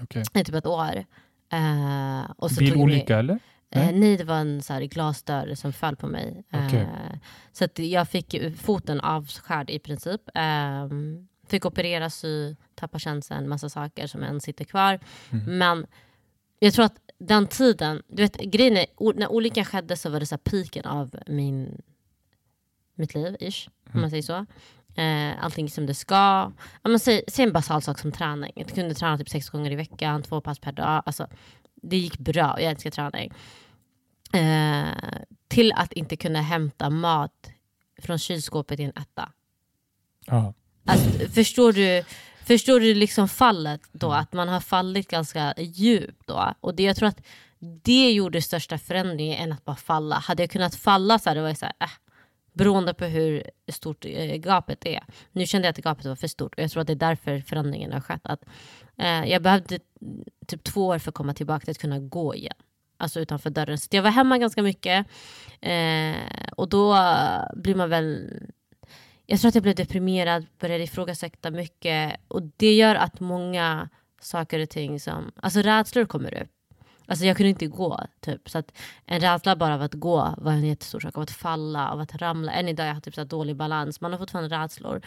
Okej. 0.00 0.22
i 0.34 0.44
typ 0.44 0.54
ett 0.54 0.66
år. 0.66 1.04
Eh, 1.52 2.30
och 2.36 2.50
så 2.50 2.56
tog 2.56 2.64
det 2.64 2.76
mig- 2.76 2.86
Bilolycka 2.86 3.18
eller? 3.18 3.34
Eh, 3.70 3.82
Nej? 3.84 3.92
nej, 3.98 4.16
det 4.16 4.24
var 4.24 4.36
en 4.36 4.62
så 4.62 4.72
här, 4.72 4.80
glasdörr 4.82 5.54
som 5.54 5.72
föll 5.72 5.96
på 5.96 6.06
mig. 6.06 6.44
Eh, 6.52 6.66
Okej. 6.66 6.88
så 7.52 7.64
att 7.64 7.78
jag 7.78 8.08
fick 8.08 8.56
foten 8.56 9.00
avskärd 9.00 9.70
i 9.70 9.78
princip. 9.78 10.20
Eh, 10.34 10.88
fick 11.48 11.66
operera, 11.66 12.10
sy, 12.10 12.54
tappa 12.74 12.98
känseln, 12.98 13.48
massa 13.48 13.68
saker 13.68 14.06
som 14.06 14.22
än 14.22 14.40
sitter 14.40 14.64
kvar. 14.64 15.00
Mm. 15.30 15.58
Men 15.58 15.86
jag 16.58 16.72
tror 16.74 16.84
att 16.84 16.96
den 17.18 17.46
tiden, 17.46 18.02
du 18.08 18.22
vet 18.22 18.36
grejen 18.36 18.76
är, 18.76 18.86
när 19.18 19.28
olyckan 19.32 19.64
skedde 19.64 19.96
så 19.96 20.10
var 20.10 20.20
det 20.20 20.26
så 20.26 20.34
här 20.34 20.38
piken 20.50 20.84
av 20.84 21.16
min, 21.26 21.82
mitt 22.94 23.14
liv, 23.14 23.36
ish, 23.40 23.68
om 23.68 23.90
Mm. 23.90 24.00
man 24.00 24.10
säger 24.10 24.22
så. 24.22 24.46
Eh, 24.96 25.44
allting 25.44 25.70
som 25.70 25.86
det 25.86 25.94
ska. 25.94 26.52
Ja, 26.82 26.88
men 26.88 27.00
säg, 27.00 27.22
säg 27.28 27.44
en 27.44 27.52
basal 27.52 27.82
sak 27.82 27.98
som 27.98 28.12
träning. 28.12 28.52
Jag 28.56 28.68
kunde 28.68 28.94
träna 28.94 29.18
typ 29.18 29.28
sex 29.28 29.50
gånger 29.50 29.70
i 29.70 29.74
veckan, 29.74 30.22
två 30.22 30.40
pass 30.40 30.58
per 30.58 30.72
dag. 30.72 31.02
Alltså, 31.06 31.28
det 31.82 31.96
gick 31.96 32.18
bra, 32.18 32.60
jag 32.60 32.70
älskar 32.70 32.90
träning. 32.90 33.32
Eh, 34.32 35.18
till 35.48 35.72
att 35.72 35.92
inte 35.92 36.16
kunna 36.16 36.40
hämta 36.40 36.90
mat 36.90 37.50
från 38.02 38.18
kylskåpet 38.18 38.80
i 38.80 38.82
en 38.82 38.90
etta. 38.90 39.32
Ja. 40.26 40.54
Alltså, 40.86 41.28
förstår 41.28 41.72
du, 41.72 42.04
förstår 42.44 42.80
du 42.80 42.94
liksom 42.94 43.28
fallet 43.28 43.80
då? 43.92 44.06
Mm. 44.06 44.20
Att 44.20 44.32
man 44.32 44.48
har 44.48 44.60
fallit 44.60 45.08
ganska 45.08 45.54
djupt 45.58 46.26
då. 46.26 46.54
Och 46.60 46.74
det, 46.74 46.82
jag 46.82 46.96
tror 46.96 47.08
att 47.08 47.20
det 47.58 48.12
gjorde 48.12 48.42
största 48.42 48.78
förändringen 48.78 49.42
än 49.42 49.52
att 49.52 49.64
bara 49.64 49.76
falla. 49.76 50.16
Hade 50.16 50.42
jag 50.42 50.50
kunnat 50.50 50.74
falla 50.74 51.18
så 51.18 51.30
hade 51.30 51.40
det 51.40 51.44
varit 51.44 51.58
så 51.58 51.66
här, 51.66 51.74
äh, 51.80 51.88
beroende 52.56 52.94
på 52.94 53.04
hur 53.04 53.42
stort 53.68 54.04
eh, 54.04 54.36
gapet 54.36 54.86
är. 54.86 55.04
Nu 55.32 55.46
kände 55.46 55.68
jag 55.68 55.70
att 55.70 55.84
gapet 55.84 56.06
var 56.06 56.16
för 56.16 56.28
stort 56.28 56.54
och 56.54 56.62
jag 56.62 56.70
tror 56.70 56.80
att 56.80 56.86
det 56.86 56.92
är 56.92 56.94
därför 56.94 57.40
förändringen 57.40 57.92
har 57.92 58.00
skett. 58.00 58.20
Att, 58.24 58.44
eh, 58.98 59.24
jag 59.24 59.42
behövde 59.42 59.78
typ 60.46 60.64
två 60.64 60.86
år 60.86 60.98
för 60.98 61.10
att 61.10 61.14
komma 61.14 61.34
tillbaka 61.34 61.64
till 61.64 61.70
att 61.70 61.78
kunna 61.78 61.98
gå 61.98 62.34
igen. 62.34 62.56
Alltså 62.96 63.20
utanför 63.20 63.50
dörren. 63.50 63.78
Så 63.78 63.88
jag 63.90 64.02
var 64.02 64.10
hemma 64.10 64.38
ganska 64.38 64.62
mycket. 64.62 65.06
Eh, 65.60 66.16
och 66.56 66.68
då 66.68 66.96
blir 67.54 67.74
man 67.74 67.90
väl 67.90 68.30
jag 69.26 69.40
tror 69.40 69.48
att 69.48 69.54
jag 69.54 69.62
blev 69.62 69.74
deprimerad, 69.74 70.46
började 70.58 70.84
ifrågasätta 70.84 71.50
mycket. 71.50 72.20
Och 72.28 72.42
det 72.56 72.74
gör 72.74 72.94
att 72.94 73.20
många 73.20 73.88
saker 74.20 74.60
och 74.60 74.68
ting 74.68 75.00
som... 75.00 75.32
Alltså 75.36 75.60
rädslor 75.60 76.04
kommer 76.04 76.42
upp. 76.42 76.55
Alltså 77.06 77.24
jag 77.24 77.36
kunde 77.36 77.50
inte 77.50 77.66
gå. 77.66 78.00
Typ. 78.20 78.50
Så 78.50 78.58
att 78.58 78.72
en 79.06 79.20
rädsla 79.20 79.56
bara 79.56 79.74
av 79.74 79.82
att 79.82 79.94
gå 79.94 80.34
var 80.38 80.52
en 80.52 80.66
jättestor 80.66 81.00
sak. 81.00 81.16
Av 81.16 81.22
att 81.22 81.30
falla, 81.30 81.90
av 81.90 82.00
att 82.00 82.14
ramla. 82.14 82.52
Än 82.52 82.68
idag 82.68 82.86
jag 82.86 82.94
har 82.94 83.00
typ 83.00 83.14
så 83.14 83.24
dålig 83.24 83.56
balans. 83.56 84.00
Man 84.00 84.12
har 84.12 84.18
fortfarande 84.18 84.56
rädslor. 84.56 85.00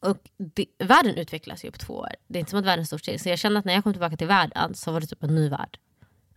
Och 0.00 0.16
det, 0.36 0.66
världen 0.78 1.14
utvecklas 1.14 1.64
ju 1.64 1.70
på 1.70 1.78
två 1.78 1.94
år. 1.94 2.10
Det 2.28 2.38
är 2.38 2.40
inte 2.40 2.50
som 2.50 2.58
att 2.58 2.66
världen 2.66 2.86
står 2.86 2.98
still. 2.98 3.20
Så 3.20 3.28
jag 3.28 3.38
kände 3.38 3.58
att 3.58 3.64
när 3.64 3.74
jag 3.74 3.82
kom 3.84 3.92
tillbaka 3.92 4.16
till 4.16 4.26
världen 4.26 4.74
så 4.74 4.92
var 4.92 5.00
det 5.00 5.06
typ 5.06 5.22
en 5.22 5.34
ny 5.34 5.48
värld. 5.48 5.78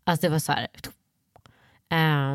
Alltså 0.03 0.27
det 0.27 0.31
var 0.31 0.39
så 0.39 0.51
här... 0.51 0.67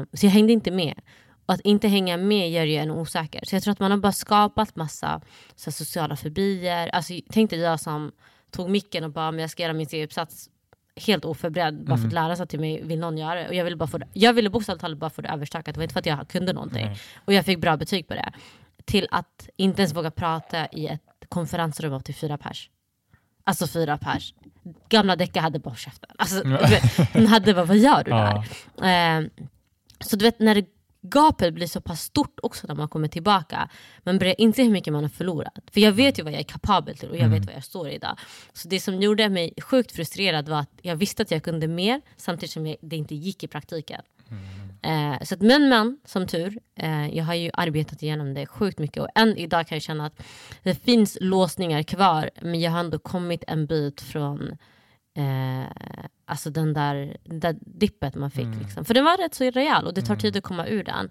um, 0.01 0.07
så 0.13 0.27
jag 0.27 0.31
hängde 0.31 0.53
inte 0.53 0.71
med. 0.71 1.01
Och 1.47 1.55
att 1.55 1.61
inte 1.61 1.89
hänga 1.89 2.17
med 2.17 2.51
gör 2.51 2.65
ju 2.65 2.77
en 2.77 2.91
osäker. 2.91 3.45
Så 3.45 3.57
jag 3.57 3.63
tror 3.63 3.73
att 3.73 3.81
man 3.81 3.91
har 3.91 3.99
bara 3.99 4.13
skapat 4.13 4.77
massa 4.77 5.21
så 5.57 5.71
här, 5.71 5.73
sociala 5.73 6.17
fobier. 6.17 6.89
Alltså, 6.89 7.15
tänk 7.31 7.51
dig 7.51 7.59
jag 7.59 7.81
som 7.81 8.13
tog 8.51 8.71
micken 8.71 9.05
och 9.05 9.11
bara, 9.11 9.31
men 9.31 9.41
jag 9.41 9.51
ska 9.51 9.63
göra 9.63 9.73
min 9.73 9.87
C-uppsats 9.87 10.51
helt 11.07 11.25
oförberedd. 11.25 11.85
Bara 11.85 11.97
för 11.99 12.07
att 12.07 12.13
lära 12.13 12.37
sig 12.37 12.47
till 12.47 12.61
mig, 12.61 12.83
vill 12.83 12.99
någon 13.01 13.19
göra 13.19 13.35
det? 13.35 13.49
Och 13.49 13.55
jag 13.55 13.65
ville, 13.65 13.77
bara 13.77 13.87
få 13.87 13.99
det, 13.99 14.07
jag 14.13 14.33
ville 14.33 14.51
bokstavligt 14.51 14.81
talat 14.81 14.99
bara 14.99 15.11
få 15.11 15.23
det 15.23 15.29
överstökat. 15.29 15.75
Det 15.75 15.79
var 15.79 15.83
inte 15.83 15.93
för 15.93 16.01
att 16.01 16.07
jag 16.07 16.29
kunde 16.29 16.53
någonting. 16.53 16.87
Nej. 16.87 16.99
Och 17.25 17.33
jag 17.33 17.45
fick 17.45 17.59
bra 17.61 17.77
betyg 17.77 18.09
på 18.09 18.15
det. 18.15 18.33
Till 18.85 19.09
att 19.11 19.49
inte 19.57 19.83
ens 19.83 19.95
våga 19.95 20.11
prata 20.11 20.67
i 20.67 20.87
ett 20.87 21.03
konferensrum 21.29 21.93
av 21.93 22.01
till 22.01 22.15
fyra 22.15 22.39
pers. 22.39 22.71
Alltså 23.45 23.67
fyra 23.67 23.99
pers. 23.99 24.35
Gamla 24.89 25.17
Decka 25.17 25.41
hade 25.41 25.59
bara 25.59 25.75
käften. 25.75 26.11
Alltså, 26.19 26.43
vet, 26.45 26.83
hon 27.15 27.27
hade 27.27 27.55
bara, 27.55 27.65
vad 27.65 27.77
gör 27.77 28.05
du 28.05 28.11
där? 28.11 28.45
Ja. 28.77 29.19
Eh, 29.19 29.25
så 30.01 30.17
du 30.17 30.25
vet 30.25 30.39
när 30.41 30.55
det- 30.55 30.67
gapet 31.01 31.55
blir 31.55 31.67
så 31.67 31.81
pass 31.81 32.03
stort 32.03 32.39
också 32.43 32.67
när 32.67 32.75
man 32.75 32.89
kommer 32.89 33.09
tillbaka. 33.09 33.69
Man 34.03 34.19
börjar 34.19 34.35
inse 34.39 34.63
hur 34.63 34.71
mycket 34.71 34.93
man 34.93 35.05
har 35.05 35.11
förlorat. 35.11 35.65
För 35.73 35.81
jag 35.81 35.93
vet 35.93 36.19
ju 36.19 36.23
vad 36.23 36.33
jag 36.33 36.41
är 36.41 36.45
kapabel 36.45 36.97
till 36.97 37.11
och 37.11 37.17
jag 37.17 37.29
vet 37.29 37.47
vad 37.47 37.55
jag 37.55 37.65
står 37.65 37.89
idag. 37.89 38.19
Så 38.53 38.69
det 38.69 38.81
som 38.81 39.03
gjorde 39.03 39.29
mig 39.29 39.55
sjukt 39.63 39.93
frustrerad 39.93 40.49
var 40.49 40.61
att 40.61 40.79
jag 40.83 40.97
visste 40.97 41.23
att 41.23 41.31
jag 41.31 41.43
kunde 41.43 41.69
mer 41.69 42.01
samtidigt 42.17 42.51
som 42.51 42.67
jag, 42.67 42.77
det 42.81 42.97
inte 42.97 43.15
gick 43.15 43.45
i 43.45 43.47
praktiken. 43.47 44.03
Eh, 44.83 45.23
så 45.23 45.35
att, 45.35 45.41
men 45.41 45.69
men, 45.69 45.99
som 46.05 46.27
tur, 46.27 46.59
eh, 46.75 47.17
jag 47.17 47.25
har 47.25 47.35
ju 47.35 47.51
arbetat 47.55 48.03
igenom 48.03 48.35
det 48.35 48.47
sjukt 48.47 48.79
mycket 48.79 49.03
och 49.03 49.09
än 49.15 49.37
idag 49.37 49.67
kan 49.67 49.77
jag 49.77 49.83
känna 49.83 50.07
att 50.07 50.23
det 50.63 50.75
finns 50.75 51.19
låsningar 51.21 51.83
kvar 51.83 52.31
men 52.43 52.61
jag 52.61 52.71
har 52.71 52.81
ändå 52.81 52.99
kommit 52.99 53.45
en 53.47 53.67
bit 53.67 54.01
från 54.01 54.59
eh, 55.19 55.65
alltså 56.25 56.51
den 56.51 56.73
där, 56.75 57.17
den 57.25 57.41
där 57.41 57.57
dippet 57.61 58.15
man 58.15 58.31
fick. 58.31 58.47
Liksom. 58.61 58.85
För 58.85 58.95
den 58.95 59.05
var 59.05 59.17
rätt 59.17 59.35
så 59.35 59.51
rejäl 59.51 59.87
och 59.87 59.95
det 59.95 60.03
tar 60.03 60.17
tid 60.17 60.37
att 60.37 60.43
komma 60.43 60.67
ur 60.67 60.85
den. 60.85 61.11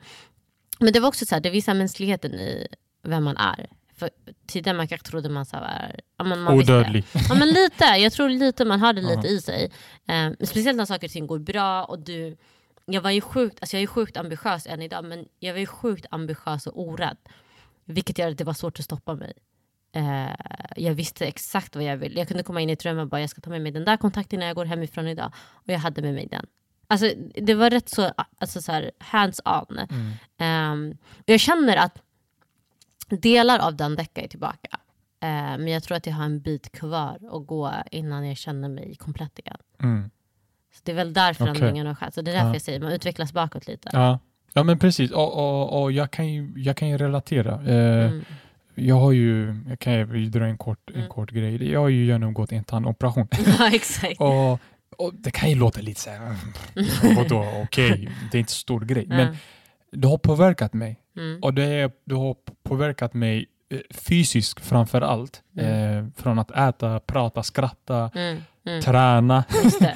Men 0.79 0.93
det 0.93 0.99
var 0.99 1.07
också 1.07 1.25
så 1.25 1.35
här, 1.35 1.41
det 1.41 1.49
visar 1.49 1.73
mänskligheten 1.73 2.33
i 2.33 2.67
vem 3.03 3.23
man 3.23 3.37
är. 3.37 3.67
För 3.95 4.09
tidigare 4.47 4.77
man 4.77 4.87
kanske 4.87 5.07
trodde 5.07 5.29
man 5.29 5.45
så 5.45 5.57
här, 5.57 5.99
ja, 6.17 6.23
men 6.23 6.39
man 6.41 6.57
visste- 6.57 6.73
Odödlig. 6.73 7.05
Ja 7.29 7.35
men 7.35 7.47
lite, 7.47 7.83
jag 7.85 8.13
tror 8.13 8.29
lite 8.29 8.65
man 8.65 8.79
har 8.79 8.93
det 8.93 9.01
lite 9.01 9.27
i 9.27 9.41
sig. 9.41 9.71
Eh, 10.07 10.31
speciellt 10.41 10.77
när 10.77 10.85
saker 10.85 11.07
och 11.07 11.11
ting 11.11 11.27
går 11.27 11.39
bra 11.39 11.83
och 11.83 11.99
du 11.99 12.37
jag 12.89 13.01
var 13.01 13.11
ju 13.11 13.21
sjukt, 13.21 13.57
alltså 13.61 13.75
jag 13.77 13.83
är 13.83 13.87
sjukt 13.87 14.17
ambitiös 14.17 14.67
än 14.67 14.81
idag 14.81 15.05
men 15.05 15.25
jag 15.39 15.53
var 15.53 15.59
ju 15.59 15.65
sjukt 15.65 16.05
ambitiös 16.11 16.67
och 16.67 16.81
orädd. 16.81 17.17
Vilket 17.85 18.17
gör 18.17 18.31
att 18.31 18.37
det 18.37 18.43
var 18.43 18.53
svårt 18.53 18.79
att 18.79 18.85
stoppa 18.85 19.13
mig. 19.15 19.33
Eh, 19.97 20.35
jag 20.75 20.93
visste 20.93 21.25
exakt 21.25 21.75
vad 21.75 21.83
jag 21.85 21.97
ville. 21.97 22.19
Jag 22.19 22.27
kunde 22.27 22.43
komma 22.43 22.61
in 22.61 22.69
i 22.69 22.73
ett 22.73 22.85
rum 22.85 22.99
och 22.99 23.07
bara, 23.07 23.21
jag 23.21 23.29
ska 23.29 23.41
ta 23.41 23.49
med 23.49 23.61
mig 23.61 23.71
den 23.71 23.85
där 23.85 23.97
kontakten 23.97 24.39
när 24.39 24.47
jag 24.47 24.55
går 24.55 24.65
hemifrån 24.65 25.07
idag. 25.07 25.31
Och 25.49 25.69
jag 25.69 25.79
hade 25.79 26.01
med 26.01 26.13
mig 26.13 26.27
den. 26.31 26.45
Alltså, 26.87 27.11
det 27.35 27.53
var 27.53 27.69
rätt 27.69 27.89
så, 27.89 28.11
alltså, 28.37 28.61
så 28.61 28.71
här, 28.71 28.91
hands 28.99 29.41
on. 29.45 29.77
Mm. 30.37 30.71
Um, 30.91 30.97
jag 31.25 31.39
känner 31.39 31.77
att 31.77 32.01
delar 33.09 33.59
av 33.59 33.75
den 33.75 33.95
veckan 33.95 34.23
är 34.23 34.27
tillbaka. 34.27 34.69
Eh, 35.19 35.29
men 35.29 35.67
jag 35.67 35.83
tror 35.83 35.97
att 35.97 36.05
jag 36.05 36.13
har 36.13 36.25
en 36.25 36.39
bit 36.41 36.71
kvar 36.71 37.19
att 37.31 37.47
gå 37.47 37.73
innan 37.91 38.27
jag 38.27 38.37
känner 38.37 38.69
mig 38.69 38.95
komplett 38.95 39.39
igen. 39.39 39.57
Mm. 39.83 40.09
Så 40.73 40.81
det 40.83 40.91
är 40.91 40.95
väl 40.95 41.13
där 41.13 41.33
förändringen 41.33 41.87
har 41.87 41.95
skett. 41.95 42.13
Så 42.13 42.21
det 42.21 42.31
är 42.31 42.33
därför 42.35 42.47
Ja. 42.47 42.53
jag 42.55 42.61
säger 42.61 42.79
man 42.79 42.91
utvecklas 42.91 43.33
bakåt 43.33 43.67
lite. 43.67 43.89
Ja. 43.93 44.19
ja, 44.53 44.63
men 44.63 44.79
precis. 44.79 45.11
Och, 45.11 45.33
och, 45.33 45.81
och 45.81 45.91
jag, 45.91 46.11
kan 46.11 46.27
ju, 46.27 46.53
jag 46.55 46.77
kan 46.77 46.89
ju 46.89 46.97
relatera. 46.97 47.53
Eh, 47.53 48.11
Mm. 48.11 48.25
Jag 48.79 48.95
har 48.95 49.11
ju, 49.11 49.55
jag 49.69 49.79
kan 49.79 49.93
ju 49.93 50.29
dra 50.29 50.45
en 50.45 50.57
kort, 50.57 50.89
en 50.89 50.95
Mm. 50.95 51.09
kort 51.09 51.31
grej. 51.31 51.71
Jag 51.71 51.79
har 51.79 51.89
ju 51.89 52.05
genomgått 52.05 52.51
en 52.51 52.63
tandoperation. 52.63 53.27
ja, 53.59 53.69
exakt. 53.73 54.21
och, 54.21 54.51
och 54.97 55.13
det 55.13 55.31
kan 55.31 55.49
ju 55.49 55.55
låta 55.55 55.81
lite 55.81 56.01
så 56.01 56.09
här, 56.09 56.17
mm, 56.75 57.15
vadå, 57.15 57.47
okej, 57.63 58.09
det 58.31 58.37
är 58.37 58.39
inte 58.39 58.51
stor 58.51 58.81
grej. 58.81 59.05
Men 59.07 59.37
det 59.91 60.07
har 60.07 60.17
påverkat 60.17 60.73
mig. 60.73 60.99
Mm. 61.17 61.39
Och 61.43 61.53
det, 61.53 61.91
det 62.05 62.15
har 62.15 62.35
påverkat 62.63 63.13
mig 63.13 63.45
eh, 63.73 63.79
fysiskt 63.95 64.65
framför 64.65 65.01
allt. 65.01 65.41
Mm. 65.57 65.97
Eh, 65.97 66.05
från 66.15 66.39
att 66.39 66.51
äta, 66.51 66.99
prata, 66.99 67.43
skratta, 67.43 68.09
Mm. 68.15 68.37
Mm. 68.67 68.81
träna. 68.81 69.43
Det. 69.79 69.95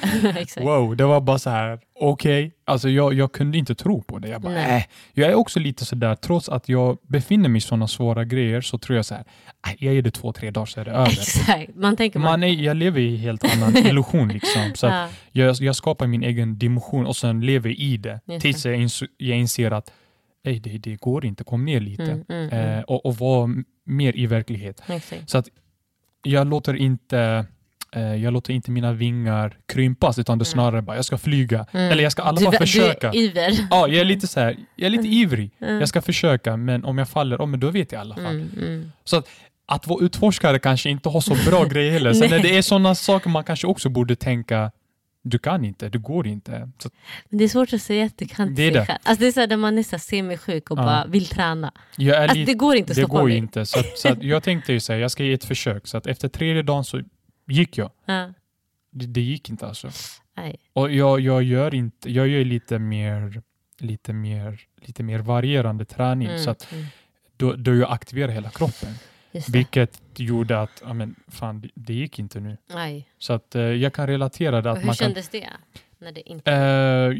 Wow, 0.60 0.96
det 0.96 1.04
var 1.04 1.20
bara 1.20 1.38
så 1.38 1.50
här, 1.50 1.80
okej. 2.00 2.52
Alltså 2.64 2.88
jag, 2.88 3.14
jag 3.14 3.32
kunde 3.32 3.58
inte 3.58 3.74
tro 3.74 4.02
på 4.02 4.18
det. 4.18 4.28
Jag 4.28 4.40
bara, 4.40 4.52
Nej. 4.52 4.76
äh. 4.76 4.84
Jag 5.12 5.30
är 5.30 5.34
också 5.34 5.60
lite 5.60 5.84
sådär, 5.84 6.14
trots 6.14 6.48
att 6.48 6.68
jag 6.68 6.98
befinner 7.08 7.48
mig 7.48 7.58
i 7.58 7.60
sådana 7.60 7.88
svåra 7.88 8.24
grejer 8.24 8.60
så 8.60 8.78
tror 8.78 8.96
jag 8.96 9.04
så 9.04 9.14
här, 9.14 9.24
äh, 9.68 9.72
jag 9.78 9.94
ger 9.94 10.02
det 10.02 10.10
två, 10.10 10.32
tre 10.32 10.50
dagar 10.50 10.66
så 10.66 10.80
är 10.80 10.84
det 10.84 10.90
över. 10.90 11.06
Exakt. 11.12 11.74
Man 11.74 11.96
tänker 11.96 12.18
man, 12.18 12.30
Man 12.30 12.42
är, 12.42 12.48
jag 12.62 12.76
lever 12.76 13.00
i 13.00 13.14
en 13.14 13.20
helt 13.20 13.44
annan 13.56 13.76
illusion. 13.86 14.28
Liksom. 14.28 14.72
Så 14.74 14.86
ja, 14.86 15.08
jag, 15.32 15.56
jag 15.60 15.76
skapar 15.76 16.06
min 16.06 16.22
egen 16.22 16.58
dimension 16.58 17.06
och 17.06 17.16
sen 17.16 17.40
lever 17.40 17.80
i 17.80 17.96
det 17.96 18.20
Just 18.26 18.42
tills 18.42 18.66
jag, 18.66 18.76
ins 18.76 19.02
jag 19.16 19.38
inser 19.38 19.70
att 19.70 19.92
Ej, 20.44 20.60
det, 20.60 20.78
det 20.78 20.96
går 21.00 21.24
inte, 21.24 21.44
kom 21.44 21.64
ner 21.64 21.80
lite. 21.80 22.02
mm, 22.02 22.24
mm, 22.28 22.48
Eh, 22.48 22.72
mm. 22.72 22.84
och, 22.86 23.06
och 23.06 23.16
vara 23.16 23.44
m- 23.44 23.64
mer 23.84 24.16
i 24.16 24.26
verklighet. 24.26 24.82
Exakt. 24.86 25.30
Så 25.30 25.38
att 25.38 25.48
jag 26.22 26.46
låter 26.46 26.74
inte 26.76 27.46
eh, 27.92 28.14
jag 28.16 28.32
låter 28.32 28.52
inte 28.52 28.70
mina 28.70 28.92
vingar 28.92 29.56
krympas 29.66 30.18
utan 30.18 30.38
det 30.38 30.42
Mm. 30.42 30.52
snarare 30.52 30.82
bara 30.82 30.96
jag 30.96 31.04
ska 31.04 31.18
flyga. 31.18 31.66
Mm. 31.72 31.90
Eller 31.92 32.02
jag 32.02 32.12
ska 32.12 32.22
i 32.22 32.24
alla 32.24 32.38
Du- 32.38 32.44
fall 32.44 32.50
du 32.52 32.56
är 32.56 32.60
försöka. 32.60 33.12
iver. 33.12 33.50
Ja, 33.70 33.88
jag 33.88 33.96
är 33.96 34.04
lite 34.04 34.26
så 34.26 34.40
här, 34.40 34.56
jag 34.76 34.86
är 34.86 34.90
lite 34.90 35.08
ivrig. 35.08 35.50
Mm. 35.60 35.80
Jag 35.80 35.88
ska 35.88 36.02
försöka 36.02 36.56
men 36.56 36.84
om 36.84 36.98
jag 36.98 37.08
faller, 37.08 37.36
oh, 37.36 37.46
men 37.46 37.60
då 37.60 37.70
vet 37.70 37.92
jag 37.92 37.98
i 37.98 38.00
alla 38.00 38.14
fall. 38.14 38.26
Mm, 38.34 38.50
mm. 38.58 38.92
Att 39.66 39.86
vara 39.86 40.04
utforskare 40.04 40.58
kanske 40.58 40.90
inte 40.90 41.08
har 41.08 41.20
så 41.20 41.34
bra 41.50 41.64
grejer 41.70 41.92
heller. 41.92 42.12
Sen 42.12 42.30
när 42.30 42.38
det 42.38 42.56
är 42.56 42.62
sådana 42.62 42.94
saker 42.94 43.30
man 43.30 43.44
kanske 43.44 43.66
också 43.66 43.88
borde 43.88 44.16
tänka 44.16 44.70
du 45.22 45.38
kan 45.38 45.64
inte, 45.64 45.88
det 45.88 45.98
går 45.98 46.26
inte. 46.26 46.70
Så, 46.78 46.90
Men 47.28 47.38
det 47.38 47.44
är 47.44 47.48
svårt 47.48 47.72
att 47.72 47.82
säga 47.82 48.04
att 48.06 48.18
du 48.18 48.26
kan 48.26 48.54
Det 48.54 48.62
är 48.62 48.66
inte 48.66 48.80
det. 48.80 48.98
Alltså 49.02 49.20
det 49.22 49.26
är 49.28 49.32
så 49.32 49.40
här, 49.40 49.46
när 49.48 49.56
man 49.56 49.78
är 49.78 49.98
semisjuk 49.98 50.70
och 50.70 50.78
Ja. 50.78 50.82
bara 50.82 51.06
vill 51.06 51.26
träna. 51.26 51.72
jag 51.96 52.16
är 52.16 52.28
Alltså 52.28 52.44
det 52.44 52.54
går 52.54 52.76
inte 52.76 52.92
att 52.92 52.96
det 52.96 53.02
stoppa 53.02 53.18
går 53.18 53.28
mig. 53.28 53.36
inte. 53.36 53.66
Så, 53.66 53.82
så 53.96 54.08
att 54.08 54.22
jag 54.22 54.42
tänkte 54.42 54.72
ju 54.72 54.80
säga, 54.80 54.98
jag 54.98 55.10
ska 55.10 55.24
ge 55.24 55.32
ett 55.32 55.44
försök. 55.44 55.86
Så 55.86 55.96
att 55.96 56.06
efter 56.06 56.28
tredje 56.28 56.62
dagen 56.62 56.84
så 56.84 57.02
gick 57.46 57.78
jag. 57.78 57.90
Ja. 58.04 58.32
Det, 58.90 59.06
det 59.06 59.20
gick 59.20 59.50
inte 59.50 59.66
alltså. 59.66 59.90
Nej. 60.36 60.56
Och 60.72 60.92
jag, 60.92 61.20
jag 61.20 61.42
gör 61.42 61.74
inte, 61.74 62.10
jag 62.10 62.28
gör 62.28 62.44
lite 62.44 62.78
mer, 62.78 63.42
lite 63.78 64.12
mer, 64.12 64.60
lite 64.80 65.02
mer 65.02 65.18
varierande 65.18 65.84
träning. 65.84 66.28
Mm, 66.28 66.38
Så 66.42 66.50
att 66.50 66.72
mm. 66.72 66.86
då, 67.36 67.52
då 67.52 67.74
jag 67.74 67.90
aktiverar 67.92 68.32
hela 68.32 68.50
kroppen. 68.50 68.94
Vilket 69.52 70.02
gjorde 70.16 70.60
att, 70.60 70.82
ja 70.84 70.92
men 70.92 71.14
fan, 71.28 71.70
det, 71.74 71.94
gick 71.94 72.18
inte 72.18 72.40
nu. 72.40 72.56
Nej. 72.74 73.08
Så 73.18 73.32
att 73.32 73.54
eh, 73.54 73.62
jag 73.62 73.92
kan 73.94 74.06
relatera 74.06 74.62
det. 74.62 74.70
Att 74.70 74.78
hur 74.78 74.86
man 74.86 74.94
kan, 74.94 75.06
kändes 75.06 75.28
det? 75.28 75.48
När 75.98 76.12
det 76.12 76.30
inte... 76.30 76.52
eh, 76.52 76.58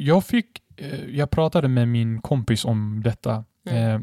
jag 0.09 0.25
fick, 0.25 0.47
eh, 0.77 1.05
jag 1.11 1.31
pratade 1.31 1.69
med 1.69 1.89
min 1.89 2.21
kompis 2.23 2.65
om 2.65 3.03
detta. 3.05 3.45
Mm. 3.67 3.95
Eh, 3.97 4.01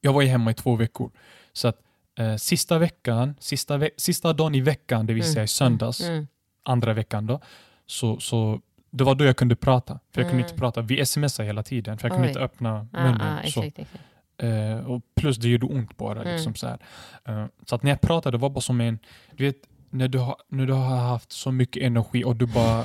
jag 0.00 0.12
var 0.12 0.22
ju 0.22 0.28
hemma 0.28 0.50
i 0.50 0.54
två 0.54 0.76
veckor. 0.76 1.10
Så 1.52 1.68
att 1.68 1.80
eh, 2.18 2.36
sista 2.36 2.78
veckan, 2.78 3.34
sista, 3.40 3.76
ve- 3.76 3.90
sista 3.96 4.32
dagen 4.32 4.54
i 4.54 4.60
veckan, 4.60 5.06
det 5.06 5.12
vill 5.14 5.22
Mm, 5.22 5.32
säga 5.32 5.44
i 5.44 5.48
söndags, 5.48 6.00
Mm. 6.00 6.26
andra 6.62 6.92
veckan 6.92 7.26
då, 7.26 7.40
så, 7.86 8.20
så 8.20 8.60
det 8.90 9.04
var 9.04 9.14
då 9.14 9.24
jag 9.24 9.36
kunde 9.36 9.56
prata. 9.56 10.00
För 10.12 10.20
jag 10.20 10.30
kunde 10.30 10.42
Mm. 10.42 10.44
inte 10.44 10.54
prata. 10.60 10.80
Vi 10.80 11.06
smsade 11.06 11.46
hela 11.46 11.62
tiden, 11.62 11.98
för 11.98 12.08
jag 12.08 12.12
kunde 12.12 12.26
Oj. 12.26 12.30
inte 12.30 12.40
öppna 12.40 12.86
Ja, 12.92 13.02
munnen. 13.02 13.36
ja, 13.44 13.50
så. 13.50 13.62
exakt, 13.62 13.78
exakt. 13.78 14.04
Eh, 14.38 14.86
och 14.86 15.02
plus 15.14 15.36
det 15.36 15.48
gjorde 15.48 15.66
ont 15.66 15.96
bara. 15.96 16.20
Mm. 16.20 16.34
Liksom, 16.34 16.54
så. 16.54 16.66
Eh, 16.66 17.46
så 17.66 17.74
att 17.74 17.82
när 17.82 17.90
jag 17.90 18.00
pratade 18.00 18.36
det 18.36 18.40
var 18.40 18.50
bara 18.50 18.60
som 18.60 18.80
en, 18.80 18.98
du 19.36 19.44
vet, 19.44 19.56
när 19.90 20.08
du, 20.08 20.18
har, 20.18 20.36
när 20.48 20.66
du 20.66 20.72
har 20.72 20.96
haft 20.96 21.32
så 21.32 21.52
mycket 21.52 21.82
energi 21.82 22.24
och 22.24 22.36
du 22.36 22.46
bara, 22.46 22.84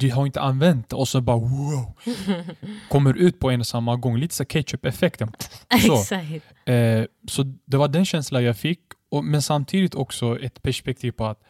du 0.00 0.12
har 0.12 0.26
inte 0.26 0.40
använt 0.40 0.88
det 0.88 0.96
och 0.96 1.08
så 1.08 1.20
bara 1.20 1.36
wow, 1.36 1.92
kommer 2.90 3.14
ut 3.14 3.38
på 3.40 3.50
en 3.50 3.60
och 3.60 3.66
samma 3.66 3.96
gång. 3.96 4.16
Lite 4.18 4.34
så 4.34 4.44
ketchup-effekten. 4.44 5.32
Så. 5.86 6.14
Eh, 6.72 7.04
så 7.28 7.42
det 7.64 7.76
var 7.76 7.88
den 7.88 8.04
känslan 8.04 8.44
jag 8.44 8.56
fick, 8.56 8.80
och, 9.10 9.24
men 9.24 9.42
samtidigt 9.42 9.94
också 9.94 10.38
ett 10.40 10.62
perspektiv 10.62 11.12
på 11.12 11.26
att, 11.26 11.40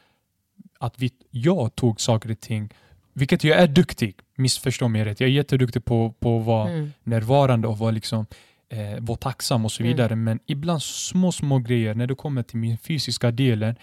att 0.78 0.94
vi, 0.98 1.10
jag 1.30 1.74
tog 1.74 2.00
saker 2.00 2.30
och 2.30 2.40
ting, 2.40 2.70
vilket 3.12 3.44
jag 3.44 3.58
är 3.58 3.66
duktig, 3.68 4.14
missförstå 4.36 4.88
mig 4.88 5.04
rätt. 5.04 5.20
Jag 5.20 5.28
är 5.28 5.32
jätteduktig 5.32 5.84
på, 5.84 6.12
på 6.20 6.38
att 6.40 6.46
vara 6.46 6.68
Mm. 6.70 6.92
närvarande 7.04 7.68
och 7.68 7.78
vara, 7.78 7.90
liksom, 7.90 8.26
eh, 8.70 9.00
vara 9.00 9.16
tacksam 9.18 9.64
och 9.64 9.72
så 9.72 9.82
Mm. 9.82 9.92
vidare. 9.92 10.16
Men 10.16 10.38
ibland 10.46 10.82
små, 10.82 11.32
små 11.32 11.58
grejer 11.58 11.94
när 11.94 12.06
det 12.06 12.14
kommer 12.14 12.42
till 12.42 12.58
min 12.58 12.78
fysiska 12.78 13.30
delen, 13.30 13.76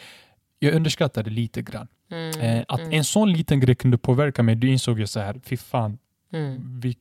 jag 0.60 0.74
underskattade 0.74 1.30
lite 1.30 1.62
grann. 1.62 1.88
Mm. 2.12 2.40
Eh, 2.42 2.66
att 2.68 2.80
mm. 2.80 2.94
en 2.94 3.04
sån 3.04 3.34
liten 3.34 3.60
grej 3.60 3.76
kunde 3.76 3.98
påverka 3.98 4.44
mig, 4.44 4.56
då 4.56 4.68
insåg 4.68 5.00
jag 5.00 5.10
så 5.10 5.20
här, 5.20 5.42
fy 5.46 5.58
fan, 5.58 5.98
Mm. 6.34 6.80
vi, 6.80 6.96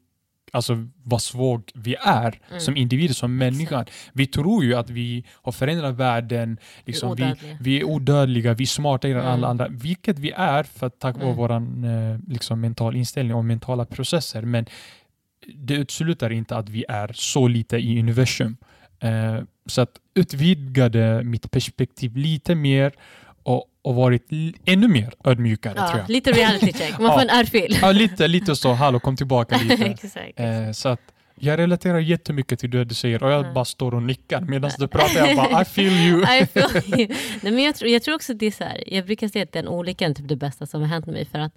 alltså 0.52 0.88
vad 1.02 1.22
svag 1.22 1.62
vi 1.74 1.94
är 2.00 2.40
Mm. 2.48 2.60
som 2.60 2.76
individer, 2.76 3.14
som 3.14 3.36
människor. 3.36 3.84
Vi 4.12 4.26
tror 4.26 4.64
ju 4.64 4.74
att 4.74 4.90
vi 4.90 5.24
har 5.32 5.52
förändrat 5.52 5.94
världen, 5.94 6.58
liksom, 6.84 7.16
vi, 7.16 7.22
odödliga. 7.24 7.56
vi 7.60 7.80
är 7.80 7.84
odödliga, 7.84 8.54
vi 8.54 8.62
är 8.64 8.66
smartare 8.66 9.12
än 9.12 9.18
Mm. 9.18 9.30
alla 9.32 9.48
andra, 9.48 9.68
vilket 9.68 10.18
vi 10.18 10.30
är 10.30 10.62
för 10.62 10.88
tack 10.88 11.16
vare 11.16 11.24
Mm. 11.26 11.36
vår 11.36 11.52
eh, 11.52 12.18
liksom, 12.28 12.60
mental 12.60 12.96
inställning 12.96 13.34
och 13.34 13.44
mentala 13.44 13.84
processer. 13.84 14.42
Men 14.42 14.66
det 15.54 15.74
utesluter 15.74 16.32
inte 16.32 16.56
att 16.56 16.68
vi 16.68 16.84
är 16.88 17.10
så 17.14 17.48
lite 17.48 17.76
i 17.76 18.00
universum. 18.00 18.56
Eh, 19.00 19.38
så 19.66 19.80
att 19.80 19.90
utvidgade 20.14 21.22
mitt 21.24 21.50
perspektiv 21.50 22.16
lite 22.16 22.54
mer 22.54 22.92
och, 23.42 23.64
och 23.82 23.94
varit 23.94 24.28
ännu 24.64 24.88
mer 24.88 25.12
ödmjukare 25.24 25.74
tror 25.74 25.86
Ja, 25.86 25.98
jag. 25.98 26.08
lite 26.10 26.32
reality 26.32 26.72
check. 26.72 26.98
Man 26.98 27.12
får 27.12 27.20
en 27.20 27.30
örfil. 27.38 27.78
Ja, 27.82 27.92
lite, 27.92 28.28
lite 28.28 28.56
så, 28.56 28.72
hallå 28.72 29.00
kom 29.00 29.16
tillbaka 29.16 29.56
lite. 29.62 29.84
exakt. 29.84 30.40
Eh, 30.40 30.70
så 30.72 30.88
att 30.88 31.00
jag 31.36 31.58
relaterar 31.58 31.98
jättemycket 31.98 32.58
till 32.58 32.70
det 32.70 32.84
du 32.84 32.94
säger 32.94 33.22
och 33.22 33.30
jag 33.30 33.40
Mm. 33.40 33.54
bara 33.54 33.64
står 33.64 33.94
och 33.94 34.02
nickar 34.02 34.40
medan 34.40 34.70
du 34.78 34.88
pratar. 34.88 35.26
Jag 35.26 35.36
bara 35.36 35.62
I 35.62 35.64
feel 35.64 35.92
you. 35.92 36.22
I 36.42 36.46
feel 36.46 37.00
you. 37.00 37.08
Nej, 37.42 37.52
men 37.52 37.58
jag, 37.64 37.74
tror, 37.76 37.90
jag 37.90 38.02
tror 38.02 38.14
också 38.14 38.32
att 38.32 38.38
det 38.38 38.46
är 38.46 38.50
så 38.50 38.64
här, 38.64 38.84
jag 38.86 39.04
brukar 39.06 39.28
säga 39.28 39.42
att 39.42 39.52
den 39.52 39.68
olyckan 39.68 40.10
är 40.10 40.14
typ 40.14 40.28
det 40.28 40.36
bästa 40.36 40.66
som 40.66 40.80
har 40.80 40.88
hänt 40.88 41.06
mig 41.06 41.24
för 41.24 41.38
att 41.38 41.52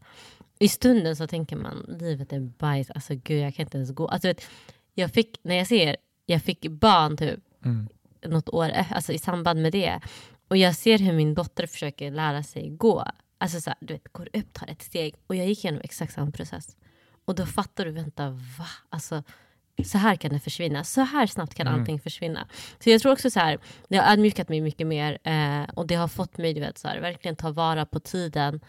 i 0.59 0.67
stunden 0.67 1.15
så 1.15 1.27
tänker 1.27 1.55
man 1.55 1.97
livet 1.99 2.33
är 2.33 2.39
bajs, 2.39 2.89
alltså 2.91 3.13
gud 3.15 3.39
jag 3.43 3.55
kan 3.55 3.63
inte 3.65 3.77
ens 3.77 3.91
gå. 3.91 4.07
Alltså, 4.07 4.27
vet, 4.27 4.45
jag 4.93 5.11
fick, 5.11 5.39
när 5.43 5.55
jag 5.55 5.67
ser, 5.67 5.97
jag 6.25 6.41
fick 6.43 6.67
barn 6.67 7.17
typ 7.17 7.39
Mm. 7.65 7.87
något 8.25 8.49
år 8.49 8.69
alltså 8.91 9.13
i 9.13 9.17
samband 9.17 9.61
med 9.61 9.71
det 9.71 9.99
och 10.47 10.57
jag 10.57 10.75
ser 10.75 10.97
hur 10.99 11.13
min 11.13 11.33
dotter 11.33 11.67
försöker 11.67 12.11
lära 12.11 12.43
sig 12.43 12.69
gå. 12.69 13.05
Alltså 13.37 13.61
så 13.61 13.69
här, 13.69 13.77
du 13.81 13.93
vet, 13.93 14.07
går 14.13 14.29
upp, 14.33 14.53
tar 14.53 14.67
ett 14.67 14.81
steg 14.81 15.15
och 15.27 15.35
jag 15.35 15.47
gick 15.47 15.65
igenom 15.65 15.81
exakt 15.83 16.13
samma 16.13 16.31
process. 16.31 16.75
Och 17.25 17.35
då 17.35 17.45
fattar 17.45 17.85
du, 17.85 17.91
vänta 17.91 18.29
va? 18.29 18.67
Alltså, 18.89 19.23
så 19.85 19.97
här 19.97 20.15
kan 20.15 20.31
det 20.33 20.39
försvinna. 20.39 20.83
Så 20.83 21.01
här 21.01 21.27
snabbt 21.27 21.53
kan 21.53 21.67
Mm. 21.67 21.79
allting 21.79 21.99
försvinna. 21.99 22.47
Så 22.83 22.89
jag 22.89 23.01
tror 23.01 23.11
också 23.11 23.29
så 23.29 23.39
här, 23.39 23.57
det 23.89 23.97
har 23.97 24.13
ödmjukat 24.13 24.49
mig 24.49 24.61
mycket 24.61 24.87
mer 24.87 25.17
eh, 25.23 25.63
och 25.73 25.87
det 25.87 25.95
har 25.95 26.07
fått 26.07 26.37
mig 26.37 26.53
du 26.53 26.59
vet, 26.59 26.77
så 26.77 26.87
här, 26.87 26.99
verkligen 26.99 27.35
ta 27.35 27.51
vara 27.51 27.85
på 27.85 27.99
tiden 27.99 28.59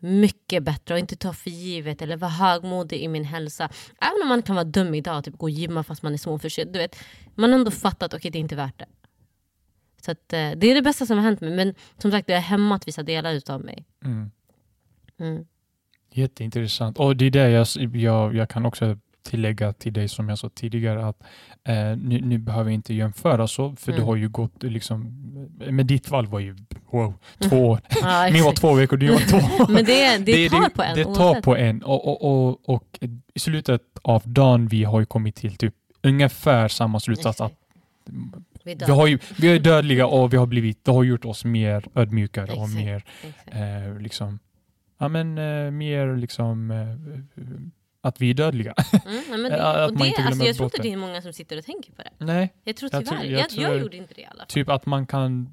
mycket 0.00 0.62
bättre 0.62 0.94
och 0.94 1.00
inte 1.00 1.16
ta 1.16 1.32
för 1.32 1.50
givet 1.50 2.02
eller 2.02 2.16
vara 2.16 2.30
högmodig 2.30 3.00
i 3.00 3.08
min 3.08 3.24
hälsa. 3.24 3.68
Även 4.00 4.22
om 4.22 4.28
man 4.28 4.42
kan 4.42 4.56
vara 4.56 4.64
dum 4.64 4.94
idag 4.94 5.18
och 5.18 5.24
typ 5.24 5.38
gå 5.38 5.46
och 5.46 5.50
gymma 5.50 5.82
fast 5.82 6.02
man 6.02 6.12
är 6.12 6.18
småförkyld. 6.18 6.72
Du 6.72 6.78
vet, 6.78 6.96
man 7.34 7.52
har 7.52 7.58
ändå 7.58 7.70
fattat 7.70 8.02
att 8.02 8.14
okay, 8.14 8.30
det 8.30 8.38
är 8.38 8.40
inte 8.40 8.56
värt 8.56 8.78
det. 8.78 8.86
Så 10.02 10.10
att, 10.10 10.32
eh, 10.32 10.50
det 10.56 10.70
är 10.70 10.74
det 10.74 10.82
bästa 10.82 11.06
som 11.06 11.16
har 11.16 11.24
hänt 11.24 11.40
mig. 11.40 11.50
Men 11.50 11.74
som 11.98 12.10
sagt, 12.10 12.26
det 12.26 12.34
har 12.34 12.40
hämmat 12.40 12.88
vissa 12.88 13.02
delar 13.02 13.32
utav 13.32 13.64
mig. 13.64 13.86
Mm. 14.04 14.30
Mm. 15.18 15.46
Jätteintressant. 16.10 16.98
Och 16.98 17.16
det 17.16 17.24
är 17.24 17.30
det 17.30 17.50
jag, 17.50 17.66
jag, 17.96 18.34
jag 18.34 18.50
kan 18.50 18.66
också 18.66 18.98
tillägga 19.30 19.72
till 19.72 19.92
dig 19.92 20.08
som 20.08 20.28
jag 20.28 20.38
sa 20.38 20.48
tidigare 20.48 21.06
att 21.06 21.22
eh, 21.64 21.96
nu, 21.96 22.20
nu 22.20 22.38
behöver 22.38 22.64
vi 22.64 22.74
inte 22.74 22.94
jämföra 22.94 23.46
så 23.48 23.76
för 23.76 23.92
Mm. 23.92 24.00
du 24.00 24.06
har 24.06 24.16
ju 24.16 24.28
gått 24.28 24.62
liksom, 24.62 25.00
med 25.70 25.86
ditt 25.86 26.06
fall 26.06 26.26
var 26.26 26.40
ju 26.40 26.56
wow, 26.90 27.14
två 27.38 27.68
år. 27.68 27.80
Ja, 28.02 28.28
Min 28.32 28.44
var 28.44 28.52
två 28.52 28.74
veckor, 28.74 28.96
du 28.96 29.08
var 29.08 29.18
två. 29.18 29.66
Men 29.72 29.84
det, 29.84 30.18
det, 30.18 30.48
tar 30.48 30.68
på 30.68 30.82
en. 30.82 30.96
Det 30.96 31.04
tar 31.04 31.10
oavsett. 31.10 31.44
på 31.44 31.56
en 31.56 31.82
och, 31.82 32.08
och, 32.08 32.48
och, 32.48 32.68
och 32.74 32.98
i 33.34 33.38
slutet 33.40 33.82
av 34.02 34.22
dagen 34.24 34.68
vi 34.68 34.84
har 34.84 35.00
ju 35.00 35.06
kommit 35.06 35.36
till 35.36 35.56
typ 35.56 35.74
ungefär 36.02 36.68
samma 36.68 37.00
slutsats 37.00 37.40
att 37.40 37.52
Vi 38.64 38.74
Vi, 38.74 38.92
har 38.92 39.06
ju, 39.06 39.18
vi 39.38 39.48
är 39.48 39.58
dödliga 39.58 40.06
och 40.06 40.32
vi 40.32 40.36
har 40.36 40.46
blivit, 40.46 40.84
det 40.84 40.92
har 40.92 41.04
gjort 41.04 41.24
oss 41.24 41.44
mer 41.44 41.84
ödmjukare 41.94 42.52
och 42.52 42.68
mer, 42.68 43.04
eh, 43.46 43.98
liksom, 44.00 44.38
ja 44.98 45.08
men 45.08 45.38
eh, 45.38 45.70
mer 45.70 46.16
liksom, 46.16 46.70
eh, 46.70 47.42
att 48.02 48.20
vi 48.20 48.30
är 48.30 48.34
dödliga. 48.34 48.74
Mm, 49.06 49.22
men 49.42 49.44
Att 49.52 49.58
det, 49.58 49.84
och 49.86 49.92
man 49.98 50.06
inte 50.06 50.22
det, 50.22 50.26
alltså, 50.26 50.36
glömmer 50.38 50.46
jag 50.46 50.56
tror 50.56 50.66
inte 50.66 50.82
det. 50.82 50.92
är 50.92 50.96
många 50.96 51.22
som 51.22 51.32
sitter 51.32 51.58
och 51.58 51.64
tänker 51.64 51.92
på 51.92 52.02
det. 52.02 52.10
Nej, 52.24 52.52
Jag 52.64 52.76
tror 52.76 52.90
Jag 52.92 53.04
tyvärr, 53.06 53.18
tror- 53.20 53.30
jag, 53.30 53.40
jag 53.40 53.40
jag, 53.40 53.50
tror- 53.50 53.78
gjorde 53.80 53.96
inte 53.96 54.14
det 54.14 54.20
i 54.20 54.24
alla 54.24 54.38
fall. 54.38 54.46
typ 54.46 54.68
att 54.68 54.86
man 54.86 55.06
kan 55.06 55.48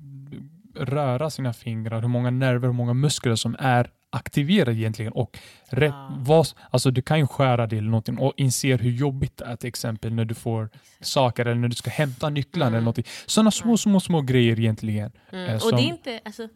röra 0.76 1.30
sina 1.30 1.54
fingrar, 1.54 2.02
hur 2.02 2.08
många 2.08 2.30
nerver, 2.30 2.68
hur 2.68 2.74
många 2.74 2.94
muskler 2.94 3.36
som 3.36 3.56
är 3.60 3.92
aktiverade 4.10 4.72
egentligen 4.78 5.12
och 5.14 5.40
rätt, 5.70 5.94
vad, 6.18 6.48
alltså 6.72 6.92
du 6.92 7.02
kan 7.02 7.20
ju 7.20 7.28
skära 7.28 7.68
det 7.68 7.78
eller 7.78 7.90
någonting 7.90 8.18
och 8.18 8.34
inser 8.38 8.78
hur 8.78 8.92
jobbigt 8.92 9.38
det 9.38 9.46
är 9.46 9.56
till 9.56 9.68
exempel 9.68 10.14
när 10.14 10.26
du 10.26 10.36
får 10.36 10.70
saker 11.02 11.46
eller 11.46 11.62
när 11.62 11.68
du 11.68 11.76
ska 11.76 11.90
hämta 11.90 12.30
nycklar 12.30 12.68
Mm. 12.68 12.74
eller 12.76 12.84
någonting. 12.84 13.06
Sådana 13.26 13.52
små, 13.52 13.78
små, 13.78 14.00
små 14.00 14.22
grejer 14.22 14.60
egentligen. 14.60 15.12
Mm. 15.32 15.46
eh, 15.50 15.56
Och 15.56 15.62
som- 15.62 15.72
det 15.78 15.82
är 15.84 15.88
inte, 15.88 16.20
alltså, 16.26 16.48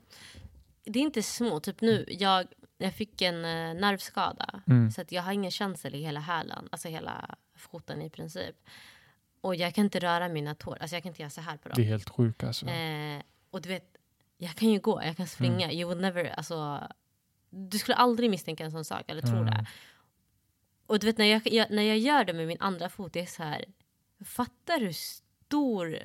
det 0.86 1.00
är 1.00 1.04
inte 1.04 1.24
små. 1.24 1.60
Typ 1.60 1.82
nu, 1.82 2.06
jag, 2.10 2.46
jag 2.82 2.94
fick 2.94 3.22
en 3.22 3.36
eh, 3.36 3.74
nervskada. 3.82 4.62
Mm. 4.68 4.92
Så 4.92 5.02
att 5.02 5.12
jag 5.12 5.22
har 5.22 5.32
ingen 5.32 5.52
känsel 5.52 5.96
i 5.96 6.02
hela 6.02 6.20
hälen, 6.20 6.68
alltså 6.72 6.88
hela 6.88 7.36
foten 7.56 8.02
i 8.02 8.10
princip. 8.10 8.56
Och 9.42 9.56
jag 9.56 9.76
kan 9.76 9.84
inte 9.84 10.00
röra 10.00 10.30
mina 10.30 10.56
tår, 10.56 10.78
alltså 10.82 10.96
jag 10.96 11.04
kan 11.04 11.10
inte 11.10 11.22
göra 11.22 11.30
så 11.30 11.42
här 11.42 11.58
på 11.58 11.70
dem. 11.70 11.74
Det 11.76 11.82
är 11.82 11.86
helt 11.86 12.10
sjukt 12.10 12.44
alltså. 12.44 12.66
Eh, 12.68 13.22
och 13.50 13.62
du 13.62 13.70
vet, 13.70 13.96
jag 14.38 14.56
kan 14.56 14.70
ju 14.70 14.80
gå, 14.80 15.04
jag 15.04 15.18
kan 15.18 15.28
springa. 15.28 15.66
Mm. 15.66 15.78
You 15.78 15.86
would 15.90 16.02
never, 16.02 16.26
alltså, 16.26 16.88
du 17.50 17.78
skulle 17.78 17.96
aldrig 17.96 18.30
misstänka 18.30 18.64
en 18.66 18.72
sån 18.72 18.86
sak 18.86 19.04
eller 19.08 19.22
tro 19.22 19.32
Mm. 19.38 19.46
det. 19.46 19.66
Och 20.88 21.00
du 21.00 21.08
vet 21.08 21.18
när 21.18 21.26
jag, 21.26 21.42
jag, 21.54 21.72
när 21.72 21.84
jag 21.84 21.98
gör 21.98 22.24
det 22.24 22.34
med 22.34 22.48
min 22.48 22.58
andra 22.60 22.90
fot, 22.90 23.14
det 23.14 23.20
är 23.20 23.26
så 23.26 23.44
här, 23.44 23.66
fattar 24.26 24.80
du 24.80 24.94
stor 24.94 26.00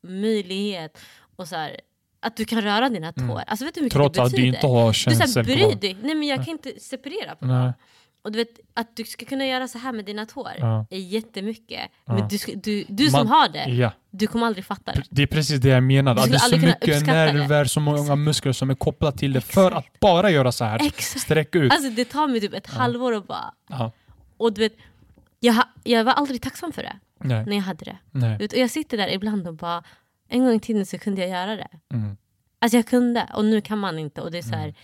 möjlighet 0.00 0.98
och 1.36 1.48
så 1.48 1.56
här, 1.56 1.80
att 2.20 2.36
du 2.36 2.44
kan 2.44 2.60
röra 2.62 2.88
dina 2.88 3.12
tår? 3.12 3.22
Mm. 3.22 3.36
Alltså 3.46 3.64
vet 3.64 3.74
du 3.74 3.80
hur 3.80 3.84
mycket 3.84 3.96
Trots 3.96 4.16
det 4.16 4.22
att 4.22 4.30
betyder? 4.30 4.50
du 4.50 4.54
inte 4.56 4.66
har 4.66 4.88
du 4.88 4.94
känsel 4.94 5.44
bryr 5.44 5.58
kvar. 5.58 5.74
dig. 5.74 5.96
Nej 6.02 6.14
men 6.14 6.28
jag 6.28 6.38
kan 6.44 6.48
inte 6.48 6.72
separera 6.80 7.34
på 7.34 7.46
dem. 7.46 7.72
Och 8.22 8.32
du 8.32 8.38
vet, 8.38 8.60
att 8.74 8.96
du 8.96 9.04
ska 9.04 9.26
kunna 9.26 9.46
göra 9.46 9.68
så 9.68 9.78
här 9.78 9.92
med 9.92 10.04
dina 10.04 10.26
tår 10.26 10.50
Ja. 10.58 10.86
är 10.90 10.98
jättemycket. 10.98 11.80
Ja. 12.04 12.12
Men 12.14 12.28
du, 12.28 12.38
du, 12.54 12.84
du 12.88 13.10
som 13.10 13.18
Man- 13.18 13.26
har 13.26 13.48
det, 13.48 13.64
Ja, 13.64 13.92
du 14.10 14.26
kommer 14.26 14.46
aldrig 14.46 14.64
fatta 14.64 14.92
det. 14.92 15.02
det 15.10 15.22
är 15.22 15.26
precis 15.26 15.60
det 15.60 15.68
jag 15.68 15.82
menar. 15.82 16.14
Du 16.14 16.20
Att 16.20 16.28
det 16.30 16.34
är 16.36 16.38
så 16.38 16.56
mycket 16.56 16.88
uppskatta 16.88 17.12
det. 17.26 17.32
nerver, 17.32 17.64
så 17.64 17.80
många 17.80 18.00
Exakt. 18.00 18.18
muskler 18.18 18.52
som 18.52 18.70
är 18.70 18.74
kopplat 18.74 19.18
till 19.18 19.32
det 19.32 19.40
för 19.40 19.66
Exakt. 19.66 19.94
att 19.94 20.00
bara 20.00 20.30
göra 20.30 20.52
så 20.52 20.64
här. 20.64 20.86
Exakt. 20.86 21.20
Sträcka 21.22 21.58
ut. 21.58 21.72
Alltså 21.72 21.90
det 21.90 22.04
tar 22.04 22.28
mig 22.28 22.40
typ 22.40 22.54
ett 22.54 22.66
halvår 22.66 23.12
och 23.12 23.24
bara... 23.24 23.54
Ja. 23.68 23.92
Och 24.36 24.52
du 24.52 24.60
vet, 24.60 24.72
jag, 25.40 25.54
jag 25.84 26.04
var 26.04 26.12
aldrig 26.12 26.42
tacksam 26.42 26.72
för 26.72 26.82
det 26.82 26.96
Nej, 27.24 27.44
när 27.46 27.56
jag 27.56 27.62
hade 27.62 27.84
det. 27.84 27.98
nej. 28.10 28.30
Du 28.38 28.44
vet, 28.44 28.52
och 28.52 28.58
jag 28.58 28.70
sitter 28.70 28.96
där 28.96 29.08
ibland 29.08 29.48
och 29.48 29.54
bara, 29.54 29.82
en 30.30 30.44
gång 30.44 30.54
i 30.54 30.60
tiden 30.60 30.86
så 30.86 30.98
kunde 30.98 31.20
jag 31.20 31.30
göra 31.30 31.56
det. 31.56 31.68
Mm. 31.94 32.16
Alltså 32.58 32.76
jag 32.76 32.86
kunde, 32.86 33.26
och 33.34 33.44
nu 33.44 33.60
kan 33.60 33.78
man 33.78 33.98
inte. 33.98 34.20
Och 34.20 34.30
det 34.30 34.38
är 34.38 34.42
så 34.42 34.54
här, 34.56 34.74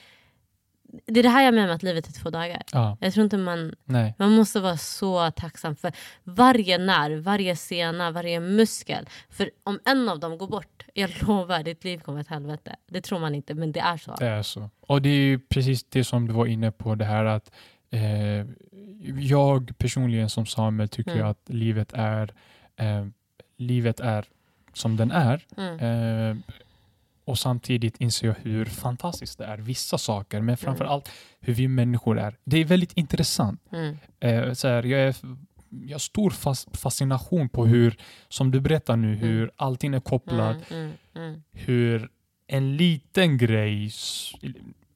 Det 1.06 1.20
är 1.20 1.22
det 1.22 1.28
här 1.28 1.44
jag 1.44 1.54
menar 1.54 1.66
med 1.66 1.74
att 1.76 1.82
livet 1.82 2.08
är 2.08 2.12
två 2.12 2.30
dagar. 2.30 2.62
Ja, 2.72 2.96
Jag 3.00 3.12
tror 3.12 3.24
inte 3.24 3.36
man... 3.36 3.74
nej. 3.84 4.14
Man 4.18 4.32
måste 4.32 4.60
vara 4.60 4.76
så 4.76 5.30
tacksam 5.30 5.76
för 5.76 5.92
varje 6.24 6.78
nerv, 6.78 7.22
varje 7.22 7.56
sena, 7.56 8.10
varje 8.10 8.40
muskel. 8.40 9.08
För 9.30 9.50
om 9.64 9.80
en 9.84 10.08
av 10.08 10.20
dem 10.20 10.38
går 10.38 10.46
bort, 10.48 10.84
jag 10.94 11.10
lovar, 11.28 11.62
ditt 11.62 11.84
liv 11.84 11.98
kommer 11.98 12.20
ett 12.20 12.28
helvete. 12.28 12.76
Det 12.88 13.00
tror 13.00 13.18
man 13.18 13.34
inte, 13.34 13.54
men 13.54 13.72
det 13.72 13.80
är 13.80 13.96
så. 13.96 14.14
Det 14.18 14.26
är 14.26 14.42
så. 14.42 14.70
Och 14.80 15.02
det 15.02 15.08
är 15.08 15.14
ju 15.24 15.38
precis 15.38 15.84
det 15.84 16.04
som 16.04 16.26
du 16.26 16.32
var 16.32 16.46
inne 16.46 16.72
på, 16.72 16.94
det 16.94 17.04
här 17.04 17.24
att 17.24 17.50
eh, 17.90 18.46
jag 19.18 19.78
personligen 19.78 20.30
som 20.30 20.46
Samuel 20.46 20.88
tycker 20.88 21.12
Mm. 21.16 21.26
att 21.26 21.40
livet 21.46 21.92
är, 21.92 22.34
eh, 22.76 23.06
livet 23.56 24.00
är 24.00 24.24
som 24.76 24.96
den 24.96 25.10
är. 25.10 25.44
Mm. 25.56 25.78
Eh, 26.30 26.36
och 27.24 27.38
samtidigt 27.38 28.00
inser 28.00 28.26
jag 28.26 28.34
hur 28.42 28.64
fantastiskt 28.64 29.38
det 29.38 29.44
är, 29.44 29.58
vissa 29.58 29.98
saker, 29.98 30.40
men 30.40 30.56
framför 30.56 30.84
Mm. 30.84 30.92
allt 30.92 31.10
hur 31.40 31.54
vi 31.54 31.68
människor 31.68 32.18
är. 32.18 32.34
Det 32.44 32.56
är 32.58 32.64
väldigt 32.64 32.92
intressant. 32.92 33.60
Mm. 33.72 33.96
Eh, 34.20 34.52
så 34.52 34.68
här, 34.68 34.82
jag, 34.82 35.00
är, 35.00 35.16
jag 35.68 35.94
har 35.94 35.98
stor 35.98 36.30
fas, 36.30 36.66
fascination 36.72 37.48
på 37.48 37.66
hur, 37.66 37.96
som 38.28 38.50
du 38.50 38.60
berättar 38.60 38.96
nu, 38.96 39.14
hur 39.14 39.50
allting 39.56 39.94
är 39.94 40.00
kopplat, 40.00 40.70
Mm, 40.70 40.82
mm, 40.82 41.28
mm. 41.28 41.42
hur 41.52 42.08
en 42.46 42.76
liten 42.76 43.38
grej, 43.38 43.90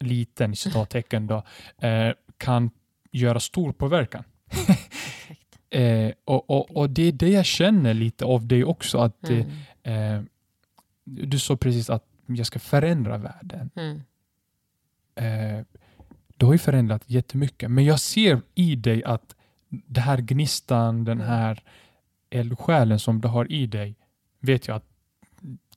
liten 0.01 0.57
citattecken 0.57 1.26
då, 1.26 1.43
eh, 1.87 2.12
kan 2.37 2.70
göra 3.11 3.41
stor 3.41 3.72
påverkan. 3.72 4.24
Eh, 5.72 6.12
och, 6.24 6.51
och, 6.51 6.76
och 6.76 6.91
det 6.91 7.03
är 7.03 7.12
det 7.12 7.28
jag 7.28 7.45
känner 7.47 7.95
lite 7.95 8.24
av 8.24 8.47
dig 8.47 8.64
också, 8.64 8.99
att 8.99 9.31
eh, 9.83 10.22
du 11.05 11.39
sa 11.39 11.57
precis 11.57 11.91
att 11.91 12.05
jag 12.26 12.47
ska 12.47 12.59
förändra 12.59 13.18
världen. 13.18 13.70
Mm. 13.76 14.01
Eh, 15.14 15.64
du 16.37 16.47
har 16.47 16.53
ju 16.53 16.59
förändrat 16.59 17.03
jättemycket, 17.07 17.70
men 17.70 17.85
jag 17.85 18.01
ser 18.01 18.43
i 18.55 18.76
dig 18.76 19.05
att 19.05 19.37
det 19.68 20.01
här 20.01 20.18
gnistan, 20.18 21.05
den 21.05 21.18
Mm. 21.20 21.28
här 21.33 21.62
eldsjälen 22.31 22.99
som 22.99 23.20
du 23.20 23.28
har 23.28 23.53
i 23.53 23.66
dig, 23.66 23.97
vet 24.41 24.68
jag 24.68 24.76
att 24.76 24.87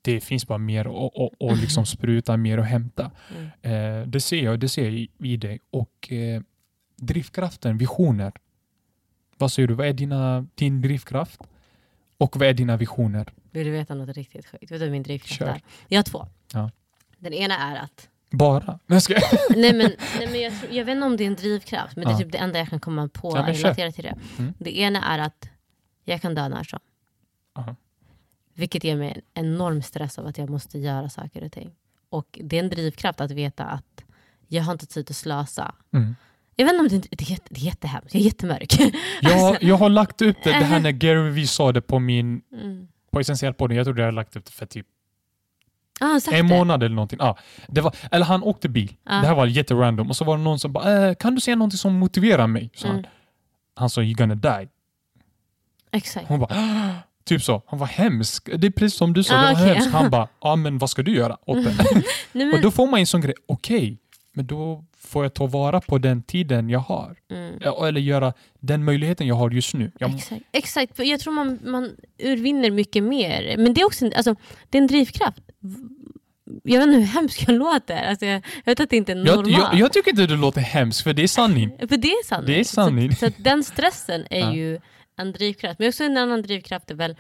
det 0.02 0.22
finns 0.22 0.48
bara 0.48 0.58
mer 0.58 0.88
och, 0.88 1.18
och, 1.18 1.34
och 1.42 1.58
liksom 1.58 1.86
spruta 1.86 2.38
mer 2.38 2.58
och 2.58 2.66
hämta. 2.66 3.12
Mm. 3.38 3.50
Eh, 4.02 4.08
det 4.08 4.20
ser 4.22 4.44
jag, 4.44 4.60
det 4.60 4.70
ser 4.70 4.84
jag 4.84 4.94
i, 4.94 5.10
i 5.20 5.38
dig. 5.38 5.60
Och 5.70 6.12
eh, 6.12 6.42
drivkraften, 6.96 7.78
visioner. 7.78 8.34
Vad 9.38 9.52
säger 9.52 9.68
du? 9.68 9.74
Vad 9.74 9.88
är 9.88 9.94
dina, 9.94 10.48
din 10.56 10.82
drivkraft? 10.82 11.42
Och 12.18 12.38
vad 12.38 12.48
är 12.48 12.54
dina 12.54 12.78
visioner? 12.78 13.34
Vill 13.54 13.66
du 13.66 13.72
veta 13.72 13.96
något 13.96 14.18
riktigt 14.18 14.46
sjukt? 14.46 14.72
Vet 14.72 14.80
du 14.80 14.90
min 14.90 15.04
drivkraft 15.04 15.42
är? 15.42 15.62
Jag 15.88 15.98
har 15.98 16.04
två. 16.04 16.28
Ja. 16.54 16.72
Den 17.18 17.34
ena 17.34 17.58
är 17.58 17.76
att... 17.76 18.10
Bara? 18.32 18.66
Nej, 18.66 18.80
jag 18.86 19.02
ska... 19.02 19.14
nej 19.56 19.74
men, 19.74 19.92
nej, 20.20 20.28
men 20.32 20.42
jag, 20.42 20.60
tror, 20.60 20.72
jag 20.74 20.86
vet 20.86 20.94
inte 20.94 21.06
om 21.06 21.18
det 21.18 21.24
är 21.24 21.28
en 21.28 21.36
drivkraft, 21.36 21.96
men 21.96 22.06
det 22.06 22.12
är 22.12 22.14
Ja. 22.14 22.18
typ 22.20 22.32
det 22.32 22.38
enda 22.38 22.60
jag 22.60 22.70
kan 22.70 22.80
komma 22.80 23.08
på 23.14 23.38
Ja, 23.38 23.44
men 23.46 23.54
kör. 23.56 23.62
relatera 23.64 23.92
till 23.92 24.04
det. 24.04 24.16
Mm. 24.40 24.54
Det 24.58 24.78
ena 24.80 25.04
är 25.14 25.20
att 25.20 25.50
jag 26.06 26.22
kan 26.22 26.36
dö 26.36 26.50
när 26.50 26.64
som. 26.64 26.80
Aha. 27.56 27.76
Vilket 28.54 28.84
ger 28.84 28.96
mig 28.96 29.22
en 29.34 29.46
enorm 29.46 29.82
stress 29.82 30.20
av 30.20 30.28
att 30.28 30.38
jag 30.38 30.50
måste 30.50 30.80
göra 30.80 31.10
saker 31.10 31.44
och 31.44 31.52
ting. 31.52 31.72
Och 32.10 32.40
det 32.44 32.60
är 32.60 32.64
en 32.64 32.70
drivkraft 32.70 33.22
att 33.22 33.32
veta 33.32 33.64
att 33.66 34.04
jag 34.48 34.64
har 34.64 34.72
inte 34.72 34.86
tid 34.86 35.08
att 35.10 35.16
slösa. 35.16 35.76
Mm. 35.94 36.16
Jag 36.56 36.66
vet 36.66 36.74
inte 36.74 36.96
om 36.96 37.02
det, 37.02 37.08
det, 37.18 37.24
är, 37.24 37.32
jätte, 37.32 37.48
det 37.50 37.60
är 37.62 37.66
jättehemskt, 37.66 38.14
jag 38.14 38.22
är 38.22 38.26
jättemörk. 38.26 38.74
Jag, 39.22 39.64
jag 39.64 39.76
har 39.76 39.90
lagt 39.90 40.22
upp 40.22 40.38
det, 40.44 40.50
det 40.50 40.66
här 40.66 40.80
när 40.84 40.92
Gary 40.92 41.30
Vee 41.30 41.48
sa 41.48 41.72
det 41.72 41.82
på 41.82 42.00
min 42.00 42.42
Mm. 42.54 42.88
På 43.14 43.20
Essentiellt-podden. 43.20 43.74
Jag 43.74 43.86
tror 43.86 44.00
jag 44.00 44.06
har 44.08 44.12
lagt 44.12 44.36
upp 44.36 44.46
det 44.46 44.52
för 44.52 44.66
typ 44.66 44.86
Ah, 46.00 46.06
han 46.06 46.22
en 46.34 46.48
det. 46.48 46.56
månad 46.58 46.84
eller 46.84 46.96
någonting. 46.96 47.20
Ja, 47.22 47.38
det 47.68 47.82
var, 47.82 47.96
eller 48.12 48.26
han 48.26 48.44
åkte 48.44 48.70
bil. 48.70 48.96
Ja. 49.04 49.12
Det 49.12 49.28
här 49.28 49.36
var 49.36 49.46
jätterandom. 49.46 50.10
Och 50.10 50.16
så 50.16 50.26
var 50.26 50.38
det 50.38 50.44
någon 50.44 50.60
som 50.60 50.74
bara 50.74 51.08
eh, 51.08 51.16
“Kan 51.16 51.36
du 51.36 51.42
säga 51.42 51.56
någonting 51.56 51.78
som 51.78 51.94
motiverar 51.94 52.48
mig?” 52.48 52.70
han. 52.84 52.92
Mm. 52.92 53.06
Han 53.76 53.90
sa 53.90 54.02
“You're 54.02 54.18
gonna 54.18 54.36
die”. 54.36 54.68
Exakt. 55.92 56.28
Hon 56.28 56.40
bara 56.40 56.56
"Ah." 56.56 56.94
Typ 57.26 57.44
så. 57.44 57.64
Han 57.68 57.80
var 57.80 57.88
hemsk. 57.88 58.50
Det 58.58 58.68
är 58.68 58.72
precis 58.72 58.98
som 58.98 59.14
du 59.14 59.24
sa, 59.24 59.36
Ah, 59.36 59.42
det 59.42 59.46
var 59.46 59.54
okej. 59.54 59.74
hemskt. 59.74 59.92
Han 59.92 60.10
bara 60.16 60.28
“Ja 60.42 60.56
men 60.56 60.78
vad 60.78 60.90
ska 60.90 61.04
du 61.04 61.16
göra 61.16 61.38
åt 61.46 61.64
det?” 61.64 61.74
Nej, 62.32 62.46
Och 62.48 62.54
men, 62.54 62.62
då 62.62 62.72
får 62.72 62.88
man 62.88 63.00
en 63.00 63.08
sån 63.08 63.22
grej, 63.22 63.34
okej, 63.48 63.98
men 64.34 64.46
då 64.48 64.86
får 64.98 65.24
jag 65.26 65.34
ta 65.34 65.46
vara 65.48 65.82
på 65.82 65.98
den 65.98 66.24
tiden 66.24 66.70
jag 66.70 66.80
har. 66.80 67.16
mm. 67.32 67.60
Eller 67.88 68.02
göra 68.02 68.34
den 68.60 68.84
möjligheten 68.84 69.28
jag 69.28 69.36
har 69.36 69.52
just 69.52 69.74
nu. 69.74 69.92
Jag, 70.00 70.16
Exakt, 70.16 70.42
exakt. 70.52 71.00
Jag 71.00 71.20
tror 71.20 71.34
man, 71.34 71.60
man 71.66 71.92
urvinner 72.24 72.72
mycket 72.72 73.04
mer. 73.04 73.56
Men 73.58 73.74
det 73.74 73.82
är 73.82 73.86
också 73.86 74.06
en, 74.06 74.14
alltså, 74.16 74.36
det 74.70 74.78
är 74.78 74.82
en 74.82 74.88
drivkraft. 74.88 75.40
Jag 76.64 76.80
vet 76.80 76.88
inte 76.88 77.00
hur 77.00 77.06
hemskt 77.06 77.48
jag 77.48 77.56
låter. 77.58 78.04
Alltså, 78.04 78.26
jag, 78.26 78.36
jag 78.36 78.72
vet 78.72 78.80
att 78.80 78.90
det 78.90 78.98
inte 78.98 79.12
är 79.12 79.16
jag, 79.16 79.26
normalt. 79.26 79.52
jag, 79.58 79.76
jag 79.76 79.94
tycker 79.94 80.10
inte 80.10 80.28
det 80.28 80.36
låter 80.36 80.62
hemskt, 80.62 81.02
för 81.02 81.14
det 81.14 81.24
är 81.24 81.28
sanning. 81.28 81.70
För 81.90 81.98
det 81.98 82.08
är 82.08 82.26
sanning. 82.26 82.48
Det 82.48 82.60
är 82.60 82.64
sanning. 82.64 83.12
Så, 83.16 83.26
så 83.28 83.32
den 83.38 83.64
stressen 83.64 84.26
är 84.30 84.40
Ja. 84.40 84.54
ju 84.54 84.80
en 85.18 85.32
drivkraft. 85.32 85.80
Men 85.80 85.88
också 85.88 86.04
en 86.04 86.18
annan 86.18 86.42
drivkraft 86.42 86.92
är 86.92 86.96
väl 86.96 87.16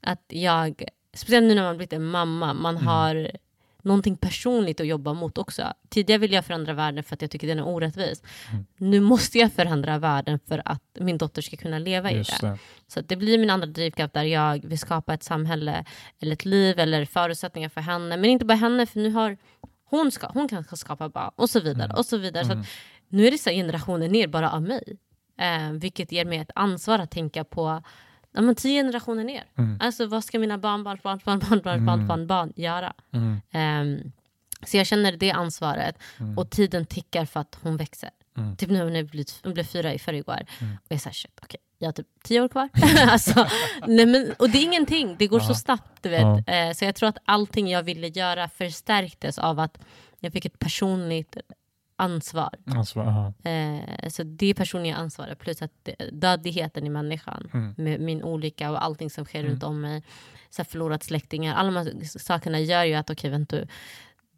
att 0.00 0.24
jag, 0.28 0.82
speciellt 1.14 1.46
nu 1.46 1.54
när 1.54 1.62
man 1.62 1.76
blivit 1.76 1.92
en 1.92 2.04
mamma, 2.04 2.54
man 2.54 2.74
Mm. 2.76 2.86
har 2.86 3.30
någonting 3.86 4.16
personligt 4.16 4.80
att 4.80 4.86
jobba 4.86 5.12
mot 5.12 5.38
också. 5.38 5.72
Tidigare 5.88 6.18
ville 6.20 6.34
jag 6.34 6.44
förändra 6.44 6.72
världen 6.72 7.04
för 7.04 7.14
att 7.14 7.22
jag 7.22 7.30
tycker 7.30 7.46
den 7.46 7.58
är 7.58 7.66
orättvis. 7.66 8.22
Mm. 8.52 8.66
Nu 8.76 9.00
måste 9.00 9.38
jag 9.38 9.52
förändra 9.52 9.98
världen 9.98 10.38
för 10.48 10.62
att 10.64 10.82
min 10.98 11.18
dotter 11.18 11.42
ska 11.42 11.56
kunna 11.56 11.78
leva 11.78 12.10
i 12.10 12.16
Just 12.16 12.40
det. 12.40 12.46
det. 12.46 12.58
Så 12.88 13.00
det 13.00 13.16
blir 13.16 13.38
min 13.38 13.50
andra 13.50 13.66
drivkraft 13.66 14.14
där 14.14 14.22
jag 14.22 14.66
vill 14.66 14.78
skapa 14.78 15.14
ett 15.14 15.22
samhälle 15.22 15.84
eller 16.20 16.32
ett 16.32 16.44
liv 16.44 16.78
eller 16.78 17.04
förutsättningar 17.04 17.68
för 17.68 17.80
henne. 17.80 18.16
Men 18.16 18.30
inte 18.30 18.44
bara 18.44 18.54
henne, 18.54 18.86
för 18.86 19.00
nu 19.00 19.10
har 19.10 19.36
hon, 19.84 20.10
ska, 20.10 20.26
hon 20.26 20.48
kan 20.48 20.64
skapa 20.64 21.08
barn 21.08 21.30
och 21.36 21.50
så 21.50 21.60
vidare. 21.60 21.84
Mm. 21.84 21.96
Och 21.96 22.06
så 22.06 22.16
vidare. 22.16 22.44
Så 22.44 22.52
Mm. 22.52 22.64
nu 23.08 23.26
är 23.26 23.30
det 23.30 23.38
så 23.38 23.50
här 23.50 23.56
generationer 23.56 24.08
ner 24.08 24.26
bara 24.26 24.50
av 24.50 24.62
mig. 24.62 24.96
Eh, 25.38 25.72
vilket 25.72 26.12
ger 26.12 26.24
mig 26.24 26.38
ett 26.38 26.50
ansvar 26.54 26.98
att 26.98 27.10
tänka 27.10 27.44
på 27.44 27.82
ja, 28.36 28.42
men 28.42 28.54
tio 28.54 28.80
generationer 28.82 29.24
ner. 29.24 29.44
Mm. 29.58 29.78
Alltså 29.80 30.06
vad 30.06 30.24
ska 30.24 30.38
mina 30.38 30.58
barn, 30.58 30.84
barn, 30.84 30.98
barn, 31.02 31.20
barn, 31.24 31.38
barn, 31.38 31.60
barn, 31.62 31.84
barn, 31.86 31.94
Mm. 31.94 32.06
barn, 32.06 32.26
barn 32.26 32.52
göra? 32.56 32.92
Mm. 33.12 33.40
Ehm, 33.52 34.12
så 34.66 34.76
jag 34.76 34.86
känner 34.86 35.12
det 35.16 35.30
ansvaret 35.32 35.96
Mm. 36.20 36.38
och 36.38 36.50
tiden 36.50 36.86
tickar 36.86 37.24
för 37.24 37.40
att 37.40 37.58
hon 37.62 37.76
växer. 37.76 38.10
Mm. 38.36 38.56
Typ 38.56 38.70
nu 38.70 38.74
när 38.78 38.84
hon 39.00 39.06
blev, 39.06 39.26
hon 39.44 39.54
blev 39.54 39.64
fyra 39.64 39.94
i 39.94 39.98
förrgår. 39.98 40.46
Mm. 40.60 40.72
Och 40.76 40.86
jag 40.88 41.00
såhär, 41.00 41.14
shit, 41.14 41.38
okej. 41.42 41.60
jag 41.78 41.88
har 41.88 41.92
typ 41.92 42.06
tio 42.22 42.40
år 42.40 42.48
kvar. 42.48 42.68
alltså, 43.08 43.46
nej 43.86 44.06
men, 44.06 44.32
och 44.38 44.50
det 44.50 44.58
är 44.58 44.62
ingenting, 44.62 45.16
det 45.18 45.26
går 45.26 45.40
Ja. 45.40 45.46
så 45.46 45.54
snabbt. 45.54 46.02
Du 46.02 46.08
vet. 46.08 46.20
Ja. 46.46 46.52
Eh, 46.54 46.72
så 46.72 46.84
jag 46.84 46.94
tror 46.94 47.08
att 47.08 47.18
allting 47.24 47.68
jag 47.70 47.82
ville 47.82 48.08
göra 48.08 48.48
förstärktes 48.48 49.38
av 49.38 49.60
att 49.60 49.78
jag 50.20 50.32
fick 50.32 50.44
ett 50.44 50.58
personligt 50.58 51.36
ansvar. 51.96 52.54
Aha. 52.96 53.32
Eh, 53.50 54.08
så 54.08 54.22
det 54.22 54.54
personliga 54.54 54.96
ansvaret 54.96 55.38
plus 55.38 55.62
att 55.62 55.88
dödligheten 56.12 56.86
i 56.86 56.90
människan 56.90 57.50
Mm. 57.54 57.74
med 57.78 58.00
min 58.00 58.22
olycka 58.22 58.70
och 58.70 58.84
allting 58.84 59.10
som 59.10 59.24
sker 59.24 59.38
Mm. 59.40 59.50
runt 59.52 59.62
om 59.62 59.80
mig. 59.80 60.02
Så 60.50 60.64
förlorat 60.64 61.02
släktingar. 61.02 61.54
Alla 61.54 61.70
de 61.70 61.76
här 61.76 62.18
sakerna 62.18 62.60
gör 62.60 62.84
ju 62.84 62.94
att 62.94 63.10
okej 63.10 63.30
vänta 63.30 63.56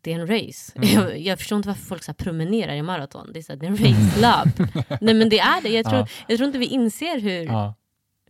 det 0.00 0.12
är 0.12 0.20
en 0.20 0.26
race. 0.26 0.72
Mm. 0.74 0.88
Jag, 0.88 1.18
jag 1.18 1.38
förstår 1.38 1.56
inte 1.56 1.68
varför 1.68 1.84
folk 1.84 2.02
så 2.04 2.14
promenerar 2.14 2.74
i 2.74 2.82
maraton. 2.82 3.30
Det 3.32 3.38
är, 3.38 3.42
så 3.42 3.52
här, 3.52 3.58
det 3.60 3.66
är 3.66 3.70
en 3.70 3.76
race-löp. 3.76 4.70
Nej 5.00 5.14
men 5.14 5.28
det 5.28 5.38
är 5.38 5.62
det. 5.62 5.68
Jag 5.68 5.84
tror, 5.86 5.98
Ja. 6.00 6.06
jag 6.28 6.36
tror 6.38 6.46
inte 6.46 6.58
vi 6.58 6.66
inser 6.66 7.20
hur 7.20 7.44
Ja, 7.44 7.74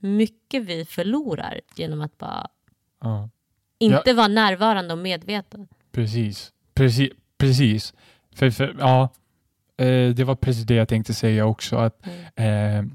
mycket 0.00 0.62
vi 0.64 0.84
förlorar 0.84 1.60
genom 1.74 2.00
att 2.00 2.18
bara 2.18 2.48
ja. 3.00 3.30
inte 3.78 4.12
vara 4.12 4.28
närvarande 4.28 4.92
och 4.92 4.98
medveten. 4.98 5.68
Precis. 5.92 6.52
Precis. 6.74 7.10
precis. 7.38 7.94
För, 8.39 8.51
för, 8.51 8.77
ja, 8.78 9.02
eh, 9.77 10.15
det 10.15 10.24
var 10.24 10.35
precis 10.35 10.65
det 10.65 10.74
jag 10.74 10.89
tänkte 10.89 11.15
säga 11.15 11.47
också. 11.47 11.77
Att, 11.77 12.06
Mm. 12.36 12.90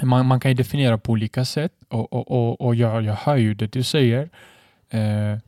eh, 0.00 0.04
man, 0.06 0.26
man 0.26 0.40
kan 0.40 0.50
ju 0.50 0.54
definiera 0.54 0.98
på 0.98 1.12
olika 1.12 1.44
sätt 1.44 1.72
och, 1.88 2.12
och, 2.12 2.30
och, 2.30 2.60
och 2.60 2.74
jag, 2.74 3.02
jag 3.02 3.14
hör 3.14 3.36
ju 3.36 3.54
det 3.54 3.72
du 3.72 3.82
säger. 3.82 4.30
Eh, 4.88 5.38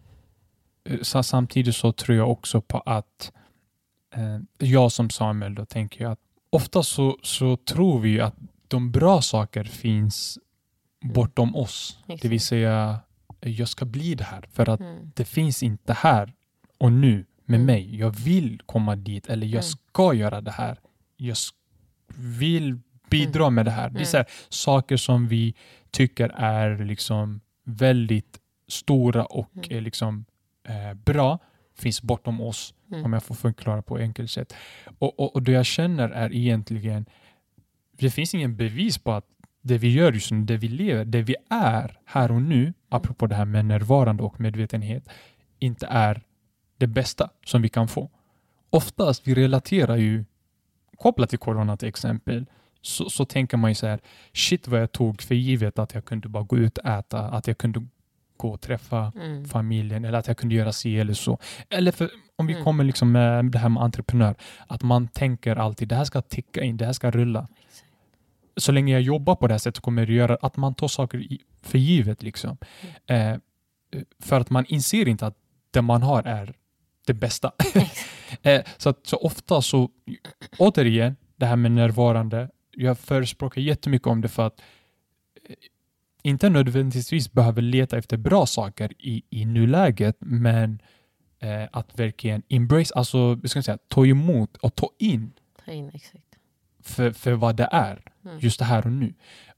så, 1.03 1.23
samtidigt 1.23 1.77
så 1.77 1.93
tror 1.93 2.19
jag 2.19 2.31
också 2.31 2.61
på 2.61 2.79
att 2.79 3.33
eh, 4.15 4.39
jag 4.69 4.93
som 4.93 5.11
Samuel 5.11 5.55
då 5.55 5.65
tänker 5.65 6.03
jag 6.05 6.13
att 6.13 6.21
ofta 6.51 6.83
så, 6.83 7.19
så 7.23 7.57
tror 7.57 8.01
vi 8.01 8.21
att 8.21 8.35
de 8.69 8.91
bra 8.91 9.23
saker 9.23 9.65
finns 9.65 10.39
bortom 11.05 11.57
oss. 11.57 11.99
Det 12.23 12.29
vill 12.29 12.41
säga, 12.41 13.01
jag 13.41 13.69
ska 13.69 13.85
bli 13.85 14.15
det 14.15 14.25
här 14.25 14.45
för 14.53 14.69
att 14.69 14.81
Mm. 14.81 15.11
det 15.15 15.25
finns 15.25 15.63
inte 15.63 15.93
här 15.93 16.33
och 16.79 16.93
nu 16.93 17.25
med 17.45 17.55
Mm. 17.61 17.67
mig. 17.67 17.99
Jag 17.99 18.11
vill 18.11 18.61
komma 18.67 18.97
dit 18.97 19.27
eller 19.27 19.47
jag 19.47 19.53
Mm. 19.53 19.63
ska 19.63 20.15
göra 20.15 20.41
det 20.41 20.51
här. 20.51 20.79
Jag 21.17 21.37
vill 22.17 22.79
bidra 23.11 23.51
med 23.51 23.65
det 23.65 23.71
här. 23.71 23.91
Det 23.91 24.01
är 24.01 24.15
Mm. 24.15 24.25
här, 24.27 24.27
saker 24.49 24.97
som 24.97 25.29
vi 25.29 25.55
tycker 25.91 26.29
är 26.37 26.85
liksom 26.85 27.41
väldigt 27.65 28.39
stora 28.69 29.25
och 29.25 29.51
Mm. 29.55 29.71
eh, 29.71 29.83
liksom, 29.83 30.25
eh, 30.69 30.95
bra 30.95 31.39
finns 31.79 32.03
bortom 32.03 32.41
oss, 32.41 32.75
Mm. 32.91 33.05
om 33.05 33.13
jag 33.13 33.23
får 33.23 33.35
förklara 33.35 33.83
på 33.83 33.97
enkelt 33.97 34.31
sätt. 34.31 34.55
Och, 34.99 35.21
och, 35.21 35.35
och 35.35 35.43
det 35.43 35.53
jag 35.53 35.67
känner 35.67 36.09
är 36.09 36.33
egentligen, 36.35 37.07
det 37.99 38.11
finns 38.11 38.35
ingen 38.35 38.57
bevis 38.57 38.99
på 38.99 39.13
att 39.13 39.25
det 39.63 39.79
vi 39.79 39.89
gör 39.93 40.13
just 40.13 40.31
nu, 40.31 40.45
det 40.45 40.57
vi 40.57 40.69
lever, 40.69 41.05
det 41.05 41.23
vi 41.23 41.37
är 41.51 41.99
här 42.05 42.33
och 42.33 42.43
nu, 42.43 42.73
apropå 42.89 43.27
det 43.27 43.35
här 43.35 43.45
med 43.45 43.65
närvarande 43.65 44.23
och 44.23 44.41
medvetenhet, 44.41 45.09
inte 45.59 45.87
är 45.87 46.23
det 46.79 46.87
bästa 46.87 47.31
som 47.47 47.63
vi 47.63 47.69
kan 47.69 47.89
få. 47.89 48.11
Oftast 48.71 49.29
vi 49.29 49.35
relaterar 49.35 49.97
ju, 49.97 50.25
kopplat 50.99 51.31
till 51.31 51.39
corona 51.39 51.77
till 51.77 51.89
exempel, 51.89 52.47
så, 52.81 53.11
så 53.11 53.25
tänker 53.25 53.57
man 53.57 53.71
ju 53.71 53.75
så 53.75 53.87
här, 53.87 54.01
shit 54.33 54.69
vad 54.69 54.81
jag 54.81 54.93
tog 54.93 55.23
för 55.23 55.35
givet 55.35 55.79
att 55.79 55.95
jag 55.95 56.05
kunde 56.05 56.29
bara 56.29 56.43
gå 56.43 56.57
ut 56.57 56.79
och 56.79 56.87
äta, 56.87 57.19
att 57.21 57.47
jag 57.47 57.59
kunde 57.59 57.87
gå 58.37 58.51
och 58.51 58.61
träffa 58.61 59.13
Mm. 59.17 59.45
familjen 59.45 60.05
eller 60.05 60.19
att 60.19 60.29
jag 60.29 60.37
kunde 60.37 60.55
göra 60.55 60.73
si 60.73 60.99
eller 60.99 61.15
så. 61.15 61.39
Eller 61.71 61.93
för, 61.93 62.11
om 62.37 62.47
vi 62.47 62.53
Mm. 62.53 62.65
kommer 62.65 62.85
liksom 62.85 63.13
med 63.13 63.45
det 63.45 63.59
här 63.59 63.69
med 63.69 63.83
entreprenör, 63.83 64.35
att 64.67 64.83
man 64.83 65.09
tänker 65.09 65.57
alltid 65.57 65.89
det 65.89 65.95
här 65.97 66.05
ska 66.05 66.23
ticka 66.23 66.63
in, 66.63 66.77
det 66.77 66.87
här 66.87 66.93
ska 66.93 67.11
rulla. 67.11 67.49
Så 68.57 68.73
länge 68.73 68.93
jag 68.93 69.03
jobbar 69.03 69.35
på 69.37 69.47
det 69.47 69.55
här 69.55 69.59
sättet 69.59 69.83
kommer 69.83 70.07
det 70.07 70.13
göra 70.13 70.39
att 70.43 70.57
man 70.57 70.75
tar 70.75 70.89
saker 70.89 71.19
i, 71.19 71.39
för 71.63 71.79
givet. 71.79 72.23
Liksom. 72.23 72.57
Mm. 73.07 73.33
Eh, 73.33 73.41
för 74.21 74.41
att 74.41 74.51
man 74.51 74.65
inser 74.69 75.09
inte 75.09 75.27
att 75.27 75.37
det 75.71 75.83
man 75.83 76.03
har 76.03 76.23
är 76.23 76.55
det 77.07 77.15
bästa. 77.15 77.53
eh, 78.43 78.63
så, 78.77 78.89
att, 78.89 79.07
så 79.07 79.17
ofta 79.17 79.63
så, 79.63 79.91
återigen, 80.59 81.17
det 81.37 81.47
här 81.47 81.57
med 81.57 81.73
närvarande, 81.73 82.51
jag 82.71 82.99
förespråkar 82.99 83.61
jättemycket 83.61 84.07
om 84.09 84.21
det 84.21 84.29
för 84.29 84.47
att 84.47 84.61
eh, 85.49 85.55
inte 86.23 86.49
nödvändigtvis 86.49 87.33
behöver 87.33 87.63
leta 87.63 87.99
efter 87.99 88.17
bra 88.17 88.47
saker 88.47 88.93
i, 88.99 89.23
i 89.31 89.45
nuläget, 89.45 90.17
men 90.19 90.83
eh, 91.39 91.65
att 91.73 91.99
verkligen 91.99 92.43
embrace, 92.49 92.95
alltså 92.95 93.39
jag 93.43 93.51
ska 93.51 93.63
säga, 93.63 93.79
ta 93.89 94.07
emot 94.07 94.57
och 94.57 94.75
ta 94.75 94.91
in 94.99 95.33
Ta 95.65 95.73
in, 95.73 95.91
exakt. 95.95 96.25
för, 96.83 97.11
för 97.13 97.33
vad 97.33 97.57
det 97.57 97.69
är, 97.73 98.01
Mm. 98.27 98.39
just 98.41 98.59
det 98.59 98.65
här 98.65 98.85
och 98.87 98.93
nu. 98.93 99.15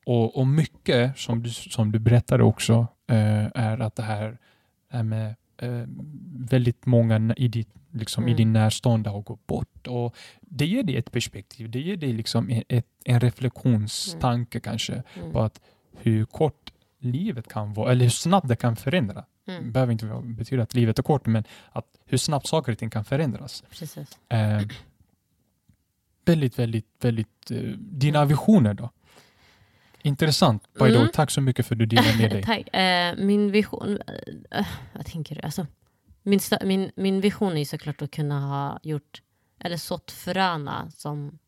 Och, 0.07 0.37
och 0.37 0.47
mycket, 0.47 1.19
som 1.19 1.43
du, 1.43 1.51
som 1.51 1.93
du 1.93 1.99
berättade 1.99 2.43
också, 2.45 2.87
eh, 3.09 3.45
är 3.55 3.79
att 3.81 3.97
det 3.97 4.03
här 4.03 4.39
är 4.91 5.03
med 5.03 5.35
eh, 5.59 5.85
väldigt 6.51 6.87
många 6.87 7.35
i, 7.37 7.49
ditt, 7.49 7.69
liksom, 7.93 8.25
i 8.25 8.31
Mm. 8.31 8.37
din 8.37 8.53
närstående 8.53 9.11
har 9.11 9.21
gått 9.21 9.47
bort. 9.47 9.87
Och 9.87 10.17
det 10.41 10.67
ger 10.67 10.83
dig 10.83 10.97
ett 10.97 11.13
perspektiv, 11.13 11.71
det 11.71 11.81
ger 11.81 11.97
dig 11.97 12.13
liksom 12.13 12.51
en, 12.51 12.63
ett, 12.69 12.87
en 13.05 13.21
reflektionstanke 13.21 14.61
kanske 14.61 15.03
Mm. 15.17 15.33
på 15.33 15.41
att 15.43 15.61
hur 15.99 16.25
kort 16.25 16.73
livet 16.99 17.49
kan 17.49 17.75
vara, 17.75 17.93
eller 17.93 18.03
hur 18.05 18.11
snabbt 18.11 18.49
det 18.49 18.57
kan 18.57 18.77
förändra. 18.77 19.25
Det 19.45 19.53
Mm. 19.53 19.73
behöver 19.73 19.93
inte 19.93 20.21
betyda 20.25 20.63
att 20.63 20.75
livet 20.75 20.99
är 20.99 21.03
kort, 21.03 21.27
men 21.27 21.45
att 21.73 21.87
hur 22.05 22.19
snabbt 22.19 22.47
saker 22.47 22.73
och 22.73 22.79
ting 22.79 22.91
kan 22.91 23.05
förändras. 23.05 23.63
Eh, 24.29 24.63
väldigt, 26.25 26.59
väldigt, 26.59 26.87
väldigt... 27.01 27.51
Eh, 27.51 27.59
dina 27.79 28.25
visioner 28.25 28.75
då? 28.75 28.91
Intressant. 30.07 30.75
By 30.79 30.85
Mm. 30.97 31.09
tack 31.13 31.31
så 31.31 31.41
mycket 31.41 31.67
för 31.67 31.75
att 31.75 31.79
du 31.79 31.87
delade 31.87 32.19
med 32.19 32.31
dig. 32.31 32.43
Tack. 32.43 32.75
Eh, 32.75 33.17
min 33.17 33.51
vision, 33.51 33.99
eh, 34.51 34.67
vad 34.95 35.07
tänker 35.07 35.35
du? 35.35 35.41
Alltså, 35.41 35.67
min, 36.23 36.41
min, 36.65 36.91
min 36.97 37.21
vision 37.21 37.57
är 37.57 37.65
såklart 37.65 38.03
att 38.03 38.11
kunna 38.11 38.41
ha 38.41 38.79
gjort, 38.83 39.23
eller 39.61 39.77
sått 39.77 40.11
fröna 40.11 40.91
som 40.91 41.39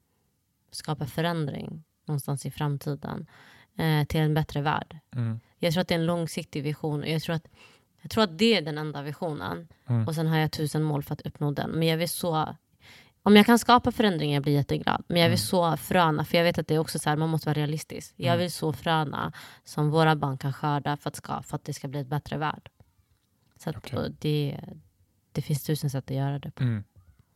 skapar 0.70 1.06
förändring 1.06 1.85
någonstans 2.06 2.47
i 2.47 2.51
framtiden 2.51 3.26
eh, 3.78 4.05
till 4.05 4.20
en 4.20 4.35
bättre 4.35 4.62
värld. 4.62 4.98
Mm. 5.14 5.40
Jag 5.59 5.72
tror 5.72 5.80
att 5.80 5.89
det 5.89 5.94
är 5.94 5.98
en 5.98 6.06
långsiktig 6.06 6.62
vision 6.62 7.01
och 7.02 7.09
jag 7.09 7.22
tror 7.22 7.35
att, 7.36 7.47
jag 8.02 8.10
tror 8.10 8.24
att 8.24 8.39
det 8.39 8.56
är 8.56 8.62
den 8.62 8.78
enda 8.78 9.02
visionen. 9.02 9.68
Mm. 9.89 10.06
Och 10.09 10.14
sen 10.14 10.26
har 10.26 10.39
jag 10.39 10.52
tusen 10.52 10.82
mål 10.82 11.02
för 11.02 11.12
att 11.14 11.20
uppnå 11.22 11.51
den. 11.51 11.70
Men 11.70 11.89
jag 11.89 11.97
vill 11.97 12.09
så 12.09 12.56
om 13.28 13.36
jag 13.36 13.46
kan 13.46 13.59
skapa 13.59 13.92
förändringar 13.92 14.34
jag 14.34 14.42
blir 14.42 14.52
jätteglad. 14.52 15.05
Men 15.09 15.16
jag 15.20 15.28
vill 15.28 15.38
Mm. 15.38 15.38
så 15.38 15.76
fröna, 15.76 16.24
för 16.24 16.36
jag 16.36 16.44
vet 16.44 16.59
att 16.59 16.66
det 16.68 16.74
är 16.74 16.78
också 16.78 16.98
så 16.98 17.09
här, 17.10 17.16
man 17.16 17.28
måste 17.28 17.48
vara 17.48 17.59
realistisk. 17.59 18.14
Jag 18.16 18.26
Mm. 18.26 18.38
vill 18.38 18.52
så 18.52 18.72
fröna 18.72 19.32
som 19.64 19.90
våra 19.90 20.16
barn 20.16 20.38
kan 20.38 20.52
skörda 20.52 20.96
för 20.96 21.09
att, 21.10 21.16
ska, 21.16 21.42
för 21.42 21.56
att 21.56 21.64
det 21.64 21.72
ska 21.74 21.88
bli 21.88 22.00
ett 22.00 22.06
bättre 22.06 22.38
värld. 22.38 22.70
Så 23.56 23.70
och 23.70 24.10
det, 24.18 24.60
det 25.32 25.42
finns 25.42 25.62
tusen 25.64 25.90
sätt 25.90 26.10
att 26.10 26.16
göra 26.16 26.38
det 26.38 26.50
på. 26.50 26.62
Mm. 26.62 26.84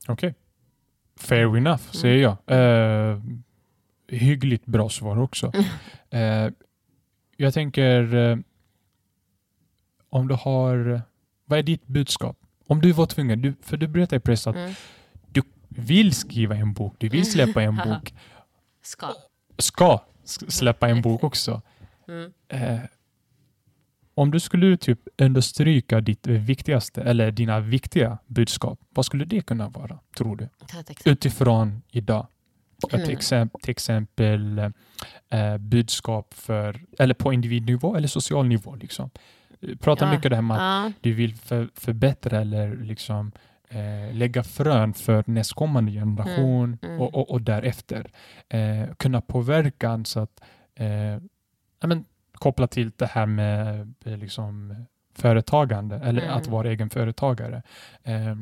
Okej. 0.08 0.34
Fair 1.16 1.56
enough, 1.56 1.82
Mm. 1.82 1.92
säger 1.92 2.22
jag. 2.22 2.36
Eh, 2.46 3.20
hyggligt 4.08 4.66
bra 4.66 4.88
svar 4.88 5.18
också. 5.18 5.52
Eh, 6.10 6.48
jag 7.36 7.54
tänker, 7.54 8.14
eh, 8.14 8.36
om 10.10 10.28
du 10.28 10.34
har... 10.34 11.02
Vad 11.44 11.58
är 11.58 11.62
ditt 11.62 11.86
budskap? 11.86 12.36
Om 12.66 12.80
du 12.80 12.92
var 12.92 13.06
tvungen, 13.06 13.42
du, 13.42 13.54
för 13.62 13.76
du 13.76 13.88
berättade 13.88 14.16
i 14.16 14.20
press 14.20 14.46
att 14.46 14.56
Mm. 14.56 14.74
Vill 15.76 16.14
skriva 16.14 16.56
en 16.56 16.72
bok, 16.72 16.94
du 16.98 17.08
vill 17.08 17.30
släppa 17.30 17.62
en 17.62 17.76
bok, 17.84 18.14
Ska. 18.82 19.14
ska 19.58 20.00
släppa 20.48 20.88
en 20.88 21.02
bok 21.02 21.24
också. 21.24 21.62
Mm. 22.08 22.32
Eh, 22.48 22.80
om 24.14 24.30
du 24.30 24.40
skulle 24.40 24.76
typ 24.76 24.98
understryka 25.18 26.00
ditt 26.00 26.26
viktigaste 26.26 27.02
eller 27.02 27.30
dina 27.30 27.60
viktiga 27.60 28.18
budskap, 28.26 28.80
vad 28.90 29.06
skulle 29.06 29.24
det 29.24 29.40
kunna 29.40 29.68
vara, 29.68 29.98
tror 30.16 30.36
du? 30.36 30.48
Utifrån 31.04 31.82
idag. 31.90 32.26
Menar 32.92 33.06
du? 33.06 33.12
exempel, 33.12 33.60
till 33.60 33.70
exempel 33.70 34.58
eh, 35.28 35.58
budskap 35.58 36.34
för, 36.34 36.80
eller 36.98 37.14
på 37.14 37.32
individnivå 37.32 37.96
eller 37.96 38.08
social 38.08 38.46
nivå. 38.46 38.74
Liksom. 38.76 39.10
Eh, 39.60 39.76
Prata 39.76 40.04
Ja. 40.04 40.10
mycket 40.14 40.30
det 40.30 40.36
här 40.36 40.42
med 40.42 40.56
att 40.56 40.84
Ja. 40.84 40.92
du 41.00 41.12
vill 41.12 41.34
för, 41.34 41.68
förbättra 41.74 42.40
eller 42.40 42.76
liksom, 42.76 43.32
eh, 43.74 44.14
lägga 44.14 44.42
frön 44.42 44.94
för 44.94 45.24
nästkommande 45.26 45.92
generation 45.92 46.78
Mm, 46.82 46.94
mm. 46.94 47.00
Och, 47.00 47.14
och, 47.14 47.30
och 47.30 47.42
därefter. 47.42 48.10
Eh, 48.48 48.94
kunna 48.96 49.20
påverka 49.20 50.04
så 50.04 50.20
att 50.20 50.40
eh, 50.74 51.22
men, 51.88 52.04
koppla 52.32 52.66
till 52.66 52.90
det 52.96 53.06
här 53.06 53.26
med 53.26 53.94
eh, 54.04 54.16
liksom, 54.16 54.84
företagande 55.14 55.96
eller 55.96 56.22
Mm. 56.22 56.34
att 56.34 56.46
vara 56.46 56.68
egen 56.68 56.90
företagare. 56.90 57.62
Eh, 58.02 58.36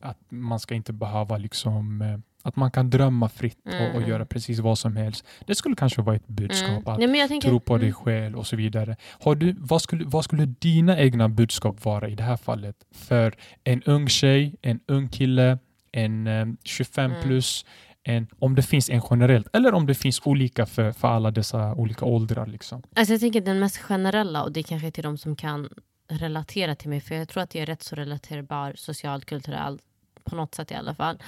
att 0.00 0.18
man 0.28 0.60
ska 0.60 0.74
inte 0.74 0.92
behöva 0.92 1.36
liksom 1.36 2.02
eh, 2.02 2.18
att 2.42 2.56
man 2.56 2.70
kan 2.70 2.90
drömma 2.90 3.28
fritt 3.28 3.58
och, 3.66 3.72
och 3.72 3.96
Mm. 3.96 4.08
göra 4.08 4.26
precis 4.26 4.58
vad 4.58 4.78
som 4.78 4.96
helst. 4.96 5.24
Det 5.46 5.54
skulle 5.54 5.76
kanske 5.76 6.02
vara 6.02 6.16
ett 6.16 6.26
budskap. 6.28 6.68
Mm. 6.70 6.88
Att 6.88 6.98
Nej, 6.98 7.28
tänker, 7.28 7.48
tro 7.48 7.60
på 7.60 7.76
dig 7.78 7.88
mm. 7.88 7.94
själv 7.94 8.38
och 8.38 8.46
så 8.46 8.56
vidare. 8.56 8.96
Har 9.20 9.34
du, 9.34 9.56
vad, 9.58 9.82
skulle, 9.82 10.04
vad 10.04 10.24
skulle 10.24 10.46
dina 10.46 10.98
egna 10.98 11.28
budskap 11.28 11.84
vara 11.84 12.08
i 12.08 12.14
det 12.14 12.22
här 12.22 12.36
fallet 12.36 12.76
för 12.94 13.34
en 13.64 13.82
ung 13.82 14.08
tjej, 14.08 14.54
en 14.62 14.80
ung 14.86 15.08
kille, 15.08 15.58
en 15.92 16.26
eh, 16.26 16.46
25 16.64 17.10
Mm. 17.10 17.22
plus, 17.22 17.64
en, 18.02 18.26
om 18.38 18.54
det 18.54 18.62
finns 18.62 18.90
en 18.90 19.02
generellt 19.10 19.46
eller 19.52 19.74
om 19.74 19.86
det 19.86 19.94
finns 19.94 20.20
olika 20.24 20.66
för, 20.66 20.92
för 20.92 21.08
alla 21.08 21.30
dessa 21.30 21.74
olika 21.74 22.04
åldrar. 22.04 22.46
Liksom. 22.46 22.82
Alltså 22.96 23.14
jag 23.14 23.20
tänker 23.20 23.40
den 23.40 23.58
mest 23.58 23.76
generella 23.78 24.42
och 24.42 24.52
det 24.52 24.60
är 24.60 24.64
kanske 24.64 24.90
till 24.90 25.02
de 25.04 25.18
som 25.18 25.36
kan 25.36 25.68
relatera 26.08 26.74
till 26.74 26.88
mig 26.88 27.00
för 27.00 27.14
jag 27.14 27.28
tror 27.28 27.42
att 27.42 27.54
jag 27.54 27.62
är 27.62 27.66
rätt 27.66 27.82
så 27.82 27.96
relaterbar 27.96 28.72
socialt, 28.76 29.24
kulturellt 29.24 29.82
på 30.24 30.36
något 30.36 30.54
sätt 30.54 30.70
i 30.70 30.74
alla 30.74 30.94
fall. 30.94 31.18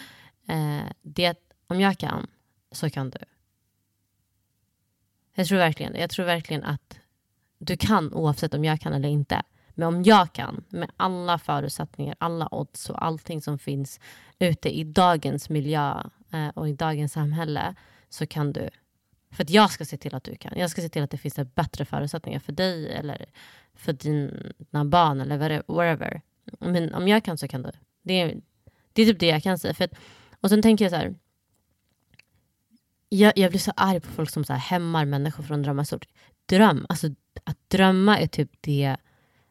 Eh, 0.48 0.86
det 1.02 1.24
är 1.24 1.31
att 1.31 1.52
om 1.66 1.81
jag 1.81 1.98
kan 1.98 2.27
så 2.73 2.90
kan 2.90 3.10
du. 3.10 3.19
Jag 5.35 5.47
tror 5.47 5.59
verkligen 5.59 5.94
Jag 5.94 6.10
tror 6.10 6.27
verkligen 6.27 6.64
att 6.64 6.98
du 7.59 7.77
kan 7.77 8.12
oavsett 8.12 8.55
om 8.55 8.64
jag 8.64 8.81
kan 8.81 8.93
eller 8.93 9.09
inte. 9.09 9.43
Men 9.74 9.89
om 9.89 10.02
jag 10.02 10.32
kan, 10.32 10.64
med 10.69 10.90
alla 10.97 11.39
förutsättningar, 11.39 12.16
alla 12.19 12.55
odds 12.55 12.90
och 12.90 13.05
allting 13.05 13.43
som 13.43 13.59
finns 13.59 14.01
ute 14.39 14.78
i 14.78 14.85
dagens 14.85 15.51
miljö 15.51 16.02
eh, 16.32 16.48
och 16.48 16.69
i 16.69 16.73
dagens 16.73 17.12
samhälle 17.12 17.74
så 18.09 18.27
kan 18.27 18.52
du. 18.52 18.70
För 19.31 19.43
att 19.43 19.51
jag 19.51 19.70
ska 19.70 19.85
se 19.85 19.97
till 19.97 20.14
att 20.14 20.24
du 20.24 20.36
kan. 20.36 20.52
Jag 20.56 20.70
ska 20.70 20.82
se 20.82 20.89
till 20.89 21.02
att 21.02 21.10
det 21.10 21.19
finns 21.19 21.36
bättre 21.55 21.85
förutsättningar 21.85 22.40
för 22.40 22.52
dig 22.52 22.93
eller 22.93 23.27
för 23.74 23.93
dina 23.93 24.85
barn 24.85 25.20
eller 25.20 25.62
whatever. 25.66 26.20
Men 26.59 26.94
om 26.94 27.09
jag 27.09 27.24
kan 27.24 27.39
så 27.39 27.48
kan 27.48 27.62
du. 27.62 27.70
Det 28.02 28.14
är, 28.20 28.40
det 28.93 29.02
är 29.02 29.06
typ 29.06 29.20
det 29.20 29.27
jag 29.27 29.43
kan 29.43 29.59
säga. 29.59 29.74
För 29.74 29.85
att, 29.85 29.94
och 30.43 30.48
sen 30.48 30.62
tänker 30.62 30.85
jag 30.85 30.93
så 30.93 30.97
här. 30.97 31.14
Jag, 33.09 33.32
jag 33.36 33.51
blir 33.51 33.60
så 33.60 33.73
arg 33.77 34.01
på 34.01 34.09
folk 34.09 34.31
som 34.31 34.44
så 34.44 34.52
här 34.52 34.60
hämmar 34.60 35.05
människor 35.05 35.43
från 35.43 35.59
att 35.60 35.64
drömma 35.64 35.85
stort. 35.85 36.06
Dröm, 36.47 36.86
alltså 36.89 37.09
att 37.44 37.59
drömma 37.69 38.19
är 38.19 38.27
typ 38.27 38.51
det 38.60 38.97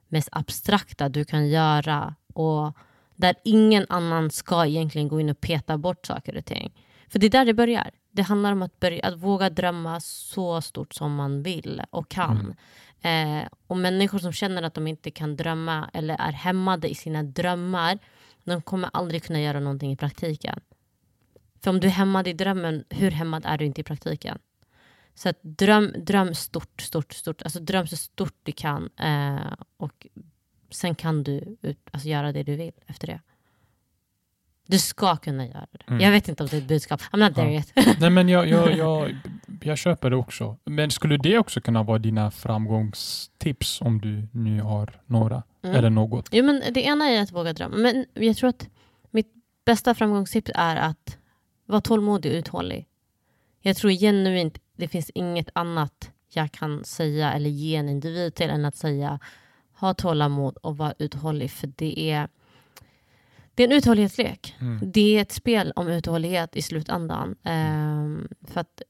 mest 0.08 0.30
abstrakta 0.32 1.10
du 1.10 1.26
kan 1.26 1.50
göra 1.50 2.16
och 2.34 2.78
där 3.16 3.36
ingen 3.44 3.86
annan 3.90 4.32
ska 4.32 4.66
egentligen 4.66 5.08
gå 5.08 5.20
in 5.20 5.30
och 5.30 5.42
peta 5.42 5.78
bort 5.78 6.06
saker 6.06 6.38
och 6.38 6.46
ting. 6.46 6.74
För 7.10 7.20
det 7.20 7.26
är 7.26 7.30
där 7.30 7.46
det 7.46 7.54
börjar. 7.54 7.92
Det 8.12 8.22
handlar 8.22 8.52
om 8.52 8.62
att, 8.62 8.80
börja, 8.80 9.08
att 9.08 9.18
våga 9.18 9.50
drömma 9.50 10.00
så 10.00 10.62
stort 10.62 10.94
som 10.94 11.16
man 11.16 11.44
vill 11.44 11.82
och 11.90 12.10
kan. 12.10 12.54
Mm. 13.02 13.42
Eh, 13.42 13.48
och 13.68 13.78
människor 13.78 14.20
som 14.20 14.34
känner 14.34 14.64
att 14.64 14.74
de 14.74 14.88
inte 14.88 15.12
kan 15.12 15.36
drömma 15.36 15.90
eller 15.94 16.16
är 16.20 16.32
hämmade 16.32 16.90
i 16.90 16.96
sina 16.96 17.24
drömmar, 17.24 18.00
de 18.44 18.62
kommer 18.62 18.90
aldrig 18.94 19.24
kunna 19.24 19.42
göra 19.42 19.60
någonting 19.60 19.92
i 19.92 19.98
praktiken. 19.98 20.60
För 21.64 21.72
om 21.72 21.80
du 21.80 21.88
är 21.88 21.92
hämmad 21.92 22.28
i 22.28 22.34
drömmen, 22.34 22.84
hur 22.90 23.12
hämmad 23.12 23.46
är 23.46 23.58
du 23.58 23.66
inte 23.66 23.82
i 23.82 23.84
praktiken? 23.84 24.40
Så 25.14 25.30
att 25.30 25.40
dröm, 25.42 25.94
dröm 25.98 26.36
stort, 26.36 26.82
stort, 26.82 27.14
stort. 27.14 27.42
Alltså 27.42 27.60
dröm 27.60 27.88
så 27.88 27.98
stort 27.98 28.36
du 28.44 28.52
kan. 28.52 28.90
Eh, 29.00 29.54
och 29.78 30.08
sen 30.70 30.96
kan 30.96 31.24
du 31.24 31.58
ut, 31.62 31.90
alltså 31.92 32.10
göra 32.10 32.32
det 32.32 32.44
du 32.44 32.56
vill 32.56 32.72
efter 32.88 33.08
det. 33.08 33.20
Du 34.68 34.80
ska 34.80 35.16
kunna 35.16 35.46
göra 35.46 35.68
det. 35.72 35.88
Mm. 35.88 36.00
Jag 36.00 36.12
vet 36.12 36.28
inte 36.28 36.44
om 36.44 36.50
det 36.50 36.58
är 36.58 36.62
ett 36.62 36.68
budskap. 36.68 37.02
I'm 37.02 37.28
not 37.28 37.36
there 37.36 37.54
ja. 37.54 37.62
yet. 37.76 38.00
Nej, 38.00 38.10
men 38.10 38.30
jag, 38.30 38.48
jag, 38.48 38.78
jag, 38.78 39.18
jag 39.64 39.78
köper 39.78 40.10
det 40.10 40.16
också. 40.16 40.58
Men 40.64 40.92
skulle 40.92 41.18
det 41.18 41.38
också 41.38 41.62
kunna 41.62 41.84
vara 41.84 42.00
dina 42.00 42.32
framgångstips 42.32 43.82
om 43.82 44.02
du 44.02 44.28
nu 44.32 44.62
har 44.62 45.02
några? 45.06 45.44
Mm. 45.64 45.76
Eller 45.76 45.90
något? 45.90 46.30
Jo, 46.32 46.46
men 46.46 46.64
det 46.74 46.82
ena 46.82 47.06
är 47.06 47.22
att 47.22 47.32
våga 47.32 47.54
drömma. 47.54 47.78
Men 47.78 48.06
jag 48.14 48.38
tror 48.38 48.50
att 48.50 48.70
mitt 49.12 49.34
bästa 49.66 49.96
framgångstips 49.96 50.52
är 50.56 50.76
att 50.76 51.18
vara 51.72 51.82
tålmodig 51.82 52.32
och 52.32 52.38
uthållig. 52.38 52.88
Jag 53.60 53.76
tror 53.78 53.92
genuint 53.92 54.58
det 54.76 54.88
finns 54.88 55.10
inget 55.10 55.50
annat 55.56 56.12
jag 56.30 56.52
kan 56.52 56.84
säga 56.84 57.34
eller 57.34 57.50
ge 57.50 57.76
en 57.76 57.90
individ 57.90 58.36
till 58.36 58.50
än 58.50 58.66
att 58.66 58.76
säga 58.76 59.20
ha 59.74 59.94
tålamod 59.94 60.58
och 60.58 60.78
var 60.78 60.94
uthållig 61.00 61.52
för 61.52 61.68
det 61.76 62.00
är 62.00 62.28
det 63.56 63.64
är 63.64 63.68
en 63.68 63.78
uthållighetslek. 63.78 64.56
Mm. 64.60 64.92
Det 64.92 65.18
är 65.18 65.22
ett 65.22 65.32
spel 65.32 65.74
om 65.76 65.88
uthållighet 65.88 66.56
i 66.56 66.62
slutändan. 66.62 67.36
Um, 67.44 68.28
för 68.48 68.62
att 68.62 68.82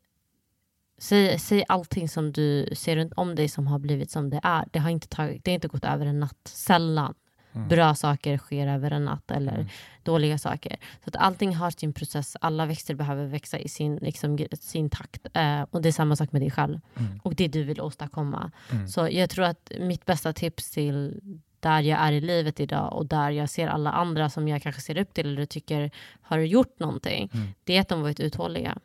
säg, 0.97 1.39
säg 1.39 1.65
allting 1.67 2.09
som 2.09 2.31
du 2.31 2.69
ser 2.75 2.95
runt 2.95 3.13
om 3.13 3.35
dig 3.35 3.49
som 3.49 3.67
har 3.67 3.79
blivit 3.79 4.11
som 4.11 4.29
det 4.29 4.39
är. 4.43 4.65
Det 4.71 4.79
har 4.79 4.89
inte, 4.89 5.07
tagit, 5.07 5.43
det 5.43 5.51
har 5.51 5.55
inte 5.55 5.67
gått 5.67 5.85
över 5.85 6.05
en 6.05 6.19
natt. 6.19 6.47
Sällan. 6.47 7.13
Mm. 7.53 7.67
Bra 7.67 7.95
saker 7.95 8.37
sker 8.37 8.67
över 8.67 8.91
en 8.91 9.05
natt 9.05 9.31
eller 9.31 9.53
mm. 9.53 9.67
dåliga 10.03 10.37
saker. 10.37 10.77
Så 11.03 11.09
att 11.09 11.15
allting 11.15 11.55
har 11.55 11.71
sin 11.71 11.93
process. 11.93 12.37
Alla 12.41 12.65
växter 12.65 12.95
behöver 12.95 13.25
växa 13.25 13.59
i 13.59 13.67
sin, 13.67 13.95
liksom, 13.95 14.37
sin 14.59 14.89
takt. 14.89 15.27
Eh, 15.33 15.61
och 15.71 15.81
det 15.81 15.89
är 15.89 15.93
samma 15.93 16.15
sak 16.15 16.31
med 16.31 16.41
dig 16.41 16.51
själv. 16.51 16.79
Mm. 16.99 17.19
Och 17.23 17.35
det 17.35 17.47
du 17.47 17.63
vill 17.63 17.81
åstadkomma. 17.81 18.51
Mm. 18.71 18.87
Så 18.87 19.07
jag 19.11 19.29
tror 19.29 19.45
att 19.45 19.71
mitt 19.79 20.05
bästa 20.05 20.33
tips 20.33 20.71
till 20.71 21.21
där 21.59 21.81
jag 21.81 21.99
är 21.99 22.11
i 22.11 22.21
livet 22.21 22.59
idag 22.59 22.93
och 22.93 23.05
där 23.05 23.29
jag 23.29 23.49
ser 23.49 23.67
alla 23.67 23.91
andra 23.91 24.29
som 24.29 24.47
jag 24.47 24.61
kanske 24.61 24.81
ser 24.81 24.97
upp 24.97 25.13
till 25.13 25.27
eller 25.27 25.45
tycker 25.45 25.91
har 26.21 26.37
gjort 26.37 26.79
någonting. 26.79 27.29
Mm. 27.33 27.47
Det 27.63 27.77
är 27.77 27.81
att 27.81 27.89
de 27.89 28.01
varit 28.01 28.19
uthålliga. 28.19 28.77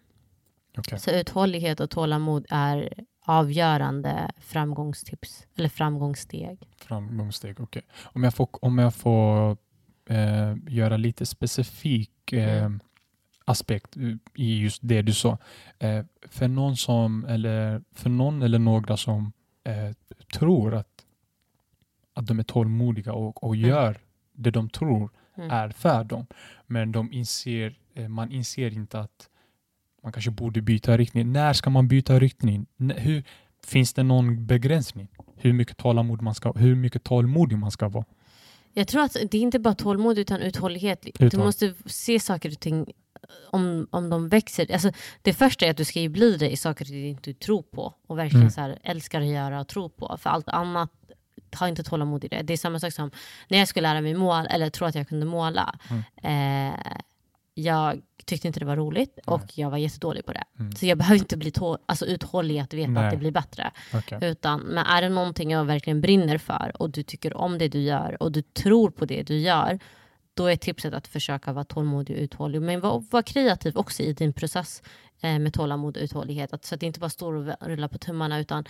Okay. 0.79 0.99
Så 0.99 1.11
uthållighet 1.11 1.81
och 1.81 1.91
tålamod 1.91 2.47
är 2.51 2.93
avgörande 3.27 4.31
framgångstips 4.39 5.47
eller 5.57 5.69
framgångssteg. 5.69 6.59
Framgångssteg, 6.77 7.61
okej. 7.61 7.65
Okay. 7.65 7.82
Om 8.12 8.24
jag 8.24 8.35
får, 8.35 8.48
om 8.65 8.78
jag 8.78 8.94
får 8.94 9.57
eh, 10.07 10.57
göra 10.69 10.97
lite 10.97 11.27
specifik 11.27 12.32
eh, 12.32 12.62
mm. 12.62 12.81
aspekt 13.44 13.97
i 14.35 14.59
just 14.59 14.81
det 14.82 15.03
du 15.03 15.12
sa. 15.12 15.39
Eh, 15.78 16.05
för 16.28 16.48
någon 16.48 16.77
som 16.77 17.24
eller 17.24 17.82
för 17.93 18.11
någon 18.11 18.43
eller 18.43 18.59
några 18.59 18.97
som 18.97 19.32
eh, 19.65 19.93
tror 20.39 20.74
att, 20.74 21.05
att 22.15 22.27
de 22.27 22.39
är 22.39 22.43
tålmodiga 22.43 23.12
och, 23.12 23.44
och 23.44 23.55
mm. 23.57 23.69
gör 23.69 23.97
det 24.32 24.51
de 24.51 24.69
tror 24.69 25.11
mm. 25.36 25.51
är 25.51 25.69
för 25.69 26.05
dem, 26.05 26.27
men 26.66 26.93
de 26.93 27.12
inser, 27.12 27.78
eh, 27.94 28.09
man 28.09 28.32
inser 28.32 28.73
inte 28.73 29.01
att 29.01 29.28
man 30.07 30.12
kanske 30.12 30.31
borde 30.31 30.62
byta 30.62 30.97
riktning. 30.97 31.33
När 31.33 31.53
ska 31.53 31.70
man 31.70 31.89
byta 31.89 32.19
riktning? 32.19 32.66
Hur, 32.97 33.24
finns 33.66 33.95
det 33.95 34.03
någon 34.03 34.47
begränsning? 34.47 35.09
Hur 35.37 35.53
mycket 35.53 35.77
tålamod 35.77 36.23
man 36.23 36.35
ska, 36.35 36.53
hur 36.53 36.74
mycket 36.74 37.05
tålmodig 37.05 37.59
man 37.59 37.70
ska 37.70 37.89
vara? 37.89 38.05
Jag 38.73 38.89
tror 38.89 39.03
att 39.03 39.16
det 39.31 39.39
är 39.39 39.43
inte 39.43 39.59
bara 39.59 39.74
tålmod 39.74 40.19
utan 40.19 40.41
uthållighet. 40.41 41.07
Uthåll. 41.07 41.28
Du 41.28 41.39
måste 41.39 41.74
se 41.87 42.20
saker 42.20 42.51
och 42.51 42.61
ting 42.61 42.93
om, 43.51 43.87
om 43.91 44.11
de 44.11 44.28
växer. 44.28 44.73
Alltså, 44.73 44.93
det 45.23 45.33
första 45.33 45.66
är 45.66 45.70
att 45.70 45.77
du 45.77 45.85
ska 45.85 46.09
bli 46.09 46.37
det 46.37 46.51
i 46.51 46.57
saker 46.57 46.85
du 46.85 47.07
inte 47.07 47.35
tror 47.35 47.62
på 47.62 47.95
och 48.07 48.19
verkligen 48.19 48.43
mm. 48.43 48.51
så 48.51 48.61
här, 48.61 48.78
älskar 48.83 49.20
att 49.20 49.27
göra 49.27 49.61
och 49.61 49.69
tro 49.69 49.89
på. 49.89 50.16
För 50.20 50.31
allt 50.31 50.49
annat 50.49 50.91
har 51.53 51.69
inte 51.69 51.83
tålamod 51.83 52.24
i 52.24 52.28
det. 52.28 52.43
Det 52.43 52.53
är 52.53 52.57
samma 52.57 52.81
sak 52.81 52.93
som 52.93 53.11
när 53.49 53.59
jag 53.59 53.69
skulle 53.69 53.89
lära 53.89 54.01
mig 54.01 54.15
måla, 54.15 54.47
eller 54.47 54.70
tro 54.70 54.87
att 54.87 54.95
jag 54.95 55.09
kunde 55.09 55.27
måla. 55.27 55.78
Mm. 55.91 56.73
Eh, 56.73 56.81
jag 57.59 58.01
tyckte 58.24 58.47
inte 58.47 58.61
det 58.61 58.66
var 58.66 58.77
roligt 58.77 59.19
och 59.24 59.43
jag 59.55 59.70
var 59.70 59.78
jättedålig 59.78 60.27
på 60.27 60.33
det. 60.33 60.45
Mm. 60.59 60.73
Så 60.73 60.87
jag 60.87 60.99
behöver 60.99 61.19
inte 61.19 61.37
bli 61.37 61.53
alltså, 61.87 62.07
uthållig 62.07 62.59
att 62.59 62.74
veta 62.74 62.91
Nej. 62.91 63.05
att 63.05 63.11
det 63.11 63.16
blir 63.16 63.31
bättre. 63.31 63.70
Okay. 63.95 64.31
Utan, 64.31 64.61
men 64.61 64.87
är 64.87 65.03
det 65.03 65.09
någonting 65.09 65.51
jag 65.51 65.65
verkligen 65.65 66.01
brinner 66.01 66.39
för 66.39 66.73
och 66.78 66.91
du 66.91 67.03
tycker 67.03 67.37
om 67.37 67.59
det 67.59 67.69
du 67.69 67.81
gör 67.81 68.23
och 68.23 68.33
du 68.33 68.43
tror 68.43 68.91
på 68.91 69.05
det 69.05 69.23
du 69.23 69.39
gör, 69.39 69.78
då 70.35 70.47
är 70.47 70.57
tipset 70.57 70.95
att 70.95 71.07
försöka 71.07 71.53
vara 71.53 71.65
tålmodig 71.65 72.16
och 72.16 72.23
uthållig. 72.23 72.62
Men 72.62 72.81
var, 72.81 73.05
var 73.11 73.23
kreativ 73.23 73.77
också 73.77 74.03
i 74.03 74.12
din 74.12 74.33
process 74.33 74.83
eh, 75.20 75.39
med 75.39 75.55
tålamod 75.55 75.97
och 75.97 76.03
uthållighet. 76.03 76.53
Att, 76.53 76.65
så 76.65 76.74
att 76.74 76.81
det 76.81 76.87
inte 76.87 77.01
bara 77.01 77.11
står 77.11 77.35
och 77.35 77.69
rullar 77.69 77.89
på 77.89 77.99
tummarna 77.99 78.39
utan 78.39 78.65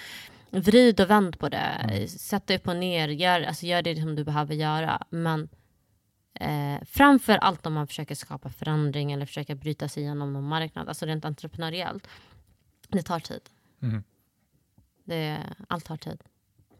vrid 0.51 1.01
och 1.01 1.11
vänd 1.11 1.39
på 1.39 1.49
det. 1.49 1.57
Mm. 1.57 2.09
Sätt 2.09 2.47
dig 2.47 2.57
upp 2.57 2.69
och 2.69 2.77
ner, 2.77 3.09
gör, 3.09 3.43
alltså, 3.43 3.67
gör 3.67 3.83
det 3.83 4.01
som 4.01 4.15
du 4.15 4.25
behöver 4.25 4.55
göra. 4.55 5.03
Men 5.11 5.49
Eh, 6.41 6.85
framför 6.85 7.37
allt 7.37 7.67
om 7.67 7.73
man 7.75 7.87
försöker 7.87 8.15
skapa 8.15 8.49
förändring 8.51 9.13
eller 9.13 9.27
försöker 9.27 9.55
bryta 9.55 9.89
sig 9.89 10.03
igenom 10.03 10.33
någon 10.33 10.49
marknad, 10.49 10.89
alltså 10.89 11.07
rent 11.07 11.25
entreprenöriellt. 11.25 12.09
Det 12.89 13.03
tar 13.03 13.21
tid. 13.21 13.41
Mm. 13.81 14.05
Det, 15.05 15.39
allt 15.69 15.85
tar 15.85 15.97
tid. 15.97 16.23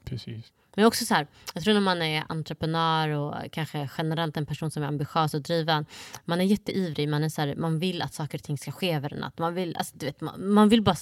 Precis. 0.05 0.53
Men 0.77 0.85
också 0.85 1.05
så 1.05 1.15
här, 1.15 1.27
jag 1.55 1.65
tror 1.65 1.75
när 1.75 1.81
man 1.81 2.03
är 2.03 2.25
entreprenör 2.29 3.09
och 3.09 3.35
kanske 3.53 3.89
generellt 3.99 4.37
en 4.37 4.47
person 4.47 4.71
som 4.71 4.83
är 4.83 4.87
ambitiös 4.87 5.35
och 5.35 5.43
driven. 5.43 5.87
Man 6.25 6.41
är 6.41 6.45
jätteivrig, 6.45 7.09
man, 7.09 7.25
är 7.25 7.29
så 7.29 7.41
här, 7.41 7.55
man 7.57 7.79
vill 7.79 8.03
att 8.03 8.15
saker 8.15 8.39
och 8.39 8.45
ting 8.45 8.59
ska 8.59 8.73
ske 8.73 8.93
över 8.93 9.13
en 9.13 9.19
natt. 9.19 9.39
Man 9.39 9.55
vill, 9.55 9.77
alltså, 9.77 9.97
du 9.97 10.07
vet, 10.07 10.21
man, 10.21 10.53
man 10.53 10.69
vill 10.69 10.83
bara, 10.83 10.97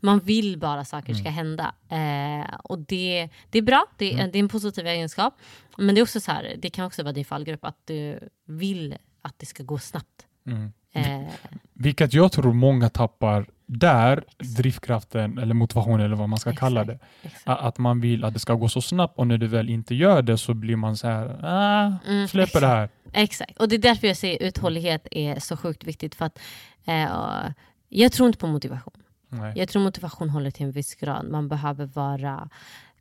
man 0.00 0.18
vill 0.18 0.58
bara 0.58 0.84
saker 0.84 1.12
mm. 1.12 1.20
ska 1.20 1.30
hända. 1.30 1.74
Eh, 1.88 2.54
och 2.64 2.78
det, 2.78 3.28
det 3.50 3.58
är 3.58 3.62
bra, 3.62 3.86
det, 3.96 4.12
mm. 4.12 4.30
det 4.30 4.38
är 4.38 4.40
en 4.40 4.48
positiv 4.48 4.86
egenskap. 4.86 5.34
Men 5.76 5.94
det 5.94 6.00
är 6.00 6.02
också 6.02 6.20
så 6.20 6.32
här, 6.32 6.56
det 6.58 6.70
kan 6.70 6.86
också 6.86 7.02
vara 7.02 7.12
din 7.12 7.24
fallgrupp 7.24 7.64
att 7.64 7.80
du 7.84 8.28
vill 8.46 8.96
att 9.22 9.38
det 9.38 9.46
ska 9.46 9.62
gå 9.62 9.78
snabbt. 9.78 10.26
Mm. 10.46 10.72
Eh. 10.92 11.32
Vilket 11.72 12.14
jag 12.14 12.32
tror 12.32 12.52
många 12.52 12.88
tappar 12.88 13.46
där, 13.66 14.24
drivkraften 14.38 15.38
eller 15.38 15.54
motivationen 15.54 16.00
eller 16.00 16.16
vad 16.16 16.28
man 16.28 16.38
ska 16.38 16.50
exakt, 16.50 16.60
kalla 16.60 16.84
det. 16.84 16.98
Exakt. 17.22 17.42
Att 17.46 17.78
man 17.78 18.00
vill 18.00 18.24
att 18.24 18.34
det 18.34 18.40
ska 18.40 18.54
gå 18.54 18.68
så 18.68 18.80
snabbt 18.80 19.18
och 19.18 19.26
när 19.26 19.38
du 19.38 19.46
väl 19.46 19.68
inte 19.68 19.94
gör 19.94 20.22
det 20.22 20.38
så 20.38 20.54
blir 20.54 20.76
man 20.76 20.96
så 20.96 21.06
här, 21.06 21.44
ah, 21.44 21.92
mm, 22.06 22.28
släpper 22.28 22.48
exakt. 22.48 22.60
det 22.60 22.66
här. 22.66 22.88
Exakt, 23.12 23.58
och 23.58 23.68
det 23.68 23.76
är 23.76 23.78
därför 23.78 24.06
jag 24.06 24.16
säger 24.16 24.42
uthållighet 24.42 25.06
är 25.10 25.40
så 25.40 25.56
sjukt 25.56 25.84
viktigt. 25.84 26.14
För 26.14 26.24
att 26.24 26.38
eh, 26.84 27.52
Jag 27.88 28.12
tror 28.12 28.26
inte 28.26 28.38
på 28.38 28.46
motivation. 28.46 29.02
Nej. 29.28 29.52
Jag 29.56 29.68
tror 29.68 29.82
motivation 29.82 30.30
håller 30.30 30.50
till 30.50 30.66
en 30.66 30.72
viss 30.72 30.94
grad. 30.94 31.28
Man 31.30 31.48
behöver 31.48 31.86
vara 31.86 32.48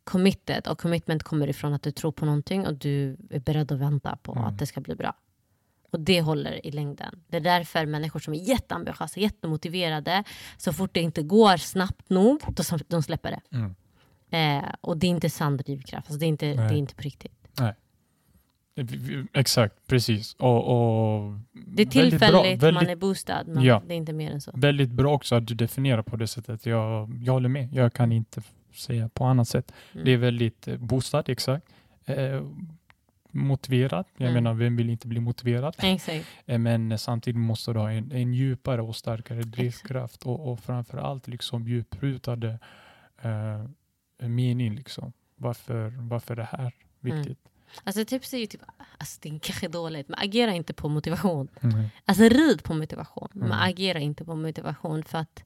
committed 0.04 0.68
och 0.68 0.80
commitment 0.80 1.24
kommer 1.24 1.48
ifrån 1.48 1.74
att 1.74 1.84
du 1.84 1.92
tror 1.92 2.12
på 2.12 2.26
någonting 2.26 2.68
och 2.68 2.74
du 2.74 3.18
är 3.30 3.40
beredd 3.40 3.72
att 3.72 3.80
vänta 3.80 4.18
på 4.22 4.32
mm. 4.32 4.44
att 4.44 4.60
det 4.60 4.66
ska 4.66 4.82
bli 4.82 4.96
bra. 4.96 5.14
Och 5.96 6.02
det 6.02 6.22
håller 6.22 6.66
i 6.66 6.72
längden. 6.72 7.22
Det 7.28 7.38
är 7.38 7.42
därför 7.42 7.86
människor 7.86 8.20
som 8.20 8.34
är 8.34 8.38
jätteambitiösa, 8.38 9.20
jättemotiverade, 9.20 10.24
så 10.58 10.74
fort 10.74 10.94
det 10.94 11.02
inte 11.02 11.22
går 11.24 11.58
snabbt 11.58 12.10
nog, 12.10 12.42
då 12.48 12.64
de 12.88 13.04
släpper 13.04 13.32
det. 13.32 13.58
Mm. 13.58 13.76
Eh, 14.30 14.70
och 14.82 14.98
det 14.98 15.08
är 15.08 15.12
inte 15.12 15.30
sann 15.30 15.58
drivkraft, 15.58 16.08
alltså 16.08 16.20
det, 16.20 16.26
är 16.26 16.28
inte, 16.28 16.46
det 16.48 16.56
Nej. 16.56 16.74
är 16.74 16.78
inte 16.78 16.96
på 16.96 17.02
riktigt. 17.02 17.32
Vi- 18.76 19.26
Exakt, 19.34 19.76
precis. 19.88 20.34
Och, 20.34 20.58
och 20.58 21.34
Det 21.54 21.82
är 21.82 21.86
väldigt 21.86 21.90
bra- 22.20 22.30
tillfälligt, 22.30 22.62
man 22.62 22.74
väldigt- 22.74 22.90
är 22.90 22.96
boostad, 22.96 23.44
men 23.48 23.64
Ja. 23.64 23.82
det 23.88 23.94
är 23.94 23.98
inte 23.98 24.14
mer 24.14 24.32
än 24.32 24.42
så. 24.42 24.52
Väldigt 24.54 24.90
bra 24.90 25.14
också 25.14 25.36
att 25.36 25.48
du 25.48 25.56
definierar 25.56 26.02
på 26.02 26.16
det 26.16 26.28
sättet. 26.28 26.66
Jag, 26.66 27.20
jag 27.24 27.34
håller 27.34 27.50
med. 27.50 27.70
Jag 27.74 27.94
kan 27.94 28.12
inte 28.12 28.42
säga 28.74 29.10
på 29.10 29.26
annat 29.26 29.48
sätt. 29.48 29.72
Mm. 29.94 30.06
Det 30.06 30.12
är 30.12 30.18
väldigt 30.18 30.68
eh, 30.68 30.78
boostad, 30.78 31.24
exakt. 31.28 31.66
Eh, 32.06 32.42
motiverad. 33.36 34.06
Jag 34.18 34.30
Mm. 34.30 34.44
menar, 34.44 34.54
vem 34.54 34.76
vill 34.76 34.90
inte 34.90 35.08
bli 35.08 35.20
motiverad? 35.20 35.76
Exakt. 35.78 36.26
Eh, 36.46 36.60
Men 36.60 36.98
samtidigt 37.00 37.40
måste 37.40 37.74
du 37.74 37.80
ha 37.80 37.92
en, 37.92 38.12
en 38.12 38.34
djupare 38.34 38.82
och 38.82 38.96
starkare 38.96 39.42
drivkraft 39.44 40.24
och, 40.24 40.52
och 40.52 40.60
framför 40.60 40.98
allt 40.98 41.28
liksom 41.28 41.68
djuprutade 41.68 42.60
eh, 43.22 44.28
mening. 44.28 44.76
Liksom. 44.76 45.14
Varför, 45.36 45.94
varför 46.00 46.36
det 46.36 46.48
här 46.52 46.72
viktigt? 47.00 47.40
Alltså 47.84 48.06
tips 48.06 48.34
är 48.34 48.38
ju 48.38 48.46
typ, 48.46 48.62
alltså 48.98 49.20
det 49.22 49.30
är 49.30 49.40
kanske 49.40 49.68
dåligt, 49.68 50.10
men 50.10 50.20
agera 50.20 50.52
inte 50.54 50.74
på 50.74 50.90
motivation. 50.90 51.48
Mm. 51.62 51.84
Alltså 52.06 52.24
rid 52.24 52.64
på 52.64 52.74
motivation, 52.74 53.28
men 53.34 53.52
Mm. 53.52 53.60
agera 53.62 54.00
inte 54.00 54.26
på 54.26 54.36
motivation 54.36 55.04
för 55.04 55.18
att 55.18 55.44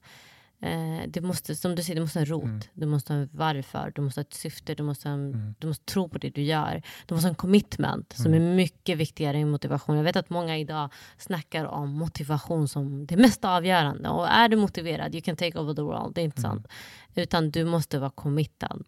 eh, 0.62 1.04
det 1.08 1.22
måste, 1.22 1.56
som 1.56 1.76
du 1.76 1.84
säger, 1.84 1.96
du 1.96 2.02
måste 2.02 2.20
ha 2.20 2.22
en 2.22 2.26
rot. 2.32 2.44
Mm. 2.44 2.62
Du 2.74 2.86
måste 2.86 3.14
ha 3.14 3.20
en 3.20 3.30
varför, 3.32 3.92
du 3.96 4.02
måste 4.02 4.20
ha 4.20 4.24
ett 4.24 4.34
syfte, 4.34 4.76
du 4.76 4.84
måste, 4.84 5.08
ha 5.10 5.14
en, 5.14 5.34
Mm. 5.34 5.56
du 5.60 5.68
måste 5.68 5.86
tro 5.86 6.10
på 6.10 6.18
det 6.18 6.30
du 6.30 6.42
gör. 6.42 6.82
Du 7.06 7.14
måste 7.16 7.28
ha 7.28 7.30
en 7.30 7.36
commitment 7.36 8.14
som 8.14 8.26
Mm. 8.34 8.44
är 8.52 8.56
mycket 8.56 8.98
viktigare 8.98 9.38
än 9.38 9.50
motivation. 9.52 9.96
Jag 9.98 10.04
vet 10.04 10.16
att 10.16 10.30
många 10.30 10.58
idag 10.58 10.90
snackar 11.18 11.66
om 11.66 11.90
motivation 11.90 12.68
som 12.68 13.06
det 13.06 13.18
mest 13.18 13.46
avgörande. 13.46 14.10
Och 14.10 14.28
är 14.28 14.50
du 14.50 14.58
motiverad, 14.58 15.16
you 15.16 15.22
can 15.22 15.36
take 15.36 15.60
over 15.60 15.74
the 15.74 15.82
world. 15.82 16.16
Det 16.16 16.22
är 16.22 16.26
inte 16.26 16.42
Mm. 16.42 16.52
sant. 16.52 16.68
Utan 17.16 17.52
du 17.52 17.66
måste 17.66 18.00
vara 18.00 18.12
committad. 18.12 18.84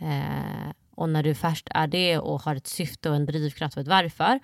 Eh, 0.00 0.72
och 0.94 1.08
när 1.08 1.22
du 1.22 1.34
först 1.34 1.68
är 1.74 1.86
det 1.86 2.18
och 2.18 2.42
har 2.42 2.56
ett 2.56 2.66
syfte 2.66 3.10
och 3.10 3.16
en 3.16 3.26
drivkraft 3.26 3.76
och 3.76 3.80
ett 3.80 3.88
varför 3.88 4.40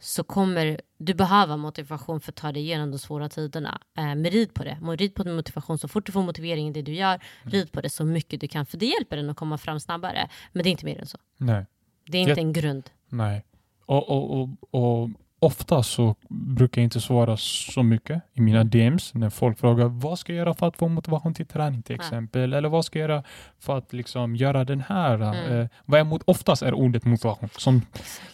så 0.00 0.24
kommer 0.24 0.80
du 0.98 1.14
behöva 1.14 1.56
motivation 1.56 2.20
för 2.20 2.32
att 2.32 2.36
ta 2.36 2.52
dig 2.52 2.62
igenom 2.62 2.90
de 2.90 2.98
svåra 2.98 3.28
tiderna. 3.28 3.80
Eh, 3.96 4.02
men 4.04 4.24
rid 4.24 4.54
på 4.54 4.64
det. 4.64 4.78
Rid 4.98 5.14
på 5.14 5.22
din 5.22 5.36
motivation. 5.36 5.78
Så 5.78 5.88
fort 5.88 6.06
du 6.06 6.12
får 6.12 6.22
motivering 6.22 6.68
i 6.68 6.72
det 6.72 6.82
du 6.82 6.92
gör, 6.94 7.20
rid 7.42 7.72
på 7.72 7.80
det 7.80 7.90
så 7.90 8.04
mycket 8.04 8.40
du 8.40 8.48
kan. 8.48 8.66
För 8.66 8.78
det 8.78 8.86
hjälper 8.86 9.16
den 9.16 9.30
att 9.30 9.36
komma 9.36 9.58
fram 9.58 9.80
snabbare. 9.80 10.28
Men 10.52 10.62
det 10.62 10.68
är 10.68 10.70
inte 10.70 10.84
mer 10.84 10.98
än 11.00 11.06
så. 11.06 11.18
Nej. 11.36 11.66
Det 12.06 12.18
är 12.18 12.22
inte 12.22 12.30
Jag- 12.30 12.38
en 12.38 12.52
grund. 12.52 12.90
Nej. 13.08 13.44
Och, 13.86 14.08
och, 14.10 14.40
och, 14.40 14.48
och 14.70 15.10
ofta 15.40 15.82
så 15.82 16.14
brukar 16.28 16.80
jag 16.80 16.86
inte 16.86 17.00
svara 17.00 17.36
så 17.36 17.82
mycket 17.82 18.22
i 18.32 18.40
mina 18.40 18.64
DMs 18.64 19.14
när 19.14 19.30
folk 19.30 19.58
frågar 19.58 19.88
vad 19.88 20.18
ska 20.18 20.32
jag 20.32 20.38
göra 20.38 20.54
för 20.54 20.66
att 20.66 20.76
få 20.76 20.88
motivation 20.88 21.34
till 21.34 21.46
träning 21.46 21.82
till 21.82 21.96
Ja. 21.98 22.02
exempel? 22.04 22.52
Eller 22.52 22.68
vad 22.68 22.84
ska 22.84 22.98
jag 22.98 23.10
göra 23.10 23.24
för 23.58 23.78
att 23.78 23.92
liksom 23.92 24.36
göra 24.36 24.64
den 24.64 24.80
här? 24.80 25.14
Mm. 25.14 25.60
Eh, 25.60 25.68
vad 25.84 26.00
är 26.00 26.04
mot, 26.04 26.22
oftast 26.24 26.62
är 26.62 26.74
ordet 26.74 27.04
motivation 27.04 27.48
som 27.58 27.82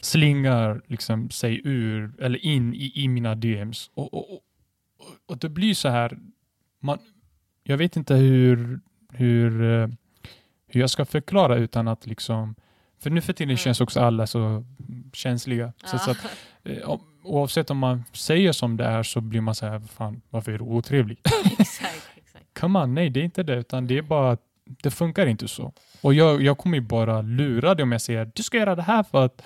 slingar 0.01 0.83
liksom 0.87 1.31
sig 1.31 1.61
ur 1.65 2.13
eller 2.23 2.45
in 2.45 2.75
i, 2.75 2.93
i 2.95 3.09
mina 3.09 3.35
DMs. 3.35 3.91
Och, 3.95 4.15
och, 4.15 4.33
och, 4.33 4.41
och 5.27 5.39
det 5.39 5.49
blir 5.49 5.75
så 5.75 5.89
här, 5.89 6.19
man, 6.81 6.99
jag 7.65 7.77
vet 7.77 7.97
inte 7.97 8.15
hur, 8.15 8.81
hur, 9.13 9.63
eh, 9.63 9.89
hur 10.69 10.81
jag 10.81 10.91
ska 10.91 11.05
förklara 11.05 11.57
utan 11.57 11.89
att 11.89 12.07
liksom 12.07 12.55
för 13.01 13.11
nu 13.11 13.21
för 13.21 13.33
tiden 13.33 13.51
Mm. 13.51 13.57
känns 13.57 13.81
också 13.81 14.01
alla 14.01 14.27
så 14.27 14.65
känsliga. 15.13 15.73
Så, 15.85 15.99
så 15.99 16.11
att, 16.11 16.19
eh, 16.65 16.97
oavsett 17.23 17.71
om 17.71 17.79
man 17.79 18.05
säger 18.13 18.53
som 18.53 18.77
det 18.77 18.85
är 18.85 19.03
så 19.03 19.21
blir 19.21 19.41
man 19.41 19.55
så 19.55 19.67
här, 19.67 19.81
fan, 19.81 20.21
varför 20.31 20.53
är 20.53 20.59
du 20.59 20.65
otrevlig? 20.65 21.19
exakt, 21.59 22.09
exakt. 22.17 22.45
Come 22.61 22.79
on, 22.79 22.95
nej 22.95 23.11
det 23.11 23.21
är 23.21 23.25
inte 23.25 23.43
det, 23.43 23.55
utan 23.55 23.87
det 23.87 23.99
är 23.99 24.03
bara 24.03 24.31
att 24.33 24.41
det 24.65 24.91
funkar 24.91 25.27
inte 25.27 25.49
så. 25.49 25.73
Och 26.01 26.15
jag, 26.15 26.43
jag 26.43 26.59
kommer 26.59 26.77
ju 26.77 26.81
bara 26.83 27.23
lura 27.23 27.75
dig 27.75 27.83
om 27.83 27.93
jag 27.93 28.01
säger 28.01 28.31
du 28.35 28.43
ska 28.43 28.59
göra 28.59 28.75
det 28.75 28.83
här 28.83 29.03
för 29.03 29.25
att 29.25 29.43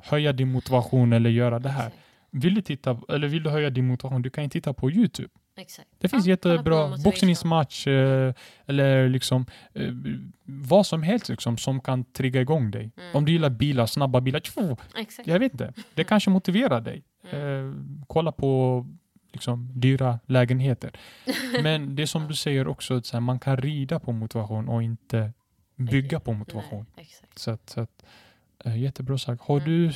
höja 0.00 0.32
din 0.32 0.52
motivation 0.52 1.12
eller 1.12 1.30
göra 1.30 1.58
det 1.58 1.68
här. 1.68 1.90
Vill 2.30 2.54
du, 2.54 2.62
titta, 2.62 3.00
eller 3.08 3.28
vill 3.28 3.42
du 3.42 3.50
höja 3.50 3.70
din 3.70 3.86
motivation, 3.86 4.22
du 4.22 4.30
kan 4.30 4.44
ju 4.44 4.50
titta 4.50 4.72
på 4.72 4.90
YouTube. 4.90 5.28
Exakt. 5.56 5.88
Det 5.98 6.08
finns 6.08 6.26
Ja, 6.26 6.30
jättebra 6.30 6.96
boxningsmatch 7.04 7.86
eh, 7.86 8.34
eller 8.66 9.08
liksom 9.08 9.46
eh, 9.74 9.92
vad 10.44 10.86
som 10.86 11.02
helst 11.02 11.28
liksom, 11.28 11.56
som 11.58 11.80
kan 11.80 12.04
trigga 12.04 12.40
igång 12.40 12.70
dig. 12.70 12.90
Mm. 12.96 13.16
Om 13.16 13.24
du 13.24 13.32
gillar 13.32 13.50
bilar, 13.50 13.86
snabba 13.86 14.20
bilar, 14.20 14.40
tjo, 14.40 14.76
jag 15.24 15.38
vet 15.38 15.52
inte. 15.52 15.72
Det 15.94 16.04
kanske 16.04 16.30
motiverar 16.30 16.80
dig. 16.80 17.02
Mm. 17.30 17.68
Eh, 17.68 18.04
kolla 18.06 18.32
på 18.32 18.86
liksom, 19.32 19.70
dyra 19.80 20.18
lägenheter. 20.26 20.90
Men 21.62 21.96
det 21.96 22.06
som 22.06 22.28
du 22.28 22.34
säger 22.34 22.68
också, 22.68 22.94
att 22.96 23.22
man 23.22 23.38
kan 23.38 23.56
rida 23.56 24.00
på 24.00 24.12
motivation 24.12 24.68
och 24.68 24.82
inte 24.82 25.32
bygga 25.76 26.20
på 26.20 26.32
motivation. 26.32 26.86
Nej. 26.96 27.08
Så 27.36 27.50
att, 27.50 27.70
så 27.70 27.80
att, 27.80 28.04
eh, 28.64 28.78
jättebra 28.82 29.18
sagt. 29.18 29.42
Har 29.42 29.56
Mm. 29.60 29.68
du 29.70 29.92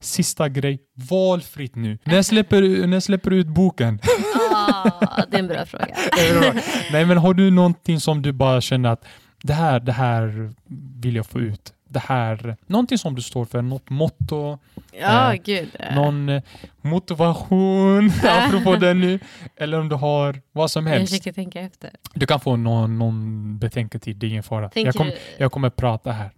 sista 0.00 0.48
grej, 0.48 0.78
valfritt 0.94 1.74
nu. 1.74 1.98
När 2.04 2.22
släpper, 2.22 2.86
när 2.86 3.00
släpper 3.00 3.30
du 3.30 3.36
ut 3.36 3.46
boken? 3.46 3.98
Ah, 4.66 5.22
det 5.30 5.36
är 5.36 5.40
en 5.40 5.46
bra 5.46 5.66
fråga. 5.66 5.96
Nej 6.92 7.04
men 7.04 7.18
har 7.18 7.34
du 7.34 7.50
någonting 7.50 8.00
som 8.00 8.22
du 8.22 8.32
bara 8.32 8.60
känner 8.60 8.88
att 8.90 9.04
det 9.42 9.52
här, 9.52 9.80
det 9.80 9.92
här 9.92 10.52
vill 11.00 11.16
jag 11.16 11.26
få 11.26 11.40
ut. 11.40 11.72
Det 11.88 11.98
här, 11.98 12.56
någonting 12.66 12.98
som 12.98 13.14
du 13.14 13.22
står 13.22 13.44
för, 13.44 13.62
något 13.62 13.90
motto, 13.90 14.58
Ja, 15.00 15.34
Eh, 15.34 15.40
gud. 15.44 15.68
någon 15.94 16.28
eh, 16.28 16.42
motivation, 16.82 18.12
apropå 18.24 18.76
det 18.76 18.94
nu, 18.94 19.18
eller 19.56 19.80
om 19.80 19.88
du 19.88 19.94
har 19.96 20.40
vad 20.52 20.70
som 20.70 20.86
Jag 20.86 20.94
helst. 20.94 21.12
försöker 21.12 21.32
tänka 21.32 21.60
efter. 21.60 21.90
Du 22.14 22.26
kan 22.26 22.40
få 22.40 22.56
någon, 22.56 22.98
någon 22.98 23.58
betänketid, 23.58 24.16
det 24.16 24.26
är 24.26 24.30
ingen 24.30 24.42
fara. 24.42 24.68
Tänker 24.68 24.86
Jag, 24.88 24.94
kom, 24.94 25.06
du, 25.06 25.16
jag 25.38 25.52
kommer 25.52 25.70
prata 25.70 26.12
här. 26.12 26.30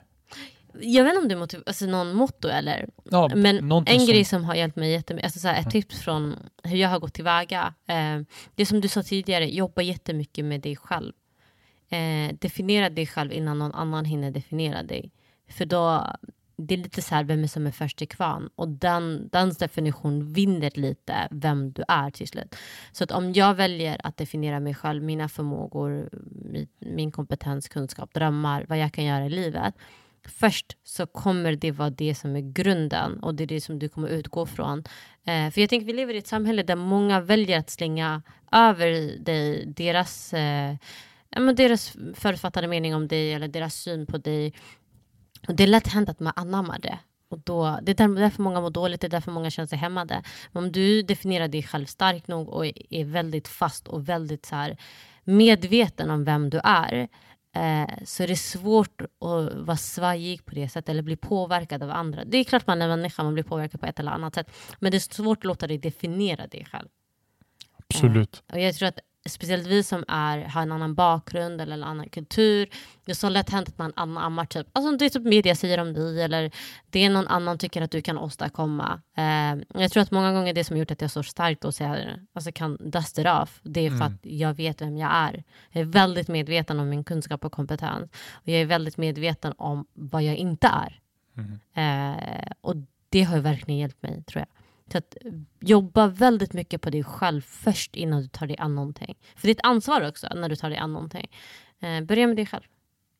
Jag 0.80 1.04
vet 1.04 1.10
inte 1.10 1.22
om 1.22 1.28
det 1.28 1.34
är 1.34 1.38
motiv- 1.38 1.62
alltså 1.66 1.86
någon 1.86 2.12
motto 2.14 2.48
eller 2.48 2.88
Ja, 3.10 3.30
Men 3.34 3.72
en 3.86 4.06
grej 4.06 4.24
som 4.24 4.44
har 4.44 4.54
hjälpt 4.54 4.76
mig 4.76 4.90
jättemycket, 4.90 5.26
alltså 5.26 5.40
så 5.40 5.48
här, 5.48 5.60
ett 5.60 5.70
tips 5.70 6.00
från 6.00 6.36
hur 6.62 6.76
jag 6.76 6.88
har 6.88 6.98
gått 6.98 7.14
tillväga. 7.14 7.74
Eh, 7.86 8.20
det 8.54 8.66
som 8.66 8.80
du 8.80 8.88
sa 8.88 9.02
tidigare, 9.02 9.50
jobba 9.54 9.82
jättemycket 9.82 10.44
med 10.44 10.60
dig 10.60 10.76
själv. 10.76 11.12
Eh, 11.90 12.34
definiera 12.40 12.90
dig 12.90 13.06
själv 13.06 13.32
innan 13.32 13.58
någon 13.58 13.74
annan 13.74 14.04
hinner 14.04 14.30
definiera 14.30 14.82
dig. 14.82 15.10
För 15.48 15.64
då, 15.64 16.06
det 16.56 16.74
är 16.74 16.78
lite 16.78 17.02
så 17.02 17.14
här, 17.14 17.24
vem 17.24 17.42
är 17.42 17.46
som 17.46 17.66
är 17.66 17.70
först 17.70 17.98
till 17.98 18.08
kvarn? 18.08 18.50
Och 18.54 18.68
den, 18.68 19.28
dens 19.32 19.56
definition 19.56 20.32
vinner 20.32 20.70
lite 20.74 21.28
vem 21.30 21.72
du 21.72 21.82
är 21.88 22.10
till 22.10 22.28
slut. 22.28 22.56
Så 22.92 23.04
att 23.04 23.10
om 23.10 23.32
jag 23.32 23.54
väljer 23.54 24.00
att 24.04 24.16
definiera 24.16 24.60
mig 24.60 24.74
själv, 24.74 25.02
mina 25.02 25.28
förmågor, 25.28 26.08
min, 26.52 26.68
min 26.78 27.10
kompetens, 27.12 27.68
kunskap, 27.68 28.14
drömmar, 28.14 28.66
vad 28.68 28.78
jag 28.78 28.92
kan 28.92 29.04
göra 29.04 29.26
i 29.26 29.30
livet. 29.30 29.74
Först 30.28 30.76
så 30.84 31.06
kommer 31.06 31.52
det 31.56 31.70
vara 31.70 31.90
det 31.90 32.14
som 32.14 32.36
är 32.36 32.40
grunden 32.52 33.20
och 33.20 33.34
det 33.34 33.44
är 33.44 33.46
det 33.46 33.60
som 33.60 33.78
du 33.78 33.88
kommer 33.88 34.08
utgå 34.08 34.46
från. 34.46 34.78
Eh, 35.24 35.50
för 35.50 35.60
jag 35.60 35.70
tänker 35.70 35.86
vi 35.86 35.92
lever 35.92 36.14
i 36.14 36.18
ett 36.18 36.26
samhälle 36.26 36.62
där 36.62 36.76
många 36.76 37.20
väljer 37.20 37.58
att 37.58 37.70
slänga 37.70 38.22
över 38.52 39.18
dig 39.24 39.66
deras, 39.66 40.32
eh, 40.34 40.76
ja, 41.30 41.40
men 41.40 41.54
deras 41.54 41.96
förutfattade 42.14 42.68
mening 42.68 42.94
om 42.94 43.08
dig 43.08 43.32
eller 43.34 43.48
deras 43.48 43.74
syn 43.74 44.06
på 44.06 44.18
dig. 44.18 44.54
Och 45.48 45.54
det 45.54 45.62
är 45.62 45.66
lätt 45.66 45.88
hänt 45.88 46.08
att 46.08 46.20
man 46.20 46.32
anammar 46.36 46.78
det. 46.78 46.98
Och 47.30 47.38
då, 47.38 47.78
det 47.82 48.00
är 48.00 48.08
därför 48.08 48.42
många 48.42 48.60
mår 48.60 48.70
dåligt, 48.70 49.00
det 49.00 49.06
är 49.06 49.10
därför 49.10 49.32
många 49.32 49.50
känner 49.50 49.66
sig 49.66 49.78
hämmade. 49.78 50.22
Men 50.52 50.64
om 50.64 50.72
du 50.72 51.02
definierar 51.02 51.48
dig 51.48 51.62
själv 51.62 51.86
starkt 51.86 52.28
nog 52.28 52.48
och 52.48 52.66
är- 52.66 52.94
är 52.94 53.04
väldigt 53.04 53.48
fast 53.48 53.88
och 53.88 54.08
väldigt 54.08 54.46
så 54.46 54.54
här 54.54 54.76
medveten 55.24 56.10
om 56.10 56.24
vem 56.24 56.50
du 56.50 56.60
är 56.64 57.08
eh, 57.58 58.04
så 58.04 58.22
är 58.22 58.26
det 58.26 58.36
svårt 58.36 59.00
att 59.00 59.54
vara 59.54 59.76
svajig 59.76 60.44
på 60.44 60.54
det 60.54 60.68
sättet 60.68 60.88
eller 60.88 61.02
bli 61.02 61.16
påverkad 61.16 61.82
av 61.82 61.90
andra. 61.90 62.24
Det 62.24 62.38
är 62.38 62.44
klart 62.44 62.66
man 62.66 62.82
är 62.82 62.88
människa, 62.88 63.22
man 63.22 63.34
blir 63.34 63.44
påverkad 63.44 63.80
på 63.80 63.86
ett 63.86 64.00
eller 64.00 64.10
annat 64.12 64.34
sätt. 64.34 64.50
Men 64.78 64.90
det 64.90 64.96
är 64.96 65.14
svårt 65.14 65.38
att 65.38 65.44
låta 65.44 65.66
dig 65.66 65.78
definiera 65.78 66.46
dig 66.46 66.66
själv. 66.72 66.88
Absolut. 67.90 68.42
Och 68.52 68.60
jag 68.60 68.74
tror 68.74 68.88
att 68.88 68.98
speciellt 69.28 69.66
vi 69.66 69.82
som 69.82 70.04
är, 70.08 70.38
har 70.38 70.62
en 70.62 70.72
annan 70.72 70.94
bakgrund 70.94 71.60
eller 71.60 71.74
en 71.74 71.84
annan 71.84 72.08
kultur. 72.08 72.68
Det 73.04 73.12
är 73.12 73.14
så 73.14 73.28
lätt 73.28 73.50
hänt 73.50 73.68
att 73.68 73.78
man 73.78 73.92
anammar 73.96 74.44
typ, 74.44 74.66
alltså 74.72 74.96
det 74.96 75.04
är 75.04 75.08
typ 75.08 75.24
media 75.24 75.54
säger 75.54 75.80
om 75.80 75.92
dig 75.92 76.22
eller 76.22 76.50
det 76.90 77.08
någon 77.08 77.28
annan 77.28 77.58
tycker 77.58 77.82
att 77.82 77.90
du 77.90 78.02
kan 78.02 78.18
åstadkomma. 78.18 79.00
Eh, 79.16 79.80
jag 79.82 79.92
tror 79.92 80.02
att 80.02 80.10
många 80.10 80.32
gånger 80.32 80.54
det 80.54 80.64
som 80.64 80.76
gjort 80.76 80.90
att 80.90 81.00
jag 81.00 81.10
står 81.10 81.22
starkt 81.22 81.64
och 81.64 81.74
säger, 81.74 82.22
alltså 82.32 82.52
kan 82.52 82.90
dust 82.90 83.18
it 83.18 83.26
off, 83.26 83.60
det 83.62 83.80
är 83.86 83.90
för 83.90 83.96
Mm. 83.96 84.06
att 84.14 84.20
jag 84.22 84.54
vet 84.54 84.82
vem 84.82 84.96
jag 84.96 85.10
är. 85.14 85.44
Jag 85.70 85.80
är 85.80 85.84
väldigt 85.84 86.28
medveten 86.28 86.80
om 86.80 86.88
min 86.88 87.04
kunskap 87.04 87.44
och 87.44 87.52
kompetens. 87.52 88.10
Och 88.32 88.48
jag 88.48 88.60
är 88.60 88.66
väldigt 88.66 88.96
medveten 88.96 89.54
om 89.56 89.86
vad 89.94 90.22
jag 90.22 90.36
inte 90.36 90.66
är. 90.66 91.00
Mm. 91.36 91.58
Eh, 91.74 92.52
och 92.60 92.74
det 93.08 93.22
har 93.22 93.38
verkligen 93.38 93.80
hjälpt 93.80 94.02
mig 94.02 94.22
tror 94.24 94.40
jag. 94.40 94.57
Så 94.92 94.98
att 94.98 95.16
eh, 95.24 95.32
jobba 95.60 96.06
väldigt 96.06 96.52
mycket 96.52 96.80
på 96.82 96.90
dig 96.90 97.04
själv 97.04 97.40
först 97.42 97.96
innan 97.96 98.22
du 98.22 98.28
tar 98.28 98.46
dig 98.46 98.56
an 98.58 98.74
någonting. 98.74 99.14
För 99.36 99.46
det 99.46 99.50
är 99.50 99.54
ett 99.54 99.60
ansvar 99.66 100.08
också 100.08 100.26
när 100.34 100.48
du 100.48 100.56
tar 100.56 100.70
dig 100.70 100.78
an 100.78 100.92
någonting. 100.92 101.26
Eh, 101.82 102.04
börja 102.04 102.26
med 102.26 102.36
dig 102.36 102.46
själv. 102.46 102.62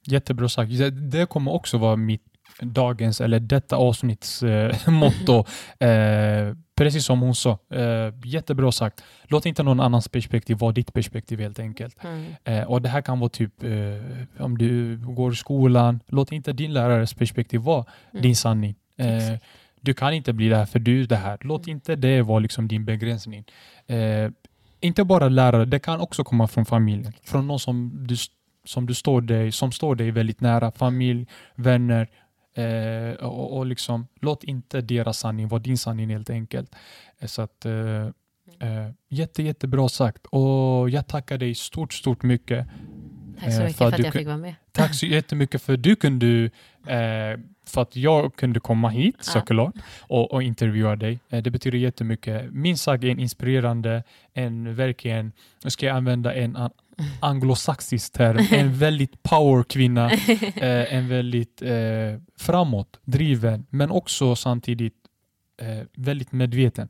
Jättebra 0.07 0.49
sagt. 0.49 0.71
Det, 1.11 1.27
kommer 1.29 1.53
också 1.53 1.79
vara 1.79 1.97
mitt 1.97 2.23
dagens, 2.61 3.21
eller 3.21 3.41
detta 3.41 3.77
avsnitts 3.77 4.43
eh, 4.43 4.77
motto. 4.91 5.45
Eh, 5.87 6.55
precis 6.77 7.05
som 7.05 7.21
hon 7.21 7.35
sa, 7.35 7.59
eh, 7.71 8.15
jättebra 8.25 8.73
sagt. 8.73 9.03
Låt 9.25 9.47
inte 9.47 9.63
någon 9.63 9.81
annans 9.81 10.09
perspektiv 10.09 10.57
vara 10.59 10.73
ditt 10.73 10.93
perspektiv 10.93 11.41
helt 11.41 11.59
enkelt. 11.59 11.97
Mm. 12.05 12.33
Eh, 12.45 12.65
och 12.65 12.83
Det 12.83 12.89
här 12.89 13.03
kan 13.03 13.19
vara 13.21 13.29
typ 13.31 13.63
eh, 13.63 14.45
om 14.45 14.59
du 14.59 14.97
går 14.99 15.33
i 15.33 15.37
skolan, 15.37 16.01
låt 16.07 16.33
inte 16.33 16.53
din 16.53 16.73
lärares 16.73 17.15
perspektiv 17.15 17.61
vara 17.61 17.85
Mm. 18.11 18.23
din 18.23 18.37
sanning. 18.37 18.75
Du 19.89 19.95
kan 19.95 20.13
inte 20.13 20.33
bli 20.33 20.49
det 20.49 20.57
här 20.57 20.67
för 20.67 20.79
du 20.79 21.03
är 21.03 21.07
det 21.07 21.17
här. 21.17 21.39
Låt 21.41 21.67
Mm. 21.67 21.77
inte 21.77 21.97
det 21.97 22.23
vara 22.23 22.39
liksom 22.39 22.69
din 22.69 22.85
begränsning. 22.85 23.45
Eh, 23.87 24.31
inte 24.81 25.05
bara 25.05 25.29
lärare, 25.29 25.65
det 25.65 25.79
kan 25.79 26.01
också 26.01 26.25
komma 26.25 26.47
från 26.49 26.65
familjen. 26.67 27.13
Från 27.23 27.47
någon 27.47 27.59
som 27.61 28.07
du, 28.07 28.17
som 28.65 28.87
du 28.87 28.95
står 28.95 29.21
dig, 29.21 29.53
som 29.53 29.73
står 29.73 29.95
dig 29.95 30.11
väldigt 30.11 30.41
nära. 30.41 30.73
Familj, 30.73 31.27
vänner. 31.55 32.09
Eh, 32.55 33.25
och, 33.27 33.57
och 33.57 33.67
liksom, 33.67 34.07
låt 34.21 34.45
inte 34.45 34.81
deras 34.81 35.19
sanning 35.19 35.49
vara 35.49 35.61
din 35.63 35.79
sanning 35.79 36.11
helt 36.11 36.31
enkelt. 36.31 36.75
Eh, 37.19 37.27
Så 37.27 37.43
att, 37.43 37.65
eh, 37.65 38.07
eh, 38.61 38.91
jätte, 39.09 39.43
jättebra 39.43 39.89
sagt. 39.89 40.27
Och 40.27 40.91
jag 40.91 41.07
tackar 41.07 41.39
dig 41.39 41.55
stort, 41.55 41.93
stort 41.93 42.23
mycket. 42.23 42.67
Tack 43.41 43.53
så 43.53 43.61
Eh, 43.61 43.65
mycket 43.65 43.77
för 43.77 43.79
för 43.79 43.87
att 43.87 43.93
att 43.93 43.97
du 43.97 44.03
jag 44.05 44.13
fick 44.13 44.27
vara 44.27 44.37
med. 44.37 44.55
Tack 44.73 44.95
så 44.95 45.07
jättemycket 45.07 45.63
för 45.63 45.75
att 45.75 45.83
du 45.83 45.97
kunde, 45.97 46.51
eh, 46.89 47.39
för 47.67 47.83
att 47.83 47.97
jag 47.97 48.37
kunde 48.37 48.61
komma 48.61 48.89
hit 48.89 49.15
Ja. 49.19 49.23
såklart 49.33 49.75
och, 50.01 50.33
och 50.33 50.43
intervjua 50.43 50.97
dig. 50.97 51.19
Eh, 51.29 51.43
det 51.43 51.51
betyder 51.51 51.79
jättemycket. 51.79 52.53
Min 52.53 52.79
sak 52.79 53.05
är 53.05 53.09
en 53.09 53.19
inspirerande, 53.19 54.03
en 54.35 54.75
verkligen, 54.75 55.33
nu 55.65 55.71
ska 55.71 55.87
jag 55.87 55.97
använda 55.97 56.35
en 56.35 56.57
an- 56.57 56.71
anglosaxisk 57.21 58.13
term, 58.13 58.39
en 58.51 58.75
väldigt 58.79 59.23
power 59.23 59.63
kvinna, 59.63 60.11
eh, 60.57 60.95
en 60.95 61.09
väldigt 61.09 61.63
eh, 61.63 62.21
framåt, 62.39 63.01
driven, 63.05 63.67
men 63.71 63.91
också 63.91 64.37
samtidigt 64.37 64.95
eh, 65.61 65.87
väldigt 65.95 66.33
medveten. 66.33 66.89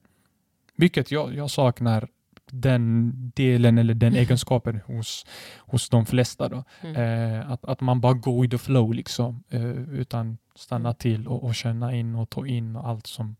Vilket 0.76 1.10
jag, 1.10 1.34
jag 1.34 1.50
saknar 1.50 2.08
den 2.50 3.12
delen 3.36 3.78
eller 3.78 3.94
den 3.94 4.14
egenskapen 4.14 4.80
hos, 4.86 5.26
hos 5.58 5.88
de 5.88 6.06
flesta. 6.06 6.48
Då. 6.48 6.64
Mm. 6.80 6.96
Eh, 6.96 7.50
att, 7.50 7.64
att 7.64 7.80
man 7.80 8.00
bara 8.00 8.12
går 8.12 8.42
with 8.42 8.50
the 8.50 8.58
flow 8.58 8.94
liksom, 8.94 9.44
eh, 9.50 9.70
utan 10.00 10.38
stanna 10.54 10.88
Mm. 10.88 10.94
till 10.94 11.28
och, 11.28 11.44
och 11.44 11.54
känna 11.54 11.94
in 11.94 12.14
och 12.14 12.30
ta 12.30 12.46
in 12.46 12.76
allt 12.76 13.06
som 13.06 13.36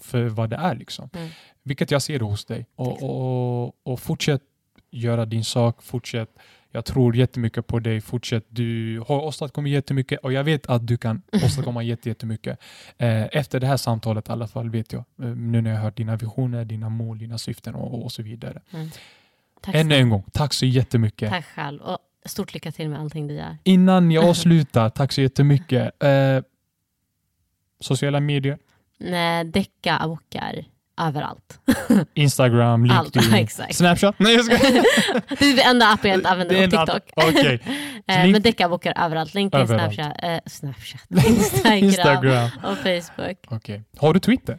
för 0.00 0.28
vad 0.28 0.50
det 0.50 0.56
är. 0.56 0.74
Liksom. 0.74 1.10
Mm. 1.12 1.28
Vilket 1.62 1.90
jag 1.90 2.02
ser 2.02 2.20
hos 2.20 2.44
dig. 2.44 2.66
Och, 2.74 3.02
och, 3.02 3.74
och 3.92 4.00
fortsätt 4.00 4.42
göra 4.90 5.26
din 5.26 5.44
sak, 5.44 5.82
fortsätt. 5.82 6.38
Jag 6.72 6.84
tror 6.84 7.16
jättemycket 7.16 7.66
på 7.66 7.78
dig, 7.78 8.00
fortsätt. 8.00 8.44
Du 8.48 8.98
har 9.08 9.20
åstadkommit 9.24 9.72
jättemycket 9.72 10.20
och 10.20 10.32
jag 10.32 10.44
vet 10.44 10.66
att 10.66 10.86
du 10.86 10.96
kan 10.96 11.22
åstadkomma 11.44 11.82
jätte- 11.82 12.08
jättemycket. 12.08 12.58
Eh, 12.98 13.24
efter 13.36 13.60
det 13.60 13.66
här 13.66 13.76
samtalet 13.76 14.28
i 14.28 14.32
alla 14.32 14.48
fall 14.48 14.70
vet 14.70 14.92
jag. 14.92 15.04
Eh, 15.22 15.26
nu 15.28 15.60
när 15.60 15.70
jag 15.70 15.78
hört 15.80 15.96
dina 15.96 16.16
visioner, 16.16 16.64
dina 16.64 16.88
mål, 16.88 17.18
dina 17.18 17.38
syften 17.38 17.74
och, 17.74 18.04
och 18.04 18.12
så 18.12 18.22
vidare. 18.22 18.62
Mm. 18.70 18.90
Tack, 19.60 19.74
Ännu 19.74 19.94
en 19.94 20.10
gång, 20.10 20.24
tack 20.32 20.52
så 20.54 20.66
jättemycket. 20.66 21.30
Tack 21.30 21.44
själv 21.46 21.80
och 21.80 21.98
stort 22.24 22.54
lycka 22.54 22.72
till 22.72 22.88
med 22.88 23.00
allting 23.00 23.26
du 23.26 23.34
gör. 23.34 23.56
Innan 23.64 24.10
jag 24.10 24.24
avslutar, 24.28 24.90
tack 24.90 25.12
så 25.12 25.20
jättemycket. 25.20 26.02
Eh, 26.02 26.42
sociala 27.80 28.20
medier, 28.20 28.58
Nej, 28.98 29.44
Däcka 29.44 29.96
abokar 29.98 30.64
överallt. 30.98 31.60
Instagram, 32.14 32.90
Allt, 32.90 33.14
LinkedIn, 33.14 33.34
exakt. 33.44 33.74
Snapchat. 33.74 34.14
Nej, 34.18 34.34
jag 34.34 34.44
ska... 34.44 34.54
Det 35.38 35.44
är 35.50 35.56
det 35.56 35.62
enda 35.62 35.88
appen 35.88 36.10
jag 36.10 36.18
inte 36.18 36.28
använder 36.28 36.54
på 36.64 36.70
TikTok. 36.70 36.88
app- 37.16 37.28
Okej. 37.28 37.60
Eh, 38.10 38.16
link- 38.24 38.32
Men 38.32 38.42
Deckarbokar 38.42 38.92
överallt. 39.04 39.34
LinkedIn, 39.34 39.62
Överallt. 39.70 39.94
Snapchat, 39.94 40.24
eh, 40.24 40.38
Snapchat 40.46 41.00
Instagram, 41.10 41.72
Instagram. 41.78 42.50
och 42.64 42.76
Facebook. 42.78 43.36
Okej. 43.48 43.82
Har 43.98 44.14
du 44.14 44.20
Twitter? 44.20 44.58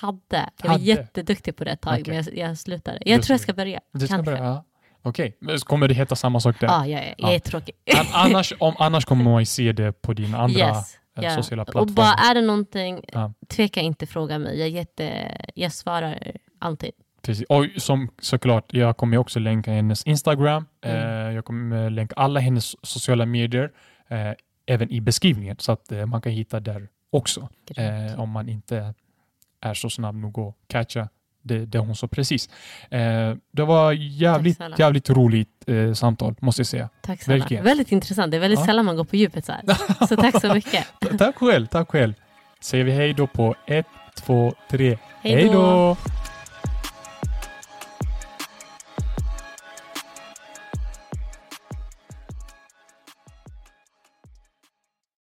Hade. 0.00 0.18
Jag 0.30 0.64
var 0.64 0.70
Hade. 0.70 0.84
jätteduktig 0.84 1.56
på 1.56 1.64
det 1.64 1.70
ett 1.70 1.80
tag, 1.80 1.92
Okej. 2.00 2.04
men 2.14 2.16
jag, 2.36 2.48
jag 2.48 2.58
slutade. 2.58 2.98
Jag 3.04 3.18
Du 3.18 3.22
tror 3.22 3.34
jag 3.34 3.40
ska 3.40 3.52
börja. 3.52 3.80
Du 3.92 4.06
ska 4.06 4.14
Kanske. 4.16 4.30
börja? 4.32 4.44
Ja. 4.44 4.64
Okej. 5.02 5.36
Men 5.40 5.58
Kommer 5.58 5.88
det 5.88 5.94
heta 5.94 6.16
samma 6.16 6.40
sak 6.40 6.60
där? 6.60 6.66
Ja, 6.66 6.86
jag, 6.86 7.02
är- 7.02 7.14
Ja. 7.18 7.40
tråkig. 7.40 7.74
An- 7.98 8.06
annars, 8.12 8.52
om, 8.58 8.74
annars 8.78 9.04
kommer 9.04 9.24
man 9.24 9.42
ju 9.42 9.46
se 9.46 9.72
det 9.72 9.92
på 10.02 10.12
dina 10.12 10.38
andra 10.38 10.58
yes. 10.68 10.97
Ja. 11.22 11.30
sociala 11.36 11.62
Och 11.62 11.68
plattformar. 11.72 11.94
bara 11.94 12.14
är 12.30 12.34
det 12.34 12.40
någonting, 12.42 13.04
Ja. 13.12 13.32
tveka 13.48 13.80
inte 13.80 14.06
fråga 14.06 14.38
mig. 14.38 14.58
Jag, 14.58 14.68
jätte, 14.68 15.36
jag 15.54 15.72
svarar 15.72 16.18
alltid. 16.58 16.90
Precis. 17.22 17.46
Och 17.48 17.66
som, 17.76 18.08
såklart, 18.20 18.72
jag 18.74 18.96
kommer 18.96 19.16
också 19.18 19.38
länka 19.38 19.70
hennes 19.72 20.04
Instagram. 20.04 20.66
Mm. 20.80 21.26
Eh, 21.28 21.34
jag 21.34 21.44
kommer 21.44 21.90
länka 21.90 22.14
alla 22.16 22.40
hennes 22.40 22.86
sociala 22.86 23.26
medier 23.26 23.72
eh, 24.08 24.32
även 24.66 24.90
i 24.92 25.00
beskrivningen 25.00 25.56
så 25.58 25.72
att 25.72 25.92
eh, 25.92 26.06
man 26.06 26.20
kan 26.20 26.32
hitta 26.32 26.60
där 26.60 26.88
också. 27.10 27.48
Om 28.16 28.30
man 28.30 28.48
inte 28.48 28.94
är 29.60 29.74
så 29.74 29.90
snabb 29.90 30.14
nog 30.14 30.38
att 30.38 30.54
catcha 30.66 31.08
det, 31.48 31.66
det 31.66 31.78
hon 31.78 31.96
sa 31.96 32.06
precis. 32.06 32.48
Eh, 32.90 33.00
det 33.52 33.64
var 33.64 33.92
jävligt, 33.92 34.58
jävligt 34.76 35.10
roligt 35.10 35.48
eh, 35.66 35.92
samtal 35.92 36.34
måste 36.40 36.60
jag 36.60 36.66
säga. 36.66 36.88
Tack 37.02 37.22
snälla. 37.22 37.38
verkligen. 37.42 37.64
Väldigt 37.64 37.92
intressant. 37.92 38.30
Det 38.30 38.36
är 38.36 38.40
väldigt 38.40 38.60
Ja. 38.60 38.66
sällan 38.66 38.84
man 38.84 38.96
går 38.96 39.04
på 39.04 39.16
djupet 39.16 39.44
så 39.44 39.52
här. 39.52 39.62
Så 40.06 40.16
tack 40.16 40.40
så 40.40 40.54
mycket. 40.54 40.86
tack 41.18 41.36
själv, 41.36 41.66
tack 41.66 41.88
själv. 41.90 42.14
Säger 42.60 42.84
vi 42.84 42.90
hej 42.92 43.12
då 43.14 43.26
på 43.26 43.54
ett, 43.66 43.86
två, 44.26 44.52
tre. 44.70 44.98
Hej 45.22 45.48
då. 45.52 45.96